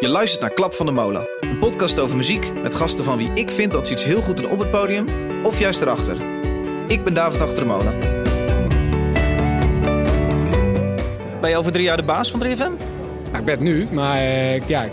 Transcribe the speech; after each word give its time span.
Je 0.00 0.08
luistert 0.08 0.40
naar 0.40 0.50
Klap 0.52 0.74
van 0.74 0.86
de 0.86 0.92
Molen, 0.92 1.28
een 1.40 1.58
podcast 1.58 1.98
over 1.98 2.16
muziek 2.16 2.52
met 2.62 2.74
gasten 2.74 3.04
van 3.04 3.16
wie 3.18 3.30
ik 3.34 3.50
vind 3.50 3.72
dat 3.72 3.86
ze 3.86 3.92
iets 3.92 4.04
heel 4.04 4.22
goed 4.22 4.36
doen 4.36 4.50
op 4.50 4.58
het 4.58 4.70
podium 4.70 5.04
of 5.42 5.58
juist 5.58 5.80
erachter. 5.80 6.16
Ik 6.86 7.04
ben 7.04 7.14
David 7.14 7.40
Achter 7.40 7.58
de 7.58 7.64
Molen. 7.64 7.98
Ben 11.40 11.50
je 11.50 11.56
over 11.56 11.72
drie 11.72 11.84
jaar 11.84 11.96
de 11.96 12.02
baas 12.02 12.30
van 12.30 12.40
3FM? 12.46 12.58
Nou, 12.58 13.38
ik 13.38 13.44
ben 13.44 13.54
het 13.54 13.60
nu, 13.60 13.88
maar 13.90 14.18
eh, 14.18 14.60
ja, 14.68 14.88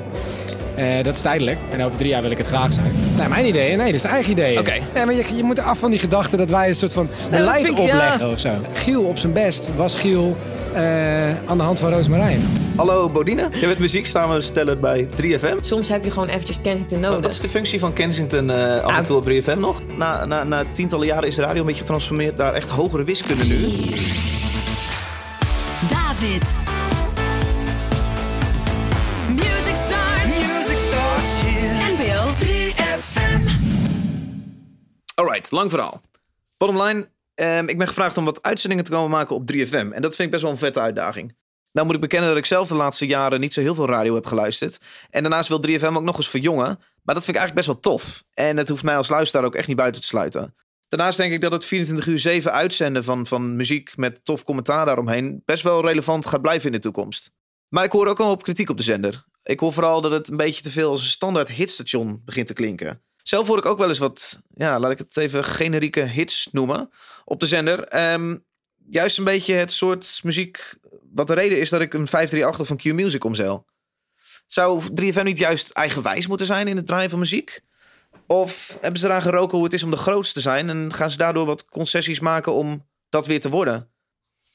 eh, 0.76 1.04
dat 1.04 1.16
is 1.16 1.22
tijdelijk. 1.22 1.58
En 1.72 1.84
over 1.84 1.98
drie 1.98 2.10
jaar 2.10 2.22
wil 2.22 2.32
ik 2.32 2.38
het 2.38 2.48
graag 2.48 2.74
zijn. 2.74 2.92
Nee, 3.18 3.28
mijn 3.28 3.46
ideeën? 3.46 3.78
Nee, 3.78 3.92
dat 3.92 4.04
is 4.04 4.10
eigen 4.10 4.32
ideeën. 4.32 4.60
Oké. 4.60 4.74
Nee, 4.94 5.06
maar 5.06 5.14
je, 5.16 5.36
je 5.36 5.44
moet 5.44 5.60
af 5.60 5.80
van 5.80 5.90
die 5.92 6.00
gedachte 6.00 6.38
dat 6.38 6.50
wij 6.50 6.68
een 6.68 6.76
soort 6.76 6.94
van 6.94 7.10
beleid 7.30 7.66
ik- 7.66 7.80
opleggen 7.80 8.26
ja. 8.26 8.32
of 8.32 8.40
zo. 8.40 8.50
Giel 8.74 9.04
op 9.04 9.18
zijn 9.18 9.34
best 9.34 9.70
was 9.76 9.96
Giel 9.96 10.36
eh, 10.74 11.30
aan 11.30 11.58
de 11.58 11.64
hand 11.64 11.80
van 11.80 11.94
Roosmarijn. 11.94 12.42
Hallo 12.78 13.10
Bodine, 13.10 13.50
je 13.54 13.66
bent 13.68 13.80
muzieksamensteller 13.80 14.80
bij 14.80 15.08
3FM. 15.22 15.56
Soms 15.62 15.90
heb 15.90 16.04
je 16.04 16.12
gewoon 16.12 16.28
eventjes 16.28 16.62
Kensington 16.62 17.00
nodig. 17.00 17.20
Wat 17.22 17.30
is 17.34 17.40
de 17.40 17.50
functie 17.50 17.80
van 17.80 17.94
Kensington 17.94 18.50
eh, 18.50 18.76
af 18.76 18.82
en 18.82 18.92
Nou. 18.92 19.04
toe 19.04 19.16
op 19.18 19.26
3FM 19.56 19.60
nog? 19.60 19.82
Na, 19.98 20.26
na, 20.26 20.44
na 20.44 20.64
tientallen 20.72 21.06
jaren 21.08 21.28
is 21.28 21.36
de 21.36 21.42
radio 21.42 21.60
een 21.60 21.66
beetje 21.66 21.82
getransformeerd 21.82 22.38
naar 22.38 22.54
echt 22.54 22.70
hogere 22.70 23.04
wiskunde 23.04 23.46
nu. 23.46 23.62
David. 25.90 26.60
Music 29.36 29.76
starts. 29.76 30.38
Music 30.38 30.78
starts 30.78 31.42
here. 31.42 31.94
NPO 31.94 32.46
3FM. 32.46 33.50
Alright, 35.16 35.52
lang 35.52 35.70
verhaal. 35.72 36.02
Bottom 36.58 36.82
line, 36.82 37.08
ehm, 37.36 37.68
ik 37.68 37.78
ben 37.78 37.88
gevraagd 37.88 38.18
om 38.18 38.26
wat 38.26 38.44
uitzendingen 38.44 38.84
te 38.84 38.92
komen 38.92 39.10
maken 39.10 39.36
op 39.36 39.52
3FM. 39.52 39.92
En 39.92 40.02
dat 40.02 40.16
vind 40.16 40.20
ik 40.20 40.30
best 40.32 40.42
wel 40.42 40.52
een 40.52 40.58
vette 40.58 40.80
uitdaging. 40.80 41.36
Nou 41.78 41.90
moet 41.90 41.98
ik 41.98 42.04
bekennen 42.04 42.30
dat 42.30 42.38
ik 42.38 42.46
zelf 42.46 42.68
de 42.68 42.76
laatste 42.76 43.06
jaren 43.06 43.40
niet 43.40 43.54
zo 43.54 43.62
heel 43.62 43.76
veel 43.76 43.88
radio 43.88 44.16
heb 44.16 44.26
geluisterd. 44.26 44.78
En 45.10 45.22
daarnaast 45.22 45.50
wil 45.50 45.64
3FM 45.68 45.94
ook 45.94 46.02
nog 46.02 46.18
eens 46.18 46.30
verjongen. 46.30 46.80
Maar 47.04 47.16
dat 47.16 47.26
vind 47.26 47.38
ik 47.38 47.42
eigenlijk 47.42 47.54
best 47.54 47.68
wel 47.68 47.80
tof. 47.80 48.24
En 48.34 48.58
het 48.58 48.70
hoeft 48.70 48.84
mij 48.84 48.98
als 48.98 49.10
luisteraar 49.10 49.46
ook 49.46 49.56
echt 49.56 49.68
niet 49.68 49.78
buiten 49.78 50.02
te 50.02 50.08
sluiten. 50.08 50.56
Daarnaast 50.88 51.18
denk 51.18 51.34
ik 51.34 51.42
dat 51.42 51.52
het 51.52 51.66
24 51.66 52.08
uur 52.08 52.20
7 52.20 52.52
uitzenden 52.52 53.04
van, 53.04 53.28
van 53.28 53.56
muziek 53.56 53.98
met 53.98 54.26
tof 54.26 54.44
commentaar 54.44 54.86
daaromheen 54.86 55.42
best 55.46 55.64
wel 55.64 55.82
relevant 55.82 56.26
gaat 56.26 56.42
blijven 56.42 56.66
in 56.66 56.72
de 56.72 56.80
toekomst. 56.80 57.32
Maar 57.68 57.84
ik 57.84 57.92
hoor 57.92 58.08
ook 58.08 58.20
al 58.20 58.32
op 58.32 58.44
kritiek 58.44 58.70
op 58.70 58.78
de 58.78 58.84
zender. 58.84 59.26
Ik 59.44 59.60
hoor 59.60 59.74
vooral 59.74 60.02
dat 60.02 60.12
het 60.12 60.30
een 60.30 60.38
beetje 60.38 60.62
te 60.62 60.72
veel 60.72 60.92
als 60.92 61.02
een 61.02 61.08
standaard 61.08 61.50
hitstation 61.50 62.22
begint 62.26 62.48
te 62.48 62.54
klinken. 62.54 63.02
Zelf 63.24 63.48
hoor 63.48 63.58
ik 63.58 63.66
ook 63.66 63.78
wel 63.78 63.90
eens 63.90 63.98
wat, 63.98 64.42
ja, 64.54 64.80
laat 64.80 64.92
ik 64.92 64.98
het 64.98 65.18
even 65.18 65.44
generieke 65.44 66.02
hits 66.02 66.50
noemen 66.52 66.90
op 67.26 67.40
de 67.40 67.48
zender. 67.48 67.84
Ehm, 67.84 68.36
juist 68.90 69.18
een 69.18 69.24
beetje 69.24 69.54
het 69.54 69.72
soort 69.72 70.20
muziek 70.24 70.78
wat 71.18 71.28
de 71.28 71.34
reden 71.34 71.60
is 71.60 71.70
dat 71.70 71.82
ik 71.82 71.94
een 71.94 72.08
538 72.08 72.60
of 72.60 72.70
een 72.70 72.94
Q-Music 72.94 73.24
omzeil. 73.24 73.66
Zou 74.46 74.82
3FM 75.02 75.24
niet 75.24 75.38
juist 75.38 75.72
eigenwijs 75.72 76.28
moeten 76.28 76.46
zijn 76.46 76.68
in 76.68 76.76
het 76.76 76.86
draaien 76.86 77.10
van 77.10 77.20
muziek? 77.20 77.62
Of 78.28 78.78
hebben 78.82 79.00
ze 79.00 79.06
eraan 79.06 79.22
geroken 79.22 79.56
hoe 79.56 79.66
het 79.66 79.74
is 79.74 79.84
om 79.84 79.92
de 79.92 79.98
grootste 79.98 80.34
te 80.34 80.40
zijn 80.40 80.70
en 80.70 80.94
gaan 80.94 81.10
ze 81.10 81.18
daardoor 81.18 81.46
wat 81.46 81.66
concessies 81.66 82.20
maken 82.20 82.54
om 82.54 82.88
dat 83.10 83.28
weer 83.28 83.40
te 83.40 83.50
worden? 83.50 83.92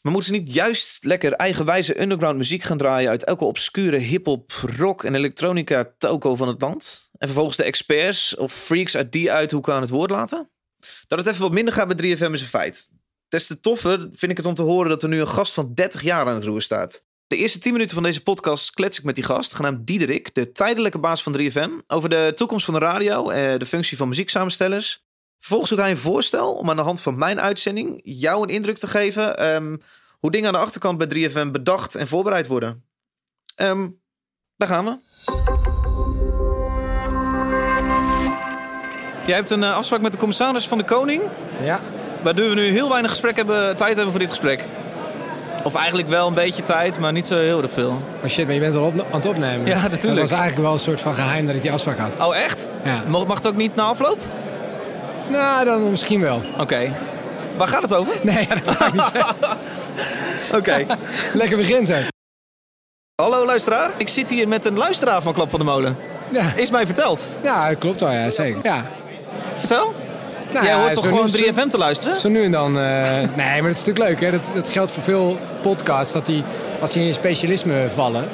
Maar 0.02 0.12
moeten 0.12 0.34
ze 0.34 0.38
niet 0.38 0.55
juist 0.55 1.05
lekker 1.05 1.33
eigenwijze 1.33 2.00
underground 2.00 2.36
muziek 2.36 2.62
gaan 2.62 2.78
draaien 2.78 3.10
uit 3.10 3.24
elke 3.24 3.44
obscure 3.44 3.96
hip-hop, 3.96 4.52
rock 4.77 5.05
en 5.05 5.14
elektronica 5.14 5.92
toko 5.98 6.36
van 6.36 6.48
het 6.48 6.60
land? 6.60 7.10
En 7.18 7.27
vervolgens 7.27 7.56
de 7.56 7.64
experts 7.64 8.36
of 8.36 8.52
freaks 8.52 8.96
uit 8.96 9.12
die 9.12 9.33
uithoeken 9.33 9.74
aan 9.74 9.80
het 9.80 9.90
woord 9.90 10.10
laten? 10.10 10.50
Dat 11.06 11.18
het 11.18 11.28
even 11.28 11.40
wat 11.40 11.52
minder 11.52 11.74
gaat 11.74 11.96
bij 11.96 12.16
3FM 12.16 12.33
is 12.33 12.40
een 12.40 12.46
feit. 12.46 12.88
Des 13.33 13.47
te 13.47 13.61
toffer 13.61 14.08
vind 14.12 14.30
ik 14.30 14.36
het 14.36 14.47
om 14.47 14.55
te 14.55 14.62
horen 14.62 14.88
dat 14.88 15.02
er 15.02 15.08
nu 15.08 15.20
een 15.20 15.28
gast 15.28 15.55
van 15.55 15.75
30 15.75 16.02
jaar 16.02 16.27
aan 16.27 16.34
het 16.34 16.44
roer 16.44 16.62
staat. 16.62 17.05
De 17.27 17.36
eerste 17.36 17.58
10 17.58 17.72
minuten 17.72 17.94
van 17.94 18.02
deze 18.02 18.22
podcast 18.22 18.70
klets 18.70 18.98
ik 18.98 19.05
met 19.05 19.14
die 19.14 19.24
gast, 19.24 19.55
genaamd 19.55 19.86
Diederik, 19.86 20.34
de 20.34 20.52
tijdelijke 20.52 20.98
baas 20.98 21.22
van 21.22 21.33
3FM, 21.39 21.70
over 21.86 22.08
de 22.08 22.33
toekomst 22.34 22.64
van 22.64 22.74
de 22.74 22.80
radio, 22.80 23.30
eh, 23.30 23.58
de 23.58 23.66
functie 23.66 23.97
van 23.97 24.08
muzieksamenstellers. 24.08 25.05
Vervolgens 25.39 25.70
doet 25.70 25.79
hij 25.79 25.90
een 25.90 25.96
voorstel 25.96 26.55
om 26.55 26.70
aan 26.70 26.77
de 26.77 26.83
hand 26.83 27.01
van 27.01 27.18
mijn 27.18 27.40
uitzending 27.40 28.01
jou 28.05 28.42
een 28.42 28.55
indruk 28.55 28.79
te 28.79 28.86
geven 28.86 29.39
ehm, 29.39 29.77
hoe 30.18 30.30
dingen 30.30 30.46
aan 30.46 30.55
de 30.55 30.61
achterkant 30.61 30.98
bij 30.98 31.06
3FM 31.06 31.51
bedacht 31.51 31.95
en 31.95 32.06
voorbereid 32.06 32.46
worden. 32.46 32.85
Ehm, 33.55 33.89
daar 34.56 34.68
gaan 34.68 34.85
we. 34.85 34.98
Jij 39.27 39.36
hebt 39.36 39.51
een 39.51 39.62
eh, 39.62 39.77
afspraak 39.77 40.01
met 40.01 40.12
de 40.12 40.18
commissaris 40.18 40.68
van 40.68 40.79
de 40.79 40.85
Koning. 40.85 41.23
Ja. 41.62 42.02
Waardoor 42.22 42.48
we 42.48 42.55
nu 42.55 42.70
heel 42.70 42.88
weinig 42.88 43.10
gesprek 43.10 43.36
hebben, 43.36 43.77
tijd 43.77 43.94
hebben 43.94 44.10
voor 44.10 44.20
dit 44.20 44.28
gesprek. 44.28 44.64
Of 45.64 45.74
eigenlijk 45.74 46.08
wel 46.08 46.27
een 46.27 46.34
beetje 46.34 46.62
tijd, 46.62 46.98
maar 46.98 47.12
niet 47.12 47.27
zo 47.27 47.36
heel 47.36 47.62
erg 47.62 47.72
veel. 47.72 48.00
Oh 48.22 48.28
shit, 48.28 48.44
maar 48.44 48.55
je 48.55 48.60
bent 48.60 48.74
al 48.77 48.84
op, 48.84 48.92
aan 48.98 49.20
het 49.20 49.27
opnemen. 49.27 49.66
Ja, 49.66 49.80
natuurlijk. 49.80 50.02
Dat 50.02 50.18
was 50.18 50.30
eigenlijk 50.30 50.61
wel 50.62 50.72
een 50.72 50.78
soort 50.78 51.00
van 51.00 51.14
geheim 51.14 51.46
dat 51.46 51.55
ik 51.55 51.62
die 51.62 51.72
afspraak 51.72 51.98
had. 51.98 52.16
Oh, 52.27 52.36
echt? 52.36 52.66
Ja. 52.84 53.02
Mag, 53.06 53.27
mag 53.27 53.36
het 53.36 53.46
ook 53.46 53.56
niet 53.56 53.74
na 53.74 53.82
afloop? 53.82 54.18
Nou, 55.28 55.64
dan 55.64 55.90
misschien 55.90 56.20
wel. 56.20 56.42
Oké. 56.58 56.92
Waar 57.56 57.68
gaat 57.68 57.82
het 57.82 57.94
over? 57.94 58.14
Nee, 58.22 58.46
ja, 58.48 58.55
dat 58.55 58.77
ga 58.77 58.86
ik 58.86 58.92
niet. 58.92 59.12
Oké. 60.58 60.86
Lekker 61.34 61.56
begin 61.56 61.86
zeg. 61.86 62.08
Hallo 63.22 63.44
luisteraar. 63.46 63.90
Ik 63.96 64.08
zit 64.08 64.28
hier 64.28 64.48
met 64.48 64.64
een 64.64 64.77
luisteraar 64.77 65.22
van 65.22 65.32
Klap 65.32 65.50
van 65.50 65.58
de 65.58 65.64
Molen. 65.64 65.96
Ja, 66.30 66.52
Is 66.56 66.70
mij 66.70 66.86
verteld. 66.86 67.20
ja 67.42 67.74
klopt 67.74 68.00
wel, 68.00 68.11
ja, 68.11 68.30
zeker. 68.30 68.61
Ja. 68.62 68.86
Vertel. 69.55 69.94
Nou, 70.52 70.64
Jij 70.67 70.74
ja, 70.74 70.80
hoort 70.80 70.92
toch 70.92 71.05
gewoon 71.08 71.23
nu- 71.24 71.29
zo- 71.30 71.42
3FM 71.52 71.68
te 71.68 71.79
luisteren? 71.79 72.17
Zo 72.17 72.29
nu 72.29 72.45
en 72.45 72.51
dan. 72.51 72.79
eh, 72.79 73.02
nee, 73.36 73.61
maar 73.61 73.63
dat 73.63 73.77
is 73.80 73.85
natuurlijk 73.85 73.98
leuk. 74.08 74.20
Hè? 74.20 74.30
Dat, 74.30 74.51
dat 74.55 74.68
geldt 74.70 74.92
voor 74.92 75.02
veel 75.02 75.39
podcasts. 75.63 76.13
Dat 76.13 76.27
die, 76.27 76.42
als 76.80 76.90
die 76.92 77.01
in 77.01 77.07
je 77.07 77.13
specialisme 77.13 77.86
vallen, 77.95 78.29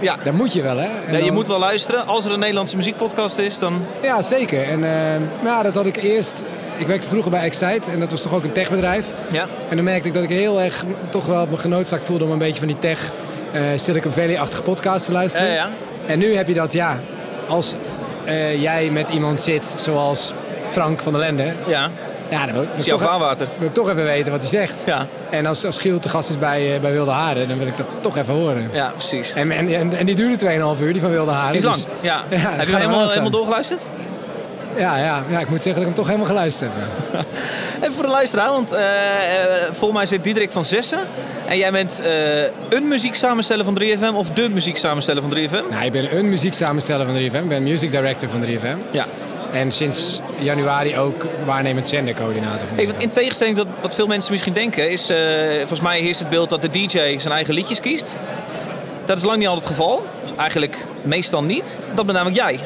Ja. 0.00 0.16
dan 0.24 0.34
moet 0.34 0.52
je 0.52 0.62
wel, 0.62 0.76
hè? 0.76 0.88
Ja. 1.10 1.24
Je 1.24 1.32
moet 1.32 1.46
wel 1.46 1.58
luisteren. 1.58 2.06
Als 2.06 2.24
er 2.24 2.32
een 2.32 2.38
Nederlandse 2.38 2.76
muziekpodcast 2.76 3.38
is, 3.38 3.58
dan... 3.58 3.82
Ja, 4.02 4.22
zeker. 4.22 4.62
En 4.64 4.84
eh, 4.84 5.20
ja, 5.44 5.62
dat 5.62 5.74
had 5.74 5.86
ik 5.86 5.96
eerst... 5.96 6.44
Ik 6.76 6.86
werkte 6.86 7.08
vroeger 7.08 7.30
bij 7.30 7.40
Excite 7.42 7.90
en 7.90 8.00
dat 8.00 8.10
was 8.10 8.22
toch 8.22 8.34
ook 8.34 8.44
een 8.44 8.52
techbedrijf. 8.52 9.06
Ja. 9.32 9.46
En 9.68 9.76
dan 9.76 9.84
merkte 9.84 10.08
ik 10.08 10.14
dat 10.14 10.22
ik 10.22 10.28
heel 10.28 10.60
erg 10.60 10.84
toch 11.10 11.26
wel 11.26 11.46
me 11.50 11.56
genoodzaakt 11.56 12.04
voelde 12.04 12.24
om 12.24 12.30
een 12.30 12.38
beetje 12.38 12.58
van 12.58 12.66
die 12.66 12.78
tech 12.78 13.12
eh 13.52 13.62
Silicon 13.76 14.12
Valley-achtige 14.12 14.62
podcast 14.62 15.04
te 15.06 15.12
luisteren. 15.12 15.48
Ja, 15.48 15.54
ja. 15.54 15.68
En 16.06 16.18
nu 16.18 16.36
heb 16.36 16.48
je 16.48 16.54
dat, 16.54 16.72
ja, 16.72 17.00
als 17.48 17.74
jij 18.58 18.88
met 18.92 19.08
iemand 19.08 19.40
zit 19.40 19.74
zoals 19.76 20.34
Frank 20.70 21.00
van 21.00 21.12
der 21.12 21.20
Lende, 21.20 21.52
Ja. 21.66 21.90
ja, 22.28 22.46
dan 22.46 22.54
wil, 22.54 22.66
toch, 22.84 23.00
vaarwater. 23.02 23.48
wil 23.58 23.68
ik 23.68 23.74
toch 23.74 23.88
even 23.90 24.04
weten 24.04 24.32
wat 24.32 24.40
hij 24.40 24.48
zegt. 24.50 24.74
Ja. 24.86 25.06
En 25.30 25.46
als, 25.46 25.64
als 25.64 25.78
Giel 25.78 25.98
te 25.98 26.08
gast 26.08 26.30
is 26.30 26.38
bij, 26.38 26.74
eh, 26.74 26.80
bij 26.80 26.92
Wilde 26.92 27.10
Haren, 27.10 27.48
dan 27.48 27.58
wil 27.58 27.66
ik 27.66 27.76
dat 27.76 27.86
toch 28.00 28.16
even 28.16 28.34
horen. 28.34 28.70
Ja, 28.72 28.92
precies. 28.96 29.32
En, 29.32 29.50
en, 29.50 29.74
en, 29.74 29.96
en 29.96 30.06
die 30.06 30.14
duurde 30.14 30.74
2,5 30.76 30.82
uur, 30.82 30.92
die 30.92 31.02
van 31.02 31.10
Wilde 31.10 31.30
Haren. 31.30 31.50
Die 31.52 31.60
is 31.60 31.64
lang. 31.66 31.76
dus- 31.76 31.84
Ja. 32.00 32.22
Ja, 32.30 32.36
Heb 32.38 32.66
je 32.66 32.72
hem 32.72 32.80
helemaal, 32.80 33.08
helemaal 33.08 33.30
doorgeluisterd? 33.30 33.86
Ja, 34.76 34.96
ja, 34.98 35.22
ja, 35.28 35.38
ik 35.38 35.48
moet 35.48 35.62
zeggen 35.62 35.74
dat 35.74 35.76
ik 35.80 35.84
hem 35.86 35.94
toch 35.94 36.06
helemaal 36.06 36.26
geluisterd 36.26 36.70
heb. 36.74 37.24
Even 37.82 37.92
voor 37.94 38.02
de 38.02 38.10
luisteraar, 38.10 38.50
want 38.50 38.72
eh 38.72 38.80
eh, 38.82 39.62
volgens 39.64 39.92
mij 39.92 40.06
zit 40.06 40.24
Diederik 40.24 40.50
van 40.50 40.64
Zessen. 40.64 40.98
En 41.46 41.58
jij 41.58 41.70
bent 41.72 42.02
een 42.68 42.88
muzieksamensteller 42.88 43.64
van 43.64 43.78
3FM 43.82 44.14
of 44.14 44.30
de 44.30 44.48
muzieksamensteller 44.48 45.22
van 45.22 45.30
3FM? 45.36 45.70
Nou, 45.70 45.84
ik 45.84 45.92
ben 45.92 46.16
een 46.16 46.28
muzieksamensteller 46.28 47.06
van 47.06 47.14
3FM. 47.14 47.42
Ik 47.42 47.48
ben 47.48 47.62
music 47.62 47.90
director 47.90 48.28
van 48.28 48.40
3FM. 48.44 48.90
Ja. 48.90 49.04
En 49.56 49.72
sinds 49.72 50.20
januari 50.38 50.98
ook 50.98 51.24
waarnemend 51.44 51.88
zendercoördinator 51.88 52.66
Hey, 52.74 52.84
3FM. 52.84 52.86
wat 52.92 53.02
in 53.02 53.10
tegenstelling 53.10 53.56
tot 53.56 53.66
wat 53.80 53.94
veel 53.94 54.06
mensen 54.06 54.32
misschien 54.32 54.52
denken, 54.52 54.90
is 54.90 55.08
eh, 55.10 55.18
volgens 55.58 55.80
mij 55.80 56.00
heerst 56.00 56.20
het 56.20 56.28
beeld 56.28 56.50
dat 56.50 56.62
de 56.62 56.70
DJ 56.70 57.18
zijn 57.18 57.34
eigen 57.34 57.54
liedjes 57.54 57.80
kiest. 57.80 58.16
Dat 59.04 59.16
is 59.16 59.22
lang 59.24 59.38
niet 59.38 59.48
altijd 59.48 59.68
het 59.68 59.76
geval. 59.76 60.04
Of 60.22 60.36
Eigenlijk 60.36 60.76
meestal 61.02 61.42
niet. 61.42 61.80
Dat 61.94 62.06
ben 62.06 62.14
namelijk 62.14 62.40
jij. 62.40 62.58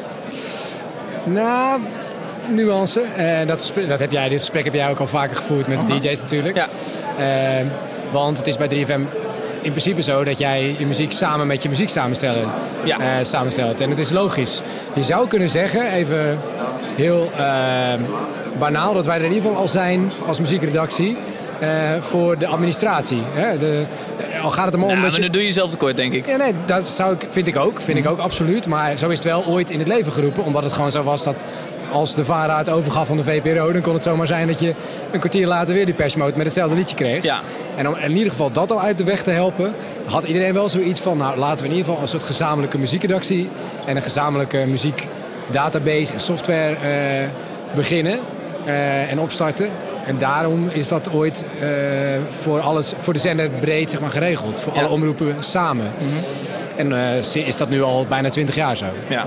Nou, 1.23 1.79
nuance. 2.49 3.01
Eh, 3.01 3.47
dat, 3.47 3.73
dat 3.87 3.99
heb 3.99 4.11
jij, 4.11 4.29
dit 4.29 4.39
gesprek 4.39 4.63
heb 4.63 4.73
jij 4.73 4.89
ook 4.89 4.99
al 4.99 5.07
vaker 5.07 5.35
gevoerd 5.35 5.67
met 5.67 5.87
de 5.87 5.99
DJ's 5.99 6.19
natuurlijk. 6.19 6.55
Ja. 6.55 6.67
Eh, 7.17 7.65
want 8.11 8.37
het 8.37 8.47
is 8.47 8.57
bij 8.57 8.67
3FM 8.67 9.01
in 9.61 9.71
principe 9.71 10.01
zo 10.01 10.23
dat 10.23 10.37
jij 10.39 10.75
je 10.77 10.85
muziek 10.85 11.11
samen 11.11 11.47
met 11.47 11.63
je 11.63 11.69
muzieksamensteller 11.69 12.43
Ja. 12.83 12.97
eh, 12.99 13.25
samenstelt. 13.25 13.81
En 13.81 13.89
het 13.89 13.99
is 13.99 14.09
logisch. 14.09 14.61
Je 14.93 15.03
zou 15.03 15.27
kunnen 15.27 15.49
zeggen, 15.49 15.91
even 15.91 16.39
heel 16.95 17.31
eh, 17.37 17.45
banaal, 18.59 18.93
dat 18.93 19.05
wij 19.05 19.15
er 19.15 19.23
in 19.23 19.33
ieder 19.33 19.43
geval 19.43 19.61
al 19.61 19.67
zijn 19.67 20.11
als 20.27 20.39
muziekredactie 20.39 21.17
eh, 21.59 21.69
voor 21.99 22.37
de 22.37 22.47
administratie. 22.47 23.21
Hè? 23.33 23.57
De, 23.57 23.83
al 24.43 24.49
gaat 24.49 24.65
het 24.65 24.73
er 24.73 24.79
maar 24.79 24.89
om 24.89 24.95
Nou, 24.95 25.09
dat 25.09 25.11
maar 25.11 25.21
je... 25.21 25.25
nu 25.25 25.31
doe 25.31 25.41
je 25.41 25.47
jezelf 25.47 25.69
tekort, 25.69 25.95
denk 25.95 26.13
ik. 26.13 26.27
Ja, 26.27 26.35
nee, 26.35 26.53
dat 26.65 26.83
zou 26.83 27.13
ik, 27.13 27.25
vind 27.29 27.47
ik 27.47 27.57
ook. 27.57 27.81
Vind 27.81 27.97
ik 27.97 28.07
ook 28.07 28.19
absoluut. 28.19 28.67
Maar 28.67 28.97
zo 28.97 29.09
is 29.09 29.17
het 29.17 29.27
wel 29.27 29.45
ooit 29.45 29.69
in 29.69 29.79
het 29.79 29.87
leven 29.87 30.11
geroepen. 30.11 30.43
Omdat 30.43 30.63
het 30.63 30.73
gewoon 30.73 30.91
zo 30.91 31.03
was 31.03 31.23
dat 31.23 31.43
als 31.91 32.15
de 32.15 32.25
VARA 32.25 32.57
het 32.57 32.69
overgaf 32.69 33.07
van 33.07 33.17
de 33.17 33.23
VPRO... 33.23 33.71
dan 33.71 33.81
kon 33.81 33.93
het 33.93 34.03
zomaar 34.03 34.27
zijn 34.27 34.47
dat 34.47 34.59
je 34.59 34.73
een 35.11 35.19
kwartier 35.19 35.47
later 35.47 35.73
weer 35.73 35.85
die 35.85 35.93
persmoot 35.93 36.35
met 36.35 36.45
hetzelfde 36.45 36.75
liedje 36.75 36.95
kreeg. 36.95 37.23
Ja. 37.23 37.41
En 37.75 37.87
om 37.87 37.95
in 37.95 38.11
ieder 38.11 38.31
geval 38.31 38.51
dat 38.51 38.71
al 38.71 38.81
uit 38.81 38.97
de 38.97 39.03
weg 39.03 39.23
te 39.23 39.31
helpen... 39.31 39.73
had 40.05 40.23
iedereen 40.23 40.53
wel 40.53 40.69
zoiets 40.69 40.99
van... 40.99 41.17
nou, 41.17 41.37
laten 41.37 41.57
we 41.57 41.63
in 41.63 41.75
ieder 41.75 41.85
geval 41.85 42.01
een 42.01 42.07
soort 42.07 42.23
gezamenlijke 42.23 42.77
muziekredactie... 42.77 43.49
en 43.85 43.95
een 43.95 44.01
gezamenlijke 44.01 44.63
muziekdatabase 45.51 46.13
en 46.13 46.19
software 46.19 46.75
eh, 46.75 47.27
beginnen 47.75 48.19
eh, 48.65 49.11
en 49.11 49.19
opstarten. 49.19 49.69
En 50.05 50.17
daarom 50.17 50.69
is 50.73 50.87
dat 50.87 51.11
ooit 51.13 51.45
eh, 51.61 51.67
voor, 52.41 52.59
alles, 52.59 52.93
voor 52.99 53.13
de 53.13 53.19
zender 53.19 53.49
breed 53.49 53.89
zeg 53.89 53.99
maar, 53.99 54.09
geregeld. 54.09 54.61
Voor 54.61 54.73
Ja. 54.75 54.79
alle 54.79 54.89
omroepen 54.89 55.35
samen. 55.39 55.85
En 56.75 56.93
eh, 57.15 57.23
si- 57.23 57.39
is 57.45 57.57
dat 57.57 57.69
nu 57.69 57.81
al 57.83 58.05
bijna 58.09 58.29
20 58.29 58.55
jaar 58.55 58.77
zo. 58.77 58.85
Ja. 59.07 59.25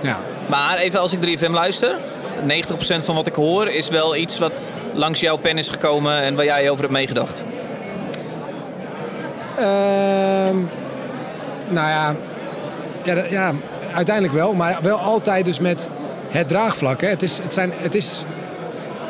Ja. 0.00 0.16
Maar 0.46 0.76
even 0.78 1.00
als 1.00 1.12
ik 1.12 1.20
3FM 1.38 1.50
luister, 1.50 1.94
90% 2.46 3.04
van 3.04 3.14
wat 3.14 3.26
ik 3.26 3.34
hoor 3.34 3.68
is 3.68 3.88
wel 3.88 4.16
iets 4.16 4.38
wat 4.38 4.70
langs 4.94 5.20
jouw 5.20 5.36
pen 5.36 5.58
is 5.58 5.68
gekomen 5.68 6.20
en 6.20 6.34
waar 6.34 6.44
jij 6.44 6.70
over 6.70 6.80
hebt 6.82 6.92
meegedacht. 6.96 7.44
Ehm, 9.58 10.56
nou 11.68 11.88
ja, 11.88 12.14
ja, 13.04 13.24
ja, 13.30 13.52
uiteindelijk 13.96 14.34
wel. 14.34 14.54
Maar 14.54 14.78
wel 14.82 14.98
altijd 14.98 15.44
dus 15.44 15.58
met 15.58 15.90
het 16.28 16.48
draagvlak. 16.48 17.00
Hè. 17.00 17.08
Het, 17.08 17.22
is, 17.22 17.38
het, 17.38 17.54
zijn, 17.54 17.72
het 17.76 17.94
is 17.94 18.24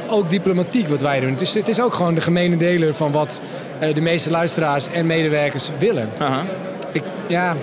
ook 0.09 0.31
diplomatiek 0.31 0.89
wat 0.89 1.01
wij 1.01 1.21
doen. 1.21 1.31
Het 1.31 1.41
is, 1.41 1.55
het 1.55 1.69
is 1.69 1.81
ook 1.81 1.95
gewoon 1.95 2.15
de 2.15 2.21
gemene 2.21 2.57
deler 2.57 2.95
van 2.95 3.13
wat 3.13 3.41
eh, 3.79 3.95
de 3.95 4.01
meeste 4.01 4.31
luisteraars 4.31 4.89
en 4.89 5.07
medewerkers 5.07 5.71
willen. 5.79 6.09
Ik, 6.93 7.03
ja, 7.27 7.57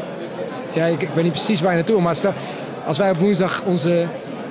ja 0.74 0.86
ik, 0.86 1.02
ik 1.02 1.10
weet 1.14 1.24
niet 1.24 1.34
precies 1.34 1.62
waar 1.62 1.72
je 1.72 1.78
naartoe 1.78 2.02
maar 2.02 2.16
stel, 2.16 2.34
als 2.86 2.98
wij 2.98 3.10
op 3.10 3.18
woensdag 3.18 3.64
onze 3.66 4.06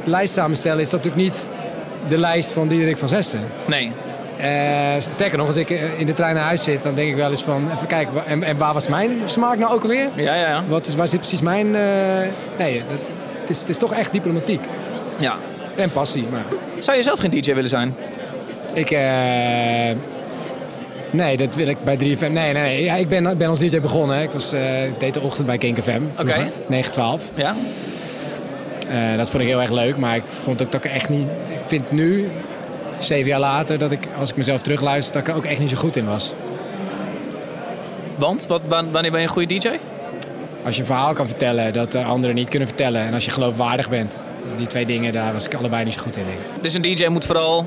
lijst 0.04 0.34
samenstellen, 0.34 0.80
is 0.80 0.90
dat 0.90 1.04
natuurlijk 1.04 1.32
niet 1.32 1.46
de 2.08 2.18
lijst 2.18 2.52
van 2.52 2.68
Diederik 2.68 2.98
van 2.98 3.08
Zesten. 3.08 3.40
Nee. 3.66 3.92
Eh, 4.36 4.94
sterker 4.98 5.38
nog, 5.38 5.46
als 5.46 5.56
ik 5.56 5.70
eh, 5.70 6.00
in 6.00 6.06
de 6.06 6.14
trein 6.14 6.34
naar 6.34 6.44
huis 6.44 6.62
zit, 6.62 6.82
dan 6.82 6.94
denk 6.94 7.10
ik 7.10 7.16
wel 7.16 7.30
eens 7.30 7.42
van, 7.42 7.70
even 7.74 7.86
kijken, 7.86 8.26
en, 8.26 8.42
en 8.42 8.56
waar 8.56 8.72
was 8.74 8.88
mijn 8.88 9.10
smaak 9.24 9.58
nou 9.58 9.72
ook 9.74 9.82
alweer? 9.82 10.08
Ja, 10.14 10.34
ja, 10.34 10.48
ja. 10.48 10.62
Wat 10.68 10.86
is, 10.86 10.94
waar 10.94 11.08
zit 11.08 11.18
precies 11.18 11.40
mijn... 11.40 11.66
eh, 11.74 11.82
nee, 12.58 12.82
dat, 12.88 12.98
het, 13.40 13.50
is, 13.50 13.60
het 13.60 13.68
is 13.68 13.78
toch 13.78 13.92
echt 13.92 14.12
diplomatiek. 14.12 14.60
ja. 15.18 15.36
En 15.76 15.90
passie, 15.90 16.24
maar... 16.30 16.44
Zou 16.78 16.96
je 16.96 17.02
zelf 17.02 17.20
geen 17.20 17.30
DJ 17.30 17.54
willen 17.54 17.70
zijn? 17.70 17.94
Ik, 18.74 18.90
eh, 18.90 19.96
nee, 21.10 21.36
dat 21.36 21.54
wil 21.54 21.66
ik 21.66 21.76
bij 21.84 21.96
3FM. 21.96 22.18
Nee, 22.20 22.30
nee, 22.30 22.52
nee. 22.52 22.84
Ja, 22.84 22.94
ik 22.94 23.08
ben, 23.08 23.38
ben 23.38 23.48
als 23.48 23.58
DJ 23.58 23.80
begonnen. 23.80 24.16
Hè. 24.16 24.22
Ik, 24.22 24.30
was, 24.30 24.50
deed 24.98 25.14
de 25.14 25.20
ochtend 25.20 25.46
bij 25.46 25.58
Kink 25.58 25.82
FM. 25.82 26.00
Oké. 26.20 26.50
9-12. 26.70 27.34
Ja. 27.34 27.54
Dat 29.16 29.30
vond 29.30 29.42
ik 29.42 29.48
heel 29.48 29.60
erg 29.60 29.70
leuk, 29.70 29.96
maar 29.96 30.16
ik 30.16 30.22
vond 30.42 30.62
ook 30.62 30.72
dat 30.72 30.84
ik 30.84 30.90
echt 30.90 31.08
niet... 31.08 31.28
Ik 31.48 31.60
vind 31.66 31.90
nu, 31.90 32.28
zeven 33.04 33.28
jaar 33.28 33.40
later, 33.40 33.78
dat 33.78 33.90
ik, 33.90 34.04
als 34.18 34.30
ik 34.30 34.36
mezelf 34.36 34.62
terugluister, 34.62 35.12
dat 35.14 35.22
ik 35.22 35.28
er 35.28 35.36
ook 35.36 35.44
echt 35.44 35.58
niet 35.60 35.70
zo 35.70 35.76
goed 35.76 35.96
in 35.96 36.06
was. 36.06 36.32
Want? 38.16 38.46
Wat, 38.46 38.60
wa- 38.68 38.84
wanneer 38.90 39.10
ben 39.10 39.20
je 39.20 39.26
een 39.26 39.32
goede 39.32 39.58
DJ? 39.58 39.68
Als 40.64 40.74
je 40.74 40.80
een 40.80 40.86
verhaal 40.86 41.12
kan 41.12 41.26
vertellen 41.26 41.72
dat 41.72 41.92
de 41.92 42.02
anderen 42.02 42.36
niet 42.36 42.48
kunnen 42.48 42.68
vertellen. 42.68 43.00
En 43.06 43.14
als 43.14 43.24
je 43.24 43.30
geloofwaardig 43.30 43.88
bent. 43.88 44.22
Die 44.56 44.66
twee 44.66 44.86
dingen, 44.86 45.12
daar 45.12 45.32
was 45.32 45.44
ik 45.44 45.54
allebei 45.54 45.84
niet 45.84 45.94
zo 45.94 46.00
goed 46.00 46.16
in. 46.16 46.24
Denk 46.24 46.38
ik. 46.38 46.62
Dus 46.62 46.74
een 46.74 46.82
DJ 46.82 47.06
moet 47.06 47.24
vooral 47.24 47.66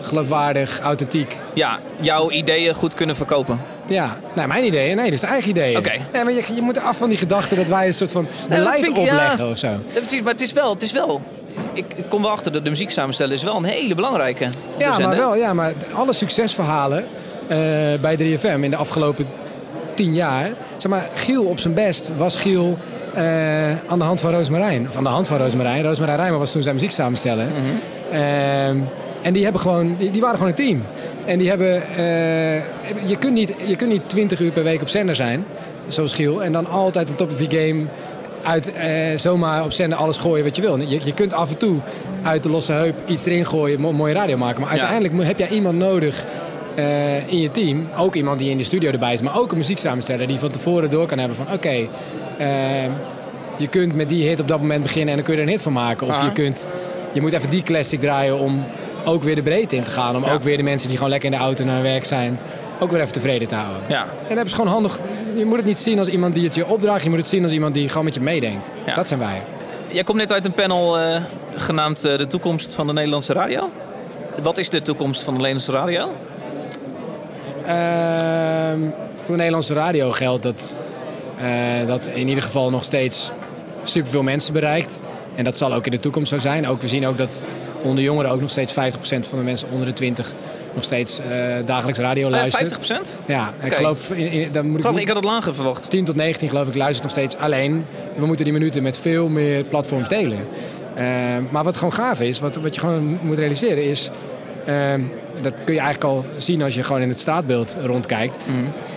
Geloofwaardig, 0.00 0.80
authentiek. 0.80 1.36
ja, 1.52 1.78
jouw 2.00 2.30
ideeën 2.30 2.74
goed 2.74 2.94
kunnen 2.94 3.16
verkopen. 3.16 3.60
Ja, 3.86 4.16
nou, 4.34 4.48
mijn 4.48 4.64
ideeën. 4.64 4.96
Nee, 4.96 5.04
dat 5.04 5.14
is 5.14 5.20
de 5.20 5.26
eigen 5.26 5.50
ideeën. 5.50 5.76
Oké. 5.78 5.92
Nee, 6.12 6.24
maar 6.24 6.32
je, 6.32 6.42
je 6.54 6.62
moet 6.62 6.78
af 6.80 6.96
van 6.96 7.08
die 7.08 7.18
gedachte 7.18 7.54
dat 7.54 7.66
wij 7.66 7.86
een 7.86 7.94
soort 7.94 8.12
van 8.12 8.26
beleid 8.48 8.86
ik- 8.86 8.96
ja. 8.96 9.02
opleggen 9.02 9.48
of 9.50 9.58
zo. 9.58 9.68
Precies, 9.92 10.22
maar 10.22 10.32
het 10.32 10.40
is 10.42 10.52
wel, 10.52 10.72
het 10.74 10.82
is 10.82 10.92
wel. 10.92 11.22
Ik, 11.72 11.84
kom 12.08 12.22
wel 12.22 12.30
achter 12.30 12.52
dat 12.52 12.64
de 12.64 12.70
muziek 12.70 12.90
samenstellen 12.90 13.34
is 13.34 13.42
wel 13.42 13.56
een 13.56 13.64
hele 13.64 13.94
belangrijke. 13.94 14.48
Ja, 14.78 14.98
maar 14.98 15.16
wel. 15.16 15.36
Ja, 15.36 15.54
maar 15.54 15.72
alle 15.92 16.12
succesverhalen 16.12 17.04
eh, 17.48 17.58
bij 18.00 18.16
3FM 18.18 18.60
in 18.60 18.70
de 18.70 18.76
afgelopen 18.76 19.26
tien 19.94 20.14
jaar. 20.14 20.50
Zeg 20.76 20.90
maar, 20.90 21.08
Giel 21.14 21.44
op 21.44 21.58
zijn 21.58 21.74
best 21.74 22.10
was 22.16 22.36
Giel 22.36 22.78
eh, 23.14 23.70
aan 23.70 23.98
de 23.98 24.04
hand 24.04 24.20
van 24.20 24.30
Roosmarijn. 24.30 24.86
Of 24.88 24.96
aan 24.96 25.02
de 25.02 25.08
hand 25.08 25.26
van 25.26 25.38
Roosmarijn. 25.38 25.82
Roosmarijn 25.82 26.18
Rijmer 26.18 26.38
was 26.38 26.52
toen 26.52 26.62
zijn 26.62 26.74
muziek 26.74 26.90
samenstellen. 26.90 27.48
Ehm, 28.12 28.76
en 29.22 29.32
die, 29.32 29.42
hebben 29.42 29.60
gewoon, 29.60 29.94
die, 29.98 30.10
die 30.10 30.20
waren 30.20 30.36
gewoon 30.36 30.50
een 30.50 30.56
team. 30.64 30.82
En 31.24 31.38
die 31.38 31.48
hebben... 31.48 31.82
eh, 31.96 32.56
je, 33.08 33.16
kunt 33.18 33.32
niet, 33.32 33.54
je 33.64 33.76
kunt 33.76 33.90
niet 33.90 34.08
20 34.08 34.40
uur 34.40 34.52
per 34.52 34.62
week 34.62 34.80
op 34.80 34.88
zender 34.88 35.14
zijn, 35.14 35.44
zoals 35.88 36.12
Giel. 36.12 36.42
En 36.42 36.52
dan 36.52 36.66
altijd 36.66 37.10
een 37.10 37.16
top 37.16 37.30
of 37.30 37.40
je 37.40 37.50
game 37.50 37.84
uit 38.46 38.72
eh, 38.72 38.88
zomaar 39.16 39.64
op 39.64 39.72
zender 39.72 39.98
alles 39.98 40.16
gooien 40.16 40.44
wat 40.44 40.56
je 40.56 40.62
wil. 40.62 40.78
Je, 40.80 41.00
je 41.04 41.14
kunt 41.14 41.32
af 41.32 41.50
en 41.50 41.56
toe 41.56 41.76
uit 42.22 42.42
de 42.42 42.48
losse 42.50 42.72
heup 42.72 42.94
iets 43.06 43.26
erin 43.26 43.46
gooien, 43.46 43.80
mo- 43.80 43.92
mooie 43.92 44.14
radio 44.14 44.36
maken. 44.36 44.60
Maar 44.60 44.70
uiteindelijk 44.70 45.26
heb 45.26 45.38
jij 45.38 45.48
iemand 45.48 45.78
nodig 45.78 46.24
eh, 46.74 47.28
in 47.32 47.40
je 47.40 47.50
team. 47.50 47.88
Ook 47.96 48.14
iemand 48.14 48.38
die 48.38 48.50
in 48.50 48.58
de 48.58 48.64
studio 48.64 48.90
erbij 48.90 49.12
is, 49.12 49.20
maar 49.20 49.38
ook 49.38 49.50
een 49.50 49.56
muzieksamensteller 49.56 50.26
die 50.26 50.38
van 50.38 50.50
tevoren 50.50 50.90
door 50.90 51.06
kan 51.06 51.18
hebben 51.18 51.36
van 51.36 51.46
oké, 51.52 51.68
eh, 52.38 52.48
je 53.56 53.68
kunt 53.68 53.94
met 53.94 54.08
die 54.08 54.28
hit 54.28 54.40
op 54.40 54.48
dat 54.48 54.60
moment 54.60 54.82
beginnen 54.82 55.08
en 55.08 55.14
dan 55.14 55.24
kun 55.24 55.34
je 55.34 55.40
er 55.40 55.46
een 55.46 55.52
hit 55.52 55.62
van 55.62 55.72
maken. 55.72 56.06
Of 56.06 56.22
je 56.22 56.32
kunt, 56.32 56.66
je 57.12 57.20
moet 57.20 57.32
even 57.32 57.50
die 57.50 57.62
classic 57.62 58.00
draaien 58.00 58.38
om 58.38 58.64
ook 59.04 59.22
weer 59.22 59.34
de 59.34 59.42
breedte 59.42 59.76
in 59.76 59.82
te 59.82 59.90
gaan. 59.90 60.16
Om 60.16 60.24
Ja. 60.24 60.32
ook 60.32 60.42
weer 60.42 60.56
de 60.56 60.62
mensen 60.62 60.88
die 60.88 60.96
gewoon 60.96 61.12
lekker 61.12 61.30
in 61.32 61.36
de 61.38 61.42
auto 61.44 61.64
naar 61.64 61.74
hun 61.74 61.82
werk 61.82 62.04
zijn, 62.04 62.38
ook 62.78 62.90
weer 62.90 63.00
even 63.00 63.12
tevreden 63.12 63.48
te 63.48 63.54
houden. 63.54 63.82
Ja. 63.88 64.02
En 64.02 64.08
dat 64.08 64.28
hebben 64.28 64.48
ze 64.48 64.54
gewoon 64.54 64.72
handig. 64.72 65.00
Je 65.36 65.44
moet 65.44 65.56
het 65.56 65.66
niet 65.66 65.78
zien 65.78 65.98
als 65.98 66.08
iemand 66.08 66.34
die 66.34 66.44
het 66.44 66.54
je 66.54 66.66
opdraagt. 66.66 67.02
Je 67.02 67.08
moet 67.08 67.18
het 67.18 67.28
zien 67.28 67.44
als 67.44 67.52
iemand 67.52 67.74
die 67.74 67.88
gewoon 67.88 68.04
met 68.04 68.14
je 68.14 68.20
meedenkt. 68.20 68.68
Ja. 68.86 68.94
Dat 68.94 69.08
zijn 69.08 69.20
wij. 69.20 69.42
Jij 69.88 70.04
komt 70.04 70.18
net 70.18 70.32
uit 70.32 70.44
een 70.44 70.52
panel 70.52 70.98
eh, 70.98 71.22
genaamd 71.56 72.04
eh, 72.04 72.18
De 72.18 72.26
toekomst 72.26 72.74
van 72.74 72.86
de 72.86 72.92
Nederlandse 72.92 73.32
radio. 73.32 73.70
Wat 74.42 74.58
is 74.58 74.70
de 74.70 74.82
toekomst 74.82 75.22
van 75.22 75.34
de 75.34 75.40
Nederlandse 75.40 75.72
radio? 75.72 76.12
Ehm, 77.66 78.80
voor 79.14 79.26
de 79.26 79.36
Nederlandse 79.36 79.74
radio 79.74 80.10
geldt 80.10 80.42
dat 80.42 80.74
eh, 81.40 81.86
dat 81.86 82.06
in 82.06 82.28
ieder 82.28 82.42
geval 82.42 82.70
nog 82.70 82.84
steeds 82.84 83.30
superveel 83.84 84.22
mensen 84.22 84.52
bereikt. 84.52 84.98
En 85.34 85.44
dat 85.44 85.56
zal 85.56 85.74
ook 85.74 85.84
in 85.84 85.90
de 85.90 86.00
toekomst 86.00 86.28
zo 86.28 86.38
zijn. 86.38 86.68
Ook, 86.68 86.80
we 86.80 86.88
zien 86.88 87.06
ook 87.06 87.18
dat 87.18 87.42
onder 87.82 88.04
jongeren 88.04 88.30
ook 88.30 88.40
nog 88.40 88.50
steeds 88.50 88.72
50% 88.72 88.74
van 89.28 89.38
de 89.38 89.44
mensen 89.44 89.68
onder 89.70 89.86
de 89.86 89.92
20 89.92 90.32
nog 90.76 90.84
steeds 90.84 91.18
eh, 91.30 91.36
dagelijks 91.64 91.98
radio 92.00 92.24
Eh, 92.24 92.30
luistert. 92.30 92.68
50% 92.68 93.14
Ja, 93.26 93.52
ik 93.62 93.72
geloof, 93.74 94.10
in, 94.10 94.30
in, 94.30 94.48
dan 94.52 94.70
moet 94.70 94.84
ik, 94.84 94.96
ik 94.98 95.06
had 95.06 95.16
het 95.16 95.24
lager 95.24 95.54
verwacht. 95.54 95.90
10 95.90 96.04
tot 96.04 96.16
19 96.16 96.48
geloof 96.48 96.68
ik 96.68 96.74
luistert 96.74 97.02
nog 97.02 97.10
steeds 97.12 97.36
alleen. 97.36 97.84
We 98.16 98.26
moeten 98.26 98.44
die 98.44 98.52
minuten 98.54 98.82
met 98.82 98.98
veel 98.98 99.28
meer 99.28 99.64
platforms 99.64 100.08
delen. 100.08 100.38
Eh, 100.94 101.04
maar 101.50 101.64
wat 101.64 101.76
gewoon 101.76 101.92
gaaf 101.92 102.20
is, 102.20 102.40
wat, 102.40 102.56
wat 102.56 102.74
je 102.74 102.80
gewoon 102.80 103.18
moet 103.22 103.38
realiseren 103.38 103.84
is... 103.84 104.10
eh, 104.64 104.74
dat 105.42 105.52
kun 105.64 105.74
je 105.74 105.80
eigenlijk 105.80 106.04
al 106.14 106.24
zien 106.36 106.62
als 106.62 106.74
je 106.74 106.82
gewoon 106.82 107.02
in 107.02 107.08
het 107.08 107.18
straatbeeld 107.18 107.76
rondkijkt. 107.84 108.36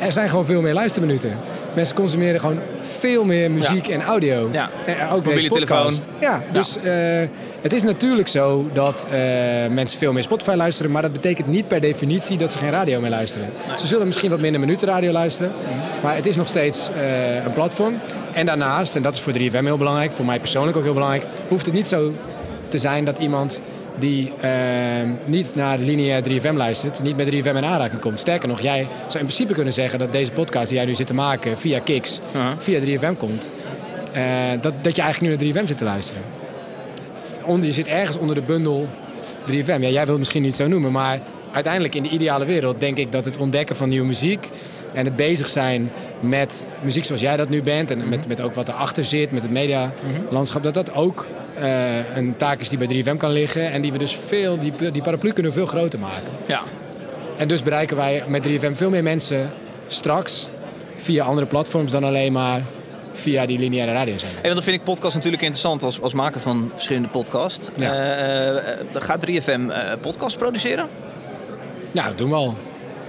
Er 0.01 0.11
zijn 0.11 0.29
gewoon 0.29 0.45
veel 0.45 0.61
meer 0.61 0.73
luisterminuten. 0.73 1.37
Mensen 1.75 1.95
consumeren 1.95 2.39
gewoon 2.39 2.59
veel 3.00 3.24
meer 3.24 3.51
muziek 3.51 3.88
en 3.88 4.01
audio. 4.01 4.50
Ja. 4.51 4.69
En 4.86 5.10
ook 5.10 5.25
Mobiele 5.25 5.50
podcast. 5.50 6.07
Ja, 6.19 6.42
dus 6.51 6.78
eh, 6.78 7.22
het 7.62 7.74
is 7.74 7.84
natuurlijk 7.84 8.28
zo 8.28 8.69
dat 8.74 9.07
eh, 9.12 9.19
mensen 9.69 10.00
veel 10.00 10.13
meer 10.13 10.24
Spotify 10.24 10.54
luisteren. 10.56 10.92
Maar 10.92 11.01
dat 11.01 11.13
betekent 11.13 11.48
niet 11.48 11.68
per 11.68 11.81
definitie 11.81 12.38
dat 12.38 12.51
ze 12.51 12.57
geen 12.57 12.72
radio 12.72 13.00
meer 13.00 13.10
luisteren. 13.10 13.48
Ze 13.78 13.88
zullen 13.88 14.07
misschien 14.07 14.30
wat 14.30 14.40
minder 14.40 14.60
minuten 14.60 14.88
radio 14.88 15.12
luisteren. 15.12 15.51
Maar 16.04 16.16
het 16.16 16.25
is 16.25 16.36
nog 16.36 16.48
steeds 16.48 16.90
eh, 16.96 17.46
een 17.46 17.54
platform. 17.54 17.94
En 18.34 18.46
daarnaast, 18.46 18.96
en 18.96 19.01
dat 19.01 19.13
is 19.13 19.22
voor 19.22 19.34
3FM 19.34 19.63
heel 19.63 19.77
belangrijk, 19.77 20.12
voor 20.12 20.25
mij 20.25 20.39
persoonlijk 20.39 20.77
ook 20.77 20.84
heel 20.84 20.94
belangrijk, 20.94 21.25
hoeft 21.48 21.65
het 21.65 21.75
niet 21.75 21.88
zo 21.88 22.13
te 22.70 22.77
zijn 22.77 23.06
dat 23.06 23.18
iemand 23.18 23.62
die 24.00 24.32
eh, 24.39 24.51
niet 25.25 25.51
naar 25.56 25.77
de 25.77 25.84
lineair 25.84 26.24
3FM 26.24 26.53
luistert, 26.53 27.03
niet 27.03 27.18
met 27.18 27.27
3FM 27.27 27.56
in 27.56 27.65
aanraking 27.65 28.01
komt. 28.01 28.20
Sterker 28.20 28.48
nog, 28.48 28.62
jij 28.62 28.88
zou 29.08 29.20
in 29.20 29.25
principe 29.25 29.53
kunnen 29.53 29.74
zeggen 29.74 30.00
dat 30.00 30.12
deze 30.12 30.32
podcast 30.32 30.68
die 30.68 30.77
jij 30.77 30.86
nu 30.86 30.96
zit 30.96 31.08
te 31.08 31.13
maken 31.13 31.58
via 31.58 31.79
Kicks, 31.79 32.20
via 32.58 32.79
3FM 32.79 33.18
komt. 33.18 33.50
eh, 34.13 34.24
dat, 34.62 34.74
dat 34.82 34.96
je 34.96 35.01
eigenlijk 35.01 35.41
nu 35.41 35.51
naar 35.51 35.63
3FM 35.63 35.68
zit 35.68 35.77
te 35.77 35.84
luisteren. 35.84 36.22
Onder, 37.46 37.65
je 37.65 37.74
zit 37.74 37.88
ergens 37.88 38.18
onder 38.18 38.36
de 38.36 38.41
bundel 38.41 38.88
3FM. 39.51 39.65
Ja, 39.65 39.77
jij 39.77 39.91
wilt 39.94 40.08
het 40.08 40.18
misschien 40.18 40.41
niet 40.41 40.56
zo 40.56 40.68
noemen, 40.68 40.91
maar 40.91 41.20
uiteindelijk 41.51 41.96
in 41.96 42.03
de 42.03 42.10
ideale 42.10 42.46
wereld 42.46 42.79
denk 42.79 42.98
ik 42.98 43.12
dat 43.12 43.25
het 43.25 43.38
ontdekken 43.38 43.75
van 43.75 43.89
nieuwe 43.89 44.08
muziek 44.08 44.48
en 44.94 45.06
het 45.06 45.15
bezig 45.15 45.50
zijn 45.50 45.91
met 46.19 46.63
muziek 46.81 47.05
zoals 47.05 47.21
jij 47.21 47.38
dat 47.38 47.49
nu 47.49 47.63
bent 47.63 47.91
en 47.91 48.09
met, 48.09 48.27
met 48.27 48.41
ook 48.41 48.55
wat 48.55 48.67
erachter 48.67 49.05
zit, 49.05 49.31
met 49.31 49.41
het 49.41 49.51
medialandschap, 49.51 50.63
dat 50.63 50.73
dat 50.73 50.93
ook 50.93 51.25
eh, 51.59 52.15
een 52.15 52.38
taak 52.38 52.59
is 52.59 52.69
die 52.69 52.77
bij 52.77 53.03
3FM 53.03 53.17
kan 53.17 53.31
liggen 53.31 53.71
en 53.71 53.81
die 53.81 53.91
we 53.91 53.97
dus 53.97 54.17
veel, 54.27 54.59
die, 54.59 54.91
die 54.91 55.01
paraplu 55.01 55.31
kunnen 55.31 55.51
we 55.51 55.57
veel 55.57 55.67
groter 55.67 55.99
maken. 55.99 56.29
Ja. 56.45 56.61
En 57.38 57.47
dus 57.47 57.63
bereiken 57.63 57.95
wij 57.95 58.23
met 58.27 58.47
3FM 58.47 58.73
veel 58.73 58.89
meer 58.89 59.03
mensen 59.03 59.49
straks 59.88 60.47
via 60.97 61.25
andere 61.25 61.47
platforms 61.47 61.91
dan 61.91 62.03
alleen 62.03 62.31
maar 62.31 62.61
via 63.13 63.45
die 63.45 63.59
lineaire. 63.59 63.91
Hey, 63.91 64.17
want 64.41 64.53
dan 64.53 64.63
vind 64.63 64.75
ik 64.75 64.83
podcast 64.83 65.15
natuurlijk 65.15 65.43
interessant 65.43 65.83
als, 65.83 66.01
als 66.01 66.13
maker 66.13 66.41
van 66.41 66.71
verschillende 66.73 67.07
podcasts. 67.07 67.69
Ja. 67.75 67.93
Eh, 67.93 68.57
eh, 68.57 68.77
gaat 68.93 69.25
3FM 69.27 69.69
eh 69.69 69.91
podcast 70.01 70.38
produceren? 70.38 70.88
Ja, 71.91 72.07
dat 72.07 72.17
doen 72.17 72.29
we 72.29 72.35
al. 72.35 72.55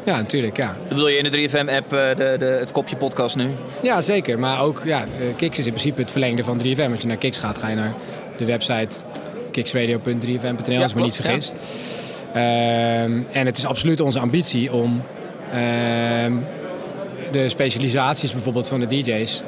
Ja, 0.04 0.16
natuurlijk, 0.16 0.56
ja. 0.56 0.66
Dat 0.66 0.88
bedoel 0.88 1.08
je 1.08 1.16
in 1.16 1.30
de 1.30 1.48
3FM-app 1.48 1.92
eh, 1.92 2.16
de, 2.16 2.36
de, 2.38 2.44
het 2.44 2.72
kopje 2.72 2.96
podcast 2.96 3.36
nu? 3.36 3.48
Ja, 3.82 4.00
zeker. 4.00 4.38
Maar 4.38 4.62
ook, 4.62 4.82
ja, 4.84 5.00
eh, 5.00 5.26
Kix 5.36 5.58
is 5.58 5.66
in 5.66 5.72
principe 5.72 6.00
het 6.00 6.10
verlengde 6.10 6.44
van 6.44 6.58
3FM. 6.58 6.90
Als 6.90 7.00
je 7.00 7.06
naar 7.06 7.16
Kix 7.16 7.38
gaat, 7.38 7.58
ga 7.58 7.68
je 7.68 7.76
naar 7.76 7.92
de 8.36 8.44
website 8.44 8.96
kicksradio.3fm.nl, 9.50 10.82
als 10.82 10.90
ik 10.90 10.96
me 10.96 11.02
niet 11.02 11.14
vergis. 11.14 11.52
Ehm, 12.32 13.20
en 13.32 13.46
het 13.46 13.58
is 13.58 13.66
absoluut 13.66 14.00
onze 14.00 14.18
ambitie 14.18 14.72
om 14.72 15.02
ehm, 15.52 16.32
de 17.30 17.48
specialisaties 17.48 18.32
bijvoorbeeld 18.32 18.68
van 18.68 18.80
de 18.80 18.86
DJ's 18.86 19.42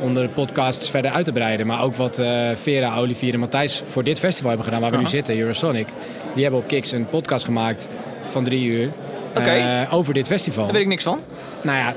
onder 0.00 0.22
de 0.22 0.28
podcasts 0.28 0.90
verder 0.90 1.10
uit 1.10 1.24
te 1.24 1.32
breiden. 1.32 1.66
Maar 1.66 1.82
ook 1.82 1.96
wat 1.96 2.18
eh, 2.18 2.50
Vera, 2.54 2.96
Olivier 2.96 3.32
en 3.32 3.40
Matthijs 3.40 3.82
voor 3.90 4.04
dit 4.04 4.18
festival 4.18 4.48
hebben 4.48 4.66
gedaan, 4.66 4.80
waar 4.80 4.90
we 4.90 4.96
nu 4.96 5.06
zitten, 5.06 5.38
Eurosonic. 5.38 5.86
Die 6.34 6.42
hebben 6.42 6.60
op 6.60 6.66
Kix 6.66 6.92
een 6.92 7.06
podcast 7.06 7.44
gemaakt 7.44 7.88
van 8.28 8.44
drie 8.44 8.64
uur 8.64 8.90
Eh, 9.34 9.94
over 9.94 10.14
dit 10.14 10.26
festival. 10.26 10.64
Daar 10.64 10.72
weet 10.72 10.82
ik 10.82 10.88
niks 10.88 11.04
van. 11.04 11.20
Nou 11.62 11.78
ja, 11.78 11.94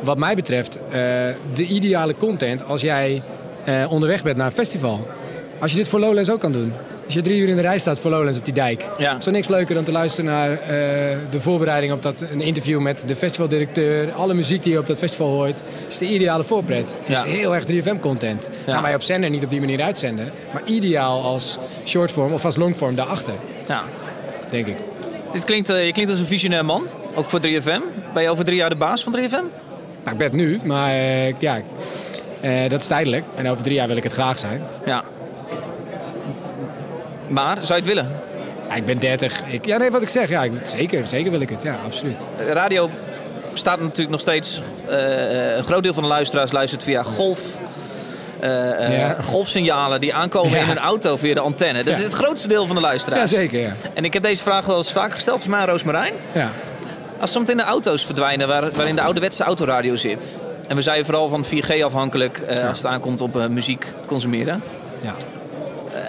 wat 0.00 0.18
mij 0.18 0.34
betreft, 0.34 0.76
eh, 0.76 1.00
de 1.54 1.66
ideale 1.66 2.14
content 2.18 2.66
als 2.66 2.80
jij 2.80 3.22
eh, 3.64 3.84
onderweg 3.88 4.22
bent 4.22 4.36
naar 4.36 4.46
een 4.46 4.52
festival. 4.52 5.08
Als 5.58 5.70
je 5.70 5.76
dit 5.76 5.88
voor 5.88 6.00
Lowlands 6.00 6.30
ook 6.30 6.40
kan 6.40 6.52
doen. 6.52 6.72
Als 7.04 7.14
je 7.14 7.22
drie 7.22 7.40
uur 7.40 7.48
in 7.48 7.56
de 7.56 7.62
rij 7.62 7.78
staat 7.78 7.98
voor 7.98 8.10
Lowlands 8.10 8.38
op 8.38 8.44
die 8.44 8.54
dijk. 8.54 8.84
Ja. 8.98 9.16
Is 9.18 9.26
er 9.26 9.32
niks 9.32 9.48
leuker 9.48 9.74
dan 9.74 9.84
te 9.84 9.92
luisteren 9.92 10.30
naar 10.30 10.58
de 11.30 11.40
voorbereiding 11.40 11.92
op 11.92 12.02
dat, 12.02 12.24
een 12.32 12.40
interview 12.40 12.80
met 12.80 13.02
de 13.06 13.16
festivaldirecteur. 13.16 14.12
Alle 14.12 14.34
muziek 14.34 14.62
die 14.62 14.72
je 14.72 14.78
op 14.78 14.86
dat 14.86 14.98
festival 14.98 15.28
hoort. 15.28 15.62
is 15.88 15.98
de 15.98 16.06
ideale 16.06 16.44
voorpret. 16.44 16.96
Ja. 17.06 17.22
Dus 17.22 17.32
heel 17.32 17.54
erg 17.54 17.64
3FM 17.64 18.00
content. 18.00 18.48
Ja. 18.66 18.72
Gaan 18.72 18.82
wij 18.82 18.94
op 18.94 19.02
zender 19.02 19.30
niet 19.30 19.44
op 19.44 19.50
die 19.50 19.60
manier 19.60 19.82
uitzenden. 19.82 20.30
Maar 20.52 20.62
ideaal 20.64 21.22
als 21.22 21.58
shortform 21.86 22.32
of 22.32 22.44
als 22.44 22.56
longform 22.56 22.94
daarachter, 22.94 23.34
Ja. 23.68 23.82
denk 24.50 24.66
ik. 24.66 24.76
Dit 25.34 25.44
klinkt, 25.44 25.68
eh, 25.68 25.86
je 25.86 25.92
klinkt 25.92 26.10
als 26.10 26.20
een 26.20 26.26
visionair 26.26 26.64
man, 26.64 26.86
ook 27.14 27.30
voor 27.30 27.40
3FM. 27.40 27.80
Ben 28.12 28.22
je 28.22 28.28
over 28.28 28.44
drie 28.44 28.56
jaar 28.56 28.70
de 28.70 28.76
baas 28.76 29.02
van 29.02 29.12
3FM? 29.12 29.30
Nou, 29.30 30.10
ik 30.10 30.16
ben 30.16 30.26
het 30.26 30.32
nu, 30.32 30.60
maar 30.64 30.90
eh, 30.90 31.38
ja, 31.38 31.60
eh, 32.40 32.70
dat 32.70 32.80
is 32.80 32.86
tijdelijk. 32.86 33.24
En 33.34 33.48
over 33.48 33.62
drie 33.62 33.74
jaar 33.74 33.86
wil 33.86 33.96
ik 33.96 34.02
het 34.02 34.12
graag 34.12 34.38
zijn. 34.38 34.62
Ja. 34.86 35.04
Maar, 37.28 37.54
zou 37.54 37.68
je 37.68 37.74
het 37.74 37.86
willen? 37.86 38.08
Ja, 38.68 38.74
ik 38.74 38.84
ben 38.84 38.98
30. 38.98 39.42
Ik, 39.46 39.66
ja, 39.66 39.76
nee, 39.76 39.90
wat 39.90 40.02
ik 40.02 40.08
zeg. 40.08 40.28
Ja, 40.28 40.42
ik, 40.42 40.52
zeker, 40.62 41.06
zeker 41.06 41.30
wil 41.30 41.40
ik 41.40 41.48
het. 41.48 41.62
Ja, 41.62 41.78
absoluut. 41.84 42.24
Radio 42.48 42.90
bestaat 43.52 43.80
natuurlijk 43.80 44.10
nog 44.10 44.20
steeds. 44.20 44.62
een 45.56 45.64
groot 45.64 45.82
deel 45.82 45.94
van 45.94 46.02
de 46.02 46.08
luisteraars 46.08 46.52
luistert 46.52 46.82
via 46.82 47.02
golf. 47.02 47.56
Eh, 48.44 48.86
eh, 48.86 48.98
Ja. 48.98 49.16
golfsignalen 49.22 50.00
die 50.00 50.14
aankomen 50.14 50.58
in 50.58 50.68
een 50.68 50.78
auto 50.78 51.16
via 51.16 51.34
de 51.34 51.40
antenne. 51.40 51.84
Dat 51.84 51.98
is 51.98 52.04
het 52.04 52.12
grootste 52.12 52.48
deel 52.48 52.66
van 52.66 52.74
de 52.76 52.80
Ja, 52.82 52.86
luisteraars. 52.88 53.30
zeker. 53.30 53.60
Ja. 53.60 53.72
En 53.94 54.04
ik 54.04 54.12
heb 54.12 54.22
deze 54.22 54.42
vraag 54.42 54.66
wel 54.66 54.76
eens 54.76 54.92
vaker 54.92 55.12
gesteld, 55.14 55.36
volgens 55.42 55.54
mij 55.54 55.60
aan 55.64 55.68
Roosmarijn. 55.72 56.12
Ja. 56.32 56.50
Als 57.20 57.32
zometeen 57.32 57.56
de 57.56 57.62
auto's 57.62 58.04
verdwijnen 58.04 58.48
waar, 58.48 58.70
waarin 58.72 58.94
de 58.94 59.02
ouderwetse 59.02 59.44
autoradio 59.44 59.96
zit. 59.96 60.38
En 60.68 60.76
we 60.76 60.82
zijn 60.82 61.04
vooral 61.04 61.28
van 61.28 61.44
4G 61.44 61.82
afhankelijk 61.84 62.38
eh, 62.38 62.68
als 62.68 62.78
het 62.78 62.86
aankomt 62.86 63.20
op 63.20 63.48
muziek 63.48 63.86
consumeren. 64.06 64.62
ja. 65.00 65.14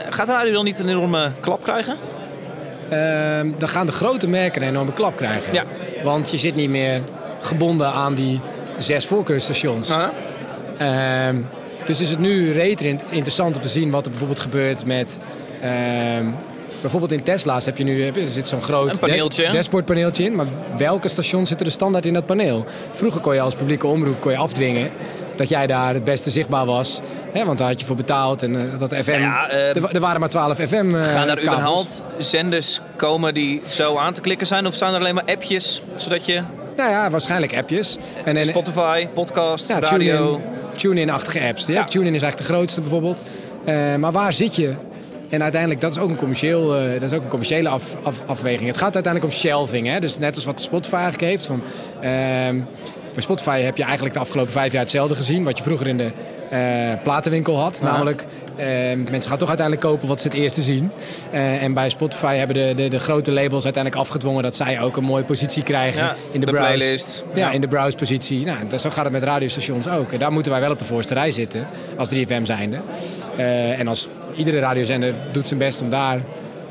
Gaat 0.09 0.27
de 0.27 0.33
radio 0.33 0.53
dan 0.53 0.63
niet 0.65 0.79
een 0.79 0.89
enorme 0.89 1.31
klap 1.39 1.63
krijgen? 1.63 1.95
Ehm, 2.89 3.49
dan 3.57 3.69
gaan 3.69 3.85
de 3.85 3.91
grote 3.91 4.27
merken 4.27 4.61
een 4.61 4.67
enorme 4.67 4.93
klap 4.93 5.17
krijgen. 5.17 5.53
Ja. 5.53 5.63
Want 6.03 6.31
je 6.31 6.37
zit 6.37 6.55
niet 6.55 6.69
meer 6.69 7.01
gebonden 7.41 7.87
aan 7.91 8.13
die 8.13 8.39
zes 8.77 9.05
voorkeursstations. 9.05 9.89
Ehm, 10.77 11.35
dus 11.85 12.01
is 12.01 12.09
het 12.09 12.19
nu 12.19 12.51
rete 12.51 12.87
in- 12.87 12.99
interessant 13.09 13.55
om 13.55 13.61
te 13.61 13.69
zien 13.69 13.91
wat 13.91 14.03
er 14.03 14.09
bijvoorbeeld 14.09 14.39
gebeurt 14.39 14.85
met... 14.85 15.19
ehm, 15.61 16.25
bijvoorbeeld 16.81 17.11
in 17.11 17.23
Tesla's 17.23 17.65
heb 17.65 17.77
je 17.77 17.83
nu 17.83 18.05
er 18.07 18.29
zit 18.29 18.47
zo'n 18.47 18.61
groot 18.61 18.89
Een 18.91 18.99
paneeltje. 18.99 19.43
da- 19.45 19.51
dashboardpaneeltje 19.51 20.23
in. 20.23 20.35
Maar 20.35 20.45
welke 20.77 21.07
stations 21.07 21.47
zitten 21.49 21.65
er 21.67 21.71
standaard 21.71 22.05
in 22.05 22.13
dat 22.13 22.25
paneel? 22.25 22.65
Vroeger 22.91 23.21
kon 23.21 23.33
je 23.33 23.41
als 23.41 23.55
publieke 23.55 23.87
omroep 23.87 24.21
kon 24.21 24.31
je 24.31 24.37
afdwingen 24.37 24.89
dat 25.35 25.49
jij 25.49 25.67
daar 25.67 25.93
het 25.93 26.03
beste 26.03 26.29
zichtbaar 26.29 26.65
was. 26.65 26.99
Hè, 27.31 27.45
want 27.45 27.57
daar 27.57 27.67
had 27.67 27.79
je 27.79 27.85
voor 27.85 27.95
betaald 27.95 28.43
en 28.43 28.55
eh, 28.55 28.79
dat 28.79 28.93
FM... 28.95 29.11
Ja, 29.11 29.49
eh, 29.49 29.75
er, 29.75 29.81
wa- 29.81 29.91
er 29.91 29.99
waren 29.99 30.19
maar 30.19 30.29
12 30.29 30.57
FM 30.57 30.95
eh, 30.95 31.03
Gaan 31.03 31.29
er 31.29 31.41
überhaupt 31.41 32.03
zenders 32.17 32.79
komen 32.95 33.33
die 33.33 33.61
zo 33.67 33.97
aan 33.97 34.13
te 34.13 34.21
klikken 34.21 34.47
zijn? 34.47 34.67
Of 34.67 34.73
staan 34.73 34.93
er 34.93 34.99
alleen 34.99 35.15
maar 35.15 35.23
appjes? 35.25 35.81
Zodat 35.95 36.25
je 36.25 36.41
Nou 36.77 36.89
ja, 36.89 37.09
waarschijnlijk 37.09 37.55
appjes. 37.57 37.97
En, 38.23 38.37
en, 38.37 38.45
Spotify, 38.45 39.07
podcast, 39.13 39.67
ja, 39.67 39.79
radio... 39.79 40.35
TuneIn- 40.35 40.41
TuneIn-achtige 40.75 41.47
apps. 41.47 41.65
Ja. 41.65 41.83
TuneIn 41.83 42.15
is 42.15 42.21
eigenlijk 42.21 42.37
de 42.49 42.53
grootste 42.55 42.81
bijvoorbeeld. 42.81 43.21
Eh, 43.63 43.95
maar 43.95 44.11
waar 44.11 44.33
zit 44.33 44.55
je? 44.55 44.73
En 45.29 45.41
uiteindelijk, 45.43 45.81
dat 45.81 45.91
is 45.91 45.97
ook 45.97 46.09
een, 46.09 46.15
commercieel, 46.15 46.75
eh, 46.75 46.91
dat 46.99 47.11
is 47.11 47.17
ook 47.17 47.23
een 47.23 47.29
commerciële 47.29 47.69
af, 47.69 47.95
af- 48.03 48.21
afweging. 48.25 48.67
Het 48.67 48.77
gaat 48.77 48.93
uiteindelijk 48.93 49.33
om 49.33 49.39
shelving. 49.39 49.87
Hè? 49.87 49.99
Dus 49.99 50.17
net 50.17 50.35
als 50.35 50.45
wat 50.45 50.61
Spotify 50.61 50.93
eigenlijk 50.95 51.23
heeft. 51.23 51.45
Van, 51.45 51.61
ehm, 51.99 52.59
bij 53.13 53.23
Spotify 53.23 53.59
heb 53.59 53.77
je 53.77 53.83
eigenlijk 53.83 54.13
de 54.13 54.19
afgelopen 54.19 54.51
vijf 54.51 54.71
jaar 54.71 54.81
hetzelfde 54.81 55.15
gezien. 55.15 55.43
Wat 55.43 55.57
je 55.57 55.63
vroeger 55.63 55.87
in 55.87 55.97
de 55.97 56.09
eh, 56.49 57.03
platenwinkel 57.03 57.59
had. 57.59 57.77
Ja. 57.81 57.91
Namelijk, 57.91 58.23
mensen 59.09 59.29
gaan 59.29 59.37
toch 59.37 59.47
uiteindelijk 59.47 59.87
kopen 59.87 60.07
wat 60.07 60.21
ze 60.21 60.27
het 60.27 60.37
eerste 60.37 60.61
zien. 60.61 60.91
Eh, 61.31 61.63
en 61.63 61.73
bij 61.73 61.89
Spotify 61.89 62.35
hebben 62.35 62.55
de, 62.55 62.73
de, 62.83 62.87
de 62.89 62.99
grote 62.99 63.31
labels 63.31 63.63
uiteindelijk 63.63 64.03
afgedwongen... 64.03 64.43
dat 64.43 64.55
zij 64.55 64.81
ook 64.81 64.97
een 64.97 65.03
mooie 65.03 65.23
positie 65.23 65.63
krijgen 65.63 66.01
Ja, 66.01 66.15
in 66.31 66.39
de, 66.39 66.45
de 66.45 66.51
browse. 66.51 66.73
playlist. 66.73 67.25
Ja, 67.33 67.51
in 67.51 67.61
de 67.61 67.67
browse-positie. 67.67 68.45
Nou, 68.45 68.57
zo 68.77 68.89
gaat 68.89 69.03
het 69.03 69.13
met 69.13 69.23
radiostations 69.23 69.87
ook. 69.87 70.11
En 70.11 70.19
daar 70.19 70.31
moeten 70.31 70.51
wij 70.51 70.61
wel 70.61 70.71
op 70.71 70.79
de 70.79 70.85
voorste 70.85 71.13
rij 71.13 71.31
zitten, 71.31 71.67
als 71.97 72.09
3FM 72.15 72.43
zijnde. 72.43 72.77
Eh, 73.37 73.79
en 73.79 73.87
als 73.87 74.09
iedere 74.35 74.59
radiozender 74.59 75.13
doet 75.31 75.47
zijn 75.47 75.59
best 75.59 75.81
om 75.81 75.89
daar 75.89 76.21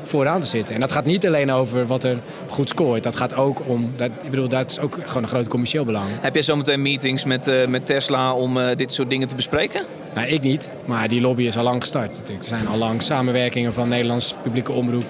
vooraan 0.07 0.41
te 0.41 0.47
zitten. 0.47 0.75
En 0.75 0.81
dat 0.81 0.91
gaat 0.91 1.05
niet 1.05 1.27
alleen 1.27 1.51
over 1.51 1.87
wat 1.87 2.03
er 2.03 2.17
goed 2.47 2.69
scoort. 2.69 3.03
Dat 3.03 3.15
gaat 3.15 3.35
ook 3.35 3.61
om, 3.65 3.93
dat, 3.95 4.09
ik 4.23 4.29
bedoel, 4.29 4.47
dat 4.47 4.71
is 4.71 4.79
ook 4.79 4.99
gewoon 5.05 5.23
een 5.23 5.29
groot 5.29 5.47
commercieel 5.47 5.85
belang. 5.85 6.05
Heb 6.21 6.35
je 6.35 6.41
zometeen 6.41 6.81
meetings 6.81 7.23
met, 7.23 7.47
eh, 7.47 7.67
met 7.67 7.85
Tesla 7.85 8.33
om 8.33 8.57
eh, 8.57 8.75
dit 8.75 8.93
soort 8.93 9.09
dingen 9.09 9.27
te 9.27 9.35
bespreken? 9.35 9.81
Nou, 10.15 10.27
ik 10.27 10.41
niet, 10.41 10.69
maar 10.85 11.07
die 11.07 11.21
lobby 11.21 11.43
is 11.43 11.57
al 11.57 11.63
lang 11.63 11.81
gestart 11.81 12.11
natuurlijk. 12.11 12.49
Er 12.49 12.57
zijn 12.57 12.67
al 12.67 12.77
lang 12.77 13.01
samenwerkingen 13.01 13.73
van 13.73 13.89
Nederlands 13.89 14.35
publieke 14.43 14.71
omroep. 14.71 15.05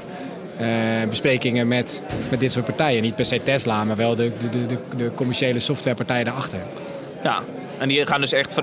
eh, 0.57 0.67
besprekingen 1.09 1.67
met, 1.67 2.01
met 2.29 2.39
dit 2.39 2.51
soort 2.51 2.65
partijen. 2.65 3.01
Niet 3.01 3.15
per 3.15 3.25
se 3.25 3.43
Tesla, 3.43 3.83
maar 3.83 3.95
wel 3.95 4.15
de, 4.15 4.31
de, 4.51 4.65
de, 4.65 4.77
de, 4.97 5.11
commerciële 5.15 5.59
softwarepartijen 5.59 6.25
daarachter. 6.25 6.59
Ja. 7.23 7.39
En 7.77 7.87
die 7.87 8.05
gaan 8.05 8.21
dus 8.21 8.31
echt 8.31 8.61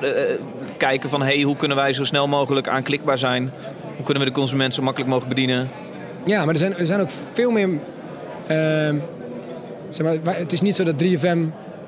kijken 0.77 1.11
van... 1.11 1.23
Hey, 1.23 1.41
hoe 1.41 1.57
kunnen 1.57 1.77
wij 1.77 1.93
zo 1.93 2.05
snel 2.05 2.29
mogelijk 2.29 2.69
aanklikbaar 2.69 3.19
zijn? 3.19 3.53
Hoe 3.97 4.05
kunnen 4.05 4.23
we 4.23 4.29
de 4.29 4.35
consument 4.35 4.75
zo 4.75 4.83
makkelijk 4.83 5.11
mogelijk 5.11 5.35
bedienen? 5.35 5.69
Ja, 6.25 6.45
maar 6.45 6.55
er 6.55 6.61
zijn, 6.61 6.76
er 6.76 6.87
zijn 6.87 7.00
ook 7.00 7.09
veel 7.33 7.50
meer. 7.50 7.69
ehm, 8.47 8.97
zeg 9.91 10.07
maar, 10.23 10.37
het 10.37 10.52
is 10.52 10.61
niet 10.61 10.75
zo 10.76 10.85
dat 10.85 10.95
3FM 10.99 11.38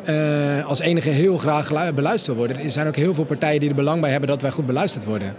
eh, 0.04 0.66
als 0.66 0.80
enige 0.80 1.08
heel 1.10 1.38
graag 1.38 1.68
beluisterd 1.94 2.36
wil 2.36 2.46
worden. 2.46 2.64
Er 2.64 2.70
zijn 2.70 2.86
ook 2.86 2.96
heel 2.96 3.14
veel 3.14 3.24
partijen 3.24 3.60
die 3.60 3.68
er 3.68 3.74
belang 3.74 4.00
bij 4.00 4.10
hebben 4.10 4.28
dat 4.28 4.42
wij 4.42 4.50
goed 4.50 4.66
beluisterd 4.66 5.04
worden. 5.04 5.34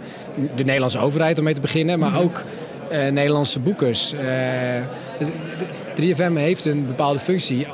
De 0.54 0.64
Nederlandse 0.64 0.98
overheid 0.98 1.38
om 1.38 1.44
mee 1.44 1.54
te 1.54 1.60
beginnen, 1.60 1.98
maar 1.98 2.20
ook 2.20 2.42
eh, 2.90 3.08
Nederlandse 3.08 3.58
boekers. 3.58 4.10
De- 4.10 5.26
3FM 6.14 6.32
heeft 6.36 6.64
een 6.66 6.86
bepaalde 6.86 7.18
functie. 7.18 7.66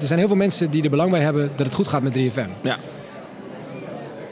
Er 0.00 0.06
zijn 0.06 0.18
heel 0.18 0.28
veel 0.28 0.36
mensen 0.36 0.70
die 0.70 0.82
er 0.82 0.90
belang 0.90 1.10
bij 1.10 1.20
hebben 1.20 1.50
dat 1.56 1.66
het 1.66 1.74
goed 1.74 1.88
gaat 1.88 2.02
met 2.02 2.12
3FM. 2.18 2.48
Ja. 2.60 2.76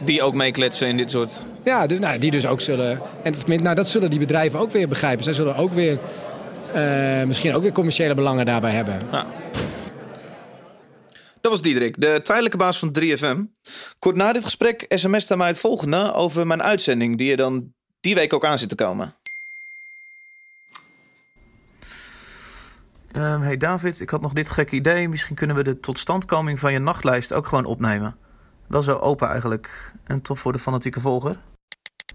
Die 0.04 0.23
ook 0.23 0.35
meekletsen 0.35 0.88
in 0.88 0.97
dit 0.97 1.11
soort... 1.11 1.42
Ja, 1.66 1.87
de- 1.87 1.99
nou, 1.99 2.18
die 2.18 2.30
dus 2.30 2.46
ook 2.46 2.61
zullen. 2.61 3.00
En 3.23 3.35
nou, 3.62 3.75
dat 3.75 3.88
zullen 3.88 4.11
die 4.11 4.18
bedrijven 4.18 4.58
ook 4.58 4.70
weer 4.70 4.88
begrijpen. 4.88 5.25
Zij 5.25 5.32
zullen 5.32 5.56
ook 5.56 5.73
weer. 5.73 5.99
eh, 6.73 7.23
misschien 7.25 7.54
ook 7.54 7.62
weer 7.62 7.73
commerciële 7.73 8.14
belangen 8.14 8.46
daarbij 8.46 8.70
hebben. 8.73 9.00
Dat 11.40 11.52
was 11.52 11.62
Diederik, 11.62 12.00
de 12.00 12.20
tijdelijke 12.23 12.56
baas 12.56 12.78
van 12.78 12.92
3FM. 12.92 13.44
Kort 13.99 14.16
na 14.16 14.32
dit 14.32 14.44
gesprek 14.44 14.85
sms'te 14.88 15.37
mij 15.37 15.46
het 15.46 15.58
volgende 15.58 16.12
over 16.12 16.46
mijn 16.46 16.62
uitzending... 16.62 17.18
die 17.18 17.30
er 17.30 17.37
dan 17.37 17.73
die 18.00 18.14
week 18.14 18.32
ook 18.32 18.44
aan 18.44 18.58
zit 18.58 18.68
te 18.68 18.75
komen. 18.75 19.14
Ehm, 23.12 23.40
hey 23.40 23.56
David, 23.56 24.00
ik 24.00 24.11
had 24.11 24.20
nog 24.20 24.32
dit 24.32 24.50
gekke 24.50 24.75
idee. 24.76 25.08
Misschien 25.08 25.37
kunnen 25.37 25.56
we 25.56 25.62
de 25.62 25.80
totstandkoming 25.80 26.58
van 26.58 26.73
je 26.73 26.78
nachtlijst 26.78 27.32
ook 27.32 27.46
gewoon 27.46 27.64
opnemen. 27.64 28.16
Wel 28.68 28.82
zo 28.82 28.96
open 28.96 29.28
eigenlijk. 29.28 29.92
En 30.04 30.23
tof 30.23 30.38
voor 30.40 30.52
de 30.52 30.58
fanatieke 30.58 31.00
volger. 31.00 31.37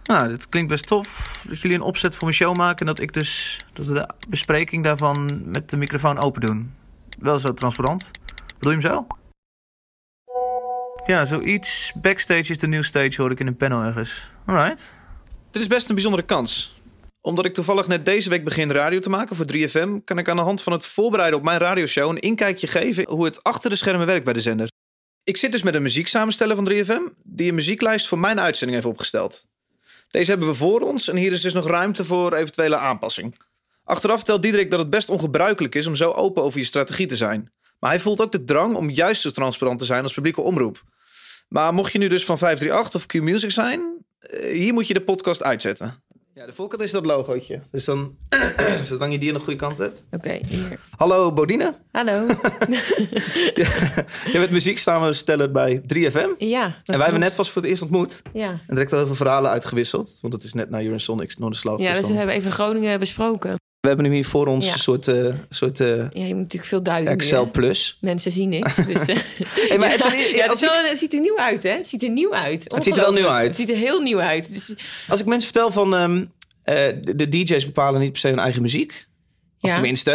Nou, 0.03 0.27
dit 0.27 0.49
klinkt 0.49 0.69
best 0.69 0.87
tof. 0.87 1.43
Dat 1.47 1.61
jullie 1.61 1.77
een 1.77 1.83
opzet 1.83 2.15
voor 2.15 2.23
mijn 2.23 2.35
show 2.35 2.55
maken. 2.55 2.79
En 2.79 2.85
dat 2.85 2.99
ik 2.99 3.13
dus 3.13 3.61
dat 3.73 3.85
we 3.85 3.93
de 3.93 4.07
bespreking 4.29 4.83
daarvan 4.83 5.49
met 5.51 5.69
de 5.69 5.77
microfoon 5.77 6.17
open 6.17 6.41
doen. 6.41 6.73
Wel 7.19 7.39
zo 7.39 7.53
transparant. 7.53 8.11
Bedoel 8.59 8.73
je 8.73 8.87
hem 8.87 8.91
zo? 8.91 9.07
Ja, 11.05 11.25
zoiets. 11.25 11.93
Backstage 11.95 12.51
is 12.51 12.57
de 12.57 12.67
new 12.67 12.83
stage, 12.83 13.21
hoor 13.21 13.31
ik 13.31 13.39
in 13.39 13.47
een 13.47 13.57
panel 13.57 13.83
ergens. 13.83 14.29
Alright. 14.45 14.93
Dit 15.51 15.61
is 15.61 15.67
best 15.67 15.89
een 15.89 15.95
bijzondere 15.95 16.25
kans. 16.25 16.79
Omdat 17.21 17.45
ik 17.45 17.53
toevallig 17.53 17.87
net 17.87 18.05
deze 18.05 18.29
week 18.29 18.43
begin 18.43 18.71
radio 18.71 18.99
te 18.99 19.09
maken 19.09 19.35
voor 19.35 19.45
3FM... 19.53 20.03
kan 20.03 20.17
ik 20.17 20.29
aan 20.29 20.35
de 20.35 20.41
hand 20.41 20.61
van 20.61 20.73
het 20.73 20.85
voorbereiden 20.85 21.39
op 21.39 21.45
mijn 21.45 21.59
radioshow... 21.59 22.09
een 22.09 22.19
inkijkje 22.19 22.67
geven 22.67 23.09
hoe 23.09 23.25
het 23.25 23.43
achter 23.43 23.69
de 23.69 23.75
schermen 23.75 24.07
werkt 24.07 24.23
bij 24.23 24.33
de 24.33 24.41
zender. 24.41 24.69
Ik 25.23 25.37
zit 25.37 25.51
dus 25.51 25.61
met 25.61 25.75
een 25.75 25.81
muzieksamensteller 25.81 26.55
van 26.55 26.71
3FM... 26.71 27.15
die 27.25 27.49
een 27.49 27.55
muzieklijst 27.55 28.07
voor 28.07 28.19
mijn 28.19 28.39
uitzending 28.39 28.81
heeft 28.81 28.93
opgesteld. 28.93 29.45
Deze 30.11 30.29
hebben 30.29 30.47
we 30.47 30.55
voor 30.55 30.81
ons 30.81 31.07
en 31.07 31.15
hier 31.15 31.31
is 31.31 31.41
dus 31.41 31.53
nog 31.53 31.67
ruimte 31.67 32.05
voor 32.05 32.33
eventuele 32.33 32.77
aanpassing. 32.77 33.35
Achteraf 33.83 34.23
telt 34.23 34.41
Diederik 34.41 34.69
dat 34.71 34.79
het 34.79 34.89
best 34.89 35.09
ongebruikelijk 35.09 35.75
is 35.75 35.87
om 35.87 35.95
zo 35.95 36.11
open 36.11 36.43
over 36.43 36.59
je 36.59 36.65
strategie 36.65 37.07
te 37.07 37.15
zijn. 37.15 37.51
Maar 37.79 37.89
hij 37.89 37.99
voelt 37.99 38.21
ook 38.21 38.31
de 38.31 38.43
drang 38.43 38.75
om 38.75 38.89
juist 38.89 39.21
zo 39.21 39.29
transparant 39.29 39.79
te 39.79 39.85
zijn 39.85 40.03
als 40.03 40.13
publieke 40.13 40.41
omroep. 40.41 40.83
Maar 41.47 41.73
mocht 41.73 41.91
je 41.91 41.97
nu 41.97 42.07
dus 42.07 42.25
van 42.25 42.37
538 42.37 43.01
of 43.01 43.05
Q-Music 43.05 43.51
zijn, 43.51 44.05
eh, 44.19 44.51
hier 44.51 44.73
moet 44.73 44.87
je 44.87 44.93
de 44.93 45.01
podcast 45.01 45.43
uitzetten. 45.43 46.03
Ja, 46.33 46.45
de 46.45 46.53
voorkant 46.53 46.81
is 46.81 46.91
dat 46.91 47.05
logootje. 47.05 47.59
Dus 47.71 47.85
dan, 47.85 48.15
zolang 48.81 49.11
je 49.11 49.19
die 49.19 49.29
aan 49.29 49.37
de 49.37 49.43
goede 49.43 49.59
kant 49.59 49.77
hebt. 49.77 50.03
Oké, 50.11 50.39
hier. 50.47 50.79
Hallo 50.97 51.33
Bodine. 51.33 51.75
Hallo. 51.91 52.11
Je 54.31 54.31
bent 54.33 54.51
muzieksamensteller 54.51 55.51
bij 55.51 55.81
3FM. 55.81 56.37
ja. 56.37 56.63
dat 56.67 56.75
en 56.85 56.95
wij 56.95 57.01
hebben 57.01 57.19
net 57.19 57.35
pas 57.35 57.49
voor 57.49 57.61
het 57.61 57.71
eerst 57.71 57.83
ontmoet. 57.83 58.21
Ja. 58.33 58.49
En 58.49 58.59
direct 58.67 58.91
al 58.91 58.97
heel 58.97 59.07
veel 59.07 59.15
verhalen 59.15 59.51
uitgewisseld. 59.51 60.17
Want 60.21 60.33
het 60.33 60.43
is 60.43 60.53
net 60.53 60.69
naar 60.69 60.83
Eurosonics, 60.83 61.37
Noorderslag. 61.37 61.79
ja, 61.79 61.93
dus 61.93 62.07
we 62.07 62.13
hebben 62.13 62.35
even 62.35 62.51
Groningen 62.51 62.99
besproken. 62.99 63.60
We 63.81 63.87
hebben 63.87 64.05
nu 64.09 64.13
hier 64.13 64.25
voor 64.25 64.47
ons 64.47 64.65
Ja. 64.65 64.73
een 64.73 64.79
soort, 64.79 65.07
eh, 65.07 65.33
soort 65.49 65.79
eh, 65.79 65.87
Ja, 65.97 66.05
je 66.11 66.33
moet 66.33 66.35
natuurlijk 66.41 66.65
veel 66.65 66.83
duiden. 66.83 67.13
Excel. 67.13 67.45
Plus. 67.51 67.97
Mensen 68.01 68.31
zien 68.31 68.49
niks. 68.49 68.75
Dus, 68.93 69.05
eh, 69.05 69.17
Hey, 69.69 69.77
maar 69.77 69.89
het- 69.91 70.33
ja, 70.35 70.47
wel- 70.59 70.95
ziet 70.95 71.13
er 71.13 71.19
nieuw 71.19 71.37
uit, 71.37 71.63
hè? 71.63 71.69
Het 71.69 71.87
ziet 71.87 72.03
er 72.03 72.09
nieuw 72.09 72.33
uit. 72.33 72.63
Het 72.73 72.83
ziet 72.83 72.97
er 72.97 73.01
wel 73.01 73.11
nieuw 73.13 73.27
uit. 73.27 73.47
Het 73.47 73.55
ziet 73.55 73.69
er 73.69 73.75
heel 73.75 74.01
nieuw 74.01 74.19
uit. 74.19 74.53
Dus, 74.53 74.75
Als 75.07 75.19
ik 75.19 75.25
mensen 75.25 75.51
vertel 75.51 75.71
van 75.71 75.95
ehm, 75.95 76.25
eh, 76.63 76.75
de, 77.01 77.15
de 77.15 77.29
DJ's 77.29 77.65
bepalen 77.65 77.99
niet 78.01 78.11
per 78.11 78.19
se 78.19 78.27
hun 78.27 78.39
eigen 78.39 78.61
muziek. 78.61 79.05
Of 79.61 79.69
Ja. 79.69 79.73
tenminste, 79.73 80.11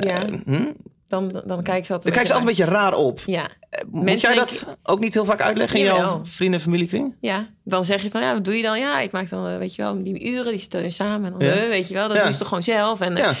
Ja. 0.00 0.26
hm? 0.44 0.64
Dan, 1.10 1.28
dan 1.46 1.62
kijken 1.62 1.84
ze 1.86 1.92
altijd 1.92 2.02
dan 2.02 2.12
kijken 2.12 2.26
ze 2.26 2.32
altijd 2.32 2.40
een 2.58 2.64
beetje 2.64 2.64
raar 2.64 2.94
op. 2.94 3.20
Ja, 3.26 3.48
Eh, 3.70 3.80
Moet 3.90 4.04
Mensen 4.04 4.28
jij 4.34 4.38
dat 4.38 4.76
ook 4.82 5.00
niet 5.00 5.14
heel 5.14 5.24
vaak 5.24 5.40
uitleggen 5.40 5.78
in 5.78 5.84
jouw 5.84 6.20
vrienden- 6.24 6.58
en 6.58 6.64
familiekring? 6.64 7.16
ja, 7.20 7.48
dan 7.64 7.84
zeg 7.84 8.02
je 8.02 8.10
van, 8.10 8.20
ja, 8.20 8.32
wat 8.32 8.44
doe 8.44 8.56
je 8.56 8.62
dan? 8.62 8.78
Ja, 8.78 9.00
ik 9.00 9.10
maak 9.10 9.28
dan, 9.28 9.46
eh, 9.48 9.58
weet 9.58 9.74
je 9.74 9.82
wel, 9.82 10.02
die 10.02 10.30
uren, 10.32 10.50
die 10.50 10.60
stellen 10.60 10.90
samen. 10.90 11.32
En 11.32 11.38
dan, 11.38 11.48
Ja. 11.48 11.54
eh, 11.54 11.68
weet 11.68 11.88
je 11.88 11.94
wel, 11.94 12.08
dat 12.08 12.16
Ja. 12.16 12.22
doe 12.22 12.32
je 12.32 12.38
toch 12.38 12.48
gewoon 12.48 12.62
zelf. 12.62 13.00
En 13.00 13.16
Ja. 13.16 13.34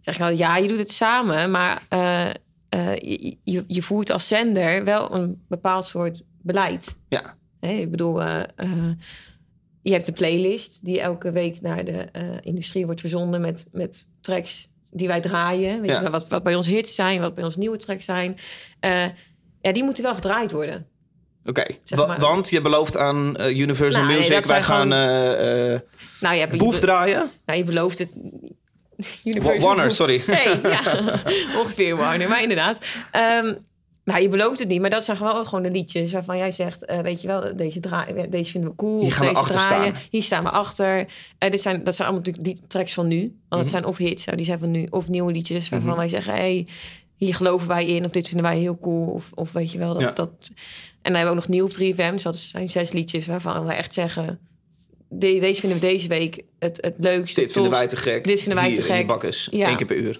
zeg 0.00 0.14
ik 0.14 0.20
wel, 0.20 0.28
ja, 0.30 0.56
je 0.56 0.68
doet 0.68 0.78
het 0.78 0.90
samen, 0.90 1.50
maar 1.50 1.82
je, 2.98 3.36
je, 3.44 3.64
je 3.66 3.82
voert 3.82 4.10
als 4.10 4.28
zender 4.28 4.84
wel 4.84 5.14
een 5.14 5.42
bepaald 5.48 5.84
soort 5.84 6.22
beleid. 6.42 6.96
Ja. 7.08 7.34
Hè, 7.60 7.70
ik 7.72 7.90
bedoel, 7.90 8.20
je 9.82 9.92
hebt 9.92 10.08
een 10.08 10.14
playlist 10.14 10.84
die 10.84 11.00
elke 11.00 11.30
week 11.30 11.60
naar 11.60 11.84
de 11.84 12.08
industrie 12.42 12.84
wordt 12.84 13.00
verzonden 13.00 13.40
met, 13.40 13.68
met 13.72 14.08
tracks 14.20 14.68
die 14.90 15.08
wij 15.08 15.20
draaien. 15.20 15.80
Weet 15.80 15.90
Ja. 15.90 16.00
je 16.02 16.10
wat, 16.10 16.28
wat 16.28 16.42
bij 16.42 16.54
ons 16.54 16.66
hits 16.66 16.94
zijn, 16.94 17.20
wat 17.20 17.34
bij 17.34 17.44
ons 17.44 17.56
nieuwe 17.56 17.76
tracks 17.76 18.04
zijn. 18.04 18.38
Eh, 18.80 19.04
ja, 19.60 19.72
die 19.72 19.84
moeten 19.84 20.02
wel 20.04 20.14
gedraaid 20.14 20.52
worden. 20.52 20.86
Oké, 21.44 21.64
Zeg 21.82 21.98
Wa- 21.98 22.06
maar. 22.06 22.18
want 22.20 22.48
je 22.50 22.60
belooft 22.60 22.96
aan 22.96 23.36
eh, 23.36 23.58
Universal 23.58 24.02
Nou, 24.04 24.14
Music, 24.16 24.44
wij 24.44 24.62
gaan 24.62 24.90
gewoon- 24.92 24.92
eh, 25.72 25.80
Nou, 26.20 26.34
je, 26.36 26.46
Boef 26.56 26.80
draaien. 26.80 27.30
nou, 27.46 27.58
je 27.58 27.64
belooft 27.64 27.98
het. 27.98 28.10
Wa- 29.24 29.58
Warner, 29.58 29.86
Boef. 29.86 29.94
sorry. 29.94 30.22
Nee, 30.26 30.60
ja, 30.62 30.82
ongeveer 31.60 31.96
Warner, 31.96 32.28
maar 32.28 32.42
inderdaad. 32.42 32.78
Ehm, 33.10 33.54
nou, 34.06 34.20
je 34.22 34.28
belooft 34.28 34.58
het 34.58 34.68
niet, 34.68 34.80
maar 34.80 34.90
dat 34.90 35.04
zijn 35.04 35.16
gewoon, 35.16 35.46
gewoon 35.46 35.62
de 35.62 35.70
liedjes 35.70 36.12
waarvan 36.12 36.36
jij 36.36 36.50
zegt, 36.50 36.84
eh, 36.84 36.98
weet 36.98 37.20
je 37.22 37.26
wel, 37.26 37.56
deze, 37.56 37.80
draai, 37.80 38.28
deze 38.30 38.50
vinden 38.50 38.70
we 38.70 38.76
cool. 38.76 39.00
Hier 39.00 39.12
gaan 39.12 39.20
we 39.26 39.28
deze 39.28 39.40
achter 39.40 39.56
draaien. 39.60 39.94
staan. 39.94 40.02
Hier 40.10 40.22
staan 40.22 40.42
we 40.42 40.50
achter. 40.50 41.06
Eh, 41.38 41.50
dit 41.50 41.60
zijn, 41.60 41.84
dat 41.84 41.94
zijn 41.94 42.08
allemaal 42.08 42.24
natuurlijk 42.26 42.56
die 42.58 42.66
tracks 42.68 42.94
van 42.94 43.06
nu. 43.06 43.18
Want 43.20 43.32
Mhm. 43.48 43.58
het 43.60 43.68
zijn 43.68 43.84
of 43.84 43.96
hits, 43.96 44.24
nou, 44.24 44.36
die 44.36 44.46
zijn 44.46 44.58
van 44.58 44.70
nu, 44.70 44.86
of 44.90 45.08
nieuwe 45.08 45.32
liedjes 45.32 45.68
waarvan 45.68 45.96
wij 45.96 46.08
zeggen, 46.08 46.32
hey, 46.34 46.66
hier 47.16 47.34
geloven 47.34 47.68
wij 47.68 47.86
in, 47.86 48.04
of 48.04 48.10
dit 48.10 48.28
vinden 48.28 48.46
wij 48.46 48.58
heel 48.58 48.78
cool, 48.78 49.06
of, 49.06 49.30
of 49.34 49.52
weet 49.52 49.72
je 49.72 49.78
wel, 49.78 49.92
dat, 49.92 50.02
Ja. 50.02 50.10
dat... 50.10 50.30
En 51.02 51.12
dan 51.12 51.14
hebben 51.14 51.22
we 51.22 51.28
ook 51.28 51.34
nog 51.34 51.48
nieuw 51.48 51.64
op 51.64 51.72
3FM, 51.72 52.12
dus 52.12 52.22
dat 52.22 52.36
zijn 52.36 52.68
zes 52.68 52.92
liedjes 52.92 53.26
waarvan 53.26 53.64
wij 53.64 53.76
echt 53.76 53.94
zeggen, 53.94 54.38
de- 55.08 55.38
deze 55.40 55.60
vinden 55.60 55.80
we 55.80 55.86
deze 55.86 56.08
week 56.08 56.42
het, 56.58 56.78
het 56.80 56.94
leukste. 56.98 57.40
Dit 57.40 57.52
vinden 57.52 57.70
wij 57.70 57.86
te 57.86 57.96
gek. 57.96 58.24
Dit 58.24 58.38
vinden 58.38 58.58
wij 58.62 58.68
Hier 58.70 58.80
te 58.80 58.82
gek. 58.92 59.06
bakkes. 59.06 59.48
Ja. 59.50 59.68
Eén 59.70 59.76
keer 59.76 59.86
per 59.86 59.96
uur, 59.96 60.18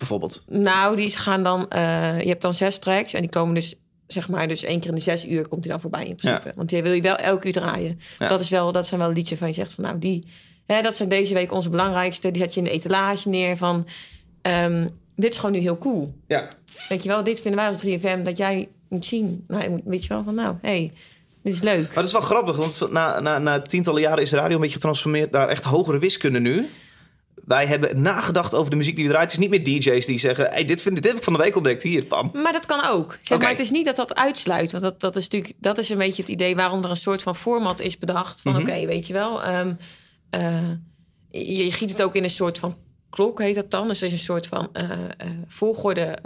bijvoorbeeld. 0.00 0.42
Nou, 0.48 0.96
die 0.96 1.10
gaan 1.10 1.42
dan... 1.42 1.68
eh, 1.68 2.20
je 2.20 2.28
hebt 2.28 2.42
dan 2.42 2.54
zes 2.54 2.78
tracks 2.78 3.12
en 3.12 3.20
die 3.20 3.30
komen 3.30 3.54
dus... 3.54 3.74
Zeg 4.06 4.28
maar, 4.28 4.48
dus 4.48 4.62
één 4.62 4.80
keer 4.80 4.88
in 4.88 4.94
de 4.94 5.00
zes 5.00 5.26
uur 5.26 5.48
komt 5.48 5.64
hij 5.64 5.72
dan 5.72 5.80
voorbij 5.80 6.06
in 6.06 6.16
principe. 6.16 6.48
Ja. 6.48 6.54
Want 6.56 6.68
die 6.68 6.82
wil 6.82 6.92
je 6.92 7.02
wel 7.02 7.16
elke 7.16 7.46
uur 7.46 7.52
draaien. 7.52 8.00
Ja. 8.18 8.26
Dat, 8.26 8.40
is 8.40 8.48
wel, 8.48 8.72
dat 8.72 8.86
zijn 8.86 9.00
wel 9.00 9.12
liedjes 9.12 9.38
van 9.38 9.48
je 9.48 9.54
zegt 9.54 9.72
van... 9.72 9.84
Nou, 9.84 9.98
die, 9.98 10.26
hè, 10.66 10.82
dat 10.82 10.96
zijn 10.96 11.08
deze 11.08 11.34
week 11.34 11.52
onze 11.52 11.68
belangrijkste. 11.68 12.30
Die 12.30 12.42
zet 12.42 12.54
je 12.54 12.60
in 12.60 12.66
de 12.66 12.72
etalage 12.72 13.28
neer 13.28 13.56
van... 13.56 13.86
ehm, 14.42 14.88
dit 15.16 15.30
is 15.32 15.36
gewoon 15.38 15.52
nu 15.54 15.60
heel 15.60 15.78
cool. 15.78 16.14
Ja. 16.26 16.48
Weet 16.88 17.02
je 17.02 17.08
wel, 17.08 17.24
dit 17.24 17.40
vinden 17.40 17.60
wij 17.60 17.68
als 17.68 17.84
3FM 17.84 18.22
dat 18.22 18.36
jij 18.36 18.68
moet 18.88 19.06
zien. 19.06 19.44
Nou, 19.48 19.62
je 19.62 19.80
weet 19.84 20.02
je 20.02 20.08
wel 20.08 20.24
van, 20.24 20.34
nou, 20.34 20.56
hé, 20.62 20.68
hey, 20.68 20.92
dit 21.42 21.54
is 21.54 21.62
leuk. 21.62 21.84
Maar 21.84 21.94
dat 21.94 22.04
is 22.04 22.12
wel 22.12 22.20
grappig, 22.20 22.56
want 22.56 22.90
na, 22.90 23.20
na, 23.20 23.38
na 23.38 23.60
tientallen 23.62 24.00
jaren 24.00 24.22
is 24.22 24.32
radio 24.32 24.54
een 24.54 24.60
beetje 24.60 24.74
getransformeerd 24.76 25.30
naar 25.30 25.48
echt 25.48 25.64
hogere 25.64 25.98
wiskunde 25.98 26.40
nu. 26.40 26.68
Wij 27.44 27.66
hebben 27.66 28.02
nagedacht 28.02 28.54
over 28.54 28.70
de 28.70 28.76
muziek 28.76 28.94
die 28.96 29.04
we 29.04 29.10
draaien. 29.10 29.28
Het 29.28 29.38
is 29.38 29.48
niet 29.48 29.64
meer 29.66 29.80
DJ's 29.80 30.06
die 30.06 30.18
zeggen: 30.18 30.46
hey, 30.50 30.64
dit, 30.64 30.80
vind, 30.82 30.94
dit 30.94 31.04
heb 31.06 31.16
ik 31.16 31.22
van 31.24 31.32
de 31.32 31.38
week 31.38 31.56
ontdekt. 31.56 31.82
Hier, 31.82 32.04
pam. 32.04 32.30
Maar 32.32 32.52
dat 32.52 32.66
kan 32.66 32.84
ook. 32.84 33.18
Zeg 33.20 33.38
maar, 33.38 33.50
het 33.50 33.58
is 33.58 33.70
niet 33.70 33.84
dat 33.84 33.96
dat 33.96 34.14
uitsluit. 34.14 34.70
Want 34.70 34.82
dat, 34.82 35.00
dat 35.00 35.16
is 35.16 35.22
natuurlijk 35.22 35.54
dat 35.58 35.78
is 35.78 35.88
een 35.88 35.98
beetje 35.98 36.22
het 36.22 36.30
idee 36.30 36.56
waarom 36.56 36.84
er 36.84 36.90
een 36.90 36.96
soort 36.96 37.22
van 37.22 37.36
format 37.36 37.80
is 37.80 37.98
bedacht. 37.98 38.40
Van 38.42 38.52
Mhm. 38.52 38.60
oké, 38.60 38.86
weet 38.86 39.06
je 39.06 39.12
wel. 39.12 39.42
ehm, 39.42 39.72
eh, 40.30 40.68
je, 41.30 41.64
je 41.64 41.72
giet 41.72 41.90
het 41.90 42.02
ook 42.02 42.14
in 42.14 42.24
een 42.24 42.30
soort 42.30 42.58
van 42.58 42.76
klok, 43.10 43.40
heet 43.40 43.54
dat 43.54 43.70
dan. 43.70 43.88
Dus 43.88 44.00
er 44.00 44.06
is 44.06 44.12
een 44.12 44.18
soort 44.18 44.46
van 44.46 44.68
eh, 44.72 44.90
volgorde, 45.48 46.18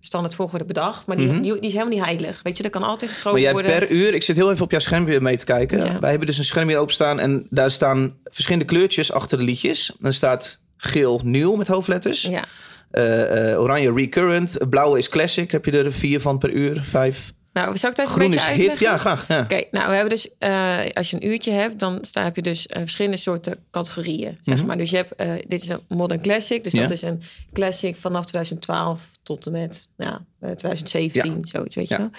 standaard 0.00 0.34
volgorde 0.34 0.64
bedacht. 0.64 1.06
Maar 1.06 1.16
die, 1.16 1.26
Mhm. 1.26 1.40
die, 1.42 1.52
die 1.52 1.60
is 1.60 1.72
helemaal 1.72 1.94
niet 1.94 2.04
heilig. 2.04 2.40
Weet 2.42 2.56
je, 2.56 2.62
dat 2.62 2.72
kan 2.72 2.82
altijd 2.82 3.00
Maar 3.00 3.10
geschoven 3.10 3.40
jij 3.40 3.52
worden. 3.52 3.70
per 3.78 3.90
uur, 3.90 4.14
ik 4.14 4.22
zit 4.22 4.36
heel 4.36 4.50
even 4.50 4.64
op 4.64 4.70
jouw 4.70 4.80
scherm 4.80 5.04
weer 5.04 5.22
mee 5.22 5.36
te 5.36 5.44
kijken. 5.44 5.78
Ja. 5.84 5.98
Wij 5.98 6.10
hebben 6.10 6.26
dus 6.28 6.38
een 6.38 6.44
scherm 6.44 6.68
hier 6.68 6.78
openstaan 6.78 7.20
en 7.20 7.46
daar 7.50 7.70
staan 7.70 8.16
verschillende 8.24 8.64
kleurtjes 8.66 9.12
achter 9.12 9.38
de 9.38 9.44
liedjes. 9.44 9.92
Dan 9.98 10.12
staat 10.12 10.60
geel 10.84 11.20
nieuw 11.24 11.54
met 11.54 11.68
hoofdletters. 11.68 12.22
Ja. 12.22 12.44
Eh, 12.90 13.50
eh, 13.52 13.60
oranje 13.60 13.92
recurrent. 13.92 14.56
Blauwe 14.70 14.98
is 14.98 15.08
classic. 15.08 15.50
Heb 15.50 15.64
je 15.64 15.70
er 15.72 15.92
vier 15.92 16.20
van 16.20 16.38
per 16.38 16.50
uur, 16.50 16.82
vijf. 16.82 17.32
Nou, 17.52 17.76
zou 17.76 17.92
ik 17.92 17.98
het 17.98 18.06
even 18.08 18.20
Groen 18.20 18.32
een 18.32 18.50
is 18.60 18.64
hit. 18.64 18.78
Ja, 18.78 18.98
graag. 18.98 19.28
Ja. 19.28 19.40
Oké, 19.40 19.62
nou 19.70 19.86
we 19.88 19.92
hebben 19.94 20.08
dus, 20.10 20.28
eh, 20.38 20.78
als 20.92 21.10
je 21.10 21.16
een 21.16 21.26
uurtje 21.26 21.50
hebt, 21.52 21.78
dan 21.78 21.98
sta, 22.04 22.22
heb 22.24 22.36
je 22.36 22.42
dus 22.42 22.66
verschillende 22.68 23.16
soorten 23.16 23.56
categorieën. 23.70 24.38
Zeg 24.42 24.56
Mhm. 24.56 24.66
maar. 24.66 24.76
Dus 24.76 24.90
je 24.90 24.96
hebt, 24.96 25.48
dit 25.48 25.62
is 25.62 25.68
een 25.68 25.80
modern 25.88 26.20
classic, 26.22 26.64
dus 26.64 26.72
Ja. 26.72 26.80
dat 26.82 26.90
is 26.90 27.02
een 27.02 27.22
classic 27.52 27.96
vanaf 27.96 28.24
2012 28.24 29.00
tot 29.22 29.46
en 29.46 29.52
met 29.52 29.88
ja, 29.96 30.24
eh, 30.40 30.50
2017, 30.50 31.38
zoiets, 31.44 31.74
weet 31.74 31.88
je 31.88 31.94
Ja. 31.94 32.00
wel. 32.00 32.10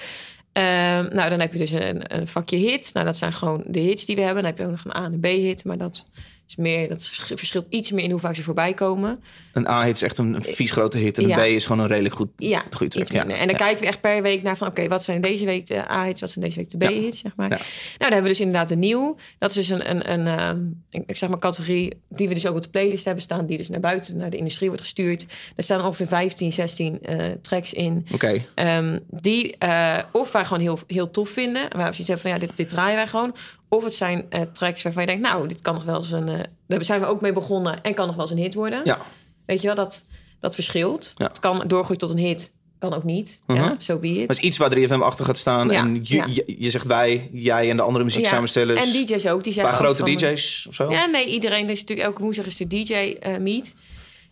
Ehm, 0.53 1.15
nou, 1.15 1.29
dan 1.29 1.39
heb 1.39 1.53
je 1.53 1.59
dus 1.59 1.71
een, 1.71 2.15
een 2.17 2.27
vakje 2.27 2.57
hit. 2.57 2.89
Nou, 2.93 3.05
dat 3.05 3.15
zijn 3.17 3.33
gewoon 3.33 3.63
de 3.65 3.79
hits 3.79 4.05
die 4.05 4.15
we 4.15 4.21
hebben. 4.21 4.43
Dan 4.43 4.51
heb 4.51 4.59
je 4.59 4.65
ook 4.65 4.71
nog 4.71 4.85
een 4.85 5.01
A- 5.01 5.05
en 5.05 5.13
een 5.13 5.19
B-hit, 5.19 5.63
maar 5.65 5.77
dat 5.77 6.07
is 6.47 6.55
meer, 6.55 6.87
dat 6.87 7.07
verschilt 7.07 7.65
iets 7.69 7.91
meer 7.91 8.03
in 8.03 8.11
hoe 8.11 8.19
vaak 8.19 8.35
ze 8.35 8.43
voorbij 8.43 8.73
komen. 8.73 9.23
Een 9.53 9.67
A-hit 9.67 9.95
is 9.95 10.01
echt 10.01 10.17
een 10.17 10.35
vies 10.43 10.71
grote 10.71 10.97
hit. 10.97 11.17
En 11.17 11.23
een 11.23 11.29
Ja. 11.29 11.37
B 11.37 11.45
is 11.45 11.65
gewoon 11.65 11.81
een 11.81 11.87
redelijk 11.87 12.15
goed, 12.15 12.29
Ja, 12.37 12.59
goede 12.71 12.87
track. 12.87 13.03
iets 13.03 13.11
minder. 13.11 13.37
En 13.37 13.47
dan 13.47 13.55
kijken 13.55 13.81
we 13.81 13.87
echt 13.87 14.01
per 14.01 14.21
week 14.21 14.43
naar 14.43 14.57
van... 14.57 14.67
oké, 14.67 14.87
wat 14.87 15.03
zijn 15.03 15.21
deze 15.21 15.45
week 15.45 15.65
de 15.67 15.89
A-hits, 15.91 16.21
wat 16.21 16.29
zijn 16.29 16.45
deze 16.45 16.57
week 16.57 16.69
de 16.69 16.77
B-hits, 16.77 17.19
zeg 17.19 17.35
maar. 17.35 17.49
Ja. 17.49 17.55
Nou, 17.55 17.67
dan 17.97 18.11
hebben 18.11 18.21
we 18.23 18.27
dus 18.27 18.39
inderdaad 18.39 18.71
een 18.71 18.79
nieuw. 18.79 19.15
Dat 19.39 19.49
is 19.49 19.55
dus 19.55 19.69
een, 19.69 19.89
een, 19.89 20.11
een, 20.11 20.27
ehm, 20.39 20.59
ik 21.07 21.17
zeg 21.17 21.29
maar 21.29 21.39
categorie... 21.39 21.93
die 22.09 22.27
we 22.27 22.33
dus 22.33 22.47
ook 22.47 22.55
op 22.55 22.61
de 22.61 22.69
playlist 22.69 23.05
hebben 23.05 23.23
staan... 23.23 23.45
die 23.45 23.57
dus 23.57 23.69
naar 23.69 23.79
buiten, 23.79 24.17
naar 24.17 24.29
de 24.29 24.37
industrie 24.37 24.67
wordt 24.67 24.83
gestuurd. 24.83 25.25
Er 25.55 25.63
staan 25.63 25.85
ongeveer 25.85 26.07
15, 26.07 26.53
16 26.53 27.01
eh, 27.01 27.25
tracks 27.41 27.73
in... 27.73 28.07
Oké. 28.13 28.45
Ehm, 28.55 28.99
die 29.09 29.55
eh, 29.57 29.97
of 30.11 30.31
wij 30.31 30.45
gewoon 30.45 30.61
heel, 30.63 30.79
heel 30.87 31.11
tof 31.11 31.29
vinden. 31.29 31.61
Waar 31.61 31.71
we 31.71 31.93
zoiets 31.93 32.07
hebben 32.07 32.19
van 32.21 32.31
ja, 32.31 32.37
dit, 32.37 32.57
dit 32.57 32.69
draaien 32.69 32.95
wij 32.95 33.07
gewoon. 33.07 33.35
Of 33.69 33.83
het 33.83 33.93
zijn 33.93 34.25
eh, 34.29 34.41
tracks 34.41 34.83
waarvan 34.83 35.01
je 35.01 35.07
denkt, 35.07 35.23
nou, 35.23 35.47
dit 35.47 35.61
kan 35.61 35.73
nog 35.73 35.83
wel 35.83 35.95
eens 35.97 36.11
een. 36.11 36.29
eh, 36.29 36.39
daar 36.67 36.85
zijn 36.85 36.99
we 36.99 37.05
ook 37.05 37.21
mee 37.21 37.33
begonnen 37.33 37.81
en 37.83 37.93
kan 37.93 38.05
nog 38.07 38.15
wel 38.15 38.25
eens 38.25 38.33
een 38.37 38.43
hit 38.43 38.53
worden. 38.53 38.81
Ja. 38.83 38.99
Weet 39.45 39.61
je 39.61 39.67
wel, 39.67 39.75
dat, 39.75 40.05
dat 40.39 40.55
verschilt. 40.55 41.13
Ja. 41.17 41.27
Het 41.27 41.39
kan 41.39 41.63
doorgroeien 41.67 41.97
tot 41.97 42.09
een 42.09 42.17
hit, 42.17 42.53
kan 42.79 42.93
ook 42.93 43.03
niet. 43.03 43.41
Mhm. 43.47 43.59
Ja, 43.59 43.75
zo 43.79 43.97
be 43.97 44.07
it. 44.07 44.27
Dat 44.27 44.37
is 44.37 44.43
iets 44.43 44.57
waar 44.57 44.75
3FM 44.77 45.01
achter 45.01 45.25
gaat 45.25 45.37
staan. 45.37 45.69
Ja, 45.69 45.81
En 45.81 45.99
je, 46.03 46.15
ja. 46.15 46.25
je, 46.29 46.55
je 46.57 46.69
zegt 46.69 46.85
wij, 46.85 47.29
jij 47.31 47.69
en 47.69 47.77
de 47.77 47.83
andere 47.83 48.03
muzieksamenstellers. 48.03 48.83
En 48.85 49.05
DJ's 49.05 49.25
ook. 49.25 49.43
Die 49.43 49.57
Een 49.57 49.63
paar 49.63 49.73
grote 49.73 50.03
DJ's 50.03 50.65
of 50.69 50.75
zo. 50.75 50.91
Ja, 50.91 51.05
nee, 51.05 51.25
iedereen. 51.25 51.63
Er 51.65 51.71
is 51.71 51.79
natuurlijk 51.79 52.07
elke 52.07 52.21
woensdag 52.21 52.45
is 52.45 52.57
de 52.57 52.67
DJ-meet. 52.67 53.75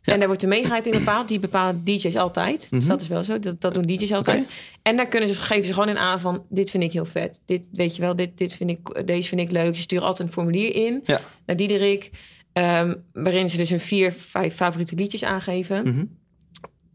En 0.02 0.17
daar 0.17 0.28
wordt 0.28 0.41
de 0.41 0.47
meegaheid 0.47 0.86
in 0.86 0.91
bepaald. 0.91 1.28
Die 1.28 1.39
bepalen 1.39 1.82
DJ's 1.84 2.15
altijd. 2.15 2.67
Dus 2.69 2.86
dat 2.86 3.02
is 3.02 3.08
wel 3.08 3.24
zo. 3.24 3.39
Dat, 3.39 3.62
dat 3.62 3.74
doen 3.74 3.86
DJ's 3.86 4.12
altijd. 4.12 4.39
Mhm. 4.39 4.50
En 4.82 4.97
daar 4.97 5.08
kunnen 5.08 5.30
ze, 5.30 5.36
geven 5.36 5.65
ze 5.65 5.74
gewoon 5.74 5.89
in 5.89 5.97
aan 5.97 6.19
van... 6.19 6.45
dit 6.50 6.71
vind 6.71 6.84
ik 6.84 6.91
heel 6.91 7.06
vet. 7.06 7.41
Dit, 7.45 7.67
weet 7.71 7.95
je 7.95 8.02
wel, 8.02 8.15
dit, 8.15 8.38
dit 8.38 8.56
vind 8.56 8.69
ik, 8.69 9.08
deze 9.08 9.28
vind 9.28 9.41
ik 9.41 9.52
leuk. 9.52 9.76
Ze 9.76 9.82
sturen 9.82 10.06
altijd 10.06 10.28
een 10.28 10.34
formulier 10.34 10.76
in 10.76 11.02
Ja. 11.04 11.21
naar 11.45 11.56
Diederik. 11.56 12.10
Ehm, 12.54 12.96
waarin 13.14 13.50
ze 13.50 13.58
dus 13.58 13.70
hun 13.70 13.80
vier, 13.80 14.14
vijf 14.14 14.56
favoriete 14.56 14.96
liedjes 14.96 15.24
aangeven. 15.24 15.88
Mhm. 15.88 16.06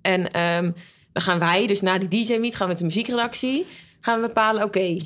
En 0.00 0.32
ehm, 0.32 0.70
dan 1.12 1.22
gaan 1.22 1.38
wij, 1.38 1.66
dus 1.66 1.80
na 1.80 1.98
die 1.98 2.08
DJ-meet... 2.08 2.54
gaan 2.54 2.66
we 2.66 2.72
met 2.72 2.78
de 2.78 2.84
muziekredactie... 2.84 3.66
gaan 4.00 4.20
we 4.20 4.26
bepalen, 4.26 4.62
oké, 4.64 4.96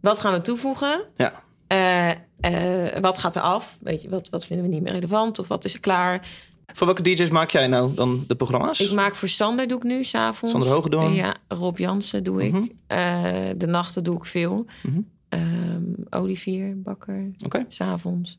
wat 0.00 0.20
gaan 0.20 0.32
we 0.32 0.40
toevoegen... 0.40 1.04
Ja. 1.16 1.42
Eh, 1.66 2.10
eh, 2.40 3.00
wat 3.00 3.18
gaat 3.18 3.36
er 3.36 3.42
af? 3.42 3.78
Weet 3.80 4.02
je, 4.02 4.08
wat, 4.08 4.28
wat 4.28 4.46
vinden 4.46 4.66
we 4.66 4.72
niet 4.72 4.82
meer 4.82 4.92
relevant? 4.92 5.38
Of 5.38 5.48
wat 5.48 5.64
is 5.64 5.74
er 5.74 5.80
klaar? 5.80 6.28
Voor 6.72 6.86
welke 6.86 7.02
DJ's 7.02 7.30
maak 7.30 7.50
jij 7.50 7.66
nou 7.66 7.94
dan 7.94 8.24
de 8.26 8.34
programma's? 8.34 8.80
Ik 8.80 8.92
maak 8.92 9.14
voor 9.14 9.28
Sander, 9.28 9.68
doe 9.68 9.78
ik 9.78 9.84
nu, 9.84 10.04
s'avonds. 10.04 10.54
Sander 10.54 10.70
Hogedoorn? 10.70 11.14
Ja, 11.14 11.36
Rob 11.48 11.78
Jansen 11.78 12.24
doe 12.24 12.44
ik. 12.44 12.52
Mhm. 12.52 12.64
Eh, 12.86 13.32
de 13.56 13.66
nachten 13.66 14.04
doe 14.04 14.16
ik 14.16 14.24
veel. 14.24 14.66
Mhm. 14.82 15.00
Ehm, 15.28 15.82
Olivier 16.10 16.80
Bakker, 16.82 17.30
Oké. 17.44 17.64
s'avonds. 17.68 18.38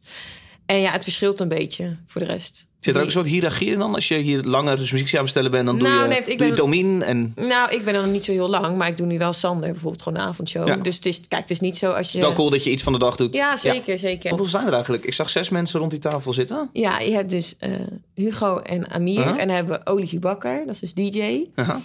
En 0.65 0.79
ja, 0.79 0.91
het 0.91 1.03
verschilt 1.03 1.39
een 1.39 1.47
beetje 1.47 1.95
voor 2.05 2.21
de 2.21 2.27
rest. 2.27 2.69
Zit 2.79 2.95
er 2.95 2.99
ook 2.99 3.05
een 3.05 3.11
soort 3.11 3.25
hiërarchie 3.25 3.71
in 3.71 3.79
dan? 3.79 3.95
Als 3.95 4.07
je 4.07 4.15
hier 4.15 4.43
langer 4.43 4.77
dus 4.77 4.91
muzieksamen 4.91 5.51
ben, 5.51 5.65
dan 5.65 5.79
doe 5.79 5.87
Nou, 5.87 6.01
je, 6.01 6.07
nee, 6.07 6.17
ik 6.19 6.25
doe 6.25 6.37
ben- 6.37 6.47
je 6.47 6.53
Domien 6.53 7.01
en... 7.01 7.33
Nou, 7.35 7.71
ik 7.71 7.85
ben 7.85 7.95
er 7.95 8.01
nog 8.01 8.11
niet 8.11 8.25
zo 8.25 8.31
heel 8.31 8.49
lang, 8.49 8.77
maar 8.77 8.87
ik 8.87 8.97
doe 8.97 9.07
nu 9.07 9.17
wel 9.17 9.33
Sander, 9.33 9.71
bijvoorbeeld 9.71 10.01
gewoon 10.01 10.19
een 10.19 10.25
avondshow. 10.25 10.67
Ja. 10.67 10.75
Dus 10.75 10.95
het 10.95 11.05
is, 11.05 11.27
kijk, 11.27 11.41
het 11.41 11.51
is 11.51 11.59
niet 11.59 11.77
zo 11.77 11.91
als 11.91 12.11
je... 12.11 12.19
Wel 12.19 12.33
cool 12.33 12.49
dat 12.49 12.63
je 12.63 12.71
iets 12.71 12.83
van 12.83 12.93
de 12.93 12.99
dag 12.99 13.15
doet. 13.15 13.35
Ja, 13.35 13.57
zeker, 13.57 13.99
zeker. 13.99 14.29
Hoeveel 14.29 14.47
zijn 14.47 14.67
er 14.67 14.73
eigenlijk? 14.73 15.05
Ik 15.05 15.13
zag 15.13 15.29
zes 15.29 15.49
mensen 15.49 15.79
rond 15.79 15.91
die 15.91 15.99
tafel 15.99 16.33
zitten. 16.33 16.69
Ja, 16.73 16.99
je 16.99 17.13
hebt 17.13 17.29
dus 17.29 17.55
eh, 17.59 17.69
Hugo 18.15 18.57
en 18.57 18.89
Amir. 18.89 19.17
Uh-huh. 19.17 19.39
En 19.39 19.47
dan 19.47 19.55
hebben 19.55 19.79
we 19.79 19.91
Olivier 19.91 20.19
Bakker, 20.19 20.63
dat 20.65 20.77
is 20.81 20.93
dus 20.93 21.11
DJ. 21.11 21.43
Aha. 21.55 21.81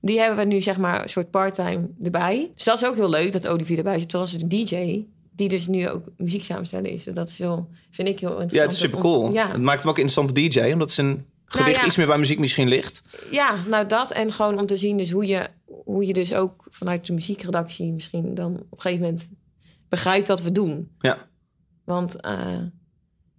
Die 0.00 0.18
hebben 0.20 0.38
we 0.38 0.44
nu 0.44 0.60
zeg 0.60 0.78
maar 0.78 1.02
een 1.02 1.08
soort 1.08 1.30
parttime 1.30 1.88
erbij. 2.04 2.50
Dus 2.54 2.64
dat 2.64 2.82
is 2.82 2.88
ook 2.88 2.94
heel 2.94 3.10
leuk 3.10 3.32
dat 3.32 3.48
Olivier 3.48 3.78
erbij 3.78 3.98
zit. 3.98 4.08
Terwijl 4.08 4.30
als 4.30 4.42
de 4.42 4.46
DJ 4.46 5.04
die 5.38 5.48
dus 5.48 5.66
nu 5.66 5.88
ook 5.88 6.04
muziek 6.16 6.44
samenstellen 6.44 6.90
is. 6.90 7.04
Dat 7.04 7.28
is 7.28 7.38
heel, 7.38 7.68
vind 7.90 8.08
ik 8.08 8.20
heel 8.20 8.40
interessant. 8.40 8.52
Ja, 8.52 8.62
het 8.62 8.72
is 8.72 8.78
super 8.78 8.98
cool. 8.98 9.32
Ja, 9.32 9.50
Het 9.50 9.60
maakt 9.62 9.82
hem 9.82 9.90
ook 9.90 9.96
een 9.98 10.02
interessante 10.02 10.48
DJ, 10.48 10.72
omdat 10.72 10.90
zijn 10.90 11.26
gewicht 11.44 11.80
ja. 11.80 11.86
iets 11.86 11.96
meer 11.96 12.06
bij 12.06 12.18
muziek 12.18 12.38
misschien 12.38 12.68
ligt. 12.68 13.02
ja, 13.30 13.54
nou 13.68 13.86
dat. 13.86 14.10
En 14.12 14.32
gewoon 14.32 14.58
om 14.58 14.66
te 14.66 14.76
zien 14.76 14.96
dus 14.96 15.10
hoe 15.10 15.26
je, 15.26 15.48
hoe 15.84 16.06
je 16.06 16.12
dus 16.12 16.34
ook 16.34 16.66
vanuit 16.70 17.06
de 17.06 17.12
muziekredactie 17.12 17.92
misschien 17.92 18.34
dan 18.34 18.54
op 18.54 18.60
een 18.72 18.80
gegeven 18.80 19.04
moment 19.04 19.30
begrijpt 19.88 20.28
wat 20.28 20.42
we 20.42 20.52
doen. 20.52 20.90
Ja. 20.98 21.26
Want 21.84 22.20
eh, 22.20 22.60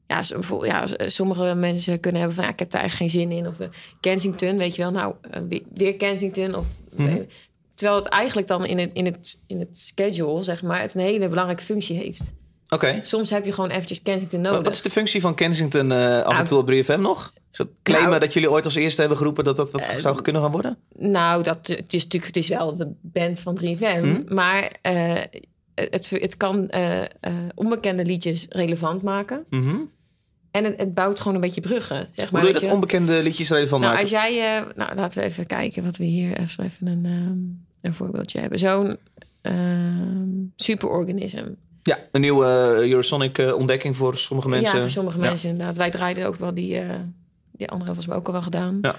ja, 0.08 0.22
ja, 0.64 0.88
sommige 1.10 1.54
mensen 1.56 2.00
kunnen 2.00 2.20
hebben 2.22 2.38
van... 2.38 2.46
Ja, 2.48 2.54
ik 2.54 2.60
heb 2.60 2.70
daar 2.70 2.82
eigenlijk 2.82 3.12
geen 3.12 3.22
zin 3.22 3.32
in. 3.32 3.48
Of 3.48 3.60
eh, 3.60 3.68
Kensington, 4.00 4.58
weet 4.58 4.76
je 4.76 4.82
wel. 4.82 4.92
Nou, 4.92 5.16
eh, 5.22 5.42
weer, 5.74 5.96
Kensington. 5.96 6.56
Of, 6.56 6.66
Mhm. 6.98 7.22
Terwijl 7.80 8.00
het 8.00 8.10
eigenlijk 8.10 8.48
dan 8.48 8.66
in 8.66 8.80
het, 8.80 8.90
in, 8.94 9.06
het, 9.06 9.44
in 9.48 9.60
het 9.60 9.78
schedule, 9.78 10.44
zeg 10.44 10.62
maar... 10.62 10.82
het 10.82 10.94
een 10.94 11.02
hele 11.02 11.30
belangrijke 11.30 11.64
functie 11.64 11.98
heeft. 11.98 12.32
Oké. 12.70 13.00
Soms 13.04 13.30
heb 13.30 13.46
je 13.46 13.52
gewoon 13.52 13.70
eventjes 13.70 14.02
Kensington 14.02 14.42
nodig. 14.42 14.62
Wat 14.62 14.74
is 14.74 14.82
de 14.82 14.90
functie 14.90 15.22
van 15.22 15.36
Kensington 15.36 15.92
eh, 15.92 16.22
af 16.22 16.26
en 16.26 16.34
Nou, 16.34 16.46
toe 16.46 16.58
op 16.58 16.72
3FM 16.72 17.00
nog? 17.00 17.34
Is 17.52 17.58
dat 17.58 17.68
claimen 17.84 18.10
nou, 18.10 18.22
dat 18.22 18.34
jullie 18.34 18.52
ooit 18.52 18.66
als 18.66 18.76
eerste 18.76 19.00
hebben 19.00 19.18
geroepen 19.18 19.44
dat 19.44 19.56
dat 19.56 19.72
wat 19.72 19.82
Eh, 19.82 19.98
zou 19.98 20.22
kunnen 20.22 20.42
gaan 20.42 20.52
worden? 20.52 20.78
Nou, 20.98 21.44
dat, 21.44 21.68
het 21.68 21.94
is 21.94 22.04
natuurlijk 22.04 22.36
het 22.36 22.44
is 22.44 22.48
wel 22.50 22.76
de 22.76 22.92
band 23.02 23.40
van 23.40 23.60
3FM. 23.64 24.02
Mhm. 24.02 24.34
Maar 24.34 24.72
eh, 24.82 25.14
het, 25.76 26.10
het 26.10 26.38
kan 26.38 26.72
onbekende 27.56 28.06
liedjes 28.06 28.46
relevant 28.50 29.02
maken. 29.02 29.46
Mhm. 29.50 29.76
En 30.52 30.64
het, 30.64 30.80
het 30.80 30.94
bouwt 30.94 31.20
gewoon 31.20 31.36
een 31.36 31.42
beetje 31.42 31.62
bruggen, 31.62 32.10
zeg 32.12 32.30
Hoe 32.30 32.34
maar. 32.40 32.42
doe 32.42 32.54
je 32.54 32.60
dat 32.60 32.72
onbekende 32.72 33.24
liedjes 33.24 33.50
relevant 33.50 33.82
Nou, 33.82 33.96
maken? 33.96 34.00
als 34.00 34.24
jij... 34.24 34.64
nou, 34.76 34.96
laten 34.96 35.20
we 35.22 35.26
even 35.28 35.46
kijken 35.46 35.84
wat 35.84 35.98
we 35.98 36.04
hier... 36.04 36.40
Even, 36.40 36.64
even 36.64 36.88
een, 36.88 37.06
ehm, 37.06 37.69
een 37.82 37.94
voorbeeldje 37.94 38.40
hebben. 38.40 38.60
Zo'n 38.60 38.98
ehm 39.42 40.28
superorganism. 40.56 41.46
Ja, 41.84 41.98
een 42.12 42.22
nieuwe 42.22 42.46
eh, 42.46 42.90
Eurosonic 42.90 43.38
eh, 43.38 43.54
ontdekking 43.56 43.96
voor 43.96 44.18
sommige 44.18 44.50
mensen. 44.50 44.76
Ja, 44.76 44.82
voor 44.82 44.90
sommige 44.90 45.18
Ja. 45.20 45.24
mensen 45.24 45.50
inderdaad. 45.50 45.78
Wij 45.78 45.90
draaiden 45.90 46.26
ook 46.28 46.36
wel 46.36 46.54
die... 46.54 46.80
eh, 46.80 46.96
die 47.52 47.68
andere 47.70 47.86
volgens 47.86 48.08
mij 48.08 48.18
ook 48.18 48.28
al 48.28 48.34
wel 48.34 48.42
gedaan. 48.42 48.78
Ja. 48.82 48.96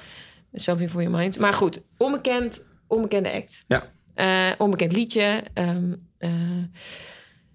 Something 0.55 0.91
for 0.91 1.03
your 1.03 1.19
mind. 1.19 1.39
Maar 1.39 1.53
goed, 1.53 1.83
onbekend, 1.97 2.67
onbekende 2.87 3.33
act. 3.33 3.65
Ja. 3.69 4.55
Onbekend 4.59 4.93
liedje. 4.93 5.43
ehm, 5.55 5.93
eh, 6.19 6.31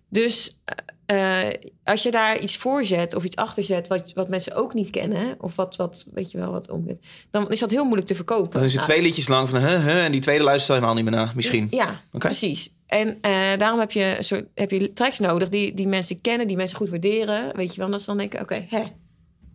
dus 0.09 0.57
eh, 1.05 1.47
als 1.83 2.03
je 2.03 2.11
daar 2.11 2.39
iets 2.39 2.57
voor 2.57 2.85
zet 2.85 3.15
of 3.15 3.23
iets 3.23 3.35
achter 3.35 3.63
zet... 3.63 3.87
wat, 3.87 4.13
wat 4.13 4.29
mensen 4.29 4.55
ook 4.55 4.73
niet 4.73 4.89
kennen... 4.89 5.35
of 5.39 5.55
wat, 5.55 5.75
wat 5.75 6.07
weet 6.13 6.31
je 6.31 6.37
wel, 6.37 6.51
wat 6.51 6.69
onbekend... 6.69 7.05
dan 7.31 7.51
is 7.51 7.59
dat 7.59 7.71
heel 7.71 7.83
moeilijk 7.83 8.07
te 8.07 8.15
verkopen. 8.15 8.51
Dan 8.51 8.63
is 8.63 8.73
het 8.73 8.81
Nou, 8.81 8.93
twee 8.93 9.01
liedjes 9.01 9.27
lang 9.27 9.49
van 9.49 9.59
huh, 9.59 9.85
huh, 9.85 10.03
en 10.03 10.11
die 10.11 10.21
tweede 10.21 10.43
luistert 10.43 10.73
helemaal 10.73 10.95
niet 10.95 11.03
meer 11.03 11.13
naar, 11.13 11.31
misschien. 11.35 11.67
Ja, 11.69 12.01
precies. 12.11 12.73
En 12.87 13.17
eh, 13.21 13.57
daarom 13.57 13.79
heb 13.79 13.91
je, 13.91 14.13
een 14.17 14.23
soort, 14.23 14.45
heb 14.53 14.71
je 14.71 14.93
tracks 14.93 15.19
nodig 15.19 15.49
die, 15.49 15.73
die 15.73 15.87
mensen 15.87 16.21
kennen, 16.21 16.47
die 16.47 16.55
mensen 16.57 16.77
goed 16.77 16.89
waarderen. 16.89 17.55
Weet 17.55 17.75
je 17.75 17.81
wel, 17.81 17.89
dat 17.89 17.99
ze 17.99 18.05
dan 18.05 18.17
denken, 18.17 18.41
oké, 18.41 18.65
hè. 18.69 18.83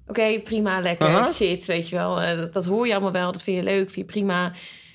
Oké, 0.07 0.41
prima, 0.41 0.81
lekker, 0.81 1.07
Aha. 1.07 1.33
shit, 1.33 1.65
weet 1.65 1.89
je 1.89 1.97
wel. 1.97 2.21
Eh, 2.21 2.37
dat, 2.37 2.53
dat 2.53 2.65
hoor 2.65 2.87
je 2.87 2.93
allemaal 2.93 3.13
wel, 3.13 3.33
dat 3.33 3.43
vind 3.43 3.57
je 3.57 3.63
leuk, 3.63 3.91
vind 3.91 4.07
je 4.07 4.13
prima. 4.13 4.53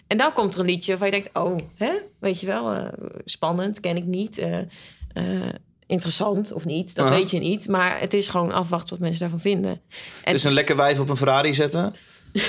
En 0.08 0.18
dan 0.18 0.34
komt 0.34 0.54
er 0.54 0.60
een 0.60 0.66
liedje 0.66 0.98
waarvan 0.98 1.08
je 1.08 1.24
denkt, 1.24 1.38
oh, 1.38 1.58
hè, 1.76 1.92
weet 2.20 2.40
je 2.40 2.46
wel, 2.46 2.90
spannend, 3.26 3.80
ken 3.80 3.98
ik 3.98 4.06
niet. 4.06 4.42
Interessant 5.88 6.54
of 6.54 6.66
niet, 6.66 6.96
dat 6.96 7.10
weet 7.10 7.32
je 7.32 7.40
niet. 7.40 7.68
Maar 7.68 8.00
het 8.00 8.14
is 8.14 8.28
gewoon 8.28 8.52
afwachten 8.52 8.90
wat 8.90 9.00
mensen 9.00 9.20
daarvan 9.20 9.40
vinden. 9.40 9.82
En 10.24 10.34
Dus 10.34 10.44
een 10.44 10.54
lekker 10.54 10.76
wijf 10.76 11.00
op 11.00 11.10
een 11.10 11.18
Ferrari 11.18 11.54
zetten. 11.54 11.94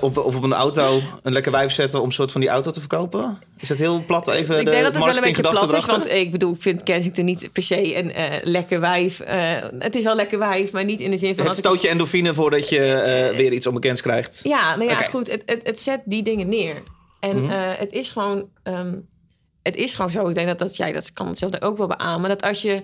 Of, 0.00 0.18
of 0.18 0.36
op 0.36 0.42
een 0.42 0.52
auto 0.52 1.00
een 1.22 1.32
lekker 1.32 1.52
wijf 1.52 1.72
zetten 1.72 2.00
om 2.00 2.06
een 2.06 2.12
soort 2.12 2.32
van 2.32 2.40
die 2.40 2.50
auto 2.50 2.70
te 2.70 2.80
verkopen. 2.80 3.38
Is 3.58 3.68
dat 3.68 3.78
heel 3.78 4.04
plat 4.04 4.28
even 4.28 4.58
ik 4.58 4.64
de 4.64 4.70
denk 4.70 4.84
dat 4.84 4.94
het 4.94 5.04
wel 5.04 5.16
een 5.16 5.22
beetje 5.22 5.42
plat 5.42 5.72
is. 5.72 5.84
Want 5.84 6.10
ik 6.10 6.30
bedoel, 6.30 6.52
ik 6.54 6.62
vind 6.62 6.82
Kensington 6.82 7.24
niet 7.24 7.52
per 7.52 7.62
se 7.62 7.96
een 7.98 8.12
eh, 8.12 8.24
lekker 8.42 8.80
wijf. 8.80 9.20
Eh, 9.20 9.52
het 9.78 9.94
is 9.96 10.02
wel 10.04 10.14
lekker 10.14 10.38
wijf, 10.38 10.72
maar 10.72 10.84
niet 10.84 11.00
in 11.00 11.10
de 11.10 11.16
zin 11.16 11.28
van... 11.28 11.38
Het 11.38 11.48
als 11.48 11.58
ik- 11.58 11.64
stoot 11.64 11.82
je 11.82 11.88
endorfine 11.88 12.34
voordat 12.34 12.68
je 12.68 12.92
eh, 12.92 13.36
weer 13.36 13.52
iets 13.52 13.66
onbekends 13.66 14.00
krijgt. 14.02 14.40
Ja, 14.42 14.76
nou 14.76 14.90
ja, 14.90 14.96
goed. 15.02 15.30
Het, 15.30 15.42
het, 15.46 15.60
het 15.66 15.80
zet 15.80 16.00
die 16.04 16.22
dingen 16.22 16.48
neer. 16.48 16.82
En 17.20 17.42
Mhm. 17.42 17.52
het 17.78 17.92
is 17.92 18.08
gewoon... 18.08 18.48
ehm, 18.62 18.94
het 19.66 19.76
is 19.76 19.94
gewoon 19.94 20.10
zo. 20.10 20.28
Ik 20.28 20.34
denk 20.34 20.46
dat, 20.46 20.58
dat 20.58 20.76
jij 20.76 20.92
dat 20.92 21.12
kan 21.12 21.26
het 21.28 21.38
zelf 21.38 21.60
ook 21.62 21.76
wel 21.78 21.86
beamen. 21.86 22.28
Dat 22.28 22.42
als 22.42 22.62
je 22.62 22.82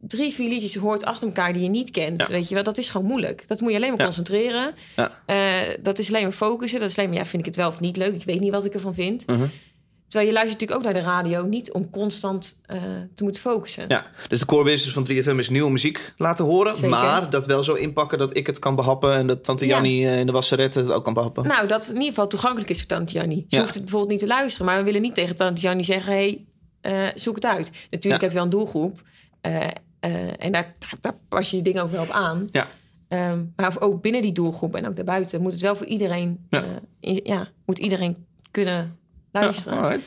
drie, 0.00 0.32
vier 0.32 0.48
liedjes 0.48 0.74
hoort 0.74 1.04
achter 1.04 1.26
elkaar 1.26 1.52
die 1.52 1.62
je 1.62 1.68
niet 1.68 1.90
kent, 1.90 2.20
Ja. 2.20 2.26
weet 2.28 2.48
je 2.48 2.54
wel, 2.54 2.64
dat 2.64 2.78
is 2.78 2.88
gewoon 2.88 3.06
moeilijk. 3.06 3.48
Dat 3.48 3.60
moet 3.60 3.70
je 3.70 3.76
alleen 3.76 3.88
maar 3.88 3.98
Ja. 3.98 4.04
concentreren. 4.04 4.72
Ja. 4.96 5.22
Eh, 5.26 5.74
dat 5.80 5.98
is 5.98 6.08
alleen 6.08 6.22
maar 6.22 6.32
focussen. 6.32 6.80
Dat 6.80 6.88
is 6.90 6.98
alleen 6.98 7.10
maar, 7.10 7.18
ja, 7.18 7.24
vind 7.26 7.40
ik 7.42 7.46
het 7.46 7.56
wel 7.56 7.68
of 7.68 7.80
niet 7.80 7.96
leuk? 7.96 8.14
Ik 8.14 8.24
weet 8.24 8.40
niet 8.40 8.50
wat 8.52 8.64
ik 8.64 8.74
ervan 8.74 8.94
vind. 8.94 9.26
Mhm. 9.26 9.46
Terwijl 10.10 10.30
je 10.30 10.36
luistert 10.36 10.60
natuurlijk 10.60 10.88
ook 10.88 10.94
naar 10.94 11.02
de 11.02 11.08
radio, 11.08 11.44
niet 11.46 11.72
om 11.72 11.90
constant 11.90 12.60
eh, 12.66 12.82
te 13.14 13.22
moeten 13.22 13.42
focussen. 13.42 13.84
Ja, 13.88 14.06
dus 14.28 14.38
de 14.38 14.46
core 14.46 14.64
business 14.64 14.92
van 14.92 15.34
3FM 15.34 15.38
is 15.38 15.48
nieuwe 15.48 15.70
muziek 15.70 16.12
laten 16.16 16.44
horen. 16.44 16.74
Zeker. 16.74 16.90
Maar 16.90 17.30
dat 17.30 17.46
wel 17.46 17.64
zo 17.64 17.74
inpakken 17.74 18.18
dat 18.18 18.36
ik 18.36 18.46
het 18.46 18.58
kan 18.58 18.74
behappen. 18.74 19.14
En 19.14 19.26
dat 19.26 19.44
tante 19.44 19.66
Ja. 19.66 19.70
Jannie 19.74 20.06
eh, 20.08 20.18
in 20.18 20.26
de 20.26 20.32
wasseret 20.32 20.74
het 20.74 20.90
ook 20.92 21.04
kan 21.04 21.14
behappen. 21.14 21.46
Nou, 21.46 21.66
dat 21.68 21.80
het 21.80 21.88
in 21.88 21.94
ieder 21.94 22.08
geval 22.08 22.26
toegankelijk 22.26 22.70
is 22.70 22.78
voor 22.78 22.86
Tante 22.86 23.12
Jannie. 23.12 23.44
Ze 23.48 23.56
Ja. 23.56 23.60
hoeft 23.62 23.74
het 23.74 23.82
bijvoorbeeld 23.82 24.10
niet 24.12 24.20
te 24.20 24.26
luisteren. 24.34 24.66
Maar 24.66 24.78
we 24.78 24.84
willen 24.84 25.00
niet 25.00 25.14
tegen 25.14 25.36
Tante 25.36 25.60
Jannie 25.60 25.84
zeggen... 25.84 26.12
hey, 26.12 26.44
eh, 26.80 27.08
zoek 27.14 27.34
het 27.34 27.44
uit. 27.46 27.70
Natuurlijk 27.90 28.04
Ja. 28.04 28.10
heb 28.10 28.20
je 28.30 28.34
wel 28.34 28.44
een 28.44 28.50
doelgroep. 28.50 29.02
en 29.40 30.52
daar, 30.52 30.74
daar, 30.78 30.94
daar 31.00 31.14
pas 31.28 31.50
je 31.50 31.56
je 31.56 31.62
dingen 31.62 31.82
ook 31.82 31.90
wel 31.90 32.02
op 32.02 32.10
aan. 32.10 32.46
Ja. 32.50 32.68
Ehm, 33.08 33.44
maar 33.56 33.76
ook 33.80 34.02
binnen 34.02 34.22
die 34.22 34.32
doelgroep 34.32 34.74
en 34.74 34.86
ook 34.88 34.96
daarbuiten... 34.96 35.40
moet 35.42 35.52
het 35.52 35.60
wel 35.60 35.76
voor 35.76 35.86
iedereen... 35.86 36.46
Ja. 36.50 36.64
in- 37.00 37.20
ja 37.24 37.48
moet 37.66 37.78
iedereen 37.78 38.26
kunnen 38.50 38.98
luisteren. 39.32 39.90
Ja. 39.90 39.98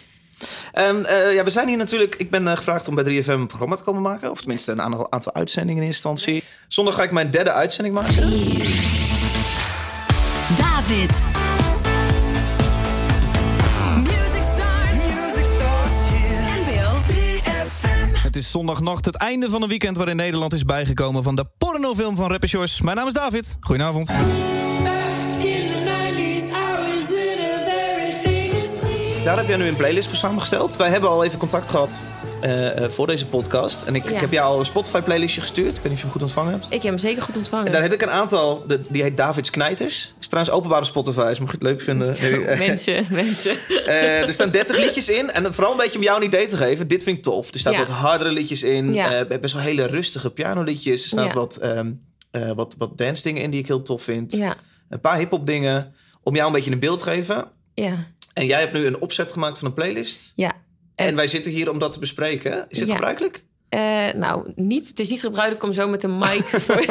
Ehm, 0.72 1.04
eh, 1.04 1.34
ja, 1.34 1.44
we 1.44 1.50
zijn 1.50 1.68
hier 1.68 1.78
natuurlijk. 1.78 2.16
Ik 2.16 2.30
ben 2.30 2.48
eh, 2.48 2.56
gevraagd 2.56 2.88
om 2.88 2.96
bij 2.96 3.04
3FM 3.04 3.30
een 3.30 3.48
programma 3.48 3.76
te 3.76 3.84
komen 3.84 4.02
maken. 4.02 4.32
Of 4.32 4.40
tenminste 4.40 4.72
een 4.72 4.82
aantal, 4.82 5.12
aantal 5.12 5.34
uitzendingen 5.34 5.82
in 5.82 5.88
instantie. 5.88 6.44
Zondag 6.68 6.96
ga 6.96 7.04
ik 7.04 7.12
mijn 7.12 7.32
derde 7.32 7.52
uitzending 7.52 7.96
maken. 7.96 8.16
David. 10.58 11.26
Music 13.98 14.44
starts. 14.44 15.06
Music 15.06 15.46
starts 15.56 16.00
here. 16.10 16.62
NPO 16.62 17.12
3FM. 17.12 18.24
Het 18.24 18.36
is 18.36 18.52
zondagnacht, 18.52 19.06
het 19.06 19.16
einde 19.16 19.50
van 19.50 19.62
een 19.62 19.70
weekend 19.70 19.98
waarin 19.98 20.16
Nederland 20.16 20.54
is 20.54 20.66
bijgekomen 20.66 21.24
van 21.24 21.36
de 21.36 21.46
pornofilm 21.58 22.16
van 22.16 22.30
Rapper 22.30 22.50
Shores. 22.50 22.82
Mijn 22.82 22.98
naam 22.98 23.08
is 23.08 23.14
David. 23.14 23.58
Goedenavond. 23.60 24.12
Daar 29.24 29.38
heb 29.38 29.48
jij 29.48 29.58
nu 29.58 29.68
een 29.68 29.76
playlist 29.76 30.08
voor 30.08 30.18
samengesteld. 30.18 30.76
Wij 30.76 30.90
hebben 30.90 31.10
al 31.10 31.24
even 31.24 31.40
contact 31.40 31.70
gehad 31.70 32.04
eh, 32.42 32.84
eh, 32.84 32.90
voor 32.90 33.08
deze 33.08 33.26
podcast. 33.26 33.84
En 33.84 33.96
ik, 33.96 34.04
Ja. 34.04 34.10
ik 34.10 34.16
heb 34.20 34.32
jou 34.32 34.52
al 34.54 34.60
een 34.60 34.66
Spotify-playlistje 34.66 35.42
gestuurd. 35.42 35.76
Ik 35.76 35.82
weet 35.82 35.84
niet 35.84 35.92
of 35.94 35.98
je 35.98 36.04
hem 36.04 36.12
goed 36.12 36.22
ontvangen 36.22 36.52
hebt. 36.52 36.66
Ik 36.66 36.72
heb 36.72 36.82
hem 36.84 36.98
zeker 36.98 37.22
goed 37.22 37.38
ontvangen. 37.38 37.66
En 37.66 37.72
daar 37.72 37.82
heb 37.82 37.94
ik 37.94 38.02
een 38.02 38.10
aantal, 38.12 38.64
de, 38.68 38.82
die 38.90 39.02
heet 39.02 39.18
Davids 39.18 39.50
Knijters. 39.50 40.14
Is 40.20 40.28
trouwens 40.28 40.56
openbaar 40.56 40.80
op 40.80 40.86
Spotify, 40.86 41.28
dus 41.28 41.40
mocht 41.40 41.52
je 41.52 41.58
het 41.58 41.68
leuk 41.68 41.82
vinden. 41.82 42.16
mensen, 42.68 43.06
mensen. 43.24 43.58
eh, 43.68 44.22
er 44.22 44.34
staan 44.34 44.52
30 44.52 44.78
liedjes 44.78 45.10
in. 45.10 45.32
En 45.32 45.54
vooral 45.54 45.72
een 45.72 45.78
beetje 45.78 45.98
om 45.98 46.04
jou 46.04 46.18
een 46.18 46.28
idee 46.28 46.46
te 46.48 46.58
geven. 46.58 46.88
Dit 46.88 47.04
vind 47.04 47.18
ik 47.18 47.24
tof. 47.24 47.52
Er 47.54 47.60
staan 47.60 47.74
Ja. 47.74 47.80
wat 47.80 47.88
hardere 47.88 48.32
liedjes 48.32 48.64
in. 48.64 48.94
Ja. 48.94 49.26
eh, 49.26 49.40
best 49.40 49.54
wel 49.54 49.64
hele 49.64 49.86
rustige 49.86 50.30
pianoliedjes. 50.30 51.04
Er 51.04 51.10
staan 51.10 51.34
wat, 51.34 51.58
eh, 51.58 52.52
wat, 52.56 52.76
wat 52.78 52.98
dance 52.98 53.24
dingen 53.24 53.42
in 53.42 53.50
die 53.52 53.60
ik 53.60 53.68
heel 53.68 53.82
tof 53.82 54.04
vind. 54.04 54.34
Ja, 54.36 54.56
Een 54.90 55.02
paar 55.02 55.18
hip-hop 55.18 55.48
dingen. 55.48 55.94
Om 56.24 56.36
jou 56.36 56.48
een 56.48 56.54
beetje 56.54 56.72
een 56.72 56.80
beeld 56.80 56.98
te 57.00 57.04
geven. 57.06 57.46
ja, 57.74 57.96
En 58.34 58.46
jij 58.46 58.60
hebt 58.60 58.74
nu 58.74 58.86
een 58.86 59.02
opzet 59.02 59.32
gemaakt 59.32 59.58
van 59.58 59.68
een 59.68 59.74
playlist. 59.74 60.34
ja. 60.36 60.54
En 60.96 61.16
wij 61.16 61.28
zitten 61.28 61.52
hier 61.52 61.70
om 61.70 61.80
dat 61.80 61.92
te 61.92 62.00
bespreken. 62.00 62.66
Is 62.70 62.80
Ja. 62.80 62.86
gebruikelijk? 62.94 63.44
Eh, 63.70 64.14
nou, 64.16 64.52
niet, 64.56 64.88
het 64.88 65.00
is 65.00 65.10
niet 65.10 65.20
gebruikelijk 65.20 65.64
om 65.64 65.74
zo 65.74 65.88
met 65.88 66.04
een 66.04 66.18
mic 66.18 66.44
voor, 66.66 66.84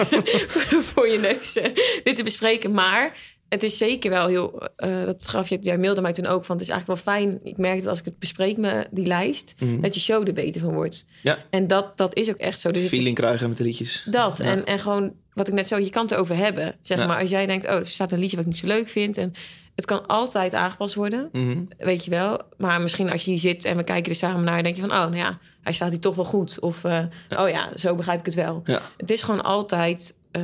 voor 0.93 1.09
je 1.09 1.19
neus 1.19 1.57
eh, 1.57 1.75
dit 2.05 2.17
te 2.17 2.23
bespreken. 2.23 2.73
Maar 2.73 3.17
het 3.49 3.63
is 3.63 3.79
zeker 3.79 4.11
wel 4.11 4.27
heel... 4.27 4.69
eh, 4.77 5.05
dat 5.05 5.29
gaf 5.29 5.49
je, 5.49 5.59
jij 5.61 5.79
mailde 5.79 6.01
mij 6.01 6.13
toen 6.13 6.27
ook 6.27 6.45
van... 6.45 6.57
het 6.57 6.65
is 6.65 6.71
eigenlijk 6.71 7.05
wel 7.05 7.15
fijn. 7.15 7.41
Ik 7.43 7.57
merk 7.57 7.79
dat 7.79 7.89
als 7.89 7.99
ik 7.99 8.05
het 8.05 8.19
bespreek, 8.19 8.57
me, 8.57 8.87
die 8.91 9.07
lijst... 9.07 9.55
Mhm. 9.59 9.81
dat 9.81 9.95
je 9.95 10.01
show 10.01 10.27
er 10.29 10.35
beter 10.35 10.61
van 10.61 10.73
wordt. 10.75 11.07
Ja. 11.23 11.39
En 11.51 11.67
dat, 11.67 11.97
dat 11.99 12.17
is 12.17 12.29
ook 12.31 12.37
echt 12.37 12.61
zo. 12.61 12.71
Dus 12.71 12.83
is 12.83 12.89
Feeling 12.89 13.15
krijgen 13.17 13.49
met 13.49 13.59
de 13.59 13.65
liedjes. 13.65 14.07
dat. 14.11 14.39
Ja. 14.39 14.45
En, 14.45 14.65
en 14.65 14.79
gewoon, 14.79 15.13
wat 15.35 15.49
ik 15.49 15.55
net 15.55 15.67
zo... 15.67 15.79
Je 15.79 15.91
kan 15.91 16.03
het 16.03 16.13
erover 16.13 16.37
hebben. 16.37 16.75
Zeg 16.83 16.99
Ja. 16.99 17.07
maar, 17.07 17.21
als 17.21 17.31
jij 17.31 17.47
denkt... 17.47 17.67
oh, 17.67 17.73
er 17.73 17.87
staat 17.87 18.13
een 18.13 18.19
liedje 18.19 18.37
wat 18.37 18.45
ik 18.47 18.51
niet 18.53 18.61
zo 18.61 18.67
leuk 18.67 18.89
vind... 18.89 19.17
en 19.17 19.33
het 19.75 19.85
kan 19.85 20.07
altijd 20.07 20.55
aangepast 20.55 20.95
worden. 20.95 21.29
Mhm. 21.33 21.59
Weet 21.79 22.05
je 22.05 22.11
wel. 22.11 22.41
Maar 22.57 22.81
misschien 22.81 23.11
als 23.11 23.25
je 23.25 23.31
hier 23.31 23.41
zit 23.41 23.65
en 23.65 23.77
we 23.77 23.85
kijken 23.85 24.11
er 24.11 24.17
samen 24.17 24.45
naar... 24.45 24.63
denk 24.63 24.75
je 24.77 24.81
van, 24.81 24.91
oh, 24.91 24.97
nou 24.99 25.17
ja, 25.17 25.39
hij 25.63 25.73
staat 25.73 25.91
hier 25.91 26.01
toch 26.01 26.15
wel 26.15 26.25
goed. 26.25 26.61
Of, 26.61 26.85
eh, 26.85 26.99
oh 27.39 27.49
ja, 27.49 27.69
zo 27.77 27.95
begrijp 27.95 28.19
ik 28.19 28.27
het 28.27 28.35
wel. 28.35 28.63
Ja. 28.65 28.81
Het 28.97 29.11
is 29.11 29.23
gewoon 29.23 29.43
altijd... 29.43 30.15
eh, 30.31 30.43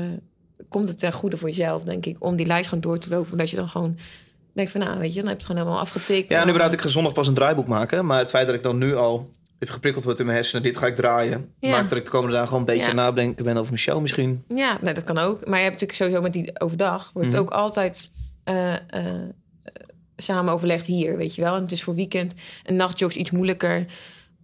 komt 0.68 0.88
het 0.88 0.98
ten 0.98 1.12
goede 1.12 1.36
voor 1.36 1.48
jezelf, 1.48 1.82
denk 1.82 2.06
ik... 2.06 2.16
om 2.18 2.36
die 2.36 2.46
lijst 2.46 2.68
gewoon 2.68 2.80
door 2.80 2.98
te 2.98 3.10
lopen. 3.10 3.32
Omdat 3.32 3.50
je 3.50 3.56
dan 3.56 3.68
gewoon 3.68 3.98
denkt 4.52 4.70
van, 4.70 4.80
nou, 4.80 4.98
weet 4.98 5.14
je... 5.14 5.20
dan 5.20 5.28
heb 5.28 5.38
je 5.40 5.44
het 5.44 5.46
gewoon 5.46 5.60
helemaal 5.62 5.80
afgetikt. 5.80 6.30
Ja, 6.30 6.40
En 6.40 6.46
nu 6.46 6.52
bedoel 6.52 6.72
ik 6.72 6.80
ga 6.80 6.88
zondag 6.88 7.12
pas 7.12 7.26
een 7.26 7.34
draaiboek 7.34 7.66
maken. 7.66 8.06
Maar 8.06 8.18
het 8.18 8.30
feit 8.30 8.46
dat 8.46 8.54
ik 8.56 8.62
dan 8.62 8.78
nu 8.78 8.94
al 8.96 9.30
even 9.58 9.74
geprikkeld 9.74 10.04
word 10.04 10.18
in 10.18 10.24
mijn 10.26 10.36
hersenen... 10.38 10.62
dit 10.62 10.76
ga 10.76 10.86
ik 10.86 10.94
draaien. 10.96 11.52
Ja. 11.60 11.70
Maakt 11.70 11.88
dat 11.88 11.98
ik 11.98 12.04
de 12.04 12.10
komende 12.10 12.32
dagen 12.32 12.48
gewoon 12.48 12.62
een 12.68 12.74
beetje 12.74 12.88
Ja. 12.88 12.92
nadenken 12.94 13.44
ben 13.44 13.56
over 13.56 13.66
mijn 13.66 13.78
show 13.78 14.00
misschien. 14.00 14.44
Ja, 14.54 14.78
nou, 14.80 14.94
dat 14.94 15.04
kan 15.04 15.18
ook. 15.18 15.46
Maar 15.46 15.58
je 15.58 15.64
hebt 15.64 15.80
natuurlijk 15.80 15.98
sowieso 15.98 16.22
met 16.22 16.32
die 16.32 16.60
overdag... 16.60 17.10
wordt 17.12 17.28
Mhm. 17.28 17.36
het 17.38 17.46
ook 17.46 17.52
altijd 17.54 18.10
eh, 18.48 18.74
eh, 18.74 18.80
eh, 18.88 19.72
samen 20.16 20.52
overlegd 20.52 20.86
hier, 20.86 21.16
weet 21.16 21.34
je 21.34 21.42
wel. 21.42 21.54
En 21.54 21.62
het 21.62 21.72
is 21.72 21.82
voor 21.82 21.94
weekend 21.94 22.34
en 22.64 22.76
nachtjokes 22.76 23.16
iets 23.16 23.30
moeilijker... 23.30 23.86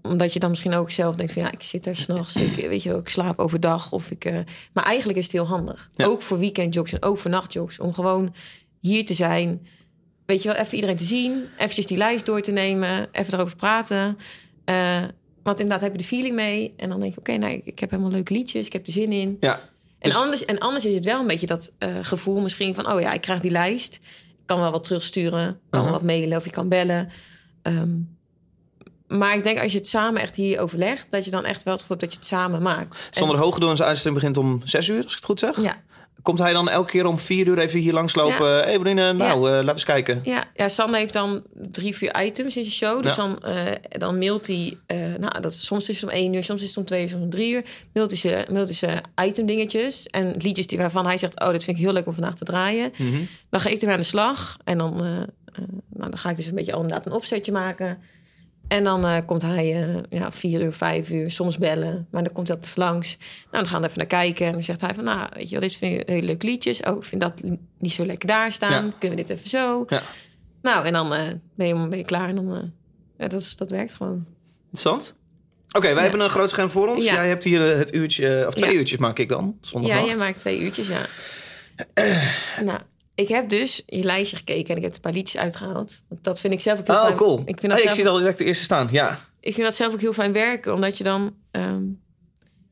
omdat 0.02 0.32
je 0.32 0.38
dan 0.38 0.50
misschien 0.50 0.74
ook 0.74 0.90
zelf 0.90 1.16
denkt 1.16 1.32
van 1.32 1.42
ja, 1.42 1.52
ik 1.52 1.62
zit 1.62 1.84
daar 1.84 1.96
s'nachts, 1.96 2.36
ik, 2.36 2.54
weet 2.54 2.82
je 2.82 2.88
wel, 2.88 2.98
ik 2.98 3.08
slaap 3.08 3.38
overdag. 3.38 3.92
Of 3.92 4.10
ik, 4.10 4.24
eh, 4.24 4.38
maar 4.72 4.84
eigenlijk 4.84 5.18
is 5.18 5.24
het 5.24 5.32
heel 5.32 5.46
handig. 5.46 5.90
Ja. 5.94 6.06
Ook 6.06 6.22
voor 6.22 6.38
weekendjogs 6.38 6.92
en 6.92 7.02
ook 7.02 7.18
voor 7.18 7.30
nachtjogs. 7.30 7.78
Om 7.78 7.92
gewoon 7.92 8.34
hier 8.80 9.06
te 9.06 9.14
zijn. 9.14 9.66
Weet 10.26 10.42
je 10.42 10.48
wel, 10.48 10.58
even 10.58 10.74
iedereen 10.74 10.96
te 10.96 11.04
zien. 11.04 11.44
Eventjes 11.58 11.86
die 11.86 11.96
lijst 11.96 12.26
door 12.26 12.40
te 12.40 12.52
nemen. 12.52 13.08
Even 13.12 13.34
erover 13.34 13.56
praten. 13.56 14.18
Eh, 14.64 15.02
want 15.42 15.60
inderdaad 15.60 15.80
heb 15.80 15.92
je 15.92 15.98
de 15.98 16.04
feeling 16.04 16.34
mee. 16.34 16.74
En 16.76 16.88
dan 16.88 17.00
denk 17.00 17.12
je, 17.12 17.18
oké, 17.18 17.36
nou, 17.36 17.52
ik, 17.52 17.66
ik 17.66 17.78
heb 17.78 17.90
helemaal 17.90 18.12
leuke 18.12 18.32
liedjes. 18.32 18.66
Ik 18.66 18.72
heb 18.72 18.86
er 18.86 18.92
zin 18.92 19.12
in. 19.12 19.36
Ja. 19.40 19.72
En, 20.04 20.10
Dus- 20.10 20.18
anders, 20.18 20.44
en 20.44 20.58
anders 20.58 20.84
is 20.84 20.94
het 20.94 21.04
wel 21.04 21.20
een 21.20 21.26
beetje 21.26 21.46
dat 21.46 21.72
eh, 21.78 21.88
gevoel 22.02 22.40
misschien 22.40 22.74
van... 22.74 22.92
oh 22.92 23.00
ja, 23.00 23.12
ik 23.12 23.20
krijg 23.20 23.40
die 23.40 23.50
lijst. 23.50 23.94
Ik 23.94 24.46
kan 24.46 24.60
wel 24.60 24.70
wat 24.70 24.84
terugsturen. 24.84 25.60
Kan 25.70 25.80
Aha. 25.80 25.90
wat 25.90 26.02
mailen 26.02 26.36
of 26.38 26.44
je 26.44 26.50
kan 26.50 26.68
bellen. 26.68 27.10
Ehm, 27.62 27.90
maar 29.06 29.34
ik 29.36 29.42
denk 29.42 29.60
als 29.60 29.72
je 29.72 29.78
het 29.78 29.86
samen 29.86 30.22
echt 30.22 30.36
hier 30.36 30.60
overlegt... 30.60 31.10
dat 31.10 31.24
je 31.24 31.30
dan 31.30 31.44
echt 31.44 31.62
wel 31.62 31.72
het 31.72 31.82
gevoel 31.82 31.96
hebt 31.98 32.10
dat 32.10 32.12
je 32.12 32.18
het 32.18 32.38
samen 32.40 32.62
maakt. 32.62 33.08
Sander 33.10 33.38
Hogedoorn 33.38 33.76
zijn 33.76 33.88
uitzending 33.88 34.22
begint 34.22 34.36
om 34.36 34.60
zes 34.64 34.88
uur, 34.88 35.02
als 35.02 35.10
ik 35.12 35.16
het 35.16 35.24
goed 35.24 35.38
zeg. 35.38 35.56
En- 35.56 35.62
ja, 35.62 35.82
Komt 36.22 36.38
hij 36.38 36.52
dan 36.52 36.68
elke 36.68 36.90
keer 36.90 37.06
om 37.06 37.18
vier 37.18 37.46
uur 37.46 37.58
even 37.58 37.80
hier 37.80 37.92
langslopen? 37.92 38.46
Hé, 38.46 38.62
hey, 38.62 38.78
Brine, 38.78 39.12
nou, 39.12 39.34
eh, 39.36 39.40
laten 39.52 39.64
we 39.64 39.72
eens 39.72 39.84
kijken. 39.84 40.20
ja, 40.22 40.44
ja, 40.54 40.68
Sander 40.68 41.00
heeft 41.00 41.12
dan 41.12 41.42
drie, 41.52 41.96
vier 41.96 42.22
items 42.24 42.56
in 42.56 42.64
zijn 42.64 42.74
show. 42.74 43.02
Dus 43.02 43.14
Ja. 43.14 43.22
dan, 43.22 43.42
eh, 43.42 43.72
dan 43.98 44.18
mailt 44.18 44.46
hij... 44.46 44.78
eh, 44.86 44.98
nou, 44.98 45.40
dat, 45.40 45.54
soms 45.54 45.88
is 45.88 46.00
het 46.00 46.10
om 46.10 46.16
één 46.16 46.32
uur, 46.34 46.44
soms 46.44 46.62
is 46.62 46.68
het 46.68 46.76
om 46.76 46.84
twee 46.84 47.02
uur, 47.02 47.08
soms 47.08 47.22
om 47.22 47.30
drie 47.30 47.52
uur. 47.52 47.64
Mailt 47.92 48.10
hij 48.10 48.18
zijn, 48.18 48.46
mailt 48.52 48.68
hij 48.68 48.76
zijn 48.76 49.00
item 49.22 49.46
dingetjes. 49.46 50.06
En 50.06 50.34
liedjes 50.38 50.66
die, 50.66 50.78
waarvan 50.78 51.06
hij 51.06 51.18
zegt... 51.18 51.40
oh, 51.40 51.50
dit 51.50 51.64
vind 51.64 51.76
ik 51.76 51.82
heel 51.82 51.92
leuk 51.92 52.06
om 52.06 52.14
vandaag 52.14 52.34
te 52.34 52.44
draaien. 52.44 52.92
Mhm. 52.96 53.22
Dan 53.50 53.60
ga 53.60 53.68
ik 53.68 53.78
ermee 53.78 53.94
aan 53.94 54.00
de 54.00 54.06
slag. 54.06 54.56
En 54.64 54.78
dan, 54.78 54.96
nou, 54.96 56.10
dan 56.10 56.18
ga 56.18 56.30
ik 56.30 56.36
dus 56.36 56.46
een 56.46 56.54
beetje 56.54 56.72
al 56.72 56.80
inderdaad 56.80 57.06
een 57.06 57.12
opzetje 57.12 57.52
maken. 57.52 57.98
En 58.68 58.84
dan 58.84 59.06
eh, 59.06 59.16
komt 59.26 59.42
hij 59.42 59.82
eh, 59.82 60.02
ja, 60.10 60.32
vier 60.32 60.62
uur, 60.62 60.72
vijf 60.72 61.10
uur, 61.10 61.30
soms 61.30 61.58
bellen. 61.58 62.06
Maar 62.10 62.22
dan 62.22 62.32
komt 62.32 62.46
hij 62.48 62.56
altijd 62.56 62.76
langs. 62.76 63.16
Nou, 63.18 63.50
dan 63.50 63.66
gaan 63.66 63.80
we 63.80 63.86
even 63.86 63.98
naar 63.98 64.06
kijken. 64.06 64.46
En 64.46 64.52
dan 64.52 64.62
zegt 64.62 64.80
hij 64.80 64.94
van, 64.94 65.04
nou, 65.04 65.28
weet 65.34 65.44
je 65.44 65.50
wel, 65.50 65.60
dit 65.60 65.76
vind 65.76 66.00
ik 66.00 66.08
hele 66.08 66.26
leuke 66.26 66.46
liedjes. 66.46 66.80
Oh, 66.80 66.96
ik 66.96 67.04
vind 67.04 67.20
dat 67.20 67.42
niet 67.78 67.92
zo 67.92 68.06
lekker 68.06 68.28
daar 68.28 68.52
staan. 68.52 68.84
Ja. 68.86 68.92
Kunnen 68.98 69.18
we 69.18 69.24
dit 69.24 69.36
even 69.36 69.48
zo? 69.48 69.84
Ja. 69.88 70.02
Nou, 70.62 70.86
en 70.86 70.92
dan 70.92 71.14
eh, 71.14 71.22
ben, 71.54 71.66
je, 71.66 71.88
ben 71.88 71.98
je 71.98 72.04
klaar. 72.04 72.28
En 72.28 72.34
dan, 72.34 72.72
ja, 73.18 73.28
dat, 73.28 73.40
is- 73.40 73.56
dat 73.56 73.70
werkt 73.70 73.92
gewoon. 73.92 74.26
Interessant. 74.70 75.14
Oké, 75.72 75.94
wij 75.94 76.02
hebben 76.02 76.20
een 76.20 76.30
groot 76.30 76.50
scherm 76.50 76.70
voor 76.70 76.88
ons. 76.88 77.04
Jij 77.04 77.28
hebt 77.28 77.44
hier 77.44 77.60
het 77.60 77.94
uurtje, 77.94 78.44
of 78.46 78.54
twee 78.54 78.74
uurtjes 78.74 78.98
maak 78.98 79.18
ik 79.18 79.28
dan. 79.28 79.58
Ja, 79.80 80.04
jij 80.04 80.16
maakt 80.16 80.38
twee 80.38 80.60
uurtjes, 80.60 80.88
ja. 80.88 81.00
nou, 82.64 82.80
ik 83.14 83.28
heb 83.28 83.48
dus 83.48 83.82
je 83.86 84.04
lijstje 84.04 84.36
gekeken 84.36 84.70
en 84.70 84.76
ik 84.76 84.82
heb 84.82 84.94
een 84.94 85.00
paar 85.00 85.12
liedjes 85.12 85.40
uitgehaald. 85.40 86.02
Want 86.08 86.24
dat 86.24 86.40
vind 86.40 86.52
ik 86.52 86.60
zelf 86.60 86.78
ook 86.80 86.86
heel 86.86 86.96
Oh, 86.96 87.04
fijn. 87.04 87.16
cool. 87.16 87.38
Ik 87.38 87.44
vind, 87.60 87.62
Ik, 87.62 87.68
dat 87.68 87.76
ik 87.78 87.82
zelf, 87.82 87.94
zie 87.94 88.02
het 88.04 88.12
al 88.12 88.18
direct 88.18 88.38
de 88.38 88.44
eerste 88.44 88.64
staan. 88.64 88.88
Ja. 88.90 89.18
ik 89.40 89.54
vind 89.54 89.66
dat 89.66 89.74
zelf 89.74 89.92
ook 89.92 90.00
heel 90.00 90.12
fijn 90.12 90.32
werken, 90.32 90.74
omdat 90.74 90.98
je 90.98 91.04
dan... 91.04 91.34
ehm, 91.50 91.82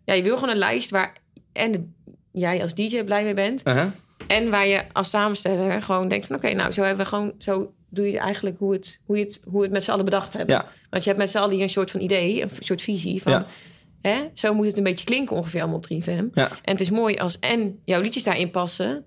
ja, 0.05 0.15
je 0.15 0.23
wil 0.23 0.35
gewoon 0.35 0.51
een 0.51 0.59
lijst 0.59 0.91
waar 0.91 1.13
en 1.53 1.73
de- 1.73 1.89
jij 2.33 2.63
als 2.63 2.75
DJ 2.75 3.05
blij 3.05 3.25
mee 3.25 3.35
bent. 3.35 3.67
Uh-huh. 3.69 3.87
En 4.27 4.51
waar 4.51 4.67
je 4.67 4.83
als 4.93 5.11
samensteller 5.11 5.83
gewoon 5.83 6.09
denkt 6.09 6.27
van... 6.27 6.37
oké, 6.37 6.53
nou, 6.53 6.73
zo 6.73 6.83
hebben 6.83 7.05
we 7.05 7.09
gewoon... 7.11 7.33
zo 7.39 7.73
doe 7.89 8.11
je 8.11 8.19
eigenlijk 8.19 8.59
hoe, 8.59 8.73
het, 8.73 9.01
hoe, 9.05 9.17
je 9.19 9.23
het, 9.25 9.43
hoe 9.49 9.59
we 9.59 9.65
het 9.65 9.73
met 9.73 9.85
z'n 9.85 9.91
allen 9.91 10.05
bedacht 10.05 10.33
hebben. 10.33 10.55
Ja. 10.55 10.69
Want 10.91 11.03
je 11.03 11.09
hebt 11.09 11.21
met 11.23 11.31
z'n 11.31 11.39
allen 11.39 11.53
hier 11.55 11.63
een 11.63 11.69
soort 11.69 11.91
van 11.91 12.01
idee, 12.01 12.43
een 12.43 12.51
soort 12.59 12.83
visie 12.83 13.23
van... 13.23 13.33
Ja. 13.33 13.47
Hè, 14.03 14.29
zo 14.35 14.55
moet 14.55 14.67
het 14.67 14.77
een 14.77 14.83
beetje 14.83 15.05
klinken 15.05 15.37
ongeveer 15.37 15.61
allemaal 15.61 15.79
op 15.79 15.87
3FM. 15.93 16.25
Ja. 16.35 16.49
En 16.49 16.73
het 16.73 16.81
is 16.81 16.91
mooi 16.91 17.17
als 17.17 17.39
en 17.39 17.81
jouw 17.85 18.01
liedjes 18.01 18.25
daarin 18.25 18.51
passen... 18.51 19.05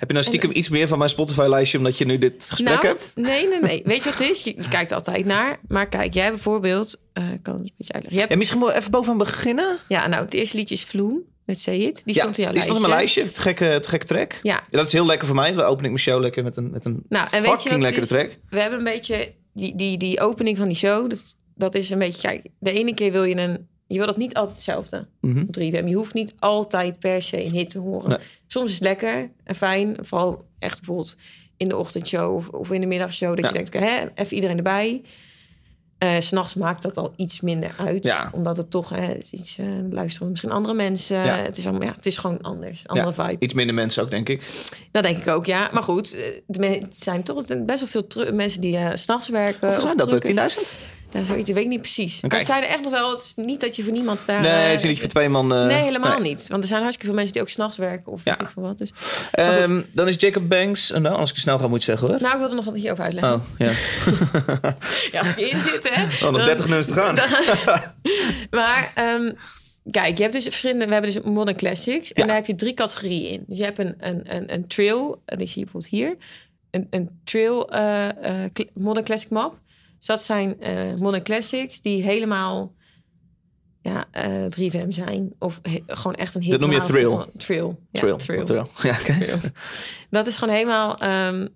Heb 0.00 0.08
je 0.08 0.14
nou 0.14 0.26
stiekem 0.26 0.50
iets 0.52 0.68
meer 0.68 0.88
van 0.88 0.98
mijn 0.98 1.10
Spotify-lijstje 1.10 1.78
omdat 1.78 1.98
je 1.98 2.04
nu 2.04 2.18
dit 2.18 2.46
gesprek 2.48 2.68
nou, 2.68 2.86
hebt? 2.86 3.12
Nee, 3.14 3.48
nee, 3.48 3.60
nee. 3.60 3.82
Weet 3.92 4.04
je 4.04 4.10
wat 4.10 4.18
het 4.18 4.30
is? 4.30 4.44
Je, 4.44 4.54
je 4.56 4.68
kijkt 4.68 4.90
er 4.90 4.96
altijd 4.96 5.24
naar. 5.24 5.60
Maar 5.68 5.88
kijk, 5.88 6.14
jij 6.14 6.28
bijvoorbeeld... 6.28 7.00
eh, 7.12 7.32
ik 7.32 7.42
kan 7.42 7.54
het 7.54 7.62
een 7.62 7.72
beetje 7.76 7.92
uitleggen. 7.92 8.12
Je 8.12 8.18
hebt, 8.18 8.30
En 8.30 8.38
misschien 8.38 8.60
wel 8.60 8.72
even 8.72 8.90
bovenaan 8.90 9.18
beginnen? 9.18 9.78
ja, 9.88 10.06
nou, 10.06 10.24
het 10.24 10.34
eerste 10.34 10.56
liedje 10.56 10.74
is 10.74 10.84
Vloem 10.84 11.22
met 11.44 11.60
Say 11.60 11.74
It. 11.74 12.02
Die 12.04 12.14
ja, 12.14 12.20
stond 12.20 12.38
in 12.38 12.44
jouw 12.44 12.52
die 12.52 12.62
stond 12.62 12.78
lijstje. 12.78 12.82
in 12.82 12.88
mijn 12.88 13.00
lijstje. 13.00 13.22
Het 13.22 13.38
gekke, 13.38 13.64
het 13.64 13.86
gekke 13.86 14.06
track. 14.06 14.32
Ja, 14.42 14.62
Ja, 14.70 14.78
dat 14.78 14.86
is 14.86 14.92
heel 14.92 15.06
lekker 15.06 15.26
voor 15.26 15.36
mij. 15.36 15.52
Dan 15.52 15.64
open 15.64 15.84
ik 15.84 15.90
mijn 15.90 16.02
show 16.02 16.20
lekker 16.20 16.42
met 16.42 16.56
een, 16.56 16.70
met 16.70 16.84
een 16.84 17.02
nou, 17.08 17.28
en 17.30 17.42
weet 17.42 17.50
je 17.50 17.50
fucking 17.50 17.72
wat 17.72 17.82
lekkere 17.82 18.06
track. 18.06 18.38
we 18.48 18.60
hebben 18.60 18.78
een 18.78 18.84
beetje 18.84 19.32
die, 19.54 19.76
die, 19.76 19.98
die 19.98 20.20
opening 20.20 20.56
van 20.56 20.66
die 20.66 20.76
show. 20.76 21.10
Dat, 21.10 21.36
dat 21.54 21.74
is 21.74 21.90
een 21.90 21.98
beetje, 21.98 22.20
kijk, 22.20 22.46
de 22.58 22.72
ene 22.72 22.94
keer 22.94 23.12
wil 23.12 23.24
je 23.24 23.36
een, 23.36 23.68
je 23.90 23.96
wil 23.98 24.06
dat 24.06 24.16
niet 24.16 24.34
altijd 24.34 24.54
hetzelfde 24.56 25.06
op 25.20 25.30
3FM. 25.58 25.84
Je 25.86 25.94
hoeft 25.94 26.14
niet 26.14 26.34
altijd 26.38 26.98
per 26.98 27.22
se 27.22 27.44
een 27.44 27.52
hit 27.52 27.70
te 27.70 27.78
horen. 27.78 28.08
Nee. 28.08 28.18
Soms 28.46 28.68
is 28.68 28.74
het 28.74 28.82
lekker 28.84 29.30
en 29.44 29.54
fijn, 29.54 29.96
vooral 30.00 30.44
echt 30.58 30.76
bijvoorbeeld 30.76 31.16
in 31.56 31.68
de 31.68 31.76
ochtendshow 31.76 32.34
of, 32.36 32.48
of 32.48 32.70
in 32.70 32.80
de 32.80 32.86
middagshow, 32.86 33.36
dat 33.36 33.38
Ja. 33.44 33.46
je 33.48 33.54
denkt, 33.54 33.74
hè, 33.74 34.06
even 34.14 34.34
iedereen 34.34 34.56
erbij. 34.56 35.02
Eh, 35.98 36.14
S 36.18 36.26
S'nachts 36.26 36.54
maakt 36.54 36.82
dat 36.82 36.96
al 36.96 37.12
iets 37.16 37.40
minder 37.40 37.74
uit, 37.78 38.04
Ja. 38.04 38.30
omdat 38.32 38.56
het 38.56 38.70
toch 38.70 38.88
hè, 38.88 39.12
is 39.14 39.30
iets 39.30 39.58
eh, 39.58 39.66
luisteren 39.90 40.28
misschien 40.28 40.50
andere 40.50 40.74
mensen. 40.74 41.16
Ja. 41.24 41.36
Het 41.36 41.58
is 41.58 41.66
allemaal, 41.66 41.88
ja, 41.88 41.94
het 41.94 42.06
is 42.06 42.16
gewoon 42.16 42.40
anders, 42.40 42.86
andere 42.86 43.12
vibe. 43.12 43.36
Iets 43.38 43.54
minder 43.54 43.74
mensen 43.74 44.02
ook, 44.02 44.10
denk 44.10 44.28
ik. 44.28 44.42
Dat 44.90 45.02
denk 45.02 45.16
ik 45.16 45.28
ook, 45.28 45.46
ja. 45.46 45.70
Maar 45.72 45.82
goed, 45.82 46.16
eh, 46.48 46.80
het 46.80 46.98
zijn 46.98 47.22
toch 47.22 47.46
best 47.64 47.92
wel 47.92 48.04
veel 48.08 48.32
mensen 48.32 48.60
die 48.60 48.76
eh, 48.76 48.94
s 48.94 49.02
s'nachts 49.02 49.28
werken. 49.28 49.60
Hoeveel 49.68 49.76
of 49.76 49.82
zijn 49.82 49.96
dat? 49.96 50.12
er? 50.12 50.20
truckers. 50.20 50.54
10.000? 50.56 50.98
Ja, 51.12 51.22
zoiets, 51.22 51.48
ik 51.48 51.54
weet 51.54 51.66
niet 51.66 51.80
precies. 51.80 52.20
Maar 52.20 52.36
het 52.38 52.46
zijn 52.46 52.62
er 52.62 52.68
echt 52.68 52.80
nog 52.82 52.90
wel. 52.92 53.10
Het 53.10 53.20
is 53.20 53.32
niet 53.44 53.60
dat 53.60 53.76
je 53.76 53.82
voor 53.82 53.92
niemand 53.92 54.22
daar... 54.26 54.40
nee, 54.40 54.50
eh, 54.52 54.70
het 54.70 54.80
is 54.80 54.88
niet 54.88 54.98
voor 55.00 55.08
twee 55.08 55.28
man. 55.28 55.54
eh, 55.54 55.64
nee, 55.66 55.82
helemaal 55.82 56.18
nee. 56.18 56.28
niet. 56.28 56.48
Want 56.48 56.62
er 56.62 56.68
zijn 56.68 56.80
hartstikke 56.80 57.06
veel 57.06 57.14
mensen 57.16 57.32
die 57.32 57.42
ook 57.42 57.48
s'nachts 57.48 57.76
werken 57.76 58.12
of 58.12 58.24
Ja. 58.24 58.30
weet 58.30 58.46
ik 58.46 58.52
veel 58.52 58.62
wat. 58.62 58.78
Dus. 58.78 58.92
Ehm, 59.32 59.82
dan 59.92 60.08
is 60.08 60.16
Jacob 60.18 60.48
Banks. 60.48 60.90
en 60.92 61.02
nou, 61.02 61.16
als 61.16 61.28
ik 61.28 61.34
het 61.34 61.44
snel 61.44 61.58
ga, 61.58 61.68
moet 61.68 61.84
je 61.84 61.90
zeggen 61.90 62.08
hoor. 62.08 62.20
Nou, 62.20 62.32
ik 62.32 62.38
wilde 62.38 62.54
nog 62.54 62.64
wat 62.64 62.74
hierover 62.74 63.04
uitleggen. 63.04 63.34
Oh, 63.34 63.42
ja. 63.58 63.70
Ja, 65.12 65.18
als 65.20 65.30
ik 65.30 65.36
in 65.38 65.60
zit, 65.60 65.90
hè. 65.94 66.02
Oh, 66.02 66.20
nog 66.20 66.36
dan- 66.36 66.44
30 66.44 66.66
nummers 66.66 66.86
te 66.86 66.92
gaan. 66.92 67.16
Maar 68.60 68.92
ehm, 68.94 69.32
kijk, 69.90 70.16
je 70.16 70.22
hebt 70.22 70.34
dus 70.34 70.44
verschillende... 70.44 70.86
We 70.86 70.92
hebben 70.92 71.12
dus 71.12 71.22
modern 71.22 71.56
classics. 71.56 72.12
En 72.12 72.20
Ja. 72.22 72.26
daar 72.26 72.36
heb 72.36 72.46
je 72.46 72.54
drie 72.54 72.74
categorieën 72.74 73.30
in. 73.30 73.44
Dus 73.46 73.58
je 73.58 73.64
hebt 73.64 73.78
een, 73.78 73.94
een, 73.98 74.34
een, 74.36 74.52
een 74.54 74.66
trail. 74.66 75.22
En 75.24 75.38
die 75.38 75.46
zie 75.46 75.58
je 75.64 75.70
bijvoorbeeld 75.70 75.92
hier. 75.92 76.16
Een, 76.70 76.86
een 76.90 77.20
trail 77.24 77.70
eh, 77.70 78.08
modern 78.74 79.04
classic 79.06 79.30
map. 79.30 79.54
Dus 80.00 80.08
dat 80.08 80.22
zijn 80.22 80.60
eh, 80.60 80.94
modern 80.94 81.22
classics 81.24 81.80
die 81.80 82.02
helemaal... 82.02 82.74
Ja, 83.82 84.06
eh 84.10 84.44
3FM 84.60 84.88
zijn. 84.88 85.32
Of 85.38 85.58
he- 85.62 85.82
gewoon 85.86 86.14
echt 86.14 86.34
een 86.34 86.42
hit. 86.42 86.50
Dat 86.50 86.60
noem 86.60 86.72
je 86.72 86.82
thrill. 86.82 87.04
van- 87.10 87.30
Trail. 87.36 87.78
Ja, 87.90 88.00
Thrill. 88.00 88.16
thrill. 88.16 88.44
Thrill. 88.44 88.64
Ja, 88.90 88.98
oké. 89.00 89.12
Thrill. 89.12 89.40
Dat 90.10 90.26
is 90.26 90.36
gewoon 90.36 90.54
helemaal... 90.54 90.98
ehm, 90.98 91.46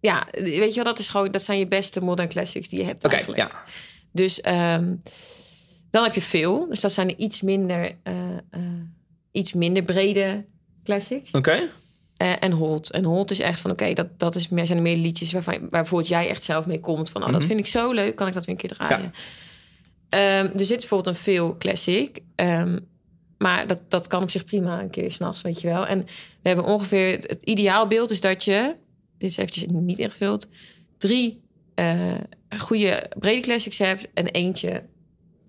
ja, 0.00 0.26
weet 0.32 0.68
je 0.68 0.74
wel, 0.74 0.84
dat, 0.84 0.98
is 0.98 1.08
gewoon, 1.08 1.30
dat 1.30 1.42
zijn 1.42 1.58
je 1.58 1.68
beste 1.68 2.00
modern 2.00 2.28
classics 2.28 2.68
die 2.68 2.78
je 2.78 2.84
hebt 2.84 3.04
Oké, 3.04 3.14
eigenlijk. 3.14 3.50
ja. 3.50 3.62
Dus 4.12 4.40
ehm, 4.40 4.94
dan 5.90 6.02
heb 6.04 6.14
je 6.14 6.22
veel. 6.22 6.68
Dus 6.68 6.80
dat 6.80 6.92
zijn 6.92 7.22
iets 7.22 7.40
minder, 7.42 7.96
eh, 8.02 8.32
eh, 8.50 8.60
iets 9.32 9.52
minder 9.52 9.82
brede 9.82 10.46
classics. 10.84 11.30
Oké. 11.30 11.68
En 12.26 12.52
Holt. 12.52 12.90
En 12.90 13.04
Holt 13.04 13.30
is 13.30 13.40
echt 13.40 13.60
van, 13.60 13.70
oké, 13.70 13.92
dat, 13.92 14.18
dat 14.18 14.34
is 14.34 14.48
meer, 14.48 14.66
zijn 14.66 14.78
er 14.78 14.84
meer 14.84 14.96
liedjes 14.96 15.32
waarvan, 15.32 15.58
waar 15.58 15.68
bijvoorbeeld 15.68 16.08
jij 16.10 16.28
echt 16.28 16.42
zelf 16.42 16.66
mee 16.66 16.80
komt. 16.80 17.10
Van, 17.10 17.22
oh, 17.24 17.28
dat 17.28 17.38
Mhm. 17.38 17.46
vind 17.48 17.60
ik 17.60 17.66
zo 17.66 17.92
leuk, 17.92 18.16
kan 18.16 18.26
ik 18.26 18.32
dat 18.32 18.46
weer 18.46 18.54
een 18.54 18.60
keer 18.60 18.76
draaien. 18.76 19.12
Ehm, 20.08 20.58
er 20.58 20.64
zit 20.64 20.78
bijvoorbeeld 20.78 21.16
een 21.16 21.22
veel 21.22 21.56
classic. 21.58 22.18
ehm, 22.34 22.78
maar 23.38 23.66
dat, 23.66 23.80
dat 23.88 24.06
kan 24.06 24.22
op 24.22 24.30
zich 24.30 24.44
prima 24.44 24.80
een 24.80 24.90
keer 24.90 25.12
s'nachts, 25.12 25.42
weet 25.42 25.60
je 25.60 25.68
wel. 25.68 25.86
En 25.86 25.98
we 26.42 26.48
hebben 26.48 26.64
ongeveer... 26.64 27.10
Het, 27.10 27.26
het 27.28 27.42
ideaalbeeld 27.42 28.10
is 28.10 28.20
dat 28.20 28.44
je... 28.44 28.74
Dit 29.18 29.30
is 29.30 29.36
eventjes 29.36 29.66
niet 29.68 29.98
ingevuld. 29.98 30.48
Drie 30.98 31.40
eh, 31.74 32.14
goede 32.58 33.10
brede 33.18 33.40
classics 33.40 33.78
hebt... 33.78 34.08
en 34.14 34.26
eentje 34.26 34.82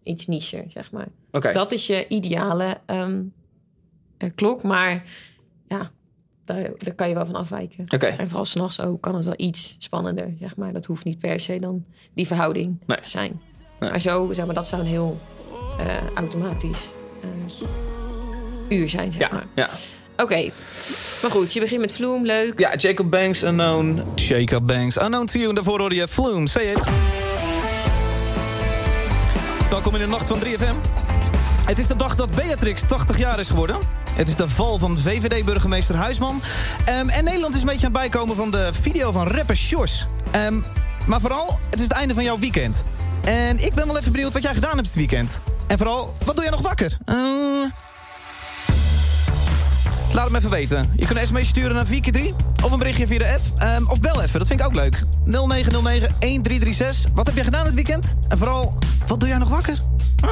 iets 0.04 0.28
nicher, 0.28 0.64
zeg 0.68 0.92
maar. 0.92 1.08
Dat 1.54 1.72
is 1.72 1.88
je 1.88 2.08
ideale 2.08 2.78
ehm, 2.86 3.22
eh, 4.18 4.30
klok. 4.36 4.64
Maar 4.64 5.04
ja, 5.68 5.92
daar, 6.46 6.70
daar 6.78 6.94
kan 6.96 7.08
je 7.10 7.14
wel 7.16 7.26
van 7.26 7.36
afwijken. 7.36 7.86
Oké. 7.90 8.06
En 8.06 8.28
vooral 8.28 8.46
s'nachts 8.46 8.82
ook 8.82 9.02
kan 9.02 9.16
het 9.16 9.26
wel 9.26 9.34
iets 9.38 9.76
spannender, 9.80 10.34
zeg 10.40 10.56
maar. 10.56 10.74
Dat 10.74 10.86
hoeft 10.86 11.04
niet 11.06 11.20
per 11.20 11.40
se 11.40 11.60
dan 11.60 11.86
die 12.14 12.28
verhouding 12.28 12.78
Nee. 12.86 13.00
te 13.00 13.10
zijn. 13.10 13.42
Nee. 13.80 13.90
Maar 13.90 14.00
zo, 14.02 14.30
zeg 14.34 14.46
maar, 14.46 14.56
dat 14.56 14.68
zou 14.68 14.82
een 14.82 14.88
heel 14.88 15.20
eh, 15.80 15.86
automatisch 16.16 16.90
eh, 18.70 18.78
uur 18.80 18.90
zijn, 18.90 19.12
zeg 19.12 19.22
Ja, 19.22 19.30
maar. 19.34 19.46
ja. 19.56 19.70
Oké, 20.18 20.52
maar 21.22 21.32
goed, 21.32 21.54
je 21.54 21.60
begint 21.60 21.82
met 21.82 21.92
Vloem, 21.94 22.26
leuk. 22.26 22.60
ja, 22.60 22.76
Jacob 22.76 23.12
Banks, 23.12 23.44
Unknown. 23.44 24.02
Jacob 24.16 24.68
Banks, 24.68 25.02
unknown 25.02 25.26
to 25.26 25.38
you. 25.38 25.50
En 25.50 25.56
daarvoor 25.56 25.80
hoorde 25.80 25.96
je 25.96 26.08
Flume, 26.08 26.48
say 26.50 26.64
it. 26.64 26.90
Welkom 29.70 29.94
in 29.96 30.00
de 30.02 30.08
nacht 30.08 30.28
van 30.28 30.40
3FM. 30.40 30.76
Het 31.66 31.80
is 31.80 31.88
de 31.88 31.96
dag 31.96 32.16
dat 32.16 32.36
Beatrix 32.36 32.82
80 32.88 33.18
jaar 33.18 33.40
is 33.40 33.50
geworden. 33.50 33.78
Het 34.22 34.30
is 34.30 34.36
de 34.36 34.50
val 34.50 34.80
van 34.80 34.98
VVD-burgemeester 34.98 35.96
Huisman. 35.96 36.42
Ehm, 36.86 37.10
en 37.10 37.24
Nederland 37.24 37.56
is 37.56 37.62
een 37.62 37.68
beetje 37.68 37.86
aan 37.88 37.94
het 37.94 38.02
bijkomen 38.02 38.36
van 38.36 38.52
de 38.52 38.70
video 38.82 39.12
van 39.12 39.28
rapper 39.28 39.56
Sjors. 39.56 40.08
Ehm, 40.32 40.60
maar 41.06 41.20
vooral, 41.20 41.60
het 41.70 41.80
is 41.80 41.84
het 41.84 41.92
einde 41.92 42.14
van 42.14 42.24
jouw 42.24 42.40
weekend. 42.40 42.84
En 43.24 43.64
ik 43.64 43.74
ben 43.74 43.88
wel 43.88 43.98
even 43.98 44.12
benieuwd 44.12 44.34
wat 44.34 44.44
jij 44.44 44.54
gedaan 44.54 44.76
hebt 44.76 44.84
dit 44.84 44.96
weekend. 44.96 45.42
En 45.68 45.78
vooral, 45.78 46.14
wat 46.26 46.36
doe 46.36 46.44
jij 46.44 46.54
nog 46.54 46.62
wakker? 46.62 46.98
Eh, 47.06 47.16
Laat 50.14 50.24
het 50.24 50.32
me 50.32 50.38
even 50.38 50.50
weten. 50.50 50.94
Je 50.96 51.06
kunt 51.06 51.20
een 51.20 51.28
sms 51.28 51.48
sturen 51.48 51.76
naar 51.76 51.86
4x3 51.86 52.36
of 52.64 52.72
een 52.72 52.80
berichtje 52.80 53.08
via 53.08 53.18
de 53.18 53.32
app. 53.32 53.42
Ehm, 53.58 53.84
of 53.88 54.00
bel 54.00 54.22
even, 54.22 54.40
dat 54.40 54.48
vind 54.48 54.60
ik 54.60 54.66
ook 54.66 54.76
leuk. 54.76 55.04
0909-1336. 55.26 57.12
Wat 57.14 57.26
heb 57.26 57.36
jij 57.36 57.44
gedaan 57.44 57.66
dit 57.66 57.74
weekend? 57.74 58.16
En 58.28 58.38
vooral, 58.38 58.78
wat 59.08 59.20
doe 59.20 59.30
jij 59.30 59.38
nog 59.38 59.50
wakker? 59.50 59.78
Ah. 60.22 60.30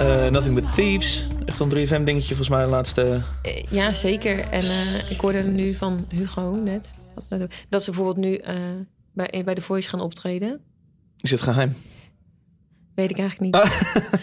Eh, 0.00 0.30
nothing 0.30 0.54
but 0.54 0.64
Thieves. 0.74 1.26
Echt 1.44 1.56
zo'n 1.56 1.70
3FM 1.70 2.04
dingetje 2.04 2.26
volgens 2.28 2.48
mij 2.48 2.64
de 2.64 2.70
laatste... 2.70 3.20
Eh, 3.42 3.62
Ja, 3.70 3.92
zeker. 3.92 4.38
En 4.38 4.62
eh, 4.62 5.10
ik 5.10 5.20
hoorde 5.20 5.42
nu 5.42 5.74
van 5.74 6.06
Hugo 6.08 6.60
net... 6.64 6.94
dat 7.68 7.82
ze 7.82 7.90
bijvoorbeeld 7.90 8.16
nu 8.26 8.40
bij, 9.14 9.42
bij 9.44 9.54
The 9.54 9.60
Voice 9.60 9.88
gaan 9.88 10.00
optreden. 10.00 10.60
Is 11.20 11.30
het 11.30 11.40
geheim? 11.40 11.76
Weet 12.94 13.10
ik 13.10 13.18
eigenlijk 13.18 13.54
niet. 13.54 13.72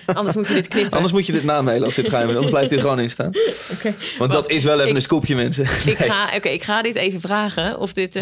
Anders 0.18 0.36
moeten 0.36 0.54
we 0.54 0.60
dit 0.62 0.70
knippen. 0.70 0.92
Anders 0.94 1.12
moet 1.14 1.26
je 1.26 1.32
dit 1.32 1.44
namailen 1.44 1.86
als 1.86 1.96
dit 1.96 2.10
geheim 2.10 2.28
is. 2.30 2.34
Anders 2.34 2.52
blijft 2.52 2.70
hij 2.70 2.80
er 2.80 2.84
gewoon 2.86 3.00
in 3.00 3.10
staan. 3.10 3.32
Oké. 3.74 3.94
Want 4.18 4.32
dat 4.32 4.50
is 4.50 4.64
wel 4.64 4.76
even 4.78 4.90
Ik- 4.90 4.96
een 4.96 5.02
scoopje, 5.02 5.36
mensen. 5.36 5.64
Ik 5.66 5.86
Nee. 5.86 5.96
ga, 5.96 6.36
oké, 6.36 6.48
ik 6.50 6.64
ga 6.64 6.82
dit 6.82 6.96
even 6.96 7.22
vragen. 7.22 7.80
Of 7.80 7.94
dit, 7.94 8.20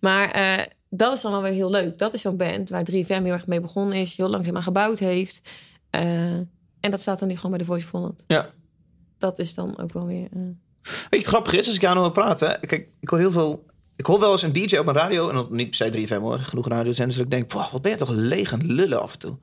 maar 0.00 0.28
dat 0.90 1.12
is 1.16 1.20
dan 1.20 1.32
wel 1.32 1.42
weer 1.42 1.52
heel 1.52 1.70
leuk. 1.70 1.98
Dat 1.98 2.14
is 2.14 2.20
zo'n 2.20 2.36
band 2.36 2.70
waar 2.70 2.84
3FM 2.90 3.06
heel 3.22 3.24
erg 3.32 3.46
mee 3.46 3.60
begonnen 3.60 3.98
is. 3.98 4.16
Heel 4.16 4.28
langzaam 4.28 4.56
aan 4.56 4.62
gebouwd 4.62 4.98
heeft. 4.98 5.42
En 6.82 6.90
dat 6.90 7.00
staat 7.00 7.18
dan 7.18 7.28
nu 7.28 7.34
gewoon 7.34 7.50
bij 7.50 7.58
de 7.60 7.64
Voice 7.64 7.84
of 7.84 7.90
Holland. 7.90 8.24
Ja. 8.26 8.50
Dat 9.18 9.38
is 9.38 9.54
dan 9.54 9.78
ook 9.78 9.92
wel 9.92 10.06
weer... 10.06 10.28
eh, 10.32 10.40
Weet 10.82 11.06
je, 11.10 11.16
het 11.16 11.24
grappige 11.26 11.56
is, 11.58 11.66
als 11.66 11.74
ik 11.76 11.80
jou 11.80 11.94
nou 11.94 12.06
wil 12.12 12.22
praten... 12.22 12.60
Kijk, 12.60 12.88
ik 13.00 13.08
hoor 13.08 13.18
heel 13.18 13.30
veel... 13.30 13.66
Ik 13.96 14.06
hoor 14.06 14.20
wel 14.20 14.32
eens 14.32 14.42
een 14.42 14.52
DJ 14.52 14.76
op 14.76 14.86
een 14.86 14.94
radio, 14.94 15.28
en 15.28 15.34
dan 15.34 15.46
niet 15.50 15.66
per 15.78 15.92
se 15.92 16.06
3FM 16.06 16.20
hoor, 16.20 16.38
genoeg 16.38 16.68
radiozenders, 16.68 17.16
dat 17.16 17.24
ik 17.24 17.30
denk, 17.32 17.52
"Wow, 17.52 17.70
wat 17.70 17.82
ben 17.82 17.90
je 17.90 17.96
toch 17.96 18.08
leeg 18.10 18.50
het 18.50 18.62
lullen 18.62 19.02
af 19.02 19.12
en 19.12 19.18
toe. 19.18 19.36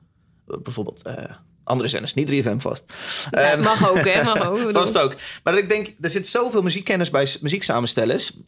Eh, 0.46 0.58
Bijvoorbeeld 0.62 1.02
eh, 1.02 1.24
andere 1.64 1.88
zenders, 1.88 2.14
niet 2.14 2.28
3FM 2.30 2.56
vast. 2.56 2.84
ja, 3.30 3.38
Ehm, 3.52 3.62
mag 3.62 3.90
ook, 3.90 4.04
hè? 4.08 4.22
Mag 4.22 4.46
ook. 4.48 4.70
Vast 4.82 4.98
ook. 4.98 5.16
Maar 5.44 5.58
ik 5.58 5.68
denk, 5.68 5.94
er 6.00 6.10
zit 6.10 6.26
zoveel 6.26 6.62
muziekkennis 6.62 7.10
bij 7.10 7.26
s- 7.26 7.38
muzieksamenstellers. 7.40 8.38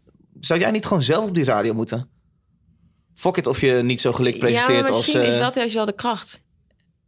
Zou 0.40 0.60
jij 0.60 0.70
niet 0.70 0.86
gewoon 0.86 1.02
zelf 1.02 1.28
op 1.28 1.34
die 1.34 1.44
radio 1.44 1.74
moeten? 1.74 2.08
Fuck 3.14 3.36
it 3.36 3.46
of 3.46 3.60
je 3.60 3.72
niet 3.82 4.00
zo 4.00 4.12
gelikt 4.12 4.36
Ja, 4.36 4.42
presenteert 4.42 4.86
als... 4.88 4.96
misschien 4.96 5.22
is 5.22 5.38
dat 5.38 5.54
juist 5.54 5.74
wel 5.74 5.84
de 5.84 5.92
kracht. 5.94 6.40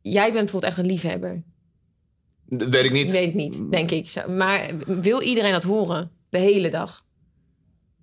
Jij 0.02 0.22
bent 0.32 0.34
bijvoorbeeld 0.44 0.72
echt 0.72 0.80
een 0.82 0.86
liefhebber. 0.90 1.42
Dat 2.48 2.68
Weet 2.68 2.84
ik 2.84 2.92
niet. 2.92 3.06
Ik 3.06 3.12
weet 3.12 3.24
het 3.24 3.34
niet, 3.34 3.70
denk 3.70 3.90
ik. 3.90 4.24
Maar 4.28 4.70
wil 4.86 5.20
iedereen 5.22 5.52
dat 5.52 5.62
horen? 5.62 6.10
De 6.28 6.38
hele 6.38 6.70
dag? 6.70 7.04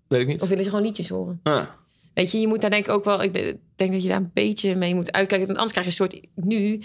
Weet 0.08 0.22
ik 0.22 0.28
niet. 0.28 0.42
Of 0.42 0.48
willen 0.50 0.64
ze 0.64 0.70
gewoon 0.70 0.86
liedjes 0.86 1.10
horen? 1.10 1.40
Ah. 1.44 1.66
Weet 2.14 2.32
je, 2.32 2.40
je 2.40 2.48
moet 2.48 2.62
daar 2.62 2.70
denk 2.70 2.86
ik 2.86 2.92
ook 2.92 3.06
wel... 3.06 3.24
Ik 3.24 3.34
de- 3.34 3.58
denk 3.76 3.92
dat 3.92 4.02
je 4.04 4.08
daar 4.08 4.18
een 4.18 4.32
beetje 4.34 4.76
mee 4.76 4.96
moet 4.96 5.12
uitkijken. 5.12 5.48
Want 5.48 5.60
anders 5.60 5.72
krijg 5.78 5.96
je 5.96 6.02
een 6.02 6.10
soort... 6.10 6.46
Nu 6.48 6.82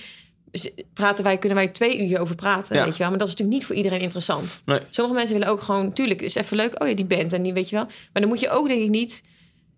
praten 0.92 1.25
wij, 1.25 1.38
kunnen 1.38 1.59
wij 1.59 1.69
twee 1.69 2.09
uur 2.09 2.19
over 2.21 2.35
praten, 2.35 2.77
Ja. 2.77 2.85
weet 2.85 2.92
je 2.92 2.99
wel. 2.99 3.09
Maar 3.09 3.19
dat 3.19 3.27
is 3.29 3.33
natuurlijk 3.33 3.59
niet 3.59 3.66
voor 3.66 3.77
iedereen 3.77 4.01
interessant. 4.01 4.62
Nee. 4.64 4.81
Sommige 4.90 5.16
mensen 5.16 5.37
willen 5.38 5.53
ook 5.53 5.61
gewoon... 5.61 5.92
Tuurlijk, 5.92 6.23
is 6.23 6.35
even 6.35 6.57
leuk. 6.57 6.83
Oh 6.83 6.88
ja, 6.88 6.95
die 6.95 7.05
band 7.05 7.33
en 7.33 7.42
die 7.42 7.53
weet 7.53 7.69
je 7.69 7.77
wel. 7.77 7.85
Maar 7.85 8.23
dan 8.23 8.29
moet 8.29 8.40
je 8.40 8.49
ook 8.51 8.69
denk 8.69 8.83
ik 8.83 8.90
niet 8.90 9.23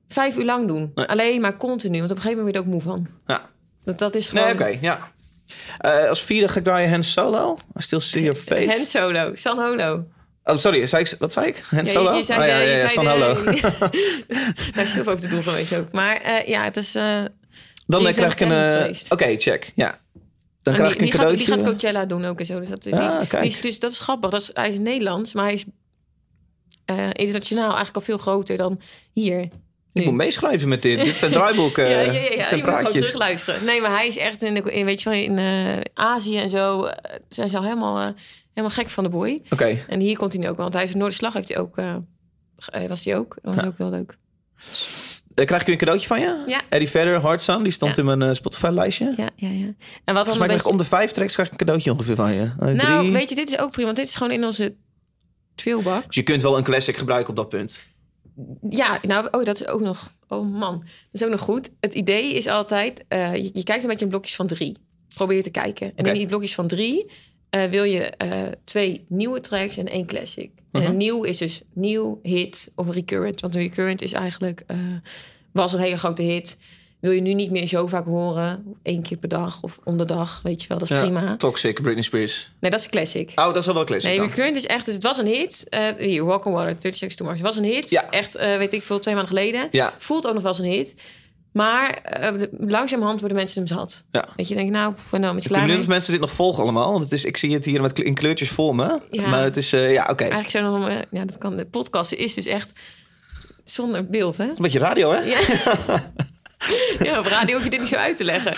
vijf 0.08 0.36
uur 0.36 0.44
lang 0.44 0.68
doen. 0.68 0.92
Nee. 0.94 1.06
Alleen 1.06 1.40
maar 1.40 1.56
continu. 1.56 1.98
Want 1.98 2.10
op 2.10 2.16
een 2.16 2.22
gegeven 2.22 2.44
moment 2.44 2.56
word 2.56 2.66
je 2.66 2.72
er 2.72 2.84
ook 2.84 2.94
moe 2.94 2.94
van. 2.94 3.08
Ja. 3.26 3.50
Dat, 3.84 3.98
dat 3.98 4.14
is 4.14 4.28
gewoon... 4.28 4.44
Nee, 4.44 4.54
oké, 4.54 4.78
ja. 4.80 5.12
Eh, 5.78 6.08
als 6.08 6.22
vierde 6.22 6.48
ga 6.48 6.58
ik 6.58 6.64
draaien 6.64 6.90
Hans 6.90 7.12
Solo. 7.12 7.58
I 7.78 7.82
still 7.82 8.00
see 8.00 8.22
your 8.22 8.37
face. 8.48 8.66
Hand 8.70 8.87
solo, 8.87 9.34
San 9.34 9.58
Holo. 9.58 10.04
Oh, 10.44 10.56
sorry, 10.58 10.87
zei 10.87 11.02
ik, 11.04 11.14
wat 11.18 11.32
zei 11.32 11.46
ik? 11.46 11.62
Hans 11.70 11.90
Ja, 11.92 11.94
Solo? 11.98 12.11
je, 12.11 12.16
je 12.16 12.22
zei, 12.22 12.40
oh, 12.40 12.46
ja, 12.46 12.52
ja, 12.56 12.61
je 12.62 12.68
ja, 12.70 12.76
zei 12.76 12.88
San 12.90 13.04
de- 13.04 13.11
Holo. 13.11 13.34
Daar 14.74 14.84
is 14.84 14.92
heel 14.92 15.00
over 15.00 15.20
te 15.20 15.28
doen 15.28 15.42
geweest 15.42 15.76
ook. 15.76 15.92
Maar 15.92 16.16
eh, 16.16 16.48
ja, 16.48 16.64
het 16.64 16.76
is... 16.76 16.94
eh, 16.94 17.22
Dan 17.87 18.12
krijg 18.12 18.32
ik 18.32 18.40
een... 18.40 18.96
Oké, 19.08 19.34
check. 19.38 19.72
Ja. 19.74 19.98
Dan 20.62 20.74
krijg 20.74 20.96
die, 20.96 21.06
ik 21.06 21.12
een 21.14 21.18
die, 21.18 21.28
gaat, 21.28 21.37
die 21.38 21.46
gaat 21.46 21.62
Coachella 21.62 22.04
doen 22.04 22.24
ook 22.24 22.38
en 22.38 22.46
zo. 22.46 22.58
Dus 22.61 22.68
dat, 22.68 22.82
die, 22.82 22.94
Ah, 22.94 23.28
kijk. 23.28 23.44
is, 23.44 23.61
dus 23.61 23.78
dat 23.78 23.90
is 23.90 23.98
grappig. 23.98 24.30
Dat 24.30 24.40
is, 24.40 24.50
hij 24.52 24.68
is 24.68 24.78
Nederlands, 24.78 25.32
maar 25.32 25.44
hij 25.44 25.52
is 25.54 25.64
internationaal 27.12 27.66
eigenlijk 27.66 27.96
al 27.96 28.00
veel 28.02 28.18
groter 28.18 28.56
dan 28.56 28.80
hier. 29.12 29.48
Ik 29.92 30.05
moet 30.05 30.14
meeschrijven 30.14 30.68
met 30.68 30.83
dit. 30.83 31.05
Dit 31.05 31.16
zijn 31.16 31.33
draaiboeken. 31.33 31.88
ja, 31.90 31.98
ja, 32.01 32.01
ja, 32.01 32.12
ja. 32.12 32.20
Dit 32.20 32.22
Je 32.22 32.29
zijn 32.29 32.38
moet 32.40 32.51
gewoon 32.51 32.62
praatjes. 32.81 32.92
terugluisteren. 32.92 33.64
Nee, 33.64 33.81
maar 33.81 33.90
hij 33.90 34.07
is 34.07 34.16
echt 34.16 34.42
in, 34.42 34.55
de, 34.55 34.62
in, 34.72 34.85
weet 34.85 35.03
je 35.03 35.11
wel, 35.11 35.18
in 35.18 35.38
eh, 35.38 35.81
Azië 35.94 36.38
en 36.38 36.48
zo. 36.48 36.85
eh, 36.85 37.14
zijn 37.29 37.48
ze 37.48 37.57
al 37.57 37.62
helemaal, 37.62 37.98
eh, 37.98 38.14
helemaal 38.55 38.77
gek 38.77 38.88
van 38.88 39.05
de 39.05 39.11
boy. 39.11 39.42
Oké. 39.51 39.79
En 39.88 40.01
hier 40.01 40.16
komt 40.16 40.33
hij 40.33 40.40
nu 40.42 40.48
ook 40.48 40.55
wel. 40.57 40.62
Want 40.62 40.72
hij 40.72 40.83
heeft 40.83 40.94
Noorderslag 40.94 41.33
heeft 41.33 41.48
hij 41.48 41.59
ook, 41.59 41.77
was 42.88 43.05
hij 43.05 43.16
ook. 43.16 43.37
Dat 43.42 43.55
was 43.55 43.62
Ja. 43.64 43.68
ook 43.68 43.79
heel 43.79 43.90
leuk. 43.90 44.16
Krijg 45.46 45.62
ik 45.62 45.68
een 45.68 45.77
cadeautje 45.77 46.07
van 46.07 46.20
je? 46.20 46.42
Ja. 46.46 46.62
Eddie 46.68 46.88
Vedder, 46.88 47.20
Hard 47.20 47.42
Sun, 47.42 47.62
die 47.62 47.72
stond 47.72 47.98
in 47.98 48.05
mijn 48.05 48.35
Spotify-lijstje. 48.35 49.14
Ja, 49.16 49.31
ja, 49.37 49.48
ja. 49.48 49.64
En 50.05 50.14
wat 50.14 50.14
Volgens 50.14 50.38
mij 50.38 50.46
beetje... 50.48 50.70
om 50.70 50.79
de 50.79 50.85
vijf 50.85 51.11
tracks 51.11 51.33
krijg 51.33 51.48
ik 51.48 51.53
een 51.53 51.66
cadeautje 51.66 51.92
ongeveer 51.92 52.14
van 52.14 52.35
je. 52.35 52.51
Nou, 52.59 53.12
weet 53.12 53.29
je, 53.29 53.35
dit 53.35 53.48
is 53.53 53.59
ook 53.59 53.70
prima. 53.70 53.85
Want 53.87 53.96
dit 53.96 54.07
is 54.07 54.14
gewoon 54.14 54.33
in 54.33 54.44
onze 54.44 54.74
trailbak. 55.55 56.07
Dus 56.07 56.14
je 56.16 56.22
kunt 56.22 56.42
wel 56.42 56.57
een 56.57 56.62
classic 56.64 56.96
gebruiken 56.96 57.31
op 57.31 57.37
dat 57.37 57.48
punt. 57.48 57.87
Ja, 58.70 58.98
nou, 59.03 59.29
oh, 59.31 59.44
dat 59.44 59.55
is 59.61 59.66
ook 59.66 59.81
nog... 59.81 60.12
Oh 60.29 60.53
man, 60.53 60.79
dat 60.79 60.88
is 61.20 61.22
ook 61.24 61.31
nog 61.31 61.40
goed. 61.40 61.70
Het 61.81 61.94
idee 61.94 62.35
is 62.35 62.46
altijd... 62.46 63.05
eh, 63.09 63.35
je, 63.35 63.51
je 63.53 63.62
kijkt 63.62 63.83
een 63.83 63.88
beetje 63.88 64.05
in 64.05 64.11
blokjes 64.11 64.37
van 64.37 64.46
drie. 64.46 64.77
Probeer 65.14 65.42
te 65.42 65.51
kijken. 65.51 65.92
En 65.96 66.05
in 66.07 66.12
die 66.14 66.27
blokjes 66.27 66.55
van 66.55 66.66
drie... 66.66 67.11
eh, 67.51 67.64
wil 67.64 67.85
je 67.85 68.01
eh, 68.03 68.42
twee 68.64 69.05
nieuwe 69.09 69.40
tracks 69.40 69.77
en 69.77 69.87
één 69.88 70.07
classic. 70.07 70.51
En 70.72 70.83
Mhm. 70.83 70.96
nieuw 70.96 71.22
is 71.22 71.38
dus 71.38 71.62
nieuw, 71.72 72.18
hit 72.22 72.72
of 72.74 72.90
recurrent. 72.90 73.40
Want 73.40 73.55
een 73.55 73.61
recurrent 73.62 74.03
is 74.03 74.12
eigenlijk... 74.12 74.64
was 75.53 75.72
een 75.72 75.81
hele 75.81 75.98
grote 75.98 76.22
hit. 76.22 76.59
Wil 77.00 77.11
je 77.11 77.20
nu 77.20 77.34
niet 77.34 77.50
meer 77.50 77.66
zo 77.66 77.87
vaak 77.87 78.04
horen. 78.04 78.74
Eén 78.82 79.02
keer 79.02 79.16
per 79.18 79.28
dag 79.28 79.62
of 79.62 79.78
om 79.84 79.98
de 79.98 80.04
dag. 80.04 80.40
Weet 80.42 80.62
je 80.62 80.68
wel, 80.68 80.78
dat 80.78 80.90
is 80.90 80.96
Ja. 80.96 81.02
prima. 81.02 81.37
Toxic, 81.37 81.82
Britney 81.82 82.02
Spears. 82.02 82.50
Nee, 82.61 82.70
dat 82.70 82.80
is 82.80 82.84
een 82.87 82.92
classic. 82.92 83.32
Oh, 83.34 83.44
dat 83.44 83.56
is 83.56 83.68
al 83.68 83.74
wel 83.74 83.84
classic 83.84 84.11
Nee. 84.11 84.20
Recurrent 84.20 84.56
is 84.56 84.66
echt... 84.66 84.84
Dus 84.84 84.94
het 84.94 85.02
was 85.02 85.18
een 85.18 85.26
hit. 85.26 85.66
eh 85.68 85.88
hier, 85.98 86.24
Walk 86.24 86.44
on 86.44 86.52
Water, 86.52 86.70
36 86.70 86.96
Seconds 86.98 87.16
to 87.16 87.24
Mars. 87.24 87.40
was 87.40 87.56
een 87.56 87.64
hit. 87.64 87.90
Ja. 87.90 88.11
Echt, 88.11 88.34
eh, 88.37 88.56
weet 88.56 88.72
ik 88.72 88.82
veel, 88.82 88.98
twee 88.98 89.14
maanden 89.14 89.37
geleden. 89.37 89.68
Ja. 89.70 89.94
Voelt 89.98 90.26
ook 90.26 90.32
nog 90.32 90.42
wel 90.42 90.50
als 90.50 90.61
een 90.61 90.70
hit. 90.70 90.94
Maar 91.52 91.90
eh, 91.90 92.42
langzamerhand 92.58 93.20
worden 93.20 93.38
mensen 93.38 93.58
hem 93.66 93.76
zat. 93.78 94.04
Ja. 94.12 94.28
Weet 94.37 94.48
je, 94.48 94.54
denk 94.54 94.66
ik, 94.66 94.72
nou, 94.72 94.92
pff, 94.94 95.11
nou, 95.11 95.22
met 95.22 95.30
Ik 95.30 95.38
ben 95.38 95.42
klaar 95.42 95.61
benieuwd 95.61 95.76
mee. 95.76 95.87
of 95.87 95.87
mensen 95.94 96.12
dit 96.12 96.20
nog 96.20 96.30
volgen 96.32 96.62
allemaal. 96.62 96.90
Want 96.92 97.04
het 97.04 97.12
is, 97.12 97.24
ik 97.24 97.37
zie 97.37 97.54
het 97.54 97.64
hier 97.64 97.80
met, 97.80 97.98
in 97.98 98.14
kleurtjes 98.14 98.48
voor 98.50 98.74
me. 98.74 99.00
Ja. 99.11 99.28
Maar 99.28 99.42
het 99.42 99.56
is, 99.56 99.70
ja, 99.70 100.08
oké. 100.11 100.24
Eigenlijk 100.24 100.50
zo 100.50 100.78
nog... 100.78 100.90
ja, 101.11 101.24
dat 101.24 101.38
kan. 101.38 101.56
De 101.56 101.64
podcast 101.66 102.12
is 102.12 102.34
dus 102.34 102.46
echt 102.46 102.72
zonder 103.64 104.06
beeld, 104.06 104.37
hè? 104.37 104.44
Een 104.44 104.54
beetje 104.58 104.78
radio, 104.78 105.12
hè? 105.12 105.20
Ja. 105.20 105.38
ja, 107.02 107.18
op 107.18 107.24
radio 107.26 107.54
hoef 107.54 107.64
je 107.64 107.70
dit 107.70 107.81
niet 107.81 107.88
zo 107.88 107.96
uit 107.96 108.16
te 108.16 108.24
leggen. 108.24 108.54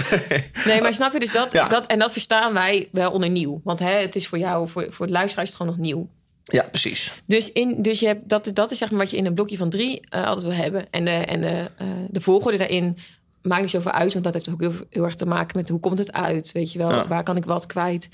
Nee, 0.65 0.81
maar 0.81 0.95
snap 0.95 1.13
je 1.13 1.19
dus 1.21 1.33
dat, 1.33 1.53
Ja. 1.53 1.69
dat... 1.69 1.87
En 1.87 1.99
dat 1.99 2.13
verstaan 2.13 2.53
wij 2.53 2.89
wel 2.93 3.11
onder 3.13 3.31
nieuw. 3.31 3.61
Want 3.65 3.79
hè, 3.79 3.91
het 4.01 4.17
is 4.17 4.27
voor 4.29 4.39
jou, 4.39 4.69
voor, 4.69 4.87
voor 4.89 5.07
de 5.07 5.13
luisteraar 5.13 5.45
is 5.45 5.51
het 5.51 5.61
gewoon 5.61 5.77
nog 5.77 5.85
nieuw. 5.85 6.09
Ja, 6.45 6.63
precies. 6.71 7.23
Dus, 7.27 7.53
in, 7.53 7.83
dus 7.83 8.01
je 8.01 8.07
hebt, 8.07 8.29
dat, 8.29 8.51
dat 8.55 8.71
is 8.71 8.79
zeg 8.79 8.91
maar 8.91 8.99
wat 8.99 9.11
je 9.11 9.17
in 9.17 9.27
een 9.27 9.35
blokje 9.35 9.57
van 9.57 9.71
drie 9.71 10.01
eh, 10.01 10.25
altijd 10.27 10.47
wil 10.47 10.55
hebben. 10.63 10.87
En, 10.91 11.05
de, 11.05 11.11
en 11.11 11.41
de, 11.41 11.71
eh, 11.77 11.87
de 12.09 12.21
volgorde 12.21 12.59
daarin 12.59 12.97
maakt 13.43 13.61
niet 13.61 13.71
zoveel 13.71 13.91
uit. 13.93 14.13
Want 14.13 14.25
dat 14.25 14.35
heeft 14.35 14.49
ook 14.49 14.61
heel, 14.61 14.73
heel 14.91 15.05
erg 15.05 15.15
te 15.15 15.27
maken 15.27 15.57
met 15.59 15.69
hoe 15.69 15.81
komt 15.81 15.99
het 15.99 16.13
uit. 16.13 16.53
Weet 16.53 16.73
je 16.73 16.79
wel, 16.79 16.91
Ja. 16.91 17.07
waar 17.07 17.23
kan 17.23 17.37
ik 17.37 17.45
wat 17.45 17.67
kwijt. 17.67 18.09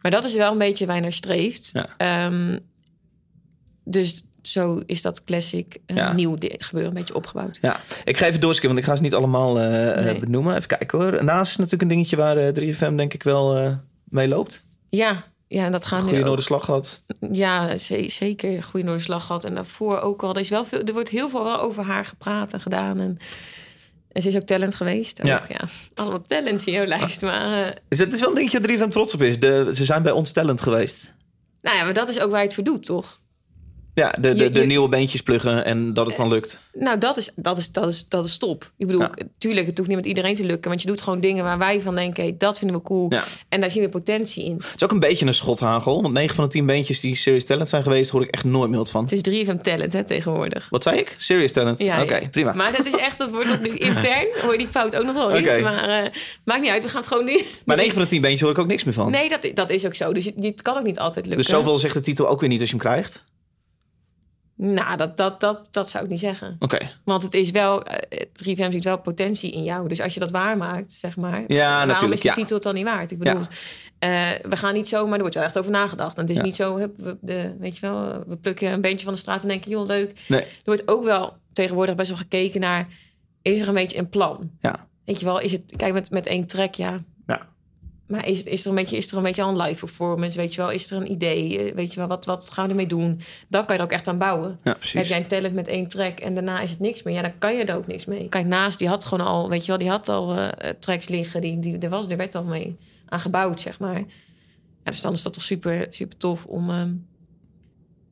Maar 0.00 0.10
dat 0.10 0.24
is 0.24 0.34
wel 0.34 0.52
een 0.52 0.58
beetje 0.58 0.86
waar 0.86 0.96
je 0.96 1.02
naar 1.02 1.12
streeft. 1.12 1.70
Ja. 1.72 1.88
Ehm, 1.96 2.58
dus 3.84 4.24
zo 4.42 4.82
is 4.86 5.02
dat 5.02 5.24
classic 5.24 5.76
eh, 5.86 5.96
Ja. 5.96 6.12
nieuw 6.12 6.36
gebeuren 6.40 6.90
een 6.90 6.98
beetje 6.98 7.14
opgebouwd. 7.14 7.58
Ja, 7.62 7.80
ik 8.04 8.16
ga 8.16 8.26
even 8.26 8.40
doorskippen, 8.40 8.68
want 8.74 8.80
ik 8.80 8.90
ga 8.90 8.96
ze 8.96 9.02
niet 9.02 9.14
allemaal 9.14 9.58
eh, 9.58 9.98
eh, 9.98 10.04
Nee. 10.04 10.18
benoemen. 10.18 10.56
Even 10.56 10.68
kijken 10.68 10.98
hoor. 10.98 11.24
Naast 11.24 11.50
is 11.50 11.56
natuurlijk 11.56 11.82
een 11.82 11.88
dingetje 11.88 12.16
waar 12.16 12.36
eh, 12.36 12.48
3FM 12.54 12.94
denk 12.96 13.14
ik 13.14 13.22
wel 13.22 13.56
eh 13.56 13.72
mee 14.04 14.28
loopt. 14.28 14.64
Ja, 14.88 15.24
ja, 15.48 15.64
en 15.64 15.72
dat 15.72 15.84
gaan 15.84 16.02
Goede. 16.02 16.24
Noorderslag 16.24 16.64
gehad. 16.64 17.00
Ja, 17.32 17.76
ze- 17.76 18.08
zeker. 18.08 18.62
Goede 18.62 18.84
Noorderslag 18.86 19.26
gehad. 19.26 19.44
En 19.44 19.54
daarvoor 19.54 20.00
ook 20.00 20.22
al. 20.22 20.34
Er, 20.34 20.40
is 20.40 20.48
wel 20.48 20.64
veel, 20.64 20.82
er 20.84 20.92
wordt 20.92 21.08
heel 21.08 21.28
veel 21.28 21.44
wel 21.44 21.60
over 21.60 21.82
haar 21.84 22.04
gepraat 22.04 22.52
en 22.52 22.60
gedaan. 22.60 23.00
En, 23.00 23.18
en 24.12 24.22
ze 24.22 24.28
is 24.28 24.36
ook 24.36 24.42
talent 24.42 24.74
geweest. 24.74 25.20
Ook, 25.20 25.26
Ja. 25.26 25.44
ja. 25.48 25.60
Allemaal 25.94 26.22
talents 26.26 26.64
in 26.64 26.72
jouw 26.72 26.84
lijst. 26.84 27.22
Maar, 27.22 27.66
eh, 27.66 27.72
Dus 27.88 27.98
het 27.98 28.12
is 28.12 28.20
wel 28.20 28.28
een 28.28 28.34
dingetje 28.34 28.58
waar 28.60 28.68
3FM 28.68 28.88
trots 28.90 29.14
op 29.14 29.22
is. 29.22 29.40
De, 29.40 29.70
ze 29.74 29.84
zijn 29.84 30.02
bij 30.02 30.12
ons 30.12 30.32
talent 30.32 30.60
geweest. 30.60 31.12
nou 31.62 31.76
ja, 31.76 31.84
maar 31.84 31.94
dat 31.94 32.08
is 32.08 32.20
ook 32.20 32.30
waar 32.30 32.38
je 32.40 32.44
het 32.46 32.54
voor 32.54 32.64
doet, 32.64 32.84
toch? 32.86 33.18
Ja, 33.94 34.10
de, 34.10 34.20
de, 34.20 34.42
Je- 34.44 34.50
de 34.50 34.60
je- 34.60 34.66
nieuwe 34.66 34.88
beentjes 34.88 35.20
pluggen 35.22 35.64
en 35.64 35.94
dat 35.94 36.06
het 36.06 36.16
dan 36.16 36.28
lukt. 36.28 36.70
Nou, 36.72 36.98
dat 36.98 37.16
is, 37.16 37.30
dat 37.36 37.58
is, 37.58 37.72
dat 37.72 37.88
is, 37.88 38.08
dat 38.08 38.24
is 38.24 38.36
top. 38.36 38.70
Ik 38.76 38.86
bedoel, 38.86 39.00
Ja. 39.02 39.10
tuurlijk, 39.38 39.66
het 39.66 39.76
hoeft 39.76 39.88
niet 39.88 39.98
met 39.98 40.06
iedereen 40.06 40.34
te 40.34 40.44
lukken. 40.44 40.68
Want 40.70 40.82
je 40.82 40.88
doet 40.88 41.00
gewoon 41.00 41.20
dingen 41.20 41.44
waar 41.44 41.58
wij 41.58 41.80
van 41.80 41.94
denken... 41.94 42.22
Hey, 42.22 42.34
dat 42.38 42.58
vinden 42.58 42.76
we 42.76 42.82
cool. 42.82 43.06
Ja. 43.08 43.24
En 43.48 43.60
daar 43.60 43.70
zien 43.70 43.82
we 43.82 43.88
potentie 43.88 44.44
in. 44.44 44.54
Het 44.56 44.72
is 44.76 44.82
ook 44.82 44.90
een 44.90 45.00
beetje 45.00 45.26
een 45.26 45.34
schothagel. 45.34 46.02
Want 46.02 46.14
9 46.14 46.34
van 46.34 46.44
de 46.44 46.50
10 46.50 46.66
beentjes 46.66 47.00
die 47.00 47.14
Serious 47.16 47.44
Talent 47.44 47.68
zijn 47.68 47.82
geweest, 47.82 48.10
hoor 48.10 48.22
ik 48.22 48.30
echt 48.30 48.44
nooit 48.44 48.70
meer 48.70 48.86
van. 48.86 49.02
Het 49.04 49.12
is 49.12 49.44
3FM 49.46 49.60
talent, 49.62 49.92
hè, 49.92 50.04
tegenwoordig. 50.04 50.66
Wat 50.70 50.82
zei 50.82 50.98
ik? 50.98 51.14
Serious 51.18 51.52
Talent? 51.52 51.78
Ja, 51.78 52.02
Oké, 52.02 52.28
prima. 52.30 52.52
Maar 52.52 52.72
dat 52.76 52.86
is 52.86 52.94
echt, 52.96 53.18
dat 53.18 53.30
wordt 53.30 53.62
niet 53.62 53.78
intern. 53.88 54.26
Hoor 54.42 54.52
je 54.52 54.58
die 54.58 54.68
fout 54.68 54.96
ook 54.96 55.04
nog 55.04 55.14
wel 55.14 55.30
eens. 55.32 55.60
Maar 55.62 56.04
eh, 56.04 56.10
maakt 56.44 56.60
niet 56.60 56.70
uit, 56.70 56.82
we 56.82 56.88
gaan 56.88 57.00
het 57.00 57.08
gewoon 57.08 57.24
nu. 57.24 57.40
Maar 57.64 57.76
9 57.76 57.92
van 57.92 58.02
de 58.02 58.08
10 58.08 58.20
beentjes 58.20 58.40
hoor 58.42 58.50
ik 58.50 58.58
ook 58.58 58.66
niks 58.66 58.84
meer 58.84 58.94
van. 58.94 59.10
Nee, 59.10 59.28
dat, 59.28 59.50
dat 59.54 59.70
is 59.70 59.86
ook 59.86 59.94
zo. 59.94 60.12
Dus 60.12 60.24
je- 60.24 60.32
het 60.40 60.62
kan 60.62 60.76
ook 60.78 60.84
niet 60.84 60.98
altijd 60.98 61.26
lukken. 61.26 61.44
dus 61.44 61.52
zoveel 61.54 61.78
zegt 61.78 61.94
de 61.94 62.00
titel 62.00 62.28
ook 62.28 62.40
weer 62.40 62.48
niet 62.48 62.60
als 62.60 62.70
je 62.70 62.76
hem 62.76 62.84
krijgt. 62.84 63.22
Nou, 64.64 64.96
dat, 64.96 65.16
dat, 65.16 65.40
dat, 65.40 65.66
dat 65.70 65.90
zou 65.90 66.04
ik 66.04 66.10
niet 66.10 66.18
zeggen. 66.20 66.56
Oké. 66.58 66.90
Want 67.04 67.22
het 67.22 67.34
is 67.34 67.50
wel, 67.50 67.82
eh, 67.84 68.26
3FM 68.26 68.70
ziet 68.72 68.84
wel 68.84 68.98
potentie 68.98 69.52
in 69.52 69.64
jou. 69.64 69.88
Dus 69.88 70.00
als 70.00 70.14
je 70.14 70.20
dat 70.20 70.30
waarmaakt, 70.30 70.92
zeg 70.92 71.16
maar. 71.16 71.44
Ja, 71.46 71.68
waarom 71.68 71.88
natuurlijk, 71.88 72.14
is 72.14 72.20
die 72.20 72.30
ja. 72.30 72.36
titel 72.36 72.54
het 72.54 72.64
dan 72.64 72.74
niet 72.74 72.84
waard? 72.84 73.10
Ik 73.10 73.18
bedoel, 73.18 73.40
eh, 73.98 74.30
we 74.42 74.56
gaan 74.56 74.74
niet 74.74 74.88
zo, 74.88 75.04
maar 75.04 75.14
er 75.14 75.20
wordt 75.20 75.34
wel 75.34 75.44
echt 75.44 75.58
over 75.58 75.70
nagedacht. 75.70 76.16
En 76.16 76.22
het 76.22 76.30
is 76.30 76.36
Ja. 76.36 76.42
niet 76.42 76.54
zo, 76.56 76.76
hup, 76.76 76.94
we, 76.96 77.16
de, 77.20 77.54
weet 77.58 77.74
je 77.74 77.80
wel, 77.80 78.24
we 78.26 78.36
plukken 78.36 78.72
een 78.72 78.80
beentje 78.80 79.04
van 79.04 79.14
de 79.14 79.20
straat 79.20 79.42
en 79.42 79.48
denken, 79.48 79.70
joh, 79.70 79.86
leuk. 79.86 80.20
Nee. 80.28 80.40
Er 80.40 80.48
wordt 80.64 80.88
ook 80.88 81.04
wel 81.04 81.36
tegenwoordig 81.52 81.94
best 81.94 82.08
wel 82.08 82.18
gekeken 82.18 82.60
naar, 82.60 82.88
is 83.42 83.60
er 83.60 83.68
een 83.68 83.74
beetje 83.74 83.98
een 83.98 84.08
plan? 84.08 84.50
Ja. 84.60 84.86
Weet 85.04 85.18
je 85.18 85.24
wel, 85.24 85.40
is 85.40 85.52
het, 85.52 85.74
kijk, 85.76 85.92
met, 85.92 86.10
met 86.10 86.26
één 86.26 86.46
track, 86.46 86.74
ja. 86.74 87.02
Maar 88.06 88.26
is, 88.28 88.42
is, 88.42 88.62
er 88.64 88.68
een 88.68 88.74
beetje, 88.74 88.96
is 88.96 89.10
er 89.10 89.16
een 89.16 89.22
beetje 89.22 89.42
al 89.42 89.48
een 89.48 89.62
live 89.62 89.78
performance? 89.78 90.36
Weet 90.36 90.54
je 90.54 90.60
wel, 90.60 90.70
is 90.70 90.90
er 90.90 90.96
een 90.96 91.10
idee? 91.10 91.58
Eh, 91.58 91.74
Weet 91.74 91.92
je 91.92 91.98
wel, 91.98 92.08
wat, 92.08 92.26
wat 92.26 92.50
gaan 92.50 92.64
we 92.64 92.70
ermee 92.70 92.86
doen? 92.86 93.20
Dan 93.48 93.64
kan 93.64 93.74
je 93.74 93.80
er 93.80 93.86
ook 93.86 93.92
echt 93.92 94.08
aan 94.08 94.18
bouwen. 94.18 94.58
Ja, 94.64 94.76
Heb 94.80 95.06
jij 95.06 95.16
een 95.18 95.26
talent 95.26 95.54
met 95.54 95.68
één 95.68 95.86
track 95.88 96.20
en 96.20 96.34
daarna 96.34 96.60
is 96.60 96.70
het 96.70 96.80
niks 96.80 97.02
meer? 97.02 97.14
Ja, 97.14 97.22
dan 97.22 97.38
kan 97.38 97.56
je 97.56 97.64
er 97.64 97.76
ook 97.76 97.86
niks 97.86 98.04
mee. 98.04 98.28
Kijk, 98.28 98.46
naast 98.46 98.78
die 98.78 98.88
had 98.88 99.04
gewoon 99.04 99.26
al, 99.26 99.48
weet 99.48 99.60
je 99.60 99.66
wel, 99.66 99.78
die 99.78 99.88
had 99.88 100.08
al 100.08 100.36
eh, 100.36 100.70
tracks 100.78 101.08
liggen. 101.08 101.40
Die, 101.40 101.58
die, 101.58 101.78
er, 101.78 101.88
was, 101.88 102.06
er 102.08 102.16
werd 102.16 102.34
al 102.34 102.44
mee 102.44 102.76
aan 103.08 103.20
gebouwd, 103.20 103.60
zeg 103.60 103.78
maar. 103.78 103.98
Ja, 104.84 104.90
dus 104.90 105.00
dan 105.00 105.12
is 105.12 105.22
dat 105.22 105.32
toch 105.32 105.42
super, 105.42 105.86
super 105.90 106.16
tof 106.18 106.44
om, 106.44 106.70
ehm, 106.70 106.90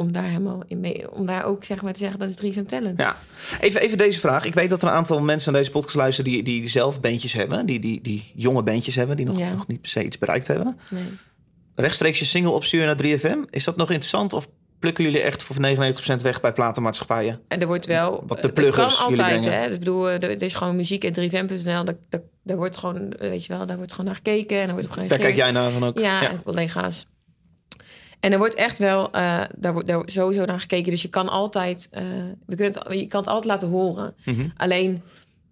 om 0.00 0.12
daar 0.12 0.24
helemaal 0.24 0.62
in 0.66 0.80
mee, 0.80 1.10
om 1.12 1.26
daar 1.26 1.44
ook 1.44 1.64
zeg 1.64 1.82
maar 1.82 1.92
te 1.92 1.98
zeggen 1.98 2.18
dat 2.18 2.28
is 2.28 2.36
3 2.36 2.52
van 2.52 2.64
talent. 2.64 2.98
Ja. 2.98 3.16
Even, 3.60 3.80
even 3.80 3.98
deze 3.98 4.20
vraag. 4.20 4.44
Ik 4.44 4.54
weet 4.54 4.70
dat 4.70 4.82
er 4.82 4.88
een 4.88 4.94
aantal 4.94 5.20
mensen 5.20 5.52
aan 5.52 5.58
deze 5.58 5.70
podcast 5.70 5.96
luisteren 5.96 6.30
die, 6.30 6.42
die 6.42 6.68
zelf 6.68 7.00
bandjes 7.00 7.32
hebben. 7.32 7.66
Die, 7.66 7.80
die, 7.80 8.00
die 8.02 8.32
jonge 8.34 8.62
bandjes 8.62 8.94
hebben, 8.94 9.16
die 9.16 9.26
nog, 9.26 9.38
Ja. 9.38 9.50
nog 9.50 9.66
niet 9.66 9.80
per 9.80 9.90
se 9.90 10.04
iets 10.04 10.18
bereikt 10.18 10.46
hebben. 10.46 10.78
Nee. 10.90 11.04
Rechtstreeks 11.74 12.18
je 12.18 12.24
single 12.24 12.50
opsturen 12.52 12.86
naar 12.86 13.18
3FM. 13.18 13.50
Is 13.50 13.64
dat 13.64 13.76
nog 13.76 13.88
interessant 13.90 14.32
of 14.32 14.48
plukken 14.78 15.04
jullie 15.04 15.20
echt 15.20 15.42
voor 15.42 15.56
99% 15.56 16.22
weg 16.22 16.40
bij 16.40 16.52
platenmaatschappijen? 16.52 17.40
En 17.48 17.60
er 17.60 17.66
wordt 17.66 17.86
wel. 17.86 18.24
Wat 18.26 18.42
de 18.42 18.52
pluggers 18.52 18.96
kan 18.96 19.06
altijd, 19.06 19.44
hè? 19.44 19.64
Ik 19.70 19.78
bedoel, 19.78 20.08
er, 20.08 20.24
er 20.24 20.42
is 20.42 20.54
gewoon 20.54 20.76
muziek 20.76 21.04
en 21.04 21.30
3vm.nl. 21.30 21.84
Daar, 21.84 21.96
daar, 22.08 22.20
daar 22.42 22.56
wordt 22.56 22.76
gewoon, 22.76 23.14
weet 23.18 23.44
je 23.44 23.52
wel, 23.56 23.66
daar 23.66 23.76
wordt 23.76 23.90
gewoon 23.90 24.06
naar 24.06 24.14
gekeken 24.14 24.60
en 24.60 24.66
daar 24.66 24.74
wordt 24.74 24.90
op 24.90 25.08
Daar 25.08 25.18
kijk 25.18 25.36
jij 25.36 25.50
naar 25.50 25.70
van 25.70 25.84
ook. 25.84 25.98
Ja, 25.98 26.30
en 26.30 26.42
collega's. 26.42 27.06
En 28.20 28.32
er 28.32 28.38
wordt 28.38 28.54
echt 28.54 28.78
wel, 28.78 29.10
eh, 29.12 29.42
daar 29.56 29.72
wordt 29.72 29.88
daar 29.88 30.02
sowieso 30.06 30.44
naar 30.44 30.60
gekeken. 30.60 30.90
Dus 30.90 31.02
je 31.02 31.08
kan 31.08 31.28
altijd, 31.28 31.88
eh, 31.90 32.02
we 32.46 32.54
kunnen 32.56 32.98
je 32.98 33.06
kan 33.06 33.20
het 33.20 33.28
altijd 33.28 33.44
laten 33.52 33.68
horen. 33.68 34.14
Mhm. 34.24 34.48
Alleen, 34.56 35.02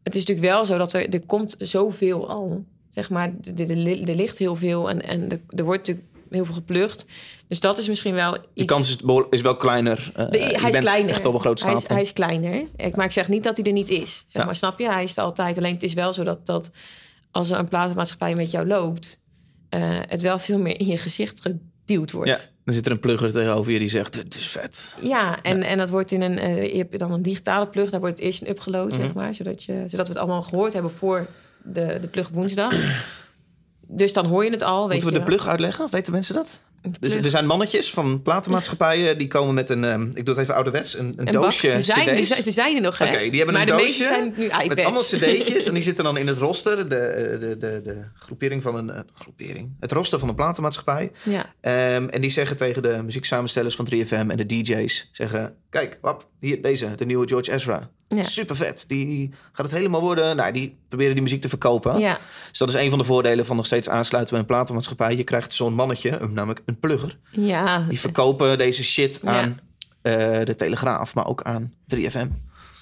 het 0.02 0.14
is 0.14 0.20
natuurlijk 0.24 0.54
wel 0.54 0.66
zo 0.66 0.78
dat 0.78 0.92
er, 0.92 1.08
er 1.08 1.20
komt 1.26 1.54
zoveel 1.58 2.28
al. 2.28 2.64
Zeg 2.90 3.10
maar, 3.10 3.32
er, 3.56 3.70
er, 3.70 4.08
er 4.08 4.14
ligt 4.14 4.38
heel 4.38 4.56
veel 4.56 4.90
en, 4.90 5.02
en 5.02 5.30
er, 5.30 5.40
er 5.56 5.64
wordt 5.64 5.78
natuurlijk 5.86 6.06
heel 6.30 6.44
veel 6.44 6.54
geplukt. 6.54 7.06
Dus 7.48 7.60
dat 7.60 7.78
is 7.78 7.88
misschien 7.88 8.14
wel 8.14 8.34
iets... 8.36 8.44
De 8.54 8.64
kans 8.64 8.88
is, 8.90 8.96
is 9.30 9.40
wel 9.40 9.56
kleiner. 9.56 10.10
Eh, 10.14 10.30
De- 10.30 10.38
hij 10.38 10.70
is 10.70 10.78
kleiner. 10.78 11.10
echt 11.10 11.24
op 11.24 11.34
een 11.34 11.40
grote 11.40 11.62
hij 11.64 11.72
is, 11.72 11.78
stapel. 11.78 11.96
hij 11.96 12.04
is 12.04 12.12
kleiner. 12.12 12.66
Ik, 12.76 12.96
maar 12.96 13.04
ik 13.06 13.12
zeg 13.12 13.28
niet 13.28 13.42
dat 13.44 13.56
hij 13.56 13.66
er 13.66 13.72
niet 13.72 13.88
is. 13.88 14.12
Zeg 14.26 14.40
Ja. 14.40 14.44
maar, 14.44 14.56
snap 14.56 14.78
je? 14.78 14.88
Hij 14.90 15.04
is 15.04 15.16
er 15.16 15.22
altijd. 15.22 15.56
Alleen 15.58 15.72
het 15.72 15.82
is 15.82 15.94
wel 15.94 16.12
zo 16.12 16.24
dat, 16.24 16.46
dat 16.46 16.70
als 17.30 17.50
er 17.50 17.58
een 17.58 17.68
platenmaatschappij 17.68 18.34
met 18.34 18.50
jou 18.50 18.66
loopt... 18.66 19.20
het 20.06 20.22
wel 20.22 20.38
veel 20.38 20.58
meer 20.58 20.80
in 20.80 20.86
je 20.86 20.98
gezicht 20.98 21.40
geduwd 21.88 22.12
wordt. 22.12 22.28
Ja, 22.30 22.38
dan 22.64 22.74
zit 22.74 22.86
er 22.86 22.92
een 22.92 23.00
plugger 23.00 23.32
tegenover 23.32 23.72
je 23.72 23.78
die 23.78 23.88
zegt, 23.88 24.12
dit 24.12 24.34
is 24.34 24.46
vet. 24.48 24.96
Ja, 25.02 25.42
en, 25.42 25.62
en 25.62 25.78
dat 25.78 25.90
wordt 25.90 26.12
in 26.12 26.22
een... 26.22 26.38
eh, 26.38 26.72
je 26.72 26.78
hebt 26.78 26.98
dan 26.98 27.12
een 27.12 27.22
digitale 27.22 27.66
plug. 27.66 27.90
Daar 27.90 28.00
wordt 28.00 28.18
eerst 28.20 28.40
een 28.42 28.48
upgeload, 28.48 28.90
Mhm. 28.90 29.00
zeg 29.00 29.12
maar. 29.14 29.34
Zodat, 29.34 29.64
je, 29.64 29.84
zodat 29.88 30.06
we 30.06 30.12
het 30.12 30.16
allemaal 30.22 30.42
gehoord 30.42 30.72
hebben 30.72 30.90
voor 30.90 31.26
de, 31.62 31.98
de 32.00 32.08
plug 32.08 32.28
woensdag. 32.28 32.74
dus 34.00 34.12
dan 34.12 34.26
hoor 34.26 34.44
je 34.44 34.50
het 34.50 34.62
al. 34.62 34.88
Weet 34.88 35.02
Moeten 35.02 35.08
we 35.08 35.14
je 35.14 35.20
de 35.20 35.26
wel. 35.26 35.36
plug 35.36 35.48
uitleggen? 35.48 35.84
Of 35.84 35.90
weten 35.90 36.12
mensen 36.12 36.34
dat? 36.34 36.60
Dus, 37.00 37.14
er 37.14 37.30
zijn 37.30 37.46
mannetjes 37.46 37.90
van 37.90 38.22
platenmaatschappijen 38.22 39.18
die 39.18 39.28
komen 39.28 39.54
met 39.54 39.70
een, 39.70 39.84
ehm, 39.84 40.02
ik 40.02 40.24
doe 40.24 40.34
het 40.34 40.38
even 40.38 40.54
ouderwets, 40.54 40.98
een, 40.98 41.12
een, 41.16 41.32
doosje 41.32 41.70
Ze 41.70 41.82
zijn, 41.82 42.16
cd's. 42.16 42.34
ze, 42.34 42.42
ze 42.42 42.50
zijn 42.50 42.76
er 42.76 42.82
nog, 42.82 42.98
hè? 42.98 43.04
Oké, 43.04 43.18
die 43.18 43.36
hebben 43.36 43.52
maar 43.54 43.68
een 43.68 43.76
de 43.76 43.82
doosje 43.82 44.02
zijn 44.02 44.34
nu 44.36 44.44
iPads. 44.44 44.68
Met 44.68 44.84
allemaal 44.84 45.02
cd'tjes 45.02 45.66
en 45.66 45.74
die 45.74 45.82
zitten 45.90 46.04
dan 46.04 46.16
in 46.16 46.26
het 46.26 46.38
roster, 46.38 46.76
de, 46.88 47.36
de, 47.40 47.56
de, 47.58 47.80
de 47.84 48.04
groepering 48.14 48.62
van 48.62 48.74
een, 48.74 48.90
eh, 48.90 49.00
groepering, 49.14 49.70
het 49.80 49.92
roster 49.92 50.18
van 50.18 50.28
een 50.28 50.34
platenmaatschappij. 50.34 51.10
Ja, 51.22 51.54
Ehm, 51.60 52.08
en 52.08 52.20
die 52.20 52.30
zeggen 52.30 52.56
tegen 52.56 52.82
de 52.82 53.00
muzieksamenstellers 53.04 53.76
van 53.76 53.84
3FM 53.84 54.30
en 54.30 54.36
de 54.36 54.46
DJ's, 54.46 55.08
zeggen, 55.12 55.54
kijk, 55.70 55.98
wap, 56.00 56.28
hier 56.40 56.62
deze, 56.62 56.94
de 56.96 57.06
nieuwe 57.06 57.28
George 57.28 57.52
Ezra. 57.52 57.90
Ja. 58.08 58.22
Super 58.22 58.56
vet. 58.56 58.84
Die 58.88 59.30
gaat 59.52 59.66
het 59.66 59.74
helemaal 59.74 60.00
worden. 60.00 60.36
Nou, 60.36 60.52
die 60.52 60.76
proberen 60.88 61.12
die 61.14 61.22
muziek 61.22 61.40
te 61.40 61.48
verkopen. 61.48 61.98
ja. 61.98 62.18
Dus 62.48 62.58
dat 62.58 62.68
is 62.68 62.74
een 62.74 62.90
van 62.90 62.98
de 62.98 63.04
voordelen 63.04 63.46
van 63.46 63.56
nog 63.56 63.66
steeds 63.66 63.88
aansluiten 63.88 64.32
bij 64.32 64.42
een 64.42 64.48
platenmaatschappij. 64.48 65.16
Je 65.16 65.24
krijgt 65.24 65.52
zo'n 65.52 65.74
mannetje, 65.74 66.28
namelijk 66.30 66.62
een 66.64 66.78
plugger. 66.78 67.18
ja. 67.30 67.84
Die 67.88 68.00
verkopen 68.00 68.58
deze 68.58 68.84
shit 68.84 69.20
aan 69.24 69.60
eh, 70.02 70.40
de 70.44 70.54
Telegraaf, 70.54 71.14
maar 71.14 71.26
ook 71.26 71.42
aan 71.42 71.74
3FM. 71.94 72.28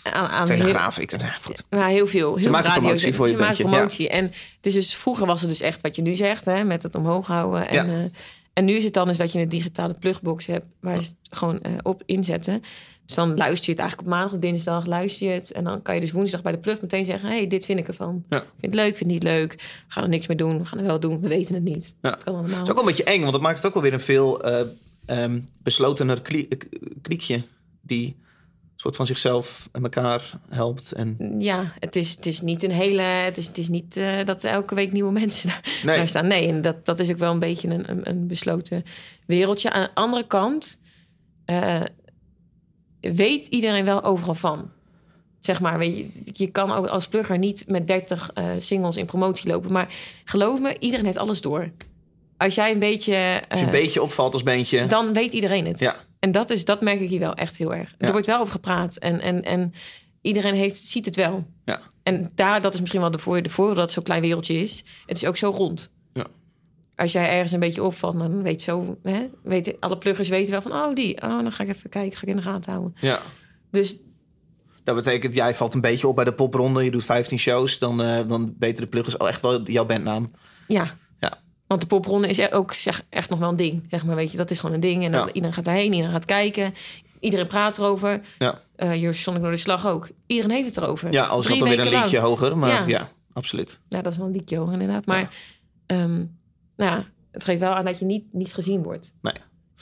aan, 0.02 0.28
aan 0.28 0.46
Telegraaf, 0.46 0.98
ik, 0.98 1.16
nou, 1.16 1.32
goed. 1.42 1.64
Heel, 1.68 1.78
maar 1.80 1.88
heel 1.88 2.06
veel. 2.06 2.36
Heel 2.36 2.50
maken 2.50 2.68
radio, 2.68 2.82
promotie 2.82 3.14
voor 3.14 3.26
je 3.26 3.32
Ze 3.32 3.38
maken 3.38 3.56
bandje, 3.56 3.76
promotie. 3.76 4.08
En 4.08 4.24
het 4.56 4.66
is 4.66 4.74
dus, 4.74 4.94
vroeger 4.94 5.26
was 5.26 5.40
het 5.40 5.50
dus 5.50 5.60
echt 5.60 5.80
wat 5.80 5.96
je 5.96 6.02
nu 6.02 6.14
zegt, 6.14 6.44
hè, 6.44 6.64
met 6.64 6.82
het 6.82 6.94
omhoog 6.94 7.26
houden. 7.26 7.68
En, 7.68 7.88
eh, 7.88 8.04
en 8.52 8.64
nu 8.64 8.74
is 8.74 8.84
het 8.84 8.94
dan 8.94 9.06
dus 9.08 9.16
dat 9.16 9.32
je 9.32 9.40
een 9.40 9.48
digitale 9.48 9.94
plugbox 10.00 10.46
hebt 10.46 10.66
waar 10.80 10.94
je 10.94 11.00
het 11.00 11.16
gewoon 11.30 11.60
eh, 11.60 11.72
op 11.82 12.02
inzetten. 12.06 12.62
Dus 13.06 13.14
dan 13.14 13.36
luister 13.36 13.64
je 13.66 13.70
het 13.70 13.80
eigenlijk 13.80 14.00
op 14.08 14.14
maandag 14.14 14.32
of 14.34 14.38
dinsdag, 14.40 14.86
luister 14.86 15.26
je 15.26 15.32
het. 15.32 15.52
En 15.52 15.64
dan 15.64 15.82
kan 15.82 15.94
je 15.94 16.00
dus 16.00 16.12
woensdag 16.12 16.42
bij 16.42 16.52
de 16.52 16.58
plug 16.58 16.80
meteen 16.80 17.04
zeggen, 17.04 17.28
hey, 17.28 17.46
dit 17.46 17.64
vind 17.64 17.78
ik 17.78 17.88
ervan. 17.88 18.24
Ja. 18.28 18.38
Vind 18.38 18.50
het 18.60 18.74
leuk, 18.74 18.96
vind 18.96 18.98
het 19.00 19.08
niet 19.08 19.22
leuk. 19.22 19.52
We 19.52 19.60
gaan 19.92 20.02
er 20.02 20.08
niks 20.08 20.26
mee 20.26 20.36
doen, 20.36 20.58
we 20.58 20.64
gaan 20.64 20.78
er 20.78 20.84
wel 20.84 21.00
doen, 21.00 21.20
we 21.20 21.28
weten 21.28 21.54
het 21.54 21.64
niet. 21.64 21.94
Ja. 22.02 22.10
Het 22.10 22.24
kan 22.24 22.34
allemaal. 22.34 22.50
Het 22.58 22.62
is 22.62 22.68
ook 22.68 22.74
wel 22.76 22.84
een 22.88 22.94
beetje 22.94 23.04
eng, 23.04 23.20
want 23.20 23.32
dat 23.32 23.40
maakt 23.40 23.56
het 23.56 23.66
ook 23.66 23.72
wel 23.74 23.82
weer 23.82 23.92
een 23.92 24.00
veel 24.00 24.42
eh, 24.42 24.60
ehm, 25.06 25.40
beslotener 25.62 26.22
klie- 26.22 26.48
kliekje. 27.02 27.42
Die 27.82 28.16
soort 28.76 28.96
van 28.96 29.06
zichzelf 29.06 29.68
en 29.72 29.82
elkaar 29.82 30.38
helpt. 30.48 30.92
En, 30.92 31.34
Ja, 31.38 31.72
het 31.78 31.96
is, 31.96 32.10
het 32.16 32.26
is 32.26 32.40
niet 32.40 32.62
een 32.62 32.72
hele. 32.72 33.02
Het 33.02 33.36
is, 33.36 33.46
het 33.46 33.58
is 33.58 33.68
niet 33.68 33.96
eh, 33.96 34.24
dat 34.24 34.44
elke 34.44 34.74
week 34.74 34.92
nieuwe 34.92 35.12
mensen 35.20 35.48
daar, 35.48 35.80
nee, 35.84 35.96
daar 35.96 36.08
staan. 36.08 36.26
Nee, 36.26 36.48
en 36.48 36.60
dat, 36.60 36.84
dat 36.86 37.00
is 37.00 37.10
ook 37.10 37.18
wel 37.18 37.32
een 37.32 37.38
beetje 37.38 37.68
een, 37.68 37.90
een, 37.90 38.08
een 38.08 38.26
besloten 38.26 38.84
wereldje. 39.26 39.70
Aan 39.70 39.82
de 39.82 39.94
andere 39.94 40.26
kant 40.26 40.80
eh, 41.44 41.80
weet 43.14 43.46
iedereen 43.46 43.84
wel 43.84 44.02
overal 44.02 44.34
van. 44.34 44.70
Zeg 45.40 45.60
maar, 45.60 45.78
weet 45.78 45.96
je, 45.96 46.08
je 46.32 46.46
kan 46.46 46.72
ook 46.72 46.86
als 46.86 47.08
plugger 47.08 47.38
niet 47.38 47.64
met 47.66 47.86
30 47.86 48.30
eh, 48.34 48.44
singles 48.58 48.96
in 48.96 49.06
promotie 49.06 49.48
lopen. 49.48 49.72
Maar 49.72 49.94
geloof 50.24 50.60
me, 50.60 50.76
iedereen 50.78 51.04
heeft 51.04 51.18
alles 51.18 51.40
door. 51.40 51.70
Als 52.36 52.54
jij 52.54 52.72
een 52.72 52.78
beetje. 52.78 53.42
als 53.48 53.60
je 53.60 53.66
een 53.66 53.72
eh, 53.72 53.80
beetje 53.80 54.02
opvalt 54.02 54.32
als 54.32 54.42
beentje. 54.42 54.86
dan 54.86 55.12
weet 55.12 55.32
iedereen 55.32 55.66
het. 55.66 55.78
Ja. 55.78 55.96
En 56.18 56.32
dat, 56.32 56.50
is, 56.50 56.64
dat 56.64 56.80
merk 56.80 57.00
ik 57.00 57.08
hier 57.08 57.20
wel 57.20 57.34
echt 57.34 57.56
heel 57.56 57.74
erg. 57.74 57.94
Ja. 57.98 58.06
Er 58.06 58.12
wordt 58.12 58.26
wel 58.26 58.40
over 58.40 58.52
gepraat. 58.52 58.96
En, 58.96 59.20
en, 59.20 59.42
en 59.42 59.74
iedereen 60.20 60.54
heeft, 60.54 60.76
ziet 60.76 61.04
het 61.04 61.16
wel. 61.16 61.46
Ja. 61.64 61.80
En 62.02 62.30
daar, 62.34 62.60
dat 62.60 62.74
is 62.74 62.80
misschien 62.80 63.00
wel 63.00 63.10
de 63.10 63.18
voordeel, 63.18 63.42
de 63.42 63.50
voordeel 63.50 63.74
dat 63.74 63.84
het 63.84 63.92
zo'n 63.92 64.02
klein 64.02 64.20
wereldje 64.20 64.60
is. 64.60 64.84
Het 65.06 65.16
is 65.16 65.26
ook 65.26 65.36
zo 65.36 65.50
rond. 65.50 65.94
Als 66.96 67.12
jij 67.12 67.28
ergens 67.30 67.52
een 67.52 67.60
beetje 67.60 67.82
opvalt, 67.82 68.18
dan 68.18 68.42
weet 68.42 68.62
zo, 68.62 68.96
hè, 69.02 69.26
weten, 69.42 69.76
alle 69.80 69.98
pluggers 69.98 70.28
weten 70.28 70.50
wel 70.52 70.62
van, 70.62 70.72
oh 70.72 70.94
die, 70.94 71.14
oh 71.22 71.28
dan 71.42 71.52
ga 71.52 71.62
ik 71.62 71.68
even 71.68 71.90
kijken, 71.90 72.16
ga 72.16 72.22
ik 72.22 72.28
in 72.28 72.36
de 72.36 72.42
gaten 72.42 72.72
houden. 72.72 72.94
ja. 73.00 73.20
Dus 73.70 73.96
Dat 74.84 74.94
betekent, 74.94 75.34
jij 75.34 75.54
valt 75.54 75.74
een 75.74 75.80
beetje 75.80 76.08
op 76.08 76.14
bij 76.14 76.24
de 76.24 76.32
popronde. 76.32 76.84
Je 76.84 76.90
doet 76.90 77.04
15 77.04 77.38
shows. 77.38 77.78
Dan, 77.78 78.02
eh, 78.02 78.28
dan 78.28 78.54
weten 78.58 78.82
de 78.82 78.88
pluggers 78.88 79.18
al 79.18 79.28
echt 79.28 79.40
wel 79.40 79.62
jouw 79.62 79.86
bandnaam. 79.86 80.30
ja. 80.66 80.94
Ja. 81.20 81.38
Want 81.66 81.80
de 81.80 81.86
popronde 81.86 82.28
is 82.28 82.38
er 82.38 82.52
ook 82.52 82.72
zeg, 82.72 83.02
echt 83.08 83.30
nog 83.30 83.38
wel 83.38 83.48
een 83.48 83.56
ding. 83.56 83.84
Zeg 83.90 84.04
maar, 84.04 84.16
weet 84.16 84.30
je, 84.30 84.36
dat 84.36 84.50
is 84.50 84.58
gewoon 84.58 84.74
een 84.74 84.80
ding. 84.80 85.04
En 85.04 85.12
dan, 85.12 85.20
Ja. 85.26 85.32
iedereen 85.32 85.52
gaat 85.52 85.64
daarheen, 85.64 85.92
iedereen 85.92 86.10
gaat 86.12 86.24
kijken. 86.24 86.74
Iedereen 87.20 87.46
praat 87.46 87.78
erover. 87.78 88.20
Ja. 88.38 88.60
Eh 88.76 89.00
je 89.02 89.12
stond 89.12 89.36
ik 89.36 89.42
door 89.42 89.52
de 89.52 89.56
slag 89.58 89.86
ook. 89.86 90.08
Iedereen 90.26 90.50
heeft 90.56 90.74
het 90.74 90.84
erover. 90.84 91.12
Ja, 91.12 91.28
Drie 91.28 91.42
gaat 91.42 91.58
dan 91.58 91.68
weer 91.68 91.78
een 91.78 91.84
lang. 91.84 91.96
linkje 91.98 92.18
hoger. 92.18 92.58
Maar 92.58 92.68
ja, 92.70 92.84
Ja. 92.86 93.08
absoluut. 93.32 93.80
Ja, 93.88 94.02
dat 94.02 94.12
is 94.12 94.18
wel 94.18 94.26
een 94.26 94.32
liedje 94.32 94.56
hoor, 94.56 94.72
inderdaad. 94.72 95.06
Maar 95.06 95.20
Ja. 95.20 95.28
ehm, 95.86 96.24
nou 96.76 96.90
ja, 96.90 97.04
het 97.30 97.44
geeft 97.44 97.60
wel 97.60 97.72
aan 97.74 97.84
dat 97.84 97.98
je 97.98 98.04
niet, 98.04 98.26
niet 98.32 98.54
gezien 98.54 98.82
wordt. 98.82 99.18
Nee. 99.22 99.34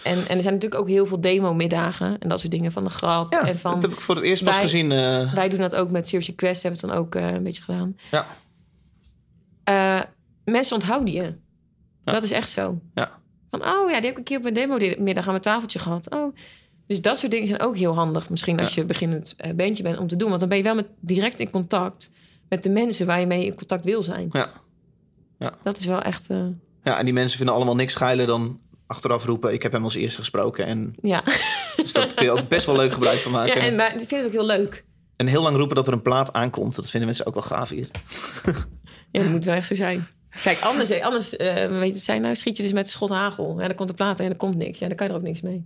En, 0.03 0.13
en 0.13 0.37
er 0.37 0.43
zijn 0.43 0.55
natuurlijk 0.55 0.75
ook 0.81 0.89
heel 0.89 1.07
veel 1.07 1.21
demo-middagen 1.21 2.19
en 2.19 2.29
dat 2.29 2.41
soort 2.41 2.53
dingen 2.53 2.73
van 2.73 2.83
de 2.83 2.91
grap. 2.91 3.33
Ja, 3.33 3.47
en 3.47 3.59
van, 3.59 3.75
dat 3.75 3.83
heb 3.83 3.93
ik 3.93 4.01
voor 4.01 4.15
het 4.15 4.25
eerst 4.25 4.45
pas 4.45 4.59
gezien. 4.59 4.93
eh, 4.93 5.35
Wij 5.35 5.49
doen 5.49 5.61
dat 5.61 5.75
ook 5.75 5.91
met 5.91 6.07
Serious 6.09 6.35
Quest, 6.35 6.63
hebben 6.63 6.81
we 6.81 6.87
het 6.87 6.97
dan 6.97 7.05
ook 7.05 7.15
eh, 7.15 7.33
een 7.37 7.43
beetje 7.43 7.63
gedaan. 7.63 7.97
Ja. 8.11 8.27
Eh, 9.65 10.01
mensen 10.45 10.75
onthouden 10.77 11.13
je. 11.15 11.35
Dat 12.05 12.23
is 12.23 12.31
echt 12.31 12.51
zo. 12.51 12.81
Ja. 12.95 13.11
Van, 13.51 13.61
oh 13.61 13.91
ja, 13.91 13.97
die 13.97 14.05
heb 14.05 14.11
ik 14.11 14.17
een 14.19 14.25
keer 14.25 14.39
op 14.39 14.45
een 14.45 14.55
demo-middag 14.55 15.25
aan 15.25 15.31
mijn 15.31 15.43
tafeltje 15.43 15.79
gehad. 15.79 16.11
Oh. 16.11 16.37
Dus 16.87 17.03
dat 17.03 17.19
soort 17.19 17.31
dingen 17.33 17.47
zijn 17.47 17.61
ook 17.61 17.77
heel 17.77 17.95
handig. 17.95 18.31
Misschien 18.31 18.61
als 18.61 18.75
Ja. 18.75 18.81
je 18.83 18.87
beginnend 18.89 19.37
bandje 19.57 19.83
bent 19.83 19.99
om 19.99 20.07
te 20.07 20.17
doen. 20.17 20.29
Want 20.29 20.41
dan 20.41 20.49
ben 20.49 20.59
je 20.59 20.65
wel 20.65 20.75
met, 20.75 20.87
direct 21.01 21.41
in 21.41 21.51
contact 21.51 22.13
met 22.49 22.63
de 22.63 22.71
mensen 22.71 23.07
waar 23.07 23.21
je 23.21 23.27
mee 23.27 23.45
in 23.47 23.55
contact 23.55 23.85
wil 23.85 24.03
zijn. 24.03 24.29
Ja. 25.39 25.53
Dat 25.63 25.79
is 25.79 25.87
wel 25.87 26.03
echt... 26.03 26.27
eh, 26.85 26.93
ja, 26.93 26.99
en 26.99 27.05
die 27.05 27.15
mensen 27.15 27.37
vinden 27.37 27.55
allemaal 27.55 27.75
niks 27.77 27.95
geiler 27.95 28.27
dan 28.27 28.61
achteraf 28.87 29.25
roepen... 29.25 29.53
ik 29.53 29.63
heb 29.63 29.73
hem 29.73 29.85
als 29.85 29.95
eerste 29.95 30.19
gesproken. 30.19 30.67
En, 30.67 30.95
ja. 31.03 31.23
dus 31.77 31.93
daar 31.93 32.15
kun 32.15 32.25
je 32.25 32.31
ook 32.33 32.49
best 32.49 32.67
wel 32.67 32.77
leuk 32.77 32.93
gebruik 32.93 33.21
van 33.21 33.33
ja, 33.33 33.39
maken. 33.39 33.61
en 33.61 33.77
wij- 33.77 33.87
ik 33.93 33.99
vind 33.99 34.11
het 34.11 34.25
ook 34.25 34.33
heel 34.33 34.47
leuk. 34.47 34.85
En 35.17 35.27
heel 35.27 35.43
lang 35.43 35.57
roepen 35.57 35.77
dat 35.77 35.87
er 35.87 35.93
een 35.93 36.03
plaat 36.03 36.33
aankomt. 36.33 36.75
Dat 36.75 36.91
vinden 36.91 37.09
mensen 37.09 37.27
ook 37.27 37.35
wel 37.35 37.43
gaaf 37.43 37.69
hier. 37.69 37.89
Ja, 39.11 39.21
dat 39.23 39.31
moet 39.31 39.45
wel 39.45 39.55
echt 39.55 39.67
zo 39.67 39.75
zijn. 39.75 40.07
Kijk, 40.43 40.61
anders, 40.61 41.01
anders 41.01 41.37
eh, 41.37 41.79
weet 41.79 41.93
je, 41.95 41.99
zijn 42.01 42.23
nou 42.23 42.35
schiet 42.35 42.57
je 42.57 42.63
dus 42.63 42.73
met 42.73 42.89
schot 42.89 43.11
hagel. 43.11 43.61
Ja, 43.61 43.67
dan 43.67 43.77
komt 43.77 43.89
de 43.89 43.95
plaat 43.95 44.21
en 44.21 44.31
er 44.31 44.37
komt 44.37 44.57
niks. 44.57 44.79
Ja, 44.79 44.87
dan 44.89 44.97
kan 44.97 45.07
je 45.07 45.13
er 45.13 45.19
ook 45.19 45.25
niks 45.25 45.41
mee. 45.41 45.65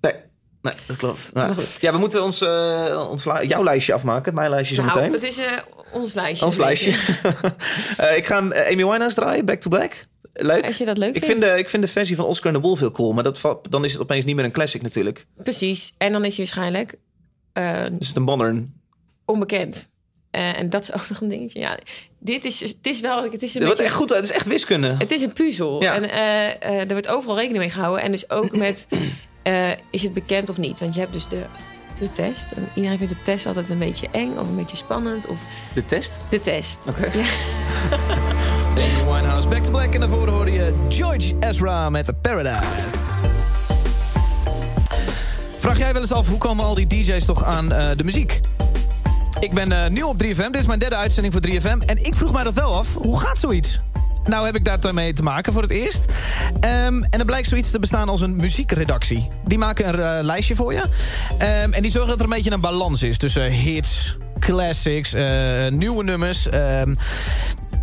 Nee, 0.00 0.12
Nee, 0.62 0.74
dat 0.86 0.96
klopt. 0.96 1.30
Nou, 1.32 1.54
Maar. 1.54 1.64
Ja, 1.80 1.92
we 1.92 1.98
moeten 1.98 2.22
ons, 2.22 2.40
eh, 2.40 3.06
ons 3.10 3.24
jouw 3.42 3.64
lijstje 3.64 3.92
afmaken. 3.92 4.34
Mijn 4.34 4.50
lijstje 4.50 4.74
zo 4.74 4.82
Nou, 4.84 4.96
meteen. 4.96 5.12
het 5.12 5.22
is 5.22 5.38
eh, 5.38 5.52
ons 5.92 6.14
lijstje. 6.14 6.46
Ons 6.46 6.56
lijstje. 6.56 6.90
je. 6.90 6.96
Eh, 7.96 8.16
ik 8.16 8.26
ga 8.26 8.48
eh, 8.50 8.72
Amy 8.72 8.84
Winehouse 8.84 9.14
draaien, 9.14 9.44
Back 9.44 9.60
to 9.60 9.68
Black. 9.70 10.06
Leuk. 10.40 10.64
Als 10.66 10.78
je 10.78 10.84
dat 10.84 10.98
leuk 10.98 11.14
Ik 11.16 11.24
vindt. 11.24 11.42
vind, 11.42 11.52
de, 11.54 11.58
ik 11.58 11.68
vind 11.68 11.82
de 11.82 11.88
versie 11.88 12.16
van 12.16 12.24
Oscar 12.24 12.52
and 12.52 12.60
the 12.62 12.66
Wolf 12.68 12.78
heel 12.80 12.90
cool. 12.90 13.12
Maar 13.12 13.24
dat, 13.24 13.40
dan 13.70 13.84
is 13.84 13.92
het 13.92 14.02
opeens 14.02 14.24
niet 14.24 14.36
meer 14.36 14.44
een 14.44 14.50
classic 14.50 14.82
natuurlijk. 14.82 15.26
Precies. 15.42 15.94
En 15.98 16.12
dan 16.12 16.24
is 16.24 16.36
hij 16.36 16.44
waarschijnlijk 16.44 16.94
eh, 17.52 17.84
Dus 17.92 18.06
het 18.08 18.16
een 18.16 18.22
modern. 18.22 18.72
onbekend. 19.24 19.88
Eh, 20.30 20.58
en 20.58 20.70
dat 20.70 20.82
is 20.82 20.92
ook 20.96 21.08
nog 21.08 21.20
een 21.20 21.28
dingetje. 21.28 21.60
Ja, 21.60 21.78
dit 22.18 22.44
is, 22.44 22.60
het 22.60 22.76
is 22.86 23.00
wel... 23.00 23.22
Het 23.30 23.42
is 23.42 23.54
een 23.54 23.60
Dat 23.60 23.68
beetje, 23.70 23.84
echt 23.84 23.94
goed. 23.94 24.10
Het 24.10 24.24
is 24.24 24.30
echt 24.30 24.46
wiskunde. 24.46 24.94
Het 24.98 25.10
is 25.10 25.22
een 25.22 25.32
puzzel. 25.32 25.82
Ja. 25.82 25.94
En 25.94 26.10
eh, 26.10 26.80
er 26.80 26.88
wordt 26.88 27.08
overal 27.08 27.36
rekening 27.36 27.58
mee 27.60 27.70
gehouden. 27.70 28.02
En 28.04 28.10
dus 28.10 28.30
ook 28.30 28.56
met... 28.66 28.86
is 29.90 30.02
het 30.02 30.14
bekend 30.14 30.48
of 30.50 30.58
niet? 30.58 30.80
Want 30.80 30.94
je 30.94 31.00
hebt 31.00 31.12
dus 31.12 31.28
de, 31.28 31.42
de 32.00 32.12
test. 32.12 32.52
En 32.52 32.68
iedereen 32.74 32.98
vindt 32.98 33.12
de 33.12 33.22
test 33.22 33.46
altijd 33.46 33.70
een 33.70 33.78
beetje 33.78 34.08
eng 34.12 34.36
of 34.38 34.48
een 34.48 34.56
beetje 34.56 34.76
spannend. 34.76 35.26
Of 35.26 35.36
De 35.74 35.84
test? 35.84 36.18
de 36.30 36.40
test. 36.40 36.78
Oké. 36.88 37.10
Ja. 37.18 37.24
Amy 38.78 39.04
Winehouse, 39.04 39.48
Back 39.48 39.62
to 39.62 39.70
Black. 39.70 39.94
En 39.94 40.00
daarvoor 40.00 40.28
hoorde 40.28 40.52
je 40.52 40.74
George 40.88 41.34
Ezra 41.40 41.90
met 41.90 42.20
Paradise. 42.22 42.98
Vraag 45.58 45.78
jij 45.78 45.92
wel 45.92 46.02
eens 46.02 46.12
af, 46.12 46.28
hoe 46.28 46.38
komen 46.38 46.64
al 46.64 46.74
die 46.74 46.86
DJ's 46.86 47.24
toch 47.24 47.44
aan 47.44 47.72
eh, 47.72 47.90
de 47.96 48.04
muziek? 48.04 48.40
Ik 49.40 49.54
ben 49.54 49.72
eh, 49.72 49.90
nieuw 49.90 50.08
op 50.08 50.22
3FM, 50.24 50.50
dit 50.50 50.56
is 50.56 50.66
mijn 50.66 50.78
derde 50.78 50.96
uitzending 50.96 51.34
voor 51.34 51.42
3FM. 51.50 51.86
En 51.86 52.04
ik 52.04 52.14
vroeg 52.14 52.32
mij 52.32 52.42
dat 52.42 52.54
wel 52.54 52.74
af, 52.74 52.94
hoe 52.94 53.20
gaat 53.20 53.38
zoiets? 53.38 53.80
Nou 54.24 54.46
heb 54.46 54.56
ik 54.56 54.82
daarmee 54.82 55.12
te 55.12 55.22
maken 55.22 55.52
voor 55.52 55.62
het 55.62 55.70
eerst. 55.70 56.04
Ehm, 56.60 57.02
en 57.02 57.18
er 57.18 57.24
blijkt 57.24 57.48
zoiets 57.48 57.70
te 57.70 57.78
bestaan 57.78 58.08
als 58.08 58.20
een 58.20 58.36
muziekredactie. 58.36 59.28
Die 59.46 59.58
maken 59.58 59.88
een 59.88 60.18
eh, 60.18 60.24
lijstje 60.24 60.54
voor 60.54 60.72
je. 60.72 60.82
Ehm, 61.38 61.72
en 61.72 61.82
die 61.82 61.90
zorgen 61.90 62.10
dat 62.10 62.18
er 62.18 62.24
een 62.24 62.36
beetje 62.36 62.50
een 62.50 62.60
balans 62.60 63.02
is 63.02 63.18
tussen 63.18 63.50
hits, 63.50 64.16
classics, 64.38 65.14
nieuwe 65.70 66.04
nummers... 66.04 66.48
ehm, 66.48 66.94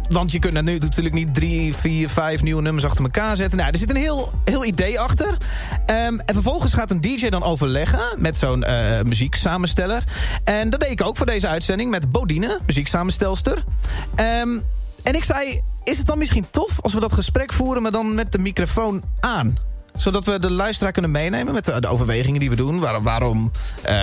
want 0.10 0.32
je 0.32 0.40
kunt 0.40 0.56
er 0.56 0.64
nu 0.64 0.78
natuurlijk 0.78 1.16
niet 1.16 1.34
drie, 1.34 1.76
vier, 1.76 2.10
vijf 2.10 2.42
nieuwe 2.42 2.62
nummers 2.62 2.86
achter 2.86 3.04
elkaar 3.04 3.36
zetten. 3.36 3.58
Nou, 3.58 3.72
er 3.72 3.78
zit 3.78 3.90
een 3.90 3.96
heel, 3.96 4.32
heel 4.44 4.66
idee 4.66 5.00
achter. 5.00 5.38
Ehm, 5.86 6.20
en 6.26 6.34
vervolgens 6.34 6.74
gaat 6.74 6.92
een 6.92 7.02
DJ 7.02 7.30
dan 7.30 7.44
overleggen 7.44 8.06
met 8.18 8.38
zo'n 8.38 8.64
eh 8.64 9.02
muzieksamensteller. 9.02 10.04
En 10.44 10.70
dat 10.70 10.80
deed 10.80 10.92
ik 10.92 11.04
ook 11.04 11.18
voor 11.18 11.26
deze 11.26 11.48
uitzending 11.48 11.90
met 11.90 12.12
Bodine, 12.12 12.60
muzieksamenstelster. 12.66 13.64
Ehm, 14.16 14.50
en 15.04 15.16
ik 15.16 15.24
zei, 15.24 15.62
is 15.84 15.98
het 15.98 16.08
dan 16.08 16.18
misschien 16.18 16.46
tof 16.52 16.82
als 16.82 16.94
we 16.94 17.00
dat 17.00 17.14
gesprek 17.14 17.54
voeren... 17.54 17.82
maar 17.82 17.92
dan 17.92 18.16
met 18.16 18.32
de 18.32 18.40
microfoon 18.40 19.04
aan? 19.20 19.58
Zodat 19.96 20.26
we 20.26 20.40
de 20.40 20.52
luisteraar 20.52 20.92
kunnen 20.92 21.12
meenemen 21.12 21.54
met 21.54 21.66
de, 21.66 21.82
de 21.82 21.88
overwegingen 21.88 22.40
die 22.40 22.50
we 22.50 22.56
doen. 22.56 22.80
Waarom, 22.80 23.04
waarom 23.04 23.52
eh, 23.82 23.94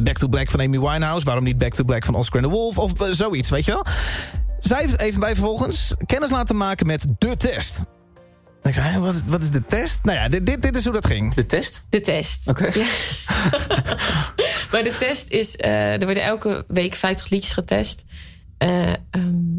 Back 0.00 0.18
to 0.18 0.28
Black 0.28 0.50
van 0.50 0.60
Amy 0.60 0.80
Winehouse? 0.80 1.24
Waarom 1.24 1.44
niet 1.44 1.58
Back 1.58 1.74
to 1.74 1.84
Black 1.84 2.04
van 2.04 2.14
Oscar 2.14 2.42
and 2.42 2.50
the 2.50 2.56
Wolf? 2.58 2.78
Of 2.78 3.00
eh, 3.00 3.12
zoiets, 3.12 3.48
weet 3.48 3.64
je 3.64 3.72
wel? 3.72 3.84
Zij 4.58 4.80
heeft 4.80 5.00
even 5.00 5.20
bij 5.20 5.34
vervolgens 5.34 5.94
kennis 6.06 6.30
laten 6.30 6.56
maken 6.56 6.86
met 6.86 7.06
de 7.18 7.36
test. 7.36 7.84
En 8.62 8.68
ik 8.68 8.74
zei, 8.74 8.98
wat, 8.98 9.22
wat 9.26 9.42
is 9.42 9.50
de 9.50 9.66
test? 9.66 10.04
Nou 10.04 10.18
ja, 10.18 10.28
dit, 10.28 10.46
dit, 10.46 10.62
dit 10.62 10.76
is 10.76 10.84
hoe 10.84 10.92
dat 10.92 11.06
ging. 11.06 11.34
De 11.34 11.46
test? 11.46 11.84
De 11.88 12.00
test. 12.00 12.48
Oké. 12.48 12.64
Ja. 12.66 12.84
maar 14.72 14.82
de 14.82 14.96
test 14.98 15.30
is... 15.30 15.56
eh, 15.56 15.92
er 15.92 16.04
worden 16.04 16.22
elke 16.22 16.64
week 16.68 16.94
50 16.94 17.28
liedjes 17.30 17.52
getest. 17.52 18.04
Eh, 18.58 18.88
ehm, 18.88 18.96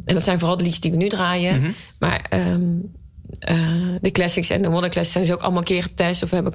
en 0.05 0.13
dat 0.13 0.23
zijn 0.23 0.39
vooral 0.39 0.57
de 0.57 0.63
liedjes 0.63 0.81
die 0.81 0.91
we 0.91 0.97
nu 0.97 1.09
draaien. 1.09 1.61
Mhm. 1.61 1.71
Maar 1.99 2.25
ehm, 2.29 2.63
eh, 3.39 3.95
de 4.01 4.11
classics 4.11 4.49
en 4.49 4.61
de 4.61 4.69
modern 4.69 4.91
classics 4.91 5.11
zijn 5.11 5.23
dus 5.25 5.33
ook 5.33 5.41
allemaal 5.41 5.59
een 5.59 5.65
keer 5.65 5.83
getest. 5.83 6.23
Of 6.23 6.29
we 6.29 6.35
hebben 6.35 6.53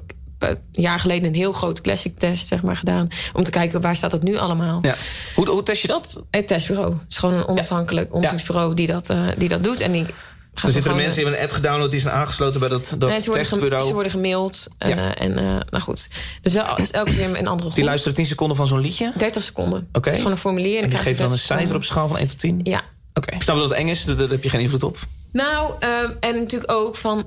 een 0.49 0.57
jaar 0.71 0.99
geleden 0.99 1.27
een 1.27 1.35
heel 1.35 1.51
groot 1.51 1.81
classic 1.81 2.17
test 2.19 2.47
zeg 2.47 2.61
maar, 2.61 2.75
gedaan. 2.75 3.07
Om 3.33 3.43
te 3.43 3.51
kijken 3.51 3.81
waar 3.81 3.95
staat 3.95 4.11
het 4.11 4.23
nu 4.23 4.37
allemaal. 4.37 4.79
Ja. 4.81 4.95
Hoe, 5.35 5.49
hoe 5.49 5.63
test 5.63 5.81
je 5.81 5.87
dat? 5.87 6.23
Het 6.31 6.47
testbureau. 6.47 6.91
Het 6.93 7.01
is 7.09 7.17
gewoon 7.17 7.35
een 7.35 7.47
onafhankelijk 7.47 8.13
onderzoeksbureau 8.13 8.73
die 8.73 8.87
dat, 8.87 9.09
eh, 9.09 9.21
die 9.37 9.49
dat 9.49 9.63
doet. 9.63 9.79
En 9.79 9.91
die 9.91 10.03
gaat 10.05 10.13
Er 10.53 10.59
zitten 10.61 10.81
gewoon- 10.81 10.97
mensen 10.97 11.15
die 11.15 11.23
hebben 11.23 11.41
een 11.43 11.47
app 11.49 11.55
gedownload... 11.55 11.91
die 11.91 11.99
zijn 11.99 12.13
aangesloten 12.13 12.59
bij 12.59 12.69
dat, 12.69 12.95
dat 12.97 13.09
Nee, 13.09 13.21
ze, 13.21 13.31
testbureau. 13.31 13.87
ze 13.87 13.93
worden 13.93 14.11
gemaild. 14.11 14.67
eh, 14.77 14.89
Ja. 14.89 15.15
en 15.15 15.37
eh, 15.37 15.43
nou 15.69 15.83
goed. 15.83 16.07
Dus 16.41 16.53
wel 16.53 16.65
elke 16.91 17.11
keer 17.15 17.25
een 17.25 17.35
andere 17.35 17.59
groep. 17.61 17.75
Die 17.75 17.83
luisteren 17.83 18.15
10 18.15 18.25
seconden 18.25 18.57
van 18.57 18.67
zo'n 18.67 18.79
liedje. 18.79 19.11
30 19.17 19.43
seconden. 19.43 19.87
Oké. 19.93 19.99
Het 19.99 20.07
is 20.11 20.17
gewoon 20.17 20.31
een 20.31 20.37
formulier. 20.37 20.75
En 20.75 20.79
die 20.81 20.89
krijg 20.89 21.03
je 21.03 21.09
geven 21.09 21.23
dan 21.23 21.31
een 21.31 21.37
30 21.37 21.57
cijfer 21.57 21.75
op 21.75 21.83
schaal 21.83 22.07
van 22.07 22.17
1 22.17 22.27
tot 22.27 22.39
10? 22.39 22.59
Ja. 22.63 22.81
Oké. 23.13 23.35
Ik 23.35 23.41
snap 23.41 23.55
dat 23.55 23.69
het 23.69 23.77
eng 23.77 23.87
is, 23.87 24.05
daar, 24.05 24.15
daar 24.17 24.29
heb 24.29 24.43
je 24.43 24.49
geen 24.49 24.61
invloed 24.61 24.83
op. 24.83 24.97
Nou, 25.31 25.71
ehm, 25.79 26.11
en 26.19 26.35
natuurlijk 26.35 26.71
ook 26.71 26.95
van... 26.95 27.25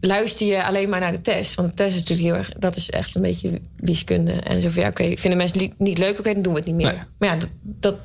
luister 0.00 0.46
je 0.46 0.64
alleen 0.64 0.88
maar 0.88 1.00
naar 1.00 1.12
de 1.12 1.20
test. 1.20 1.54
Want 1.54 1.68
de 1.68 1.74
test 1.74 1.94
is 1.94 2.00
natuurlijk 2.00 2.28
heel 2.28 2.36
erg... 2.38 2.50
Dat 2.58 2.76
is 2.76 2.90
echt 2.90 3.14
een 3.14 3.22
beetje 3.22 3.60
wiskunde. 3.76 4.32
En 4.32 4.60
zo 4.60 4.68
van, 4.68 4.82
ja, 4.82 4.88
oké, 4.88 5.16
vinden 5.16 5.36
mensen 5.38 5.70
niet 5.78 5.98
leuk? 5.98 6.18
Oké, 6.18 6.32
dan 6.32 6.42
doen 6.42 6.52
we 6.52 6.58
het 6.58 6.68
niet 6.68 6.76
meer. 6.76 6.86
Nee. 6.92 7.00
Maar 7.18 7.28
ja, 7.28 7.36
dat, 7.36 7.48
dat, 7.62 7.96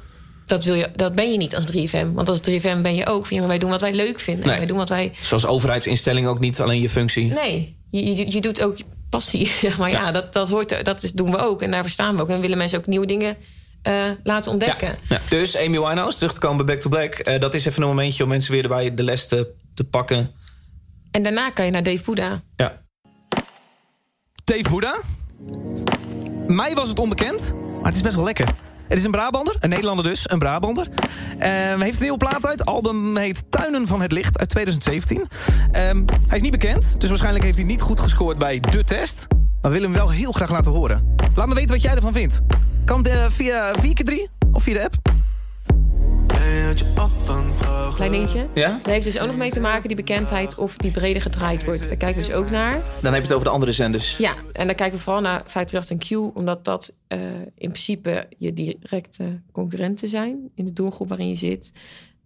dat, 0.46 0.64
wil 0.64 0.74
je, 0.74 0.90
dat 0.96 1.16
ben 1.16 1.32
je 1.32 1.38
niet 1.38 1.56
als 1.56 1.66
3FM. 1.78 2.14
Want 2.14 2.30
als 2.30 2.40
3FM 2.50 2.82
ben 2.82 2.96
je 2.96 3.06
ook 3.06 3.26
van... 3.26 3.34
Ja, 3.36 3.40
maar 3.40 3.50
wij 3.50 3.60
doen 3.60 3.70
wat 3.70 3.82
wij 3.82 3.94
leuk 3.94 4.20
vinden. 4.20 4.48
Nee. 4.48 4.58
Wij 4.58 4.66
doen 4.66 4.78
wat 4.78 4.90
wij... 4.90 5.12
Zoals 5.22 5.46
overheidsinstelling 5.46 6.28
ook 6.28 6.40
niet 6.40 6.60
alleen 6.60 6.82
je 6.82 6.90
functie. 6.90 7.34
Nee, 7.34 7.78
je, 7.90 8.16
je, 8.16 8.32
je 8.32 8.42
doet 8.42 8.62
ook 8.62 8.78
passie, 9.10 9.46
zeg 9.66 9.78
maar. 9.78 9.90
Ja, 9.92 10.02
Ja. 10.06 10.12
dat, 10.12 10.34
dat, 10.34 10.50
hoort, 10.50 10.86
dat 10.86 11.04
is, 11.04 11.12
doen 11.12 11.32
we 11.32 11.38
ook. 11.38 11.62
En 11.62 11.72
daar 11.72 11.84
verstaan 11.84 12.16
we 12.16 12.22
ook. 12.22 12.30
En 12.30 12.40
willen 12.42 12.58
mensen 12.58 12.78
ook 12.80 12.88
nieuwe 12.88 13.06
dingen 13.06 13.36
eh, 13.82 14.04
laten 14.24 14.52
ontdekken. 14.52 14.96
Ja. 15.10 15.22
Dus 15.30 15.58
Amy 15.58 15.80
Winehouse, 15.80 16.18
terug 16.18 16.34
te 16.34 16.40
komen 16.40 16.66
bij 16.66 16.76
Back 16.76 16.84
to 16.84 16.90
Black. 16.90 17.14
eh, 17.14 17.40
dat 17.40 17.54
is 17.54 17.66
even 17.66 17.82
een 17.82 17.88
momentje 17.88 18.24
om 18.24 18.30
mensen 18.30 18.52
weer 18.52 18.64
erbij 18.64 18.94
de 18.94 19.04
les 19.04 19.28
te, 19.28 19.48
te 19.74 19.84
pakken. 19.84 20.32
En 21.12 21.24
daarna 21.24 21.50
kan 21.50 21.66
je 21.66 21.72
naar 21.72 21.84
Dave 21.84 22.04
Boeddha. 22.04 22.42
Ja. 22.56 22.82
Dave 24.44 24.70
Boeddha. 24.70 25.00
Mij 26.48 26.74
was 26.74 26.90
het 26.90 27.00
onbekend, 27.00 27.54
maar 27.54 27.86
het 27.86 27.96
is 27.96 28.02
best 28.02 28.16
wel 28.16 28.26
lekker. 28.26 28.54
Het 28.88 28.98
is 29.00 29.06
een 29.06 29.12
Brabander, 29.12 29.56
een 29.60 29.70
Nederlander 29.70 30.06
dus, 30.06 30.30
een 30.30 30.40
Brabander. 30.40 30.88
Eh, 30.88 31.50
hij 31.50 31.78
heeft 31.80 31.96
een 31.96 32.02
nieuwe 32.02 32.18
plaat 32.18 32.46
uit. 32.46 32.66
Album 32.66 33.18
heet 33.18 33.44
Tuinen 33.50 33.88
van 33.88 34.02
het 34.02 34.12
Licht 34.12 34.40
uit 34.40 34.50
2017. 34.50 35.28
Ehm, 35.72 36.04
hij 36.28 36.38
is 36.38 36.42
niet 36.42 36.52
bekend, 36.52 37.00
dus 37.00 37.10
waarschijnlijk 37.10 37.44
heeft 37.44 37.58
hij 37.58 37.66
niet 37.66 37.82
goed 37.82 38.00
gescoord 38.00 38.38
bij 38.38 38.60
de 38.60 38.84
test. 38.84 39.28
Maar 39.62 39.72
willen 39.72 39.90
hem 39.90 40.00
wel 40.00 40.10
heel 40.10 40.32
graag 40.32 40.50
laten 40.50 40.72
horen. 40.72 41.16
Laat 41.36 41.48
me 41.48 41.54
weten 41.54 41.70
wat 41.70 41.82
jij 41.82 41.96
ervan 41.96 42.14
vindt. 42.14 42.42
Kan 42.86 43.06
eh, 43.06 43.26
via 43.30 43.74
4x3 43.82 44.14
of 44.52 44.64
via 44.64 44.74
de 44.74 44.84
app. 44.84 45.21
Klein 47.96 48.12
dingetje. 48.12 48.48
Ja? 48.54 48.80
Daar 48.84 48.94
heeft 48.94 49.06
dus 49.06 49.20
ook 49.20 49.28
nog 49.28 49.38
mee 49.38 49.52
te 49.52 49.60
maken, 49.60 49.88
die 49.88 49.96
bekendheid, 49.96 50.58
of 50.58 50.78
die 50.78 50.92
breder 50.92 51.22
gedraaid 51.22 51.66
wordt. 51.66 51.88
Daar 51.88 51.98
kijken 51.98 52.22
we 52.22 52.28
dus 52.28 52.36
ook 52.36 52.50
naar. 52.50 52.74
Dan 53.02 53.14
heb 53.14 53.22
je 53.22 53.28
het 53.28 53.32
over 53.34 53.46
de 53.46 53.54
andere 53.54 53.72
zenders. 53.72 54.18
Ja, 54.18 54.36
en 54.54 54.68
dan 54.68 54.76
kijken 54.76 54.98
we 54.98 55.04
vooral 55.04 55.22
naar 55.22 55.42
538 55.46 55.90
en 55.90 56.32
Q, 56.32 56.36
omdat 56.38 56.66
dat 56.66 56.98
eh, 57.08 57.20
in 57.56 57.70
principe 57.70 58.28
je 58.38 58.54
directe 58.54 59.40
concurrenten 59.52 60.08
zijn 60.08 60.50
in 60.56 60.66
de 60.66 60.74
doelgroep 60.74 61.08
waarin 61.10 61.28
je 61.28 61.36
zit. 61.36 61.74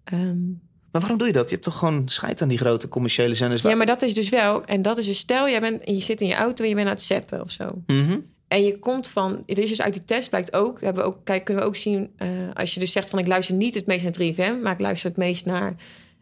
Ehm, 0.03 0.47
Maar 0.91 1.01
waarom 1.01 1.17
doe 1.17 1.27
je 1.27 1.33
dat? 1.33 1.45
Je 1.45 1.51
hebt 1.55 1.63
toch 1.63 1.77
gewoon 1.77 2.09
scheid 2.09 2.41
aan 2.41 2.47
die 2.47 2.57
grote 2.57 2.87
commerciële 2.87 3.35
zenders? 3.35 3.61
ja, 3.61 3.75
maar 3.75 3.85
dat 3.85 4.01
is 4.01 4.13
dus 4.13 4.29
wel, 4.29 4.65
en 4.65 4.81
dat 4.81 4.97
is 4.97 5.05
dus 5.05 5.17
stel, 5.17 5.49
jij 5.49 5.59
bent, 5.59 5.81
je 5.85 5.99
zit 5.99 6.21
in 6.21 6.27
je 6.27 6.35
auto 6.35 6.63
en 6.63 6.69
je 6.69 6.75
bent 6.75 6.87
aan 6.87 6.93
het 6.93 7.03
zappen 7.03 7.41
of 7.41 7.51
zo. 7.51 7.81
Mhm. 7.87 8.17
En 8.47 8.63
je 8.63 8.79
komt 8.79 9.07
van, 9.07 9.43
er 9.45 9.59
is 9.59 9.69
dus 9.69 9.81
uit 9.81 9.93
die 9.93 10.05
test 10.05 10.29
blijkt 10.29 10.53
ook, 10.53 10.81
hebben 10.81 11.03
we 11.03 11.09
ook 11.09 11.17
kijk, 11.23 11.43
kunnen 11.43 11.63
we 11.63 11.69
ook 11.69 11.75
zien, 11.75 12.13
eh, 12.17 12.27
als 12.53 12.73
je 12.73 12.79
dus 12.79 12.91
zegt 12.91 13.09
van 13.09 13.19
ik 13.19 13.27
luister 13.27 13.55
niet 13.55 13.73
het 13.73 13.85
meest 13.85 14.03
naar 14.03 14.11
3FM, 14.11 14.61
maar 14.61 14.73
ik 14.73 14.79
luister 14.79 15.09
het 15.09 15.17
meest 15.17 15.45
naar, 15.45 15.75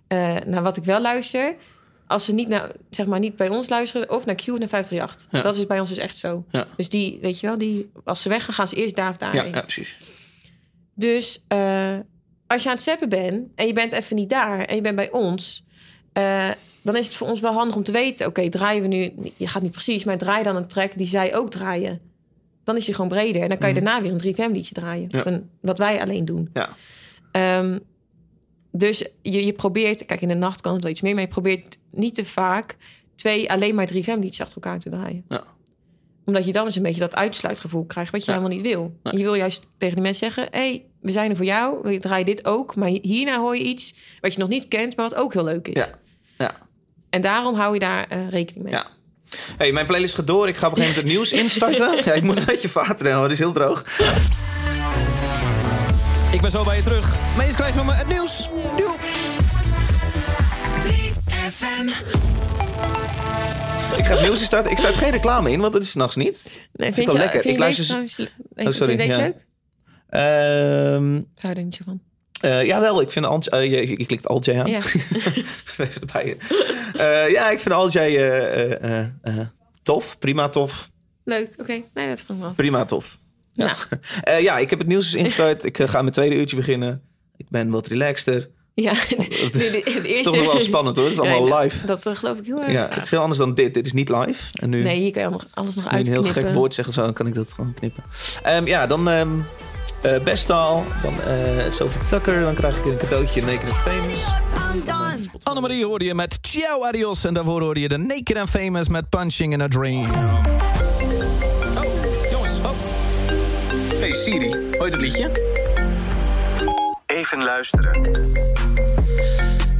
eh, 0.08 0.36
naar 0.46 0.64
wat 0.64 0.78
ik 0.78 0.84
wel 0.84 1.02
luister. 1.02 1.56
Als 2.08 2.26
ze 2.26 2.34
niet, 2.34 2.48
naar, 2.48 2.72
zeg 2.90 3.06
maar, 3.06 3.20
niet 3.20 3.36
bij 3.36 3.50
ons 3.50 3.70
luisteren, 3.70 4.10
of 4.10 4.26
naar 4.26 4.36
Q 4.36 4.46
naar 4.46 4.68
538. 4.68 5.28
Ja. 5.32 5.42
Dat 5.42 5.58
is 5.58 5.66
bij 5.68 5.80
ons 5.80 5.90
dus 5.90 5.98
echt 5.98 6.18
zo. 6.18 6.46
Ja. 6.52 6.68
Dus 6.78 6.90
die, 6.90 7.18
weet 7.22 7.40
je 7.40 7.48
wel, 7.48 7.58
die, 7.58 7.92
als 8.04 8.22
ze 8.22 8.30
weggaan, 8.30 8.54
gaan 8.54 8.68
ze 8.68 8.76
eerst 8.76 8.96
daar 8.96 9.10
of 9.10 9.20
Ja, 9.20 9.32
daarheen. 9.32 9.54
ja, 9.54 9.62
precies. 9.62 9.98
Dus 10.94 11.44
eh, 11.48 11.98
als 12.48 12.64
je 12.64 12.70
aan 12.70 12.76
het 12.76 12.84
zappen 12.84 13.10
bent 13.10 13.48
en 13.56 13.68
je 13.68 13.74
bent 13.74 13.92
even 13.92 14.16
niet 14.16 14.30
daar 14.30 14.60
en 14.60 14.76
je 14.76 14.82
bent 14.82 14.96
bij 14.96 15.12
ons, 15.12 15.64
dan 16.82 16.96
is 16.96 17.06
het 17.06 17.16
voor 17.16 17.28
ons 17.28 17.40
wel 17.40 17.54
handig 17.54 17.76
om 17.76 17.84
te 17.84 17.92
weten: 17.92 18.28
oké, 18.28 18.50
draaien 18.50 18.82
we 18.82 18.88
nu, 18.88 19.14
je 19.38 19.48
gaat 19.48 19.62
niet 19.62 19.72
precies, 19.72 20.04
maar 20.04 20.18
draai 20.18 20.44
dan 20.44 20.56
een 20.56 20.68
track 20.68 20.98
die 20.98 21.08
zij 21.08 21.36
ook 21.36 21.52
draaien. 21.52 22.02
Dan 22.64 22.76
is 22.76 22.86
die 22.86 22.94
gewoon 22.94 23.10
breder 23.10 23.42
en 23.42 23.50
dan 23.50 23.58
kan 23.58 23.68
je 23.68 23.74
daarna 23.74 24.02
weer 24.02 24.12
een 24.12 24.36
3FM-liedje 24.36 24.74
draaien. 24.74 25.08
Mhm. 25.12 25.30
Ja. 25.30 25.42
Wat 25.62 25.78
wij 25.78 26.02
alleen 26.02 26.26
doen. 26.26 26.50
Ja. 26.54 26.70
Ehm, 27.32 27.80
dus 28.72 29.10
je, 29.22 29.46
je 29.46 29.54
probeert, 29.54 30.06
kijk, 30.06 30.22
in 30.22 30.28
de 30.28 30.34
nacht 30.34 30.62
kan 30.62 30.74
het 30.74 30.82
wel 30.84 30.92
iets 30.92 31.02
meer, 31.02 31.14
maar 31.14 31.24
je 31.24 31.30
probeert 31.30 31.78
niet 31.92 32.16
te 32.16 32.26
vaak 32.26 32.78
twee 33.16 33.52
alleen 33.52 33.76
maar 33.76 33.88
3FM-liedjes 33.94 34.42
achter 34.42 34.62
elkaar 34.62 34.80
te 34.80 34.90
draaien. 34.90 35.26
Ja. 35.30 35.44
Omdat 36.26 36.46
je 36.46 36.52
dan 36.52 36.66
eens 36.66 36.76
een 36.76 36.84
beetje 36.84 37.00
dat 37.00 37.16
uitsluitgevoel 37.16 37.86
krijgt, 37.86 38.12
wat 38.12 38.26
je 38.26 38.32
helemaal 38.32 38.54
niet 38.54 38.62
wil. 38.62 39.00
Nee. 39.04 39.18
Je 39.18 39.24
wil 39.24 39.34
juist 39.34 39.68
tegen 39.78 39.96
de 39.96 40.02
mensen 40.02 40.34
zeggen: 40.34 40.48
hé, 40.60 40.68
hey, 40.68 40.86
we 41.02 41.12
zijn 41.12 41.30
er 41.30 41.36
voor 41.36 41.46
jou, 41.46 41.80
we 41.82 42.00
draaien 42.00 42.26
dit 42.26 42.46
ook, 42.46 42.76
maar 42.76 42.90
hierna 42.90 43.40
hoor 43.40 43.58
je 43.58 43.64
iets 43.64 43.96
wat 44.22 44.34
je 44.34 44.40
nog 44.40 44.50
niet 44.50 44.68
kent, 44.68 44.96
maar 44.96 45.10
wat 45.10 45.20
ook 45.20 45.34
heel 45.34 45.44
leuk 45.44 45.68
is. 45.68 45.74
Ja. 45.74 46.00
Ja. 46.38 46.56
En 47.10 47.22
daarom 47.22 47.56
hou 47.56 47.74
je 47.74 47.80
daar 47.80 48.08
eh, 48.08 48.30
rekening 48.30 48.64
mee. 48.64 48.74
Ja. 48.74 48.88
Hey, 49.58 49.72
mijn 49.72 49.86
playlist 49.86 50.16
gaat 50.16 50.28
door. 50.28 50.48
Ik 50.48 50.58
ga 50.58 50.68
op 50.68 50.78
een 50.78 50.84
gegeven 50.84 51.04
moment 51.06 51.22
het 51.24 51.32
nieuws 51.32 51.44
instarten. 51.44 51.98
Ja, 52.06 52.14
ik 52.14 52.24
moet 52.24 52.38
een 52.38 52.46
beetje 52.46 52.70
water 52.74 53.06
hebben, 53.06 53.22
het 53.22 53.32
is 53.32 53.38
heel 53.40 53.52
droog. 53.52 53.84
Ik 56.32 56.42
ben 56.42 56.52
zo 56.52 56.64
bij 56.64 56.76
je 56.78 56.84
terug. 56.84 57.16
Meest 57.38 57.56
krijg 57.56 57.76
van 57.76 57.86
me 57.86 57.94
het 57.94 58.08
nieuws. 58.08 58.50
Doei. 58.78 58.98
3FM. 60.84 61.88
Ik 63.98 64.06
ga 64.06 64.14
het 64.14 64.22
nieuws 64.22 64.44
starten. 64.44 64.72
Ik 64.72 64.78
sluit 64.78 64.96
geen 64.96 65.12
reclame 65.12 65.52
in, 65.52 65.60
want 65.60 65.74
dat 65.74 65.82
is 65.82 65.90
s'nachts 65.90 66.16
niet. 66.16 66.42
Nee, 66.74 66.94
vind 66.94 66.98
ik 66.98 67.06
wel 67.08 67.16
lekker. 67.16 67.42
Vind 67.42 67.46
Ik 67.46 67.52
je 67.52 67.58
luister 67.60 68.00
deze 68.00 68.30
le- 68.56 68.64
Oh, 68.68 68.72
sorry, 68.74 68.98
Vind 68.98 69.12
je 69.12 69.18
deze 69.18 69.20
ja. 69.20 69.24
leuk? 69.26 69.46
Ehm 70.10 71.16
Ik 71.18 71.42
hou 71.42 71.54
er 71.56 71.64
niet 71.64 71.76
zo 71.76 71.82
van. 71.86 72.02
Eh, 72.44 72.66
jawel, 72.66 73.02
ik 73.02 73.12
vind 73.12 73.26
Alt... 73.26 73.50
eh, 73.50 73.64
je, 73.72 73.90
je 73.98 74.06
klikt 74.06 74.28
Alt 74.28 74.46
J 74.46 74.52
aan. 74.52 74.70
Ja. 74.70 74.82
Eh, 76.94 77.30
ja, 77.30 77.50
ik 77.50 77.60
vind 77.60 77.74
Alt 77.76 77.94
J 77.94 77.98
eh, 77.98 79.40
tof. 79.84 80.20
Prima 80.20 80.50
tof. 80.50 80.90
Leuk, 81.24 81.50
oké. 81.58 81.82
Nee, 81.94 82.08
dat 82.08 82.18
is 82.18 82.26
wel. 82.40 82.54
Prima 82.56 82.86
tof. 82.86 83.18
Ja. 83.52 83.76
Nou, 84.24 84.42
ja, 84.48 84.58
ik 84.58 84.70
heb 84.70 84.80
het 84.80 84.88
nieuws 84.88 85.14
ingestart. 85.14 85.64
ik 85.64 85.78
ga 85.78 86.02
mijn 86.02 86.14
tweede 86.14 86.36
uurtje 86.36 86.56
beginnen. 86.56 87.02
Ik 87.38 87.46
ben 87.50 87.70
wat 87.70 87.88
relaxter. 87.88 88.50
ja. 88.74 88.94
Het 89.44 89.56
is 90.04 90.22
toch 90.22 90.36
nog 90.36 90.46
wel 90.46 90.62
spannend 90.62 90.96
hoor. 90.98 91.06
Het 91.06 91.18
is 91.18 91.24
Ja, 91.24 91.34
allemaal 91.34 91.60
live. 91.60 91.86
Dat 91.86 92.08
geloof 92.14 92.38
ik 92.38 92.46
heel 92.46 92.62
erg. 92.62 92.72
Ja, 92.72 92.88
het 92.92 93.04
is 93.04 93.10
heel 93.10 93.20
anders 93.22 93.40
dan 93.40 93.56
dit. 93.56 93.74
Dit 93.74 93.86
is 93.86 93.94
niet 93.94 94.10
live. 94.10 94.52
En 94.62 94.70
nu, 94.70 94.84
Nee, 94.84 95.00
hier 95.00 95.12
kan 95.12 95.22
je 95.22 95.28
alles 95.54 95.76
nog 95.76 95.92
nu 95.92 95.98
een 95.98 96.06
heel 96.06 96.14
uitknippen. 96.14 96.44
gek 96.44 96.54
woord 96.54 96.74
zeggen 96.74 96.94
of 96.94 97.00
zo, 97.00 97.06
dan 97.06 97.16
kan 97.16 97.28
ik 97.28 97.34
dat 97.34 97.52
gewoon 97.52 97.74
knippen. 97.74 98.04
Ehm, 98.44 98.68
ja, 98.68 98.88
dan 98.88 99.10
ehm 99.10 99.40
eh 100.02 100.20
Bestal. 100.24 100.86
Dan 101.02 101.14
eh 101.22 101.72
Sophie 101.72 102.06
Tucker. 102.06 102.42
Dan 102.42 102.54
krijg 102.54 102.78
ik 102.78 102.86
een 102.86 102.98
cadeautje 102.98 103.42
Naked 103.42 103.68
and 103.68 103.76
Famous. 103.76 104.24
Annemarie 105.44 105.86
hoorde 105.86 106.06
je 106.06 106.14
met 106.14 106.38
Ciao 106.42 106.84
Adios. 106.86 107.24
En 107.24 107.34
daarvoor 107.34 107.62
hoorde 107.62 107.80
je 107.80 107.88
de 107.88 107.98
Naked 107.98 108.38
and 108.38 108.50
Famous 108.50 108.88
met 108.88 109.10
Punching 109.10 109.54
in 109.54 109.62
a 109.62 109.68
Dream. 109.68 110.04
Oh, 110.04 110.44
jongens. 112.32 112.58
Oh. 112.60 112.70
Hey 114.00 114.12
Siri, 114.12 114.50
hoor 114.52 114.86
je 114.86 114.92
het 114.92 115.02
liedje? 115.02 115.32
Even 117.06 117.44
luisteren. 117.44 118.02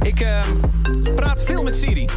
Ik 0.00 0.20
eh, 0.20 0.40
praat 1.14 1.42
veel 1.42 1.62
met 1.62 1.74
Siri. 1.74 2.08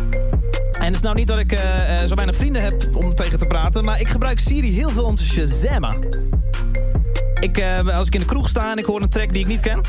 En 0.72 0.86
het 0.86 0.96
is 0.96 1.02
nou 1.02 1.16
niet 1.16 1.28
dat 1.28 1.40
ik 1.40 1.60
zo 2.08 2.16
weinig 2.16 2.36
vrienden 2.36 2.62
heb 2.62 2.84
om 2.94 3.16
tegen 3.16 3.40
te 3.40 3.46
praten... 3.46 3.86
maar 3.86 4.00
ik 4.00 4.08
gebruik 4.08 4.40
Siri 4.40 4.72
heel 4.72 4.90
veel 4.90 5.06
om 5.06 5.16
te 5.16 5.24
shazammen. 5.24 6.00
Ik, 7.40 7.58
eh, 7.58 7.98
als 7.98 8.08
ik 8.08 8.14
in 8.14 8.20
de 8.20 8.26
kroeg 8.26 8.50
sta 8.50 8.72
en 8.72 8.78
ik 8.78 8.86
hoor 8.86 9.02
een 9.02 9.10
track 9.10 9.32
die 9.32 9.42
ik 9.42 9.48
niet 9.48 9.60
ken... 9.60 9.82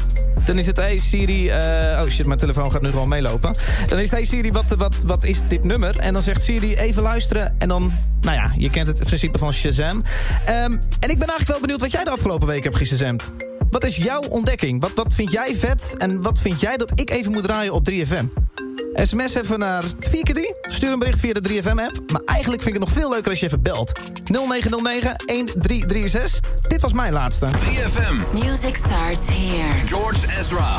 dan 0.45 0.59
is 0.59 0.67
het, 0.67 0.77
hey 0.77 0.99
Siri... 0.99 1.49
eh, 1.49 2.01
oh 2.03 2.11
shit, 2.11 2.27
mijn 2.27 2.39
telefoon 2.39 2.73
gaat 2.73 2.83
nu 2.83 2.91
gewoon 2.91 3.09
meelopen. 3.09 3.55
Dan 3.87 3.99
is 3.99 4.05
het, 4.05 4.13
hey 4.13 4.25
Siri, 4.25 4.53
wat, 4.53 4.69
wat, 4.69 4.95
wat 5.05 5.25
is 5.25 5.43
dit 5.49 5.65
nummer? 5.65 5.99
En 5.99 6.13
dan 6.13 6.23
zegt 6.23 6.43
Siri, 6.43 6.75
even 6.75 7.03
luisteren. 7.03 7.55
En 7.59 7.69
dan, 7.69 7.93
nou 8.21 8.37
ja, 8.37 8.53
je 8.57 8.71
kent 8.71 8.87
het 8.87 9.05
principe 9.05 9.39
van 9.39 9.53
Shazam. 9.53 10.03
Ehm, 10.45 10.73
en 11.01 11.11
ik 11.11 11.19
ben 11.19 11.29
eigenlijk 11.29 11.49
wel 11.49 11.61
benieuwd 11.61 11.81
wat 11.81 11.91
jij 11.93 12.05
de 12.05 12.11
afgelopen 12.11 12.47
week 12.47 12.65
hebt 12.65 12.77
geshazamd. 12.77 13.33
Wat 13.71 13.85
is 13.85 13.97
jouw 13.97 14.21
ontdekking? 14.21 14.81
Wat, 14.81 14.93
wat 14.95 15.15
vind 15.15 15.33
jij 15.33 15.57
vet? 15.57 15.95
En 15.99 16.23
wat 16.23 16.39
vind 16.39 16.61
jij 16.61 16.77
dat 16.77 17.01
ik 17.01 17.11
even 17.11 17.33
moet 17.33 17.43
draaien 17.43 17.73
op 17.73 17.91
3FM? 17.91 18.27
SMS 19.05 19.35
even 19.35 19.59
naar 19.59 19.85
4x3. 19.85 20.41
Stuur 20.63 20.93
een 20.93 20.99
bericht 20.99 21.21
via 21.21 21.33
de 21.33 21.49
3FM-app. 21.49 22.13
Maar 22.13 22.23
eigenlijk 22.25 22.63
vind 22.63 22.75
ik 22.75 22.81
het 22.81 22.89
nog 22.89 22.93
veel 22.93 23.11
leuker 23.11 23.31
als 23.31 23.41
je 23.41 23.47
even 23.47 23.63
belt. 23.63 24.01
0909-1336. 24.01 24.03
Dit 26.69 26.83
was 26.83 26.93
mijn 26.93 27.13
laatste. 27.13 27.47
3FM. 27.47 28.33
Music 28.33 28.77
starts 28.77 29.27
here. 29.29 29.87
George 29.87 30.27
Ezra. 30.39 30.79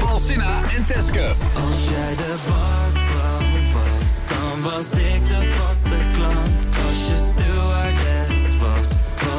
Paul 0.00 0.18
Sinna 0.20 0.60
en 0.76 0.84
Teske. 0.86 1.32
Als 1.54 1.84
jij 1.90 2.14
de 2.16 2.34
barvrouw 2.48 3.38
was, 3.72 4.22
dan 4.28 4.60
was 4.70 4.90
ik 4.90 5.28
de 5.28 5.52
vaste 5.52 5.96
klant. 6.12 6.48
Als 6.86 7.08
je 7.08 7.43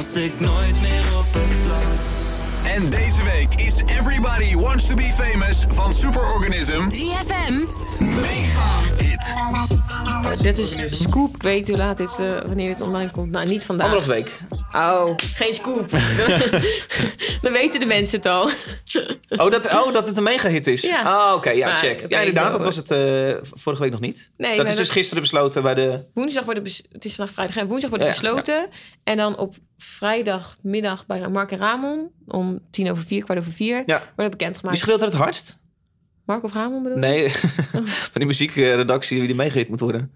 was 0.06 0.24
ik 0.24 0.40
nooit 0.40 0.82
meer 0.82 1.04
op 1.18 1.26
het 1.32 1.64
plan. 1.66 2.74
En 2.74 2.90
deze 2.90 3.24
week 3.24 3.54
is 3.56 3.82
Everybody 3.86 4.56
Wants 4.56 4.88
to 4.88 4.96
Be 4.96 5.14
Famous 5.18 5.66
van 5.70 5.94
Superorganism 5.94 6.90
3FM. 6.90 7.68
Mega 8.00 8.80
hit. 8.98 10.42
Dit 10.42 10.58
is 10.58 10.76
Scoop. 11.04 11.42
Weet 11.42 11.68
hoe 11.68 11.78
laat 11.78 11.98
dit, 11.98 12.18
eh, 12.20 12.28
wanneer 12.46 12.68
dit 12.68 12.82
online 12.82 13.12
komt? 13.12 13.32
Nou, 13.32 13.48
niet 13.48 13.64
vandaag. 13.64 13.88
Anderhalf 13.88 14.16
week. 14.16 14.40
Oh, 14.72 15.10
geen 15.18 15.54
Scoop. 15.54 15.90
Dan 17.42 17.52
weten 17.54 17.80
de 17.80 17.86
mensen 17.86 18.18
het 18.18 18.26
al. 18.26 18.50
Oh 19.30 19.52
dat, 19.52 19.66
oh, 19.74 19.94
dat 19.94 20.08
het 20.08 20.18
een 20.18 20.24
mega-hit 20.24 20.68
is? 20.68 20.82
Ja. 20.82 21.02
Ah, 21.02 21.36
oké. 21.36 21.50
ja, 21.50 21.68
Maar 21.68 21.78
check. 21.78 22.06
Ja, 22.10 22.20
inderdaad. 22.20 22.52
Dat 22.52 22.64
was 22.64 22.76
het 22.76 22.92
eh, 22.92 23.34
vorige 23.42 23.82
week 23.82 23.92
nog 23.92 24.00
niet. 24.00 24.32
Nee, 24.38 24.58
dat 24.58 24.70
is 24.70 24.76
dus 24.76 24.90
gisteren 24.90 25.22
besloten 25.24 25.62
bij 25.64 25.74
de... 25.74 26.06
Woensdag 26.14 26.44
wordt 26.44 26.60
het, 26.60 26.68
bes- 26.68 26.84
het 26.92 27.06
is 27.06 27.16
vandaag 27.16 27.34
vrijdag. 27.34 27.56
hè? 27.56 27.66
Woensdag 27.68 27.90
wordt 27.90 28.06
het 28.06 28.16
Ja, 28.16 28.22
ja, 28.22 28.30
besloten. 28.36 28.70
En 29.04 29.18
dan 29.18 29.38
op 29.38 29.56
vrijdagmiddag 29.78 31.06
bij 31.06 31.28
Mark 31.28 31.52
en 31.52 31.58
Ramon. 31.58 32.12
Om 32.28 32.60
tien 32.72 32.92
over 32.92 33.04
vier, 33.04 33.24
kwart 33.24 33.40
over 33.40 33.52
vier. 33.52 33.84
Ja. 33.86 33.98
Wordt 33.98 34.16
het 34.16 34.30
bekendgemaakt. 34.32 34.76
Wie 34.76 34.84
schreeuwt 34.86 35.02
er 35.02 35.08
het 35.08 35.16
hardst? 35.16 35.60
Mark 36.26 36.44
of 36.44 36.54
Ramon 36.54 36.84
bedoel 36.84 36.98
je? 36.98 37.04
Nee, 37.06 37.22
bij 37.82 38.10
die 38.14 38.26
muziekredactie 38.26 39.18
wie 39.18 39.28
die 39.28 39.36
meegehit 39.36 39.70
moet 39.70 39.80
worden. 39.80 40.12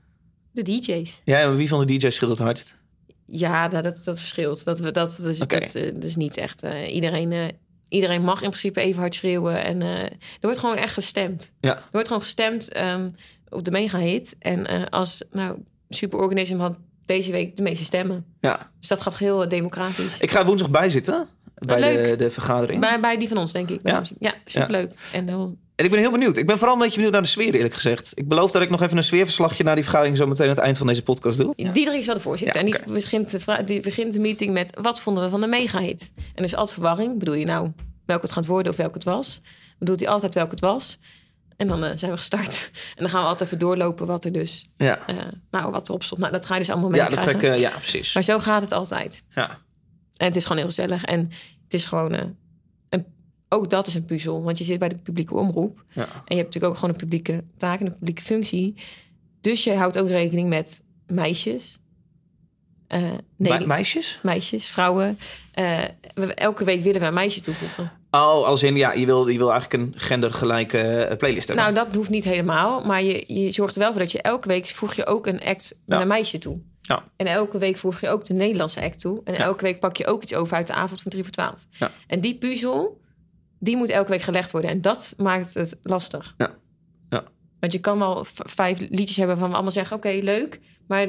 De 0.51 0.61
DJ's. 0.63 1.21
Ja, 1.23 1.47
maar 1.47 1.55
wie 1.55 1.67
van 1.67 1.85
de 1.85 1.97
DJ's 1.97 2.15
schreeuwt 2.15 2.31
het 2.37 2.41
hardst? 2.45 2.77
Ja, 3.25 3.67
dat, 3.67 3.83
dat, 3.83 4.01
dat 4.03 4.17
verschilt. 4.19 4.63
Dat, 4.65 4.79
we- 4.79 4.91
dat, 4.91 5.15
dat, 5.17 5.25
is, 5.27 5.41
Oké. 5.41 5.59
dat, 5.59 5.75
eh, 5.75 5.93
dat 5.93 6.03
is 6.03 6.15
niet 6.15 6.37
echt... 6.37 6.63
eh, 6.63 6.93
iedereen, 6.93 7.31
eh, 7.31 7.47
iedereen 7.89 8.21
mag 8.21 8.41
in 8.41 8.49
principe 8.49 8.79
even 8.81 8.99
hard 8.99 9.15
schreeuwen. 9.15 9.63
En 9.63 9.81
er 9.81 10.11
wordt 10.41 10.57
gewoon 10.57 10.75
echt 10.77 10.93
gestemd. 10.93 11.53
Ja. 11.59 11.75
Er 11.75 11.83
wordt 11.91 12.07
gewoon 12.07 12.21
gestemd 12.21 12.71
ehm, 12.71 13.09
op 13.49 13.63
de 13.63 13.71
mega-hit. 13.71 14.35
En 14.39 14.65
eh, 14.67 14.81
als... 14.89 15.23
Nou, 15.31 15.57
Superorganism 15.89 16.57
had 16.57 16.75
deze 17.05 17.31
week 17.31 17.55
de 17.55 17.61
meeste 17.63 17.83
stemmen. 17.83 18.25
Ja. 18.41 18.71
Dus 18.79 18.87
dat 18.87 19.01
gaat 19.01 19.17
heel 19.17 19.47
democratisch. 19.49 20.17
Ik 20.19 20.31
ga 20.31 20.45
woensdag 20.45 20.69
bijzitten 20.69 21.27
bij 21.55 22.15
de, 22.17 22.29
vergadering. 22.29 22.79
Bij, 22.81 22.99
bij 22.99 23.17
die 23.17 23.27
van 23.27 23.37
ons, 23.37 23.51
denk 23.51 23.69
ik. 23.69 23.79
Ja. 23.83 24.01
ja 24.19 24.33
superleuk. 24.45 24.93
En 25.13 25.27
heel, 25.27 25.57
En 25.79 25.85
ik 25.85 25.91
ben 25.91 25.99
heel 25.99 26.11
benieuwd. 26.11 26.37
Ik 26.37 26.47
ben 26.47 26.57
vooral 26.57 26.75
een 26.75 26.81
beetje 26.81 26.95
benieuwd 26.95 27.13
naar 27.13 27.21
de 27.21 27.27
sfeer, 27.27 27.53
eerlijk 27.53 27.73
gezegd. 27.73 28.11
Ik 28.15 28.27
beloof 28.27 28.51
dat 28.51 28.61
ik 28.61 28.69
nog 28.69 28.81
even 28.81 28.97
een 28.97 29.03
sfeerverslagje 29.03 29.63
naar 29.63 29.75
die 29.75 29.83
vergadering 29.83 30.17
zo 30.17 30.27
meteen 30.27 30.49
aan 30.49 30.55
het 30.55 30.63
eind 30.63 30.77
van 30.77 30.87
deze 30.87 31.03
podcast 31.03 31.37
doe. 31.37 31.53
Diederik 31.55 31.99
is 31.99 32.05
wel 32.05 32.15
de 32.15 32.21
voorzitter. 32.21 32.65
Ja, 32.65 32.73
en 32.73 32.83
die, 32.85 32.93
begint 32.93 33.31
de 33.31 33.63
die 33.63 33.79
begint 33.79 34.13
de 34.13 34.19
meeting 34.19 34.53
met... 34.53 34.77
wat 34.81 35.01
vonden 35.01 35.23
we 35.23 35.29
van 35.29 35.41
de 35.41 35.47
mega-hit? 35.47 36.11
En 36.15 36.23
er 36.35 36.43
is 36.43 36.55
altijd 36.55 36.73
verwarring. 36.73 37.19
Bedoel 37.19 37.33
je 37.33 37.45
nou 37.45 37.71
welke 38.05 38.25
het 38.25 38.31
gaat 38.31 38.45
worden 38.45 38.71
of 38.71 38.77
welke 38.77 38.93
het 38.93 39.03
was? 39.03 39.41
Bedoelt 39.77 39.99
hij 39.99 40.09
altijd 40.09 40.33
welke 40.33 40.51
het 40.51 40.59
was? 40.59 40.99
En 41.57 41.67
dan 41.67 41.83
eh, 41.83 41.91
zijn 41.95 42.11
we 42.11 42.17
gestart. 42.17 42.69
En 42.95 43.03
dan 43.03 43.09
gaan 43.09 43.21
we 43.21 43.27
altijd 43.27 43.47
even 43.47 43.59
doorlopen 43.59 44.07
wat 44.07 44.25
er 44.25 44.31
dus... 44.31 44.69
Ja, 44.77 45.05
eh, 45.07 45.15
nou, 45.51 45.71
wat 45.71 45.87
erop 45.87 46.03
stond. 46.03 46.21
Nou, 46.21 46.33
dat 46.33 46.45
ga 46.45 46.53
je 46.53 46.59
dus 46.59 46.69
allemaal 46.69 46.95
ja 46.95 47.09
dat 47.09 47.27
eh, 47.27 47.59
ja 47.59 47.69
precies. 47.69 48.13
Maar 48.13 48.23
zo 48.23 48.39
gaat 48.39 48.61
het 48.61 48.71
altijd. 48.71 49.23
Ja. 49.29 49.49
En 50.17 50.25
het 50.25 50.35
is 50.35 50.43
gewoon 50.43 50.57
heel 50.57 50.67
gezellig. 50.67 51.03
En 51.03 51.19
het 51.63 51.73
is 51.73 51.85
gewoon... 51.85 52.37
ook 53.49 53.69
dat 53.69 53.87
is 53.87 53.93
een 53.93 54.05
puzzel. 54.05 54.43
Want 54.43 54.57
je 54.57 54.63
zit 54.63 54.79
bij 54.79 54.89
de 54.89 54.95
publieke 54.97 55.35
omroep. 55.35 55.83
Ja. 55.91 56.01
En 56.03 56.07
je 56.07 56.35
hebt 56.35 56.45
natuurlijk 56.45 56.65
ook 56.65 56.75
gewoon 56.75 56.89
een 56.89 56.99
publieke 56.99 57.43
taak 57.57 57.79
en 57.79 57.85
een 57.85 57.97
publieke 57.97 58.21
functie. 58.23 58.73
Dus 59.41 59.63
je 59.63 59.73
houdt 59.73 59.97
ook 59.99 60.07
rekening 60.07 60.49
met 60.49 60.83
meisjes. 61.07 61.79
Eh, 62.87 63.01
nee, 63.35 63.59
Me- 63.59 63.65
meisjes? 63.65 64.19
meisjes, 64.23 64.65
vrouwen. 64.69 65.19
Eh, 65.53 65.79
we- 66.13 66.33
elke 66.33 66.63
week 66.63 66.83
willen 66.83 67.01
we 67.01 67.07
een 67.07 67.13
meisje 67.13 67.41
toevoegen. 67.41 67.91
Oh, 68.11 68.45
als 68.45 68.63
in, 68.63 68.75
ja, 68.75 68.93
je 68.93 69.05
wil, 69.05 69.27
je 69.27 69.37
wil 69.37 69.51
eigenlijk 69.51 69.83
een 69.83 69.93
gendergelijke 69.99 70.77
eh, 70.77 71.17
playlist 71.17 71.47
hebben. 71.47 71.65
Nou, 71.73 71.85
dat 71.85 71.95
hoeft 71.95 72.09
niet 72.09 72.23
helemaal. 72.23 72.81
Maar 72.85 73.03
je, 73.03 73.23
je 73.27 73.51
zorgt 73.51 73.75
er 73.75 73.81
wel 73.81 73.91
voor 73.91 73.99
dat 73.99 74.11
je 74.11 74.21
elke 74.21 74.47
week 74.47 74.67
voeg 74.67 74.93
je 74.93 75.05
ook 75.05 75.27
een 75.27 75.41
act 75.43 75.79
met 75.85 75.97
Ja. 75.97 76.01
een 76.01 76.07
meisje 76.07 76.37
toe. 76.37 76.59
Ja. 76.81 77.03
En 77.15 77.25
elke 77.25 77.57
week 77.57 77.77
voeg 77.77 77.99
je 78.01 78.09
ook 78.09 78.23
de 78.25 78.33
Nederlandse 78.33 78.81
act 78.81 78.99
toe. 78.99 79.21
En 79.23 79.33
Ja. 79.33 79.39
elke 79.39 79.63
week 79.63 79.79
pak 79.79 79.97
je 79.97 80.05
ook 80.07 80.23
iets 80.23 80.33
over 80.33 80.55
uit 80.57 80.67
de 80.67 80.73
avond 80.73 81.01
van 81.01 81.11
3 81.11 81.23
voor 81.23 81.31
12. 81.31 81.65
Ja. 81.71 81.91
En 82.07 82.19
die 82.21 82.35
puzzel, 82.37 83.01
die 83.59 83.77
moet 83.77 83.89
elke 83.89 84.09
week 84.09 84.21
gelegd 84.21 84.51
worden. 84.51 84.69
En 84.71 84.81
dat 84.81 85.13
maakt 85.17 85.53
het 85.53 85.79
lastig. 85.83 86.33
Ja. 86.37 86.51
Ja. 87.09 87.23
Want 87.59 87.71
je 87.73 87.79
kan 87.79 87.99
wel 87.99 88.25
vijf 88.35 88.79
liedjes 88.79 89.15
hebben 89.17 89.37
van 89.37 89.47
we 89.47 89.53
allemaal 89.53 89.71
zeggen... 89.71 89.97
oké, 89.97 90.09
leuk. 90.21 90.59
Maar 90.87 91.07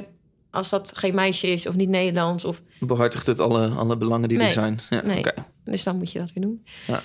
als 0.51 0.69
dat 0.71 0.97
geen 0.99 1.15
meisje 1.15 1.47
is 1.47 1.67
of 1.67 1.75
niet 1.75 1.89
Nederlands... 1.89 2.45
Of, 2.45 2.61
Behartigt 2.81 3.27
het 3.27 3.41
alle, 3.41 3.69
alle 3.69 3.97
belangen 3.97 4.29
die 4.29 4.39
er 4.41 4.51
zijn. 4.51 4.79
Ja, 4.91 5.03
Nee. 5.07 5.19
oké. 5.19 5.33
dus 5.65 5.83
dan 5.85 5.97
moet 5.97 6.13
je 6.13 6.19
dat 6.19 6.33
weer 6.33 6.45
doen. 6.45 6.65
ja, 6.87 7.01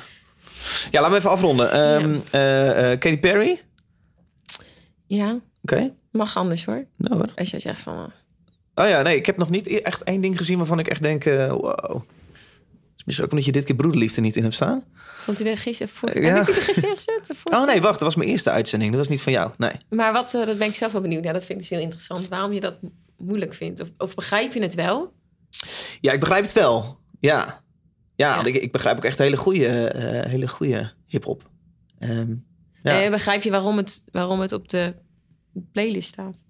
laten 0.92 1.12
we 1.12 1.18
even 1.18 1.30
afronden. 1.30 1.72
Eh, 1.72 2.20
Katy 3.00 3.18
Perry? 3.20 3.62
Oké. 5.62 5.76
Ja, 5.76 5.92
mag 6.12 6.38
anders 6.38 6.66
hoor. 6.66 6.86
Nou 6.98 7.16
hoor. 7.16 7.32
Als 7.36 7.50
jij 7.50 7.60
zegt 7.60 7.82
van... 7.82 7.96
eh, 7.98 8.84
Oh 8.84 8.90
ja, 8.90 9.02
nee, 9.02 9.16
ik 9.18 9.26
heb 9.26 9.38
nog 9.38 9.50
niet 9.50 9.68
e- 9.68 9.78
echt 9.78 10.04
één 10.04 10.22
ding 10.22 10.38
gezien 10.38 10.58
waarvan 10.58 10.80
ik 10.80 10.88
echt 10.88 11.02
denk... 11.04 11.24
wow. 11.24 12.02
Is 13.06 13.12
misschien 13.12 13.26
ook 13.26 13.32
omdat 13.32 13.46
je 13.46 13.52
dit 13.52 13.64
keer 13.64 13.76
broederliefde 13.76 14.22
niet 14.22 14.36
in 14.36 14.44
hebt 14.44 14.56
staan. 14.56 14.84
Stond 15.16 15.40
hij 15.40 15.52
er 15.52 15.58
gisteren 15.58 15.94
voor? 15.94 16.20
Ja. 16.22 16.34
Heb 16.34 16.40
ik 16.40 16.46
die 16.46 16.56
er 16.56 16.62
gisteren 16.62 16.98
gezet? 16.98 17.32
Oh 17.44 17.66
nee, 17.66 17.82
wacht, 17.82 17.94
dat 17.94 18.02
was 18.08 18.16
mijn 18.16 18.30
eerste 18.30 18.50
uitzending. 18.50 18.90
Dat 18.92 19.00
was 19.00 19.10
niet 19.10 19.22
van 19.22 19.32
jou, 19.32 19.52
nee. 19.58 19.72
Maar 19.90 20.14
wat, 20.14 20.34
eh, 20.34 20.46
dat 20.46 20.58
ben 20.58 20.68
ik 20.68 20.76
zelf 20.76 20.92
wel 20.92 21.02
benieuwd. 21.02 21.24
Ja, 21.24 21.34
dat 21.34 21.46
vind 21.46 21.52
ik 21.62 21.70
dus 21.70 21.78
heel 21.78 21.86
interessant. 21.86 22.28
Waarom 22.28 22.54
je 22.54 22.60
dat 22.60 22.82
mo- 22.82 22.92
moeilijk 23.18 23.54
vindt. 23.54 23.80
Of, 23.82 23.90
of 23.98 24.16
begrijp 24.16 24.54
je 24.54 24.62
het 24.62 24.74
wel? 24.74 25.14
Ja, 26.02 26.12
ik 26.12 26.20
begrijp 26.20 26.44
het 26.44 26.54
wel. 26.54 27.00
Ja. 27.20 27.64
Ja, 28.16 28.46
Ik, 28.46 28.56
ik 28.56 28.72
begrijp 28.72 28.98
ook 28.98 29.06
echt 29.06 29.18
hele 29.18 29.38
goede, 29.38 29.68
eh, 29.88 30.30
hele 30.30 30.48
goede 30.48 30.92
hip-hop. 31.08 31.50
Ehm, 32.00 32.34
ja. 32.84 33.02
Eh, 33.04 33.10
begrijp 33.10 33.44
je 33.44 33.50
waarom 33.52 33.78
het, 33.78 34.04
waarom 34.12 34.40
het 34.40 34.52
op 34.52 34.70
de 34.70 34.96
playlist 35.72 36.08
staat? 36.10 36.44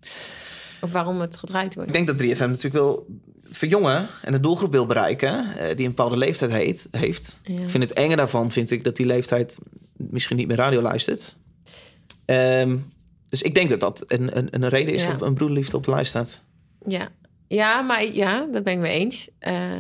Of 0.82 0.92
waarom 0.92 1.20
het 1.20 1.38
gedraaid 1.38 1.76
wordt? 1.76 1.90
Ik 1.90 1.96
denk 1.96 2.08
dat 2.08 2.18
3FM 2.18 2.48
natuurlijk 2.50 2.74
wil 2.74 3.08
verjongen 3.50 4.08
en 4.22 4.34
een 4.34 4.42
doelgroep 4.42 4.72
wil 4.72 4.86
bereiken 4.86 5.58
eh, 5.58 5.68
die 5.68 5.86
een 5.86 5.94
bepaalde 5.96 6.18
leeftijd 6.18 6.52
heet, 6.52 6.88
heeft. 6.92 7.40
Ja. 7.44 7.62
Ik 7.62 7.70
vind 7.70 7.84
het 7.84 7.94
enge 7.94 8.16
daarvan, 8.16 8.52
vind 8.52 8.72
ik, 8.72 8.84
dat 8.84 8.96
die 8.96 9.06
leeftijd 9.06 9.60
misschien 9.98 10.38
niet 10.38 10.48
meer 10.48 10.58
radio 10.58 10.82
luistert. 10.82 11.38
Ehm, 12.26 12.78
dus 13.30 13.42
ik 13.42 13.54
denk 13.56 13.70
dat 13.70 13.80
dat 13.80 14.04
een, 14.08 14.38
een, 14.38 14.48
een 14.52 14.70
reden 14.70 14.94
is 14.94 15.04
Ja. 15.04 15.12
dat 15.12 15.22
een 15.22 15.34
broederliefde 15.34 15.78
op 15.78 15.84
de 15.84 15.92
lijst 15.92 16.10
staat. 16.10 16.44
Ja, 16.88 17.10
ja 17.48 17.82
maar 17.82 18.06
ja, 18.14 18.48
dat 18.52 18.64
ben 18.64 18.74
ik 18.74 18.80
mee 18.80 19.00
eens. 19.00 19.30
Eh, 19.40 19.72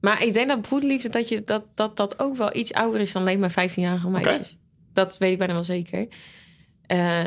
maar 0.00 0.22
ik 0.24 0.32
denk 0.32 0.48
dat 0.48 0.60
broederliefde, 0.60 1.08
dat, 1.08 1.28
je, 1.28 1.44
dat, 1.44 1.64
dat 1.74 1.96
dat 1.96 2.18
ook 2.18 2.36
wel 2.36 2.56
iets 2.56 2.72
ouder 2.72 3.00
is 3.00 3.12
dan 3.12 3.22
alleen 3.22 3.38
maar 3.38 3.50
15-jarige 3.70 4.08
meisjes. 4.10 4.58
Dat 4.92 5.18
weet 5.18 5.32
ik 5.32 5.38
bijna 5.38 5.52
wel 5.52 5.64
zeker. 5.64 6.08
Eh, 6.86 7.24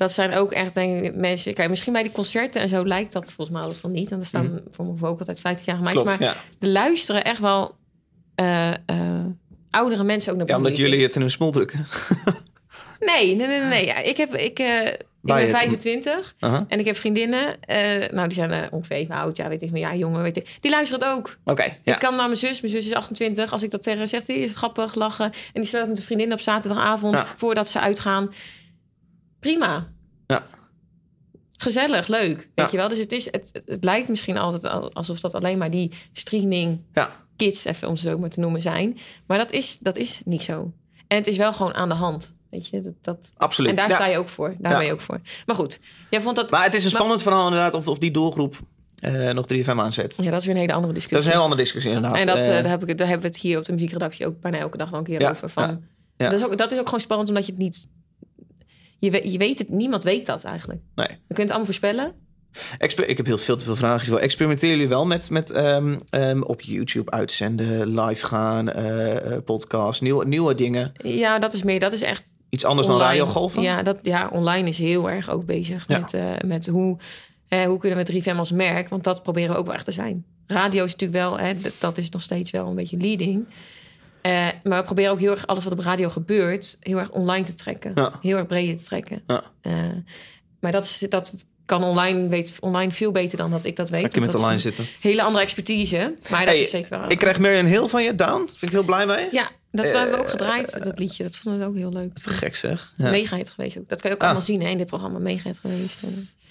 dat 0.00 0.12
zijn 0.12 0.34
ook 0.34 0.52
echt, 0.52 0.74
denk 0.74 1.04
ik, 1.04 1.14
mensen... 1.14 1.54
Kijk, 1.54 1.68
misschien 1.68 1.92
bij 1.92 2.02
die 2.02 2.12
concerten 2.12 2.60
en 2.60 2.68
zo 2.68 2.86
lijkt 2.86 3.12
dat 3.12 3.24
volgens 3.32 3.50
mij 3.50 3.60
alles 3.64 3.78
van 3.78 3.90
niet. 3.90 4.08
Want 4.10 4.20
er 4.22 4.28
staan 4.28 4.60
voor 4.70 4.84
mijn 4.84 5.02
ook 5.02 5.18
altijd 5.18 5.38
15-jarige 5.38 5.82
meisjes. 5.82 6.02
Klopt, 6.02 6.18
maar 6.18 6.28
ja. 6.28 6.36
er 6.60 6.68
luisteren 6.68 7.24
echt 7.24 7.38
wel 7.40 7.74
eh, 8.34 8.70
eh, 8.70 8.76
oudere 9.70 10.04
mensen 10.04 10.32
ook 10.32 10.38
naar 10.38 10.48
ja, 10.48 10.56
omdat 10.56 10.76
jullie 10.76 11.02
het 11.02 11.14
in 11.14 11.20
hun 11.20 11.30
smol 11.30 11.50
drukken. 11.50 11.86
Nee, 13.00 13.34
nee, 13.36 13.46
nee, 13.46 13.60
nee. 13.60 13.86
Ja, 13.86 13.98
ik, 13.98 14.16
heb, 14.16 14.34
ik, 14.34 14.58
eh, 14.58 14.86
ik 14.86 14.96
ben 15.20 15.36
het- 15.36 15.50
25 15.50 16.34
Aha. 16.38 16.64
en 16.68 16.78
ik 16.78 16.84
heb 16.84 16.96
vriendinnen. 16.96 17.56
nou, 18.12 18.28
die 18.28 18.32
zijn 18.32 18.72
ongeveer 18.72 18.96
even 18.96 19.14
oud. 19.14 19.36
Ja, 19.36 19.48
weet 19.48 19.62
ik 19.62 19.68
van 19.70 19.78
ja, 19.78 19.94
jongen, 19.94 20.22
weet 20.22 20.36
ik. 20.36 20.56
Die 20.60 20.70
luisteren 20.70 21.04
het 21.08 21.16
ook. 21.18 21.36
Oké, 21.44 21.76
ja. 21.82 21.92
Ik 21.92 21.98
kan 21.98 22.16
naar 22.16 22.26
mijn 22.26 22.36
zus. 22.38 22.60
Mijn 22.60 22.72
zus 22.72 22.86
is 22.86 22.92
28. 22.94 23.52
Als 23.52 23.62
ik 23.62 23.70
dat 23.70 23.82
tegen 23.82 23.98
haar 23.98 24.08
zeg, 24.08 24.24
die 24.24 24.36
is 24.36 24.54
grappig, 24.54 24.94
lachen. 24.94 25.24
En 25.24 25.32
die 25.52 25.64
speelt 25.64 25.88
met 25.88 25.96
een 25.98 26.04
vriendin 26.04 26.32
op 26.32 26.40
zaterdagavond 26.40 27.14
Ja. 27.14 27.26
voordat 27.36 27.68
ze 27.68 27.80
uitgaan. 27.80 28.32
Prima. 29.40 29.88
Ja. 30.26 30.46
Gezellig, 31.56 32.06
leuk. 32.08 32.36
Weet 32.36 32.48
Ja. 32.54 32.68
je 32.70 32.76
wel? 32.76 32.88
Dus 32.88 32.98
het, 32.98 33.12
is, 33.12 33.24
het, 33.24 33.50
het, 33.66 33.84
lijkt 33.84 34.08
misschien 34.08 34.38
altijd 34.38 34.64
al- 34.66 34.92
alsof 34.92 35.20
dat 35.20 35.34
alleen 35.34 35.58
maar 35.58 35.70
die 35.70 35.92
streaming 36.12 36.80
Ja. 36.94 37.10
kids, 37.36 37.64
even 37.64 37.88
om 37.88 37.96
ze 37.96 38.08
zo 38.08 38.18
maar 38.18 38.30
te 38.30 38.40
noemen, 38.40 38.60
zijn. 38.60 38.98
Maar 39.26 39.38
dat 39.38 39.52
is, 39.52 39.78
dat 39.78 39.96
is 39.96 40.20
niet 40.24 40.42
zo. 40.42 40.72
En 41.06 41.16
het 41.16 41.26
is 41.26 41.36
wel 41.36 41.52
gewoon 41.52 41.74
aan 41.74 41.88
de 41.88 41.94
hand. 41.94 42.34
Weet 42.50 42.68
je, 42.68 42.80
dat, 42.80 42.92
dat... 43.00 43.32
Absoluut. 43.36 43.70
En 43.70 43.76
daar 43.76 43.88
Ja. 43.88 43.94
sta 43.94 44.06
je 44.06 44.18
ook 44.18 44.28
voor. 44.28 44.54
Daar 44.58 44.76
ben 44.76 44.86
je 44.86 44.92
ook 44.92 45.00
voor. 45.00 45.20
Maar 45.46 45.56
goed, 45.56 45.80
jij 46.10 46.20
vond 46.20 46.36
dat... 46.36 46.50
Maar 46.50 46.64
het 46.64 46.74
is 46.74 46.78
een 46.84 46.90
Maar- 46.90 46.96
spannend 46.98 47.22
verhaal 47.22 47.44
inderdaad 47.46 47.74
of, 47.74 47.88
of 47.88 47.98
die 47.98 48.10
doelgroep 48.10 48.58
eh, 48.98 49.30
nog 49.30 49.46
3FM 49.54 49.68
aanzet. 49.78 50.16
Ja, 50.22 50.30
dat 50.30 50.40
is 50.40 50.46
weer 50.46 50.54
een 50.54 50.60
hele 50.60 50.72
andere 50.72 50.92
Dat 50.92 51.02
is 51.02 51.08
discussie. 51.08 51.26
een 51.26 51.32
heel 51.36 51.42
andere 51.44 51.62
discussie 51.62 51.92
inderdaad. 51.92 52.20
En 52.20 52.26
dat, 52.26 52.36
eh, 52.36 52.56
Eh, 52.56 52.62
daar, 52.62 52.70
heb 52.70 52.88
ik, 52.88 52.98
daar 52.98 53.08
hebben 53.08 53.26
we 53.26 53.32
het 53.34 53.42
hier 53.42 53.58
op 53.58 53.64
de 53.64 53.72
muziekredactie 53.72 54.26
ook 54.26 54.40
bijna 54.40 54.58
elke 54.58 54.76
dag 54.76 54.90
wel 54.90 54.98
een 54.98 55.04
keer 55.04 55.20
Ja, 55.20 55.30
over. 55.30 55.48
Van, 55.50 55.68
ja, 55.68 55.78
ja. 56.16 56.28
Dat, 56.30 56.40
is 56.40 56.46
ook, 56.46 56.58
dat 56.58 56.70
is 56.70 56.78
ook 56.78 56.84
gewoon 56.84 57.00
spannend 57.00 57.28
omdat 57.28 57.46
je 57.46 57.52
het 57.52 57.60
niet... 57.60 57.86
Je, 59.00 59.10
weet- 59.10 59.32
je 59.32 59.38
weet 59.38 59.58
het, 59.58 59.68
niemand 59.68 60.02
weet 60.04 60.26
dat 60.26 60.44
eigenlijk. 60.44 60.80
nee. 60.94 61.06
Je 61.08 61.16
kunt 61.26 61.38
het 61.38 61.48
allemaal 61.48 61.64
voorspellen. 61.64 62.12
Exper- 62.78 63.08
ik 63.08 63.16
heb 63.16 63.26
heel 63.26 63.38
veel 63.38 63.56
te 63.56 63.64
veel 63.64 63.76
vragen. 63.76 64.20
Experimenteren 64.20 64.74
jullie 64.74 64.88
wel 64.88 65.06
met, 65.06 65.30
met 65.30 65.50
ehm, 65.50 65.98
ehm, 66.10 66.42
op 66.42 66.60
YouTube 66.60 67.10
uitzenden, 67.10 68.00
live 68.00 68.26
gaan, 68.26 68.70
eh, 68.70 69.32
eh, 69.36 69.42
podcast, 69.44 70.00
nieuwe, 70.02 70.26
nieuwe 70.26 70.54
dingen? 70.54 70.92
Ja, 71.02 71.38
dat 71.38 71.52
is 71.52 71.62
meer, 71.62 71.80
dat 71.80 71.92
is 71.92 72.02
echt 72.02 72.32
Iets 72.48 72.64
anders 72.64 72.86
online. 72.86 73.04
dan 73.04 73.12
radiogolven? 73.12 73.62
Ja, 73.62 73.82
dat, 73.82 73.98
ja, 74.02 74.28
online 74.32 74.68
is 74.68 74.78
heel 74.78 75.10
erg 75.10 75.30
ook 75.30 75.44
bezig 75.46 75.84
Ja. 75.88 75.98
met, 75.98 76.14
eh, 76.14 76.32
met 76.46 76.66
hoe, 76.66 76.98
hè, 77.48 77.66
hoe 77.66 77.78
kunnen 77.78 77.98
we 77.98 78.04
3FM 78.04 78.38
als 78.38 78.52
merk, 78.52 78.88
want 78.88 79.04
dat 79.04 79.22
proberen 79.22 79.50
we 79.50 79.56
ook 79.56 79.66
wel 79.66 79.74
echt 79.74 79.84
te 79.84 79.92
zijn. 79.92 80.24
Radio 80.46 80.84
is 80.84 80.92
natuurlijk 80.92 81.20
wel, 81.20 81.38
hè, 81.38 81.54
dat 81.78 81.98
is 81.98 82.10
nog 82.10 82.22
steeds 82.22 82.50
wel 82.50 82.66
een 82.66 82.74
beetje 82.74 82.96
leading. 82.96 83.46
Eh, 84.22 84.48
maar 84.62 84.78
we 84.78 84.84
proberen 84.84 85.10
ook 85.10 85.18
heel 85.20 85.30
erg 85.30 85.46
alles 85.46 85.64
wat 85.64 85.72
op 85.72 85.78
radio 85.78 86.08
gebeurt, 86.08 86.76
heel 86.80 86.98
erg 86.98 87.10
online 87.10 87.44
te 87.44 87.54
trekken. 87.54 87.92
Ja. 87.94 88.12
Heel 88.22 88.36
erg 88.36 88.46
breed 88.46 88.78
te 88.78 88.84
trekken. 88.84 89.22
Ja. 89.26 89.42
Eh, 89.60 89.72
maar 90.60 90.72
dat, 90.72 90.84
is, 90.84 91.06
dat 91.08 91.32
kan 91.64 91.84
online, 91.84 92.28
weet 92.28 92.56
online 92.60 92.90
veel 92.92 93.10
beter 93.12 93.38
dan 93.38 93.50
dat 93.50 93.64
ik 93.64 93.76
dat 93.76 93.90
weet. 93.90 94.02
Lekker 94.02 94.20
met 94.20 94.34
online 94.34 94.58
zitten. 94.58 94.86
hele 95.00 95.22
andere 95.22 95.44
expertise. 95.44 96.14
Maar 96.30 96.38
dat 96.44 96.48
Hey, 96.54 96.60
is 96.60 96.70
zeker 96.70 96.98
wel. 97.00 97.10
Ik 97.10 97.18
krijg 97.18 97.38
Marion 97.38 97.66
Hill 97.66 97.86
van 97.86 98.02
je, 98.02 98.14
Down. 98.14 98.46
Vind 98.46 98.62
ik 98.62 98.70
heel 98.70 98.82
blij 98.82 99.06
mee. 99.06 99.28
Ja, 99.30 99.50
dat 99.70 99.84
Eh, 99.84 99.92
hebben 99.92 100.14
we 100.14 100.20
ook 100.20 100.30
gedraaid, 100.30 100.84
dat 100.84 100.98
liedje. 100.98 101.22
Dat 101.22 101.36
vonden 101.36 101.60
we 101.60 101.66
ook 101.66 101.76
heel 101.76 101.92
leuk. 101.92 102.14
Te 102.18 102.30
gek 102.30 102.56
zeg. 102.56 102.92
Ja. 102.96 103.24
Geweest 103.44 103.78
ook. 103.78 103.88
Dat 103.88 104.00
kan 104.00 104.10
je 104.10 104.16
ook 104.16 104.22
Ah. 104.22 104.28
allemaal 104.28 104.46
zien 104.46 104.62
hè, 104.62 104.68
in 104.68 104.78
dit 104.78 104.86
programma. 104.86 105.18
Mega 105.18 105.48
hit 105.48 105.58
geweest. 105.58 106.02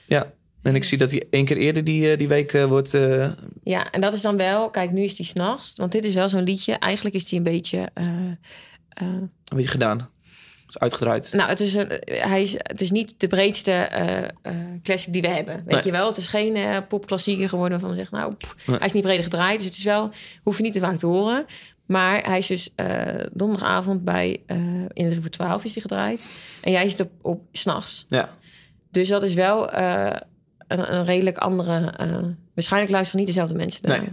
Ja. 0.05 0.31
En 0.63 0.75
ik 0.75 0.83
zie 0.83 0.97
dat 0.97 1.11
hij 1.11 1.23
één 1.29 1.45
keer 1.45 1.57
eerder 1.57 1.83
die, 1.83 2.11
eh, 2.11 2.17
die 2.17 2.27
week 2.27 2.53
eh, 2.53 2.65
wordt... 2.65 2.93
eh, 2.93 3.29
ja, 3.63 3.91
en 3.91 4.01
dat 4.01 4.13
is 4.13 4.21
dan 4.21 4.37
wel... 4.37 4.69
Kijk, 4.69 4.91
nu 4.91 5.03
is 5.03 5.15
die 5.15 5.25
s'nachts. 5.25 5.73
Want 5.75 5.91
dit 5.91 6.05
is 6.05 6.13
wel 6.13 6.29
zo'n 6.29 6.43
liedje. 6.43 6.73
Eigenlijk 6.73 7.15
is 7.15 7.25
die 7.25 7.37
een 7.37 7.43
beetje... 7.43 7.89
eh, 7.93 8.05
een 8.93 9.29
beetje 9.55 9.67
gedaan. 9.71 10.09
Is 10.67 10.79
uitgedraaid. 10.79 11.33
nou, 11.33 11.49
het 11.49 11.59
is, 11.59 11.73
een, 11.73 12.01
hij 12.05 12.41
is, 12.41 12.51
het 12.57 12.81
is 12.81 12.91
niet 12.91 13.19
de 13.19 13.27
breedste 13.27 13.89
classic 14.83 15.13
die 15.13 15.21
we 15.21 15.27
hebben. 15.27 15.55
Weet 15.55 15.75
Nee. 15.75 15.83
je 15.83 15.91
wel? 15.91 16.07
Het 16.07 16.17
is 16.17 16.27
geen 16.27 16.83
popklassieker 16.87 17.49
geworden 17.49 17.87
we 17.89 17.93
zeggen... 17.95 18.17
Nou, 18.17 18.33
pff, 18.33 18.55
Nee. 18.67 18.77
hij 18.77 18.85
is 18.85 18.93
niet 18.93 19.03
breder 19.03 19.23
gedraaid. 19.23 19.57
Dus 19.57 19.65
het 19.67 19.77
is 19.77 19.83
wel... 19.83 20.11
Hoef 20.43 20.57
je 20.57 20.63
niet 20.63 20.73
te 20.73 20.79
vaak 20.79 20.97
te 20.97 21.05
horen. 21.05 21.45
Maar 21.85 22.23
hij 22.25 22.37
is 22.37 22.47
dus 22.47 22.69
donderdagavond 23.31 24.03
bij... 24.05 24.41
in 24.93 25.09
de 25.09 25.21
voor 25.21 25.29
12 25.29 25.63
is 25.63 25.73
hij 25.73 25.81
gedraaid. 25.81 26.27
En 26.61 26.71
jij 26.71 26.89
zit 26.89 26.99
op, 26.99 27.11
op 27.21 27.41
s'nachts. 27.51 28.05
Ja. 28.09 28.29
Dus 28.91 29.07
dat 29.07 29.23
is 29.23 29.33
wel 29.33 29.69
een, 30.69 30.93
een 30.93 31.05
redelijk 31.05 31.37
andere. 31.37 31.85
eh, 31.85 32.17
waarschijnlijk 32.53 32.91
luisteren 32.91 33.17
niet 33.19 33.27
dezelfde 33.27 33.55
mensen. 33.55 33.81
Daar. 33.81 33.99
Nee. 33.99 34.09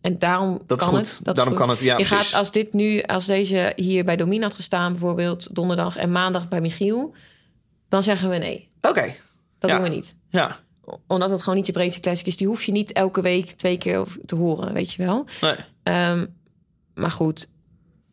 En 0.00 0.18
daarom 0.18 0.60
Dat 0.66 0.78
kan 0.78 0.88
goed. 0.88 0.98
het. 0.98 1.20
Dat 1.22 1.36
Daarom 1.36 1.54
kan 1.54 1.68
het. 1.68 1.80
Ja, 1.80 1.98
je 1.98 2.04
precies. 2.06 2.28
gaat 2.30 2.38
als 2.38 2.52
dit 2.52 2.72
nu, 2.72 3.02
als 3.02 3.26
deze 3.26 3.72
hier 3.76 4.04
bij 4.04 4.16
Domina 4.16 4.42
had 4.46 4.54
gestaan, 4.54 4.92
bijvoorbeeld 4.92 5.54
donderdag 5.54 5.96
en 5.96 6.12
maandag 6.12 6.48
bij 6.48 6.60
Michiel, 6.60 7.14
dan 7.88 8.02
zeggen 8.02 8.30
we 8.30 8.36
nee. 8.36 8.68
Oké. 8.80 9.14
Dat 9.58 9.70
Ja. 9.70 9.76
doen 9.76 9.88
we 9.88 9.94
niet. 9.94 10.16
Ja. 10.28 10.56
Omdat 11.06 11.30
het 11.30 11.40
gewoon 11.40 11.56
niet 11.56 11.66
je 11.66 11.72
breedste 11.72 12.00
classic 12.00 12.26
is. 12.26 12.36
Die 12.36 12.46
hoef 12.46 12.62
je 12.62 12.72
niet 12.72 12.92
elke 12.92 13.20
week 13.20 13.50
twee 13.50 13.78
keer 13.78 14.02
te 14.26 14.34
horen, 14.34 14.72
weet 14.72 14.92
je 14.92 15.04
wel. 15.04 15.26
Nee. 15.40 15.54
Ehm, 15.82 16.26
maar 16.94 17.10
goed, 17.10 17.48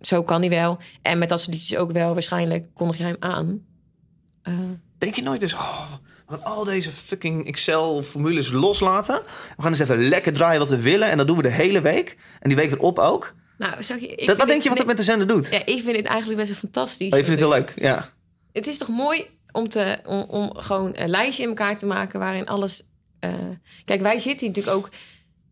zo 0.01 0.23
kan 0.23 0.39
hij 0.41 0.49
wel. 0.49 0.77
En 1.01 1.17
met 1.17 1.29
dat 1.29 1.39
soort 1.39 1.51
liedjes 1.53 1.77
ook 1.79 1.91
wel. 1.91 2.13
Waarschijnlijk 2.13 2.67
kondig 2.73 2.97
jij 2.97 3.07
hem 3.07 3.15
aan. 3.19 3.65
Eh, 4.41 4.53
Denk 4.97 5.15
je 5.15 5.21
nooit 5.23 5.41
eens... 5.43 5.53
Oh, 5.53 5.91
we 6.27 6.33
gaan 6.33 6.43
al 6.43 6.63
deze 6.63 6.91
fucking 6.91 7.47
Excel-formules 7.47 8.51
loslaten. 8.51 9.21
We 9.55 9.61
gaan 9.61 9.71
eens 9.71 9.79
even 9.79 10.07
lekker 10.07 10.33
draaien 10.33 10.59
wat 10.59 10.69
we 10.69 10.81
willen. 10.81 11.09
En 11.09 11.17
dat 11.17 11.27
doen 11.27 11.37
we 11.37 11.43
de 11.43 11.49
hele 11.49 11.81
week. 11.81 12.17
En 12.39 12.49
die 12.49 12.57
week 12.57 12.71
erop 12.71 12.99
ook. 12.99 13.35
nou, 13.57 13.73
je, 13.99 14.23
Dat, 14.25 14.37
wat 14.37 14.47
denk 14.47 14.63
je 14.63 14.69
wat 14.69 14.77
het 14.77 14.87
met 14.87 14.97
de 14.97 15.03
zender 15.03 15.27
doet? 15.27 15.49
Ja, 15.51 15.59
ik 15.65 15.81
vind 15.83 15.95
het 15.95 16.05
eigenlijk 16.05 16.39
best 16.39 16.51
wel 16.51 16.59
fantastisch. 16.59 17.11
Oh, 17.11 17.17
je 17.17 17.25
vindt 17.25 17.41
het 17.41 17.49
heel 17.49 17.59
leuk. 17.59 17.73
Ja. 17.75 18.09
Het 18.53 18.67
is 18.67 18.77
toch 18.77 18.87
mooi 18.87 19.25
om, 19.51 19.69
te, 19.69 19.97
om, 20.05 20.21
om 20.21 20.55
gewoon 20.57 20.91
een 20.95 21.09
lijstje 21.09 21.43
in 21.43 21.49
elkaar 21.49 21.77
te 21.77 21.85
maken 21.85 22.19
waarin 22.19 22.45
alles. 22.47 22.87
eh, 23.19 23.33
Kijk, 23.85 24.01
wij 24.01 24.19
zitten 24.19 24.47
hier 24.47 24.55
natuurlijk 24.55 24.75
ook 24.77 24.89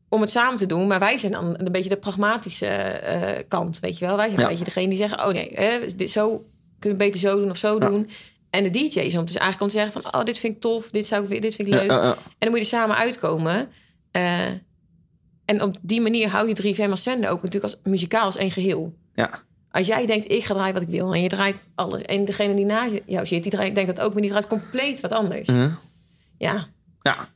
om 0.09 0.21
het 0.21 0.29
samen 0.31 0.57
te 0.57 0.65
doen, 0.65 0.87
maar 0.87 0.99
wij 0.99 1.17
zijn 1.17 1.31
dan 1.31 1.53
een 1.59 1.71
beetje 1.71 1.89
de 1.89 1.97
pragmatische 1.97 2.65
eh, 2.67 3.43
kant, 3.47 3.79
weet 3.79 3.97
je 3.97 4.05
wel. 4.05 4.15
Wij 4.17 4.25
zijn 4.27 4.37
Ja. 4.39 4.43
een 4.45 4.49
beetje 4.49 4.65
degene 4.65 4.87
die 4.87 4.97
zeggen: 4.97 5.25
oh 5.27 5.33
nee, 5.33 5.51
hè, 5.53 5.79
dit, 5.95 6.11
zo 6.11 6.45
kunnen 6.79 6.99
we 6.99 7.05
beter 7.05 7.19
zo 7.19 7.39
doen 7.39 7.49
of 7.49 7.57
zo 7.57 7.73
Ja. 7.79 7.87
doen. 7.89 8.09
En 8.55 8.63
de 8.63 8.69
DJ's 8.69 9.15
om 9.15 9.25
dus 9.25 9.35
eigenlijk 9.35 9.61
om 9.61 9.67
te 9.67 9.73
zeggen 9.77 10.01
van, 10.01 10.13
oh 10.19 10.23
dit 10.25 10.37
vind 10.37 10.55
ik 10.55 10.61
tof, 10.61 10.89
dit 10.89 11.05
zou 11.05 11.23
ik, 11.23 11.29
weer- 11.29 11.41
dit 11.41 11.55
vind 11.55 11.67
ik 11.67 11.73
leuk. 11.73 11.89
ja, 11.89 12.03
ja. 12.03 12.11
En 12.11 12.17
dan 12.39 12.49
moet 12.49 12.57
je 12.57 12.63
er 12.63 12.79
samen 12.79 12.95
uitkomen. 12.97 13.67
Eh, 14.11 14.47
en 15.45 15.61
op 15.61 15.77
die 15.81 16.01
manier 16.01 16.29
hou 16.29 16.47
je 16.47 16.75
3FM 16.75 16.89
als 16.89 17.03
zender 17.03 17.29
ook 17.29 17.41
natuurlijk 17.43 17.73
als 17.73 17.81
muzikaal 17.83 18.25
als 18.25 18.37
één 18.37 18.51
geheel. 18.51 18.93
Ja. 19.13 19.43
Als 19.71 19.87
jij 19.87 20.05
denkt, 20.05 20.31
ik 20.31 20.43
ga 20.43 20.53
draaien 20.53 20.73
wat 20.73 20.81
ik 20.83 20.89
wil. 20.89 21.13
En 21.13 21.21
je 21.21 21.29
draait 21.29 21.67
alles. 21.75 22.01
En 22.01 22.25
degene 22.25 22.55
die 22.55 22.65
naast 22.65 22.93
jou 23.05 23.25
zit, 23.25 23.43
die 23.43 23.51
draait, 23.51 23.75
denkt 23.75 23.95
dat 23.95 24.05
ook. 24.05 24.11
Maar 24.13 24.21
die 24.21 24.29
draait 24.31 24.47
compleet 24.47 24.99
wat 24.99 25.11
anders. 25.11 25.49
Mhm. 25.49 25.69
Ja, 26.37 26.67
Ja. 27.01 27.33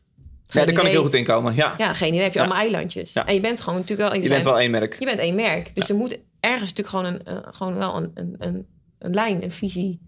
Geen 0.47 0.61
Ja, 0.61 0.65
daar 0.67 0.75
kan 0.75 0.85
ik 0.85 0.91
heel 0.91 1.01
goed 1.03 1.13
in 1.13 1.23
komen. 1.23 1.55
Ja. 1.55 1.75
ja, 1.77 1.93
geen 1.93 2.07
idee. 2.09 2.21
Heb 2.21 2.33
je 2.33 2.39
Ja. 2.39 2.45
allemaal 2.45 2.63
eilandjes. 2.63 3.13
Ja. 3.13 3.25
En 3.27 3.33
je 3.33 3.39
bent 3.39 3.59
gewoon 3.61 3.79
natuurlijk 3.79 4.09
wel... 4.11 4.21
Je 4.21 4.29
bent 4.29 4.43
wel 4.43 4.59
één 4.59 4.71
merk. 4.71 4.99
Je 4.99 5.05
bent 5.05 5.19
één 5.19 5.35
merk. 5.35 5.75
Dus 5.75 5.89
er 5.89 5.95
moet 5.95 6.19
ergens 6.39 6.73
natuurlijk 6.73 6.89
gewoon, 6.89 7.05
een, 7.05 7.23
eh, 7.43 7.47
gewoon 7.51 7.75
wel 7.75 7.95
een, 7.95 8.11
een, 8.13 8.35
een, 8.37 8.65
een 8.99 9.13
lijn, 9.13 9.43
een 9.43 9.51
visie, 9.51 9.99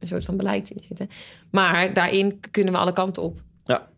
een 0.00 0.08
soort 0.08 0.24
van 0.24 0.36
beleid 0.36 0.70
in 0.70 0.82
zitten. 0.88 1.10
Maar 1.50 1.94
daarin 1.94 2.40
kunnen 2.50 2.72
we 2.72 2.78
alle 2.78 2.92
kanten 2.92 3.22
op. 3.22 3.42
Ja. 3.64 3.88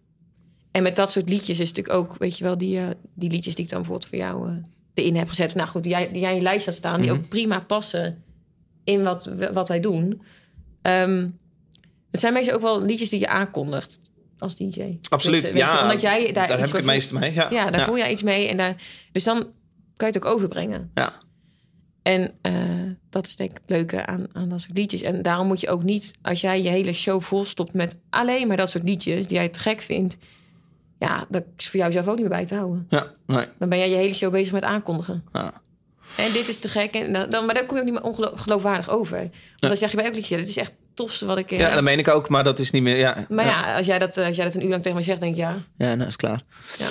En 0.70 0.82
met 0.82 0.96
dat 0.96 1.10
soort 1.10 1.28
liedjes 1.28 1.60
is 1.60 1.68
natuurlijk 1.72 1.96
ook, 1.96 2.16
weet 2.18 2.38
je 2.38 2.44
wel, 2.44 2.58
die, 2.58 2.78
eh, 2.78 2.84
die 3.14 3.30
liedjes 3.30 3.54
die 3.54 3.64
ik 3.64 3.70
dan 3.70 3.78
bijvoorbeeld 3.80 4.10
voor 4.10 4.18
jou 4.18 4.48
eh, 4.48 4.54
erin 4.94 5.16
heb 5.16 5.28
gezet. 5.28 5.54
Nou 5.54 5.68
goed, 5.68 5.82
die 5.82 5.92
jij, 5.92 6.12
die 6.12 6.20
jij 6.20 6.30
in 6.30 6.36
je 6.36 6.42
lijst 6.42 6.66
had 6.66 6.74
staan, 6.74 7.00
die 7.00 7.10
Mhm. 7.10 7.18
ook 7.18 7.28
prima 7.28 7.60
passen 7.60 8.22
in 8.84 9.02
wat, 9.02 9.32
wat 9.52 9.68
wij 9.68 9.80
doen. 9.80 10.22
Ehm, 10.82 11.28
het 12.10 12.20
zijn 12.20 12.32
meestal 12.32 12.54
ook 12.54 12.60
wel 12.60 12.82
liedjes 12.82 13.08
die 13.10 13.20
je 13.20 13.28
aankondigt 13.28 14.00
als 14.38 14.56
DJ. 14.56 14.98
Absoluut. 15.08 15.40
Dus, 15.40 15.50
eh, 15.50 15.56
je, 15.56 15.62
ja, 15.62 15.82
omdat 15.82 16.00
jij 16.00 16.32
daar, 16.32 16.48
daar 16.48 16.58
heb 16.58 16.68
ik 16.68 16.74
het 16.74 16.84
meeste 16.84 17.14
mee. 17.18 17.32
Ja, 17.32 17.50
ja, 17.50 17.70
daar 17.70 17.84
voel 17.84 17.96
je 17.96 18.10
iets 18.10 18.22
mee. 18.22 18.48
En 18.48 18.56
daar, 18.56 18.76
dus 19.12 19.24
dan 19.24 19.38
kan 19.96 20.08
je 20.10 20.14
het 20.14 20.24
ook 20.26 20.34
overbrengen. 20.34 20.90
Ja. 20.94 21.12
En 22.02 22.30
eh, 22.42 22.52
dat 23.10 23.26
is 23.26 23.36
denk 23.36 23.50
ik 23.50 23.56
het 23.60 23.70
leuke 23.70 24.06
aan, 24.06 24.26
aan 24.32 24.48
dat 24.48 24.60
soort 24.60 24.78
liedjes. 24.78 25.02
En 25.02 25.22
daarom 25.22 25.46
moet 25.46 25.60
je 25.60 25.68
ook 25.70 25.82
niet, 25.82 26.14
als 26.22 26.40
jij 26.40 26.62
je 26.62 26.68
hele 26.68 26.92
show 26.92 27.20
volstopt 27.20 27.74
met 27.74 27.98
alleen 28.10 28.46
maar 28.48 28.56
dat 28.56 28.70
soort 28.70 28.84
liedjes 28.84 29.26
die 29.26 29.36
jij 29.36 29.48
te 29.48 29.58
gek 29.58 29.80
vindt. 29.80 30.16
Ja, 30.98 31.26
dat 31.28 31.42
is 31.56 31.68
voor 31.68 31.80
jou 31.80 31.92
zelf 31.92 32.06
ook 32.08 32.12
niet 32.16 32.28
meer 32.28 32.36
bij 32.36 32.46
te 32.46 32.54
houden. 32.54 32.86
Ja, 32.88 33.06
nee. 33.26 33.46
Dan 33.58 33.68
ben 33.68 33.78
jij 33.78 33.90
je 33.90 33.96
hele 33.96 34.14
show 34.14 34.32
bezig 34.32 34.52
met 34.52 34.62
aankondigen. 34.62 35.24
Ja. 35.32 35.52
En 36.16 36.32
dit 36.32 36.48
is 36.48 36.58
te 36.58 36.68
gek. 36.68 36.94
En 36.94 37.12
dan, 37.12 37.30
dan- 37.30 37.46
maar 37.46 37.54
dan 37.54 37.66
kom 37.66 37.76
je 37.76 37.82
ook 37.82 37.90
niet 37.90 38.00
meer 38.02 38.28
ongeloofwaardig 38.32 38.90
over. 38.90 39.18
Want 39.18 39.30
dan 39.58 39.76
zeg 39.76 39.90
je 39.90 39.96
bij 39.96 40.04
elk 40.04 40.14
liedje, 40.14 40.36
dit 40.36 40.48
is 40.48 40.56
echt 40.56 40.70
het 40.70 40.96
tofste 40.96 41.26
wat 41.26 41.38
ik... 41.38 41.50
eh, 41.52 41.58
ja, 41.58 41.74
dat 41.74 41.82
meen 41.82 41.98
ik 41.98 42.08
ook, 42.08 42.28
maar 42.28 42.44
dat 42.44 42.58
is 42.58 42.70
niet 42.70 42.82
meer... 42.82 42.96
Ja, 42.96 43.26
maar 43.28 43.44
ja, 43.44 43.76
als, 43.76 43.86
jij 43.86 43.98
dat, 43.98 44.16
eh, 44.16 44.26
als 44.26 44.36
jij 44.36 44.44
dat 44.44 44.54
een 44.54 44.62
uur 44.62 44.68
lang 44.68 44.82
tegen 44.82 44.96
mij 44.96 45.06
zegt, 45.06 45.20
denk 45.20 45.32
ik 45.32 45.38
ja. 45.40 45.54
Ja, 45.76 45.94
nou 45.94 46.08
is 46.08 46.16
klaar. 46.16 46.42
Ja. 46.78 46.86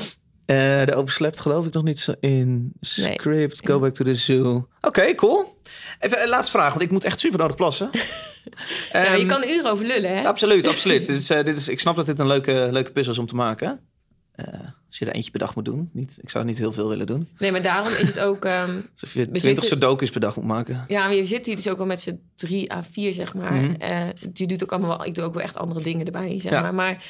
Eh 0.56 0.86
de 0.86 0.96
overslept 0.96 1.40
geloof 1.40 1.66
ik 1.66 1.74
nog 1.74 1.84
niet 1.84 2.00
zo 2.00 2.14
in. 2.20 2.74
Nee. 2.96 3.14
Script, 3.14 3.62
go 3.68 3.80
back 3.80 3.94
to 3.94 4.04
the 4.04 4.16
zoo. 4.16 4.68
Oké, 4.82 5.16
cool. 5.16 5.62
Even 6.00 6.22
een 6.22 6.30
laatste 6.30 6.52
vraag, 6.52 6.70
want 6.70 6.82
ik 6.82 6.92
moet 6.92 7.04
echt 7.04 7.20
super 7.20 7.40
nodig 7.40 7.56
plassen. 7.56 7.90
ja, 8.92 9.14
je 9.14 9.18
Ehm, 9.20 9.28
kan 9.28 9.44
uren 9.44 9.72
over 9.72 9.86
lullen, 9.86 10.16
hè? 10.18 10.28
Absoluut, 10.28 10.68
absoluut. 10.68 11.10
eh, 11.30 11.44
dit 11.46 11.58
is, 11.58 11.68
ik 11.68 11.80
snap 11.80 11.96
dat 11.96 12.06
dit 12.06 12.20
een 12.20 12.28
leuke, 12.28 12.68
leuke 12.72 12.92
puzzel 12.92 13.14
is 13.14 13.20
om 13.20 13.26
te 13.26 13.36
maken. 13.36 13.80
Eh, 14.32 14.46
als 14.88 14.98
je 15.00 15.06
er 15.06 15.12
eentje 15.14 15.32
per 15.32 15.40
dag 15.40 15.56
moet 15.56 15.66
doen. 15.66 15.90
Niet, 15.94 16.18
ik 16.22 16.30
zou 16.30 16.46
niet 16.46 16.58
heel 16.58 16.74
veel 16.74 16.88
willen 16.90 17.06
doen. 17.08 17.28
Nee, 17.38 17.52
maar 17.52 17.62
daarom 17.62 17.94
is 17.94 18.08
het 18.08 18.20
ook... 18.20 18.46
ehm, 18.46 18.70
Alsof 18.94 19.14
je 19.14 19.20
We 19.20 19.26
20 19.26 19.42
zitten- 19.42 19.64
sudokus 19.66 20.10
per 20.10 20.22
dag 20.22 20.36
moet 20.36 20.46
maken. 20.46 20.86
ja, 20.88 21.04
maar 21.04 21.14
je 21.16 21.26
zit 21.26 21.46
hier 21.46 21.56
dus 21.56 21.68
ook 21.70 21.80
al 21.80 21.86
met 21.86 22.00
z'n 22.02 22.20
drie 22.36 22.74
à 22.74 22.84
vier, 22.92 23.14
zeg 23.14 23.34
maar. 23.34 23.76
Eh, 23.78 24.08
je 24.34 24.48
doet 24.48 24.64
ook 24.64 24.72
allemaal 24.72 24.98
wel... 24.98 25.06
Ik 25.08 25.16
doe 25.16 25.24
ook 25.24 25.34
wel 25.34 25.44
echt 25.44 25.58
andere 25.58 25.82
dingen 25.82 26.06
erbij, 26.06 26.40
zeg 26.40 26.52
Ja. 26.52 26.62
maar. 26.62 26.74
Maar 26.74 27.04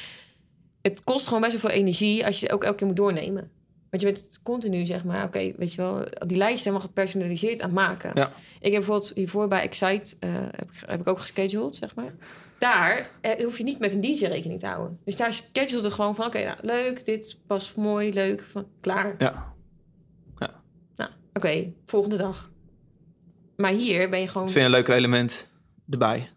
het 0.82 1.04
kost 1.04 1.26
gewoon 1.26 1.40
best 1.42 1.52
wel 1.52 1.70
veel 1.70 1.80
energie 1.80 2.26
als 2.26 2.40
je 2.40 2.52
ook 2.52 2.64
elke 2.64 2.76
keer 2.76 2.86
moet 2.86 2.96
doornemen. 2.96 3.50
Want 3.90 4.02
je 4.02 4.12
bent 4.12 4.40
continu, 4.42 4.86
zeg 4.86 5.04
maar, 5.04 5.24
oké, 5.24 5.52
weet 5.56 5.72
je 5.74 5.82
wel, 5.82 6.06
die 6.26 6.36
lijst 6.36 6.64
helemaal 6.64 6.86
gepersonaliseerd 6.86 7.60
aan 7.60 7.68
het 7.68 7.78
maken. 7.78 8.10
Ja. 8.14 8.32
Ik 8.60 8.72
heb 8.72 8.72
bijvoorbeeld 8.72 9.12
hiervoor 9.14 9.48
bij 9.48 9.62
Excite, 9.62 10.16
eh, 10.20 10.30
heb, 10.34 10.70
ik, 10.70 10.82
heb 10.86 11.00
ik 11.00 11.08
ook 11.08 11.18
gescheduled, 11.18 11.76
zeg 11.76 11.94
maar. 11.94 12.14
Daar 12.58 13.10
eh, 13.20 13.44
hoef 13.44 13.58
je 13.58 13.64
niet 13.64 13.78
met 13.78 13.92
een 13.92 14.00
DJ 14.00 14.24
rekening 14.24 14.60
te 14.60 14.66
houden. 14.66 14.98
Dus 15.04 15.16
daar 15.16 15.32
schedule 15.32 15.84
er 15.84 15.92
gewoon 15.92 16.14
van, 16.14 16.26
oké, 16.26 16.44
nou, 16.44 16.56
leuk, 16.60 17.04
dit 17.04 17.38
past 17.46 17.76
mooi, 17.76 18.12
leuk, 18.12 18.42
van, 18.50 18.66
klaar. 18.80 19.14
Ja. 19.18 19.52
Nou, 20.96 21.10
oké, 21.32 21.72
volgende 21.86 22.16
dag. 22.16 22.50
Maar 23.56 23.72
hier 23.72 24.10
ben 24.10 24.20
je 24.20 24.28
gewoon... 24.28 24.46
Ik 24.46 24.52
vind 24.52 24.64
een 24.64 24.70
leuker 24.70 24.94
element 24.94 25.50
erbij. 25.90 26.28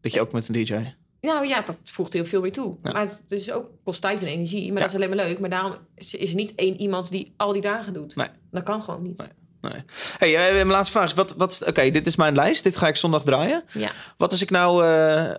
Dat 0.00 0.12
je 0.12 0.20
ook 0.20 0.32
met 0.32 0.48
een 0.48 0.64
DJ. 0.64 0.94
Nou 1.20 1.46
ja, 1.46 1.60
dat 1.60 1.78
voegt 1.84 2.12
heel 2.12 2.24
veel 2.24 2.40
meer 2.40 2.52
toe. 2.52 2.76
Ja. 2.82 2.92
Maar 2.92 3.02
het, 3.02 3.22
is 3.28 3.50
ook, 3.50 3.66
kost 3.84 4.00
tijd 4.00 4.20
en 4.20 4.26
energie. 4.26 4.66
Maar 4.66 4.74
Ja. 4.76 4.80
dat 4.80 4.88
is 4.88 4.94
alleen 4.94 5.16
maar 5.16 5.26
leuk. 5.26 5.38
Maar 5.38 5.50
daarom 5.50 5.74
is, 5.94 6.28
er 6.28 6.34
niet 6.34 6.54
één 6.54 6.80
iemand 6.80 7.10
die 7.10 7.32
al 7.36 7.52
die 7.52 7.62
dagen 7.62 7.92
doet. 7.92 8.16
Nee. 8.16 8.28
Dat 8.50 8.62
kan 8.62 8.82
gewoon 8.82 9.02
niet. 9.02 9.18
Nee. 9.18 9.28
Nee. 9.60 9.82
Hey, 10.18 10.46
eh, 10.48 10.54
mijn 10.54 10.66
laatste 10.66 10.92
vraag 10.92 11.06
is: 11.06 11.14
wat, 11.14 11.34
wat, 11.36 11.62
Oké, 11.66 11.90
dit 11.90 12.06
is 12.06 12.16
mijn 12.16 12.34
lijst. 12.34 12.62
Dit 12.62 12.76
ga 12.76 12.88
ik 12.88 12.96
zondag 12.96 13.22
draaien. 13.24 13.64
Ja. 13.72 13.92
Wat 14.16 14.30
als 14.30 14.42
ik 14.42 14.50
nou 14.50 14.84
eh, 14.84 15.34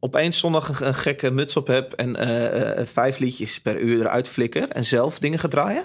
opeens 0.00 0.38
zondag 0.38 0.68
een, 0.80 0.86
een 0.86 0.94
gekke 0.94 1.30
muts 1.30 1.56
op 1.56 1.66
heb 1.66 1.92
en 1.92 2.16
eh, 2.16 2.78
eh, 2.80 2.86
vijf 2.86 3.18
liedjes 3.18 3.60
per 3.60 3.80
uur 3.80 4.00
eruit 4.00 4.28
flikker 4.28 4.68
en 4.68 4.84
zelf 4.84 5.18
dingen 5.18 5.38
ga 5.38 5.48
draaien? 5.48 5.84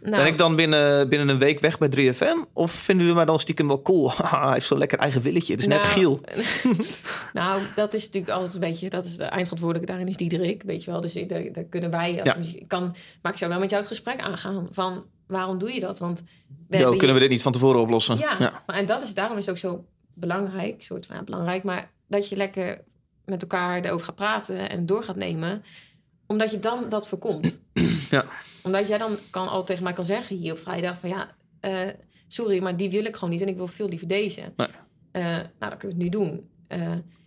Nou, 0.00 0.16
Ben 0.16 0.26
ik 0.26 0.38
dan 0.38 0.56
binnen, 0.56 1.08
binnen 1.08 1.28
een 1.28 1.38
week 1.38 1.60
weg 1.60 1.78
bij 1.78 1.88
3FM? 2.14 2.52
Of 2.52 2.70
vinden 2.72 3.02
jullie 3.04 3.18
mij 3.20 3.24
dan 3.30 3.40
stiekem 3.40 3.66
wel 3.66 3.82
cool? 3.82 4.12
Hij 4.22 4.52
heeft 4.52 4.66
zo'n 4.66 4.78
lekker 4.78 4.98
eigen 4.98 5.22
willetje. 5.22 5.52
Het 5.52 5.60
is 5.60 5.66
net 5.68 5.80
Nou, 5.80 5.92
Giel. 5.92 6.20
nou, 7.32 7.62
dat 7.74 7.94
is 7.94 8.04
natuurlijk 8.04 8.32
altijd 8.32 8.54
een 8.54 8.60
beetje... 8.60 8.90
Dat 8.90 9.04
is 9.04 9.16
de 9.16 9.24
eindverantwoordelijke 9.24 9.90
daarin 9.92 10.08
is 10.08 10.16
Diederik, 10.16 10.62
weet 10.62 10.84
je 10.84 10.90
wel. 10.90 11.00
Dus 11.00 11.16
ik- 11.16 11.28
daar, 11.28 11.52
daar 11.52 11.64
kunnen 11.64 11.90
wij... 11.90 12.14
Als 12.22 12.32
Ja. 12.32 12.36
muziek- 12.38 12.60
ik 12.60 12.68
kan, 12.68 12.96
maar 13.22 13.32
ik 13.32 13.38
zou 13.38 13.50
wel 13.50 13.60
met 13.60 13.70
jou 13.70 13.82
het 13.82 13.90
gesprek 13.92 14.20
aangaan 14.20 14.68
van... 14.70 15.04
Waarom 15.26 15.58
doe 15.58 15.72
je 15.72 15.80
dat? 15.80 15.98
Want 15.98 16.22
we 16.68 16.78
Yo, 16.78 16.96
kunnen 16.96 17.14
we 17.14 17.20
dit 17.20 17.30
niet 17.30 17.42
van 17.42 17.52
tevoren 17.52 17.80
oplossen? 17.80 18.18
Ja, 18.18 18.36
ja. 18.38 18.62
Maar, 18.66 18.76
en 18.76 18.86
dat 18.86 19.02
is, 19.02 19.14
daarom 19.14 19.36
is 19.38 19.46
het 19.46 19.54
ook 19.54 19.60
zo 19.60 19.84
belangrijk, 20.14 20.82
soort 20.82 21.06
van 21.06 21.16
ja, 21.16 21.22
belangrijk, 21.22 21.62
maar 21.62 21.90
dat 22.08 22.28
je 22.28 22.36
lekker 22.36 22.80
met 23.24 23.42
elkaar 23.42 23.80
erover 23.80 24.04
gaat 24.06 24.14
praten 24.14 24.70
en 24.70 24.86
door 24.86 25.02
gaat 25.02 25.16
nemen, 25.16 25.62
omdat 26.28 26.50
je 26.50 26.58
dan 26.58 26.88
dat 26.88 27.08
voorkomt. 27.08 27.58
Ja. 28.10 28.24
Omdat 28.62 28.88
jij 28.88 28.98
dan 28.98 29.16
kan 29.30 29.48
al 29.48 29.64
tegen 29.64 29.84
mij 29.84 29.92
kan 29.92 30.04
zeggen 30.04 30.36
hier 30.36 30.52
op 30.52 30.58
vrijdag 30.58 30.98
van 30.98 31.08
ja, 31.08 31.28
eh, 31.60 31.80
sorry, 32.28 32.62
maar 32.62 32.76
die 32.76 32.90
wil 32.90 33.04
ik 33.04 33.14
gewoon 33.14 33.30
niet 33.30 33.40
en 33.42 33.48
ik 33.48 33.56
wil 33.56 33.66
veel 33.66 33.88
liever 33.88 34.08
deze. 34.08 34.40
Nee. 34.56 34.68
Eh, 35.12 35.22
nou, 35.24 35.42
dan 35.58 35.76
kun 35.78 35.88
je 35.88 35.94
het 35.94 36.02
nu 36.04 36.08
doen. 36.08 36.48
Eh, 36.68 36.80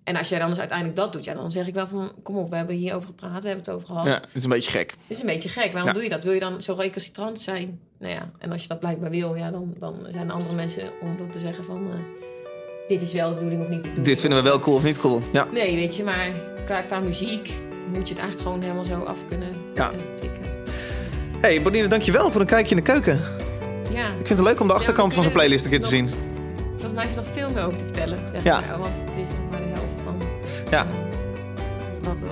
en 0.04 0.16
als 0.16 0.30
jij 0.30 0.40
dan 0.40 0.50
dus 0.50 0.60
uiteindelijk 0.60 0.98
dat 0.98 1.14
doet, 1.14 1.24
ja, 1.24 1.34
dan 1.34 1.52
zeg 1.52 1.68
ik 1.68 1.74
wel 1.74 1.88
van 1.88 2.12
kom 2.24 2.38
op, 2.38 2.50
we 2.50 2.56
hebben 2.56 2.76
hierover 2.76 3.08
gepraat, 3.08 3.42
we 3.44 3.48
hebben 3.50 3.66
het 3.66 3.70
over 3.76 3.88
gehad. 3.88 4.06
ja, 4.06 4.12
het 4.14 4.30
is 4.34 4.44
een 4.44 4.50
beetje 4.50 4.72
gek. 4.72 4.92
Het 4.92 5.00
is 5.08 5.20
een 5.20 5.26
beetje 5.26 5.50
gek. 5.50 5.72
Waarom 5.72 5.86
Ja. 5.88 5.94
doe 5.94 6.04
je 6.04 6.10
dat? 6.10 6.24
Wil 6.24 6.34
je 6.34 6.40
dan 6.40 6.62
zo 6.62 6.74
recalcitrant 6.74 7.40
zijn? 7.40 7.80
Nou 8.00 8.14
ja, 8.14 8.32
en 8.40 8.52
als 8.52 8.62
je 8.62 8.68
dat 8.68 8.80
blijkbaar 8.80 9.10
wil, 9.10 9.36
ja, 9.36 9.52
dan, 9.52 9.76
dan 9.80 10.08
zijn 10.12 10.28
er 10.28 10.34
andere 10.34 10.56
mensen 10.56 10.90
om 11.02 11.18
dan 11.18 11.32
te 11.32 11.40
zeggen 11.40 11.64
van... 11.64 11.92
dit 12.88 13.02
is 13.02 13.14
wel 13.14 13.30
de 13.30 13.36
bedoeling 13.36 13.62
of 13.62 13.68
niet 13.68 13.78
de 13.84 13.90
bedoeling. 13.90 14.06
Dit 14.06 14.20
vinden 14.20 14.44
we 14.44 14.50
wel 14.50 14.60
cool 14.60 14.76
of 14.76 14.84
niet 14.84 14.98
cool? 15.00 15.22
Ja. 15.34 15.46
Nee, 15.52 15.76
weet 15.76 15.96
je, 15.96 16.04
maar 16.04 16.32
qua, 16.66 16.82
qua 16.82 17.00
muziek 17.00 17.52
moet 17.88 18.08
je 18.08 18.14
het 18.14 18.24
eigenlijk 18.24 18.42
gewoon 18.42 18.62
helemaal 18.62 18.86
zo 18.86 19.00
af 19.04 19.18
kunnen 19.28 19.50
Ja. 19.74 19.92
eh, 19.92 19.98
tikken. 20.16 20.42
Hey, 21.40 21.62
Bonine, 21.62 21.88
dankjewel 21.88 22.32
voor 22.32 22.42
een 22.42 22.48
kijkje 22.48 22.76
in 22.76 22.84
de 22.84 22.92
keuken. 22.92 23.20
Ja, 23.90 24.08
Ik 24.08 24.28
vind 24.28 24.40
het 24.40 24.48
leuk 24.48 24.60
om 24.60 24.68
de 24.68 24.74
achterkant 24.74 25.14
van 25.14 25.22
zijn 25.24 25.36
playlist 25.36 25.64
een 25.66 25.72
keer 25.72 25.80
te 25.82 25.88
zien. 25.88 26.10
volgens 26.70 26.94
mij 26.94 27.04
is 27.06 27.10
er 27.12 27.16
nog 27.16 27.26
veel 27.32 27.50
meer 27.54 27.64
over 27.64 27.78
te 27.78 27.84
vertellen. 27.84 28.20
Zeg 28.34 28.44
Ja. 28.44 28.60
maar, 28.60 28.78
want 28.78 28.94
het 29.06 29.18
is 29.18 29.28
nog 29.40 29.50
maar 29.52 29.60
de 29.62 29.68
helft 29.68 30.02
van 30.04 30.16
Ja. 30.70 30.86
wat 32.02 32.20
er... 32.22 32.28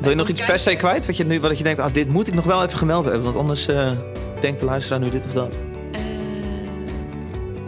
Wil 0.00 0.10
je 0.10 0.16
nog 0.16 0.28
iets 0.28 0.44
per 0.44 0.58
se 0.58 0.76
kwijt? 0.76 1.06
Wat 1.06 1.16
je, 1.16 1.24
nu, 1.24 1.40
wat 1.40 1.58
je 1.58 1.64
denkt, 1.64 1.80
ah, 1.80 1.92
dit 1.92 2.08
moet 2.08 2.26
ik 2.28 2.34
nog 2.34 2.44
wel 2.44 2.64
even 2.64 2.78
gemeld 2.78 3.04
hebben. 3.04 3.22
Want 3.22 3.36
anders 3.36 3.66
eh, 3.68 3.90
denkt 4.40 4.60
de 4.60 4.66
luisteraar 4.66 5.00
nu 5.00 5.10
dit 5.10 5.24
of 5.24 5.32
dat. 5.32 5.54
Eh, 5.92 6.00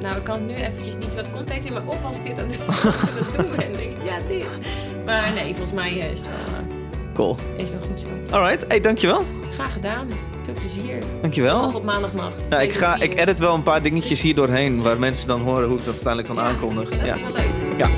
nou, 0.00 0.16
ik 0.16 0.24
kan 0.24 0.46
nu 0.46 0.54
eventjes 0.54 0.96
niet 0.98 1.14
wat 1.14 1.30
komt 1.30 1.50
in 1.64 1.72
me 1.72 1.80
op 1.86 1.98
als 2.04 2.16
ik 2.16 2.24
dit 2.24 2.40
aan 2.42 2.46
het 2.48 3.38
doen 3.38 3.50
ben. 3.56 3.72
denk 3.72 3.78
ik, 3.78 3.96
ja, 4.04 4.16
dit. 4.28 4.58
Maar 5.04 5.32
nee, 5.32 5.54
volgens 5.54 5.72
mij 5.72 6.00
eh, 6.00 6.10
is 6.10 6.20
het 6.20 6.28
wel, 6.28 6.54
eh, 6.54 7.14
cool. 7.14 7.36
is 7.56 7.70
het 7.70 7.78
wel 7.80 7.88
goed 7.88 8.00
zo. 8.00 8.36
Alright, 8.36 8.64
hey, 8.68 8.80
dankjewel. 8.80 9.24
Graag 9.52 9.72
gedaan. 9.72 10.08
Veel 10.44 10.54
plezier. 10.54 10.98
Dankjewel. 11.20 11.58
Zondag 11.58 11.74
op 11.74 11.84
maandagnacht. 11.84 12.46
Ja, 12.50 12.60
ik, 12.60 12.72
ga, 12.72 13.00
ik 13.00 13.18
edit 13.18 13.38
wel 13.38 13.54
een 13.54 13.62
paar 13.62 13.82
dingetjes 13.82 14.20
hier 14.20 14.34
doorheen 14.34 14.82
waar 14.82 14.98
mensen 14.98 15.28
dan 15.28 15.40
horen 15.40 15.68
hoe 15.68 15.78
ik 15.78 15.84
dat 15.84 15.94
uiteindelijk 15.94 16.34
dan 16.34 16.40
aankondig. 16.40 16.90
Ja, 16.90 17.06
dat 17.06 17.16
is 17.16 17.22
wel 17.22 17.32
leuk. 17.32 17.78
Ja. 17.78 17.88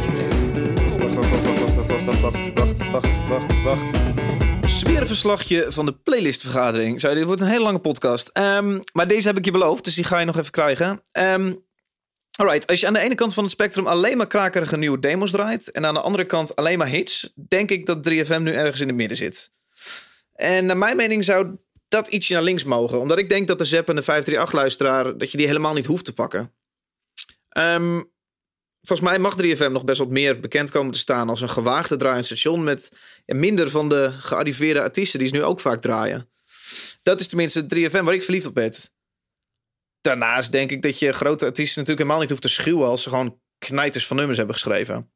Wacht, 0.99 1.15
wacht, 1.15 1.31
wacht, 1.31 1.91
wacht, 1.93 2.91
wacht, 2.91 3.29
wacht, 3.29 3.63
wacht. 3.63 4.07
Van 5.69 5.87
de 5.87 5.93
playlistvergadering. 6.03 7.01
Zo, 7.01 7.15
dit 7.15 7.25
wordt 7.25 7.41
een 7.41 7.47
hele 7.47 7.63
lange 7.63 7.79
podcast. 7.79 8.31
Ehm, 8.33 8.79
maar 8.93 9.09
deze 9.09 9.27
heb 9.27 9.37
ik 9.39 9.45
je 9.45 9.51
beloofd, 9.51 9.85
dus 9.85 9.95
die 9.95 10.05
ga 10.05 10.19
je 10.19 10.27
nog 10.27 10.39
even 10.39 10.51
krijgen. 10.51 11.03
Ehm, 11.13 11.53
alright, 12.37 12.67
als 12.67 12.81
je 12.81 12.87
aan 12.87 12.93
de 12.93 12.99
ene 12.99 13.15
kant 13.15 13.35
van 13.35 13.43
het 13.43 13.53
spectrum 13.53 13.87
alleen 13.87 14.17
maar 14.17 14.27
krakerige 14.27 14.77
nieuwe 14.77 15.01
demos 15.01 15.31
draait... 15.31 15.71
en 15.71 15.87
aan 15.87 15.95
de 15.95 16.01
andere 16.01 16.25
kant 16.25 16.57
alleen 16.57 16.79
maar 16.79 16.89
hits... 16.89 17.33
denk 17.49 17.71
ik 17.71 17.87
dat 17.87 18.11
3FM 18.11 18.41
nu 18.41 18.53
ergens 18.53 18.81
in 18.81 18.87
het 18.87 18.97
midden 18.97 19.17
zit. 19.17 19.53
En 20.33 20.67
naar 20.67 20.77
mijn 20.77 20.97
mening 20.97 21.25
zou 21.25 21.57
dat 21.89 22.09
ietsje 22.09 22.33
naar 22.33 22.43
links 22.43 22.65
mogen. 22.65 23.01
Omdat 23.01 23.19
ik 23.19 23.29
denk 23.29 23.49
dat 23.49 23.59
de 23.59 23.65
Zep 23.65 23.89
en 23.89 23.97
de 23.97 24.03
538-luisteraar... 24.03 25.19
dat 25.19 25.31
je 25.31 25.37
die 25.37 25.47
helemaal 25.47 25.75
niet 25.75 25.87
hoeft 25.87 26.05
te 26.05 26.15
pakken. 26.15 26.53
Ehm, 27.49 28.03
volgens 28.83 29.09
mij 29.09 29.19
mag 29.19 29.37
3FM 29.43 29.73
nog 29.73 29.85
best 29.85 29.99
wat 29.99 30.09
meer 30.09 30.41
bekend 30.41 30.71
komen 30.71 30.93
te 30.93 30.99
staan 30.99 31.29
als 31.29 31.41
een 31.41 31.49
gewaagde 31.49 31.97
draaiend 31.97 32.27
station 32.27 32.65
met 32.65 32.93
minder 33.27 33.71
van 33.71 33.89
de 33.89 34.13
gearriveerde 34.19 34.81
artiesten 34.81 35.19
die 35.19 35.29
ze 35.29 35.35
nu 35.35 35.43
ook 35.43 35.61
vaak 35.61 35.81
draaien. 35.81 36.29
Dat 37.03 37.21
is 37.21 37.29
tenminste 37.29 37.67
3FM 37.75 38.03
waar 38.05 38.15
ik 38.15 38.23
verliefd 38.23 38.47
op 38.47 38.55
werd. 38.55 38.95
Daarnaast 40.07 40.53
denk 40.53 40.71
ik 40.71 40.83
dat 40.83 40.99
je 40.99 41.13
grote 41.13 41.45
artiesten 41.45 41.79
natuurlijk 41.79 41.99
helemaal 41.99 42.21
niet 42.21 42.31
hoeft 42.31 42.43
te 42.43 42.49
schuwen 42.49 42.89
als 42.89 43.03
ze 43.03 43.09
gewoon 43.09 43.39
knijters 43.59 44.07
van 44.07 44.17
nummers 44.17 44.39
hebben 44.39 44.55
geschreven. 44.57 45.11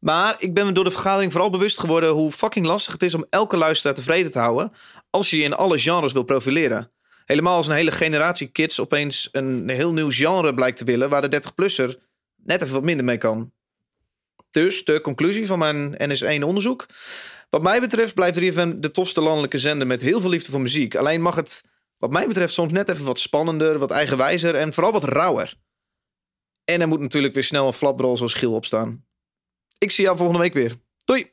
Maar 0.00 0.34
ik 0.38 0.54
ben 0.54 0.66
me 0.66 0.72
door 0.72 0.84
de 0.84 0.90
vergadering 0.90 1.32
vooral 1.32 1.50
bewust 1.50 1.78
geworden 1.78 2.10
hoe 2.10 2.32
fucking 2.32 2.66
lastig 2.66 2.92
het 2.92 3.02
is 3.02 3.14
om 3.14 3.26
elke 3.30 3.56
luisteraar 3.56 3.94
tevreden 3.94 4.32
te 4.32 4.38
houden 4.38 4.72
als 5.10 5.30
je 5.30 5.36
je 5.36 5.42
in 5.42 5.54
alle 5.54 5.78
genres 5.78 6.12
wil 6.12 6.22
profileren. 6.22 6.90
Helemaal 7.24 7.56
als 7.56 7.66
een 7.66 7.74
hele 7.74 7.90
generatie 7.90 8.46
kids 8.46 8.80
opeens 8.80 9.28
een 9.32 9.68
heel 9.68 9.92
nieuw 9.92 10.10
genre 10.10 10.54
blijkt 10.54 10.78
te 10.78 10.84
willen 10.84 11.10
waar 11.10 11.30
de 11.30 11.42
30-plusser 11.42 11.94
net 12.36 12.62
even 12.62 12.74
wat 12.74 12.82
minder 12.82 13.04
mee 13.04 13.18
kan. 13.18 13.52
Dus 14.50 14.84
de 14.84 15.00
conclusie 15.00 15.46
van 15.46 15.58
mijn 15.58 15.94
NS1 15.94 16.44
onderzoek. 16.44 16.86
Wat 17.50 17.62
mij 17.62 17.80
betreft 17.80 18.14
blijft 18.14 18.40
3FM 18.40 18.78
de 18.78 18.90
tofste 18.90 19.20
landelijke 19.20 19.58
zender 19.58 19.86
met 19.86 20.02
heel 20.02 20.20
veel 20.20 20.30
liefde 20.30 20.50
voor 20.50 20.60
muziek. 20.60 20.94
Alleen 20.94 21.22
mag 21.22 21.34
het, 21.36 21.64
wat 22.02 22.10
mij 22.10 22.26
betreft, 22.26 22.52
soms 22.52 22.72
net 22.72 22.88
even 22.88 23.04
wat 23.04 23.18
spannender, 23.18 23.78
wat 23.78 23.90
eigenwijzer 23.90 24.54
en 24.54 24.72
vooral 24.72 24.92
wat 24.92 25.04
rauwer. 25.04 25.54
En 26.64 26.80
er 26.80 26.88
moet 26.88 27.00
natuurlijk 27.00 27.34
weer 27.34 27.44
snel 27.44 27.66
een 27.66 27.72
flapdrol 27.72 28.16
zoals 28.16 28.34
Giel 28.34 28.54
opstaan. 28.54 29.04
Ik 29.78 29.90
zie 29.90 30.04
jou 30.04 30.16
volgende 30.16 30.40
week 30.40 30.52
weer. 30.52 30.76
Doei! 31.04 31.31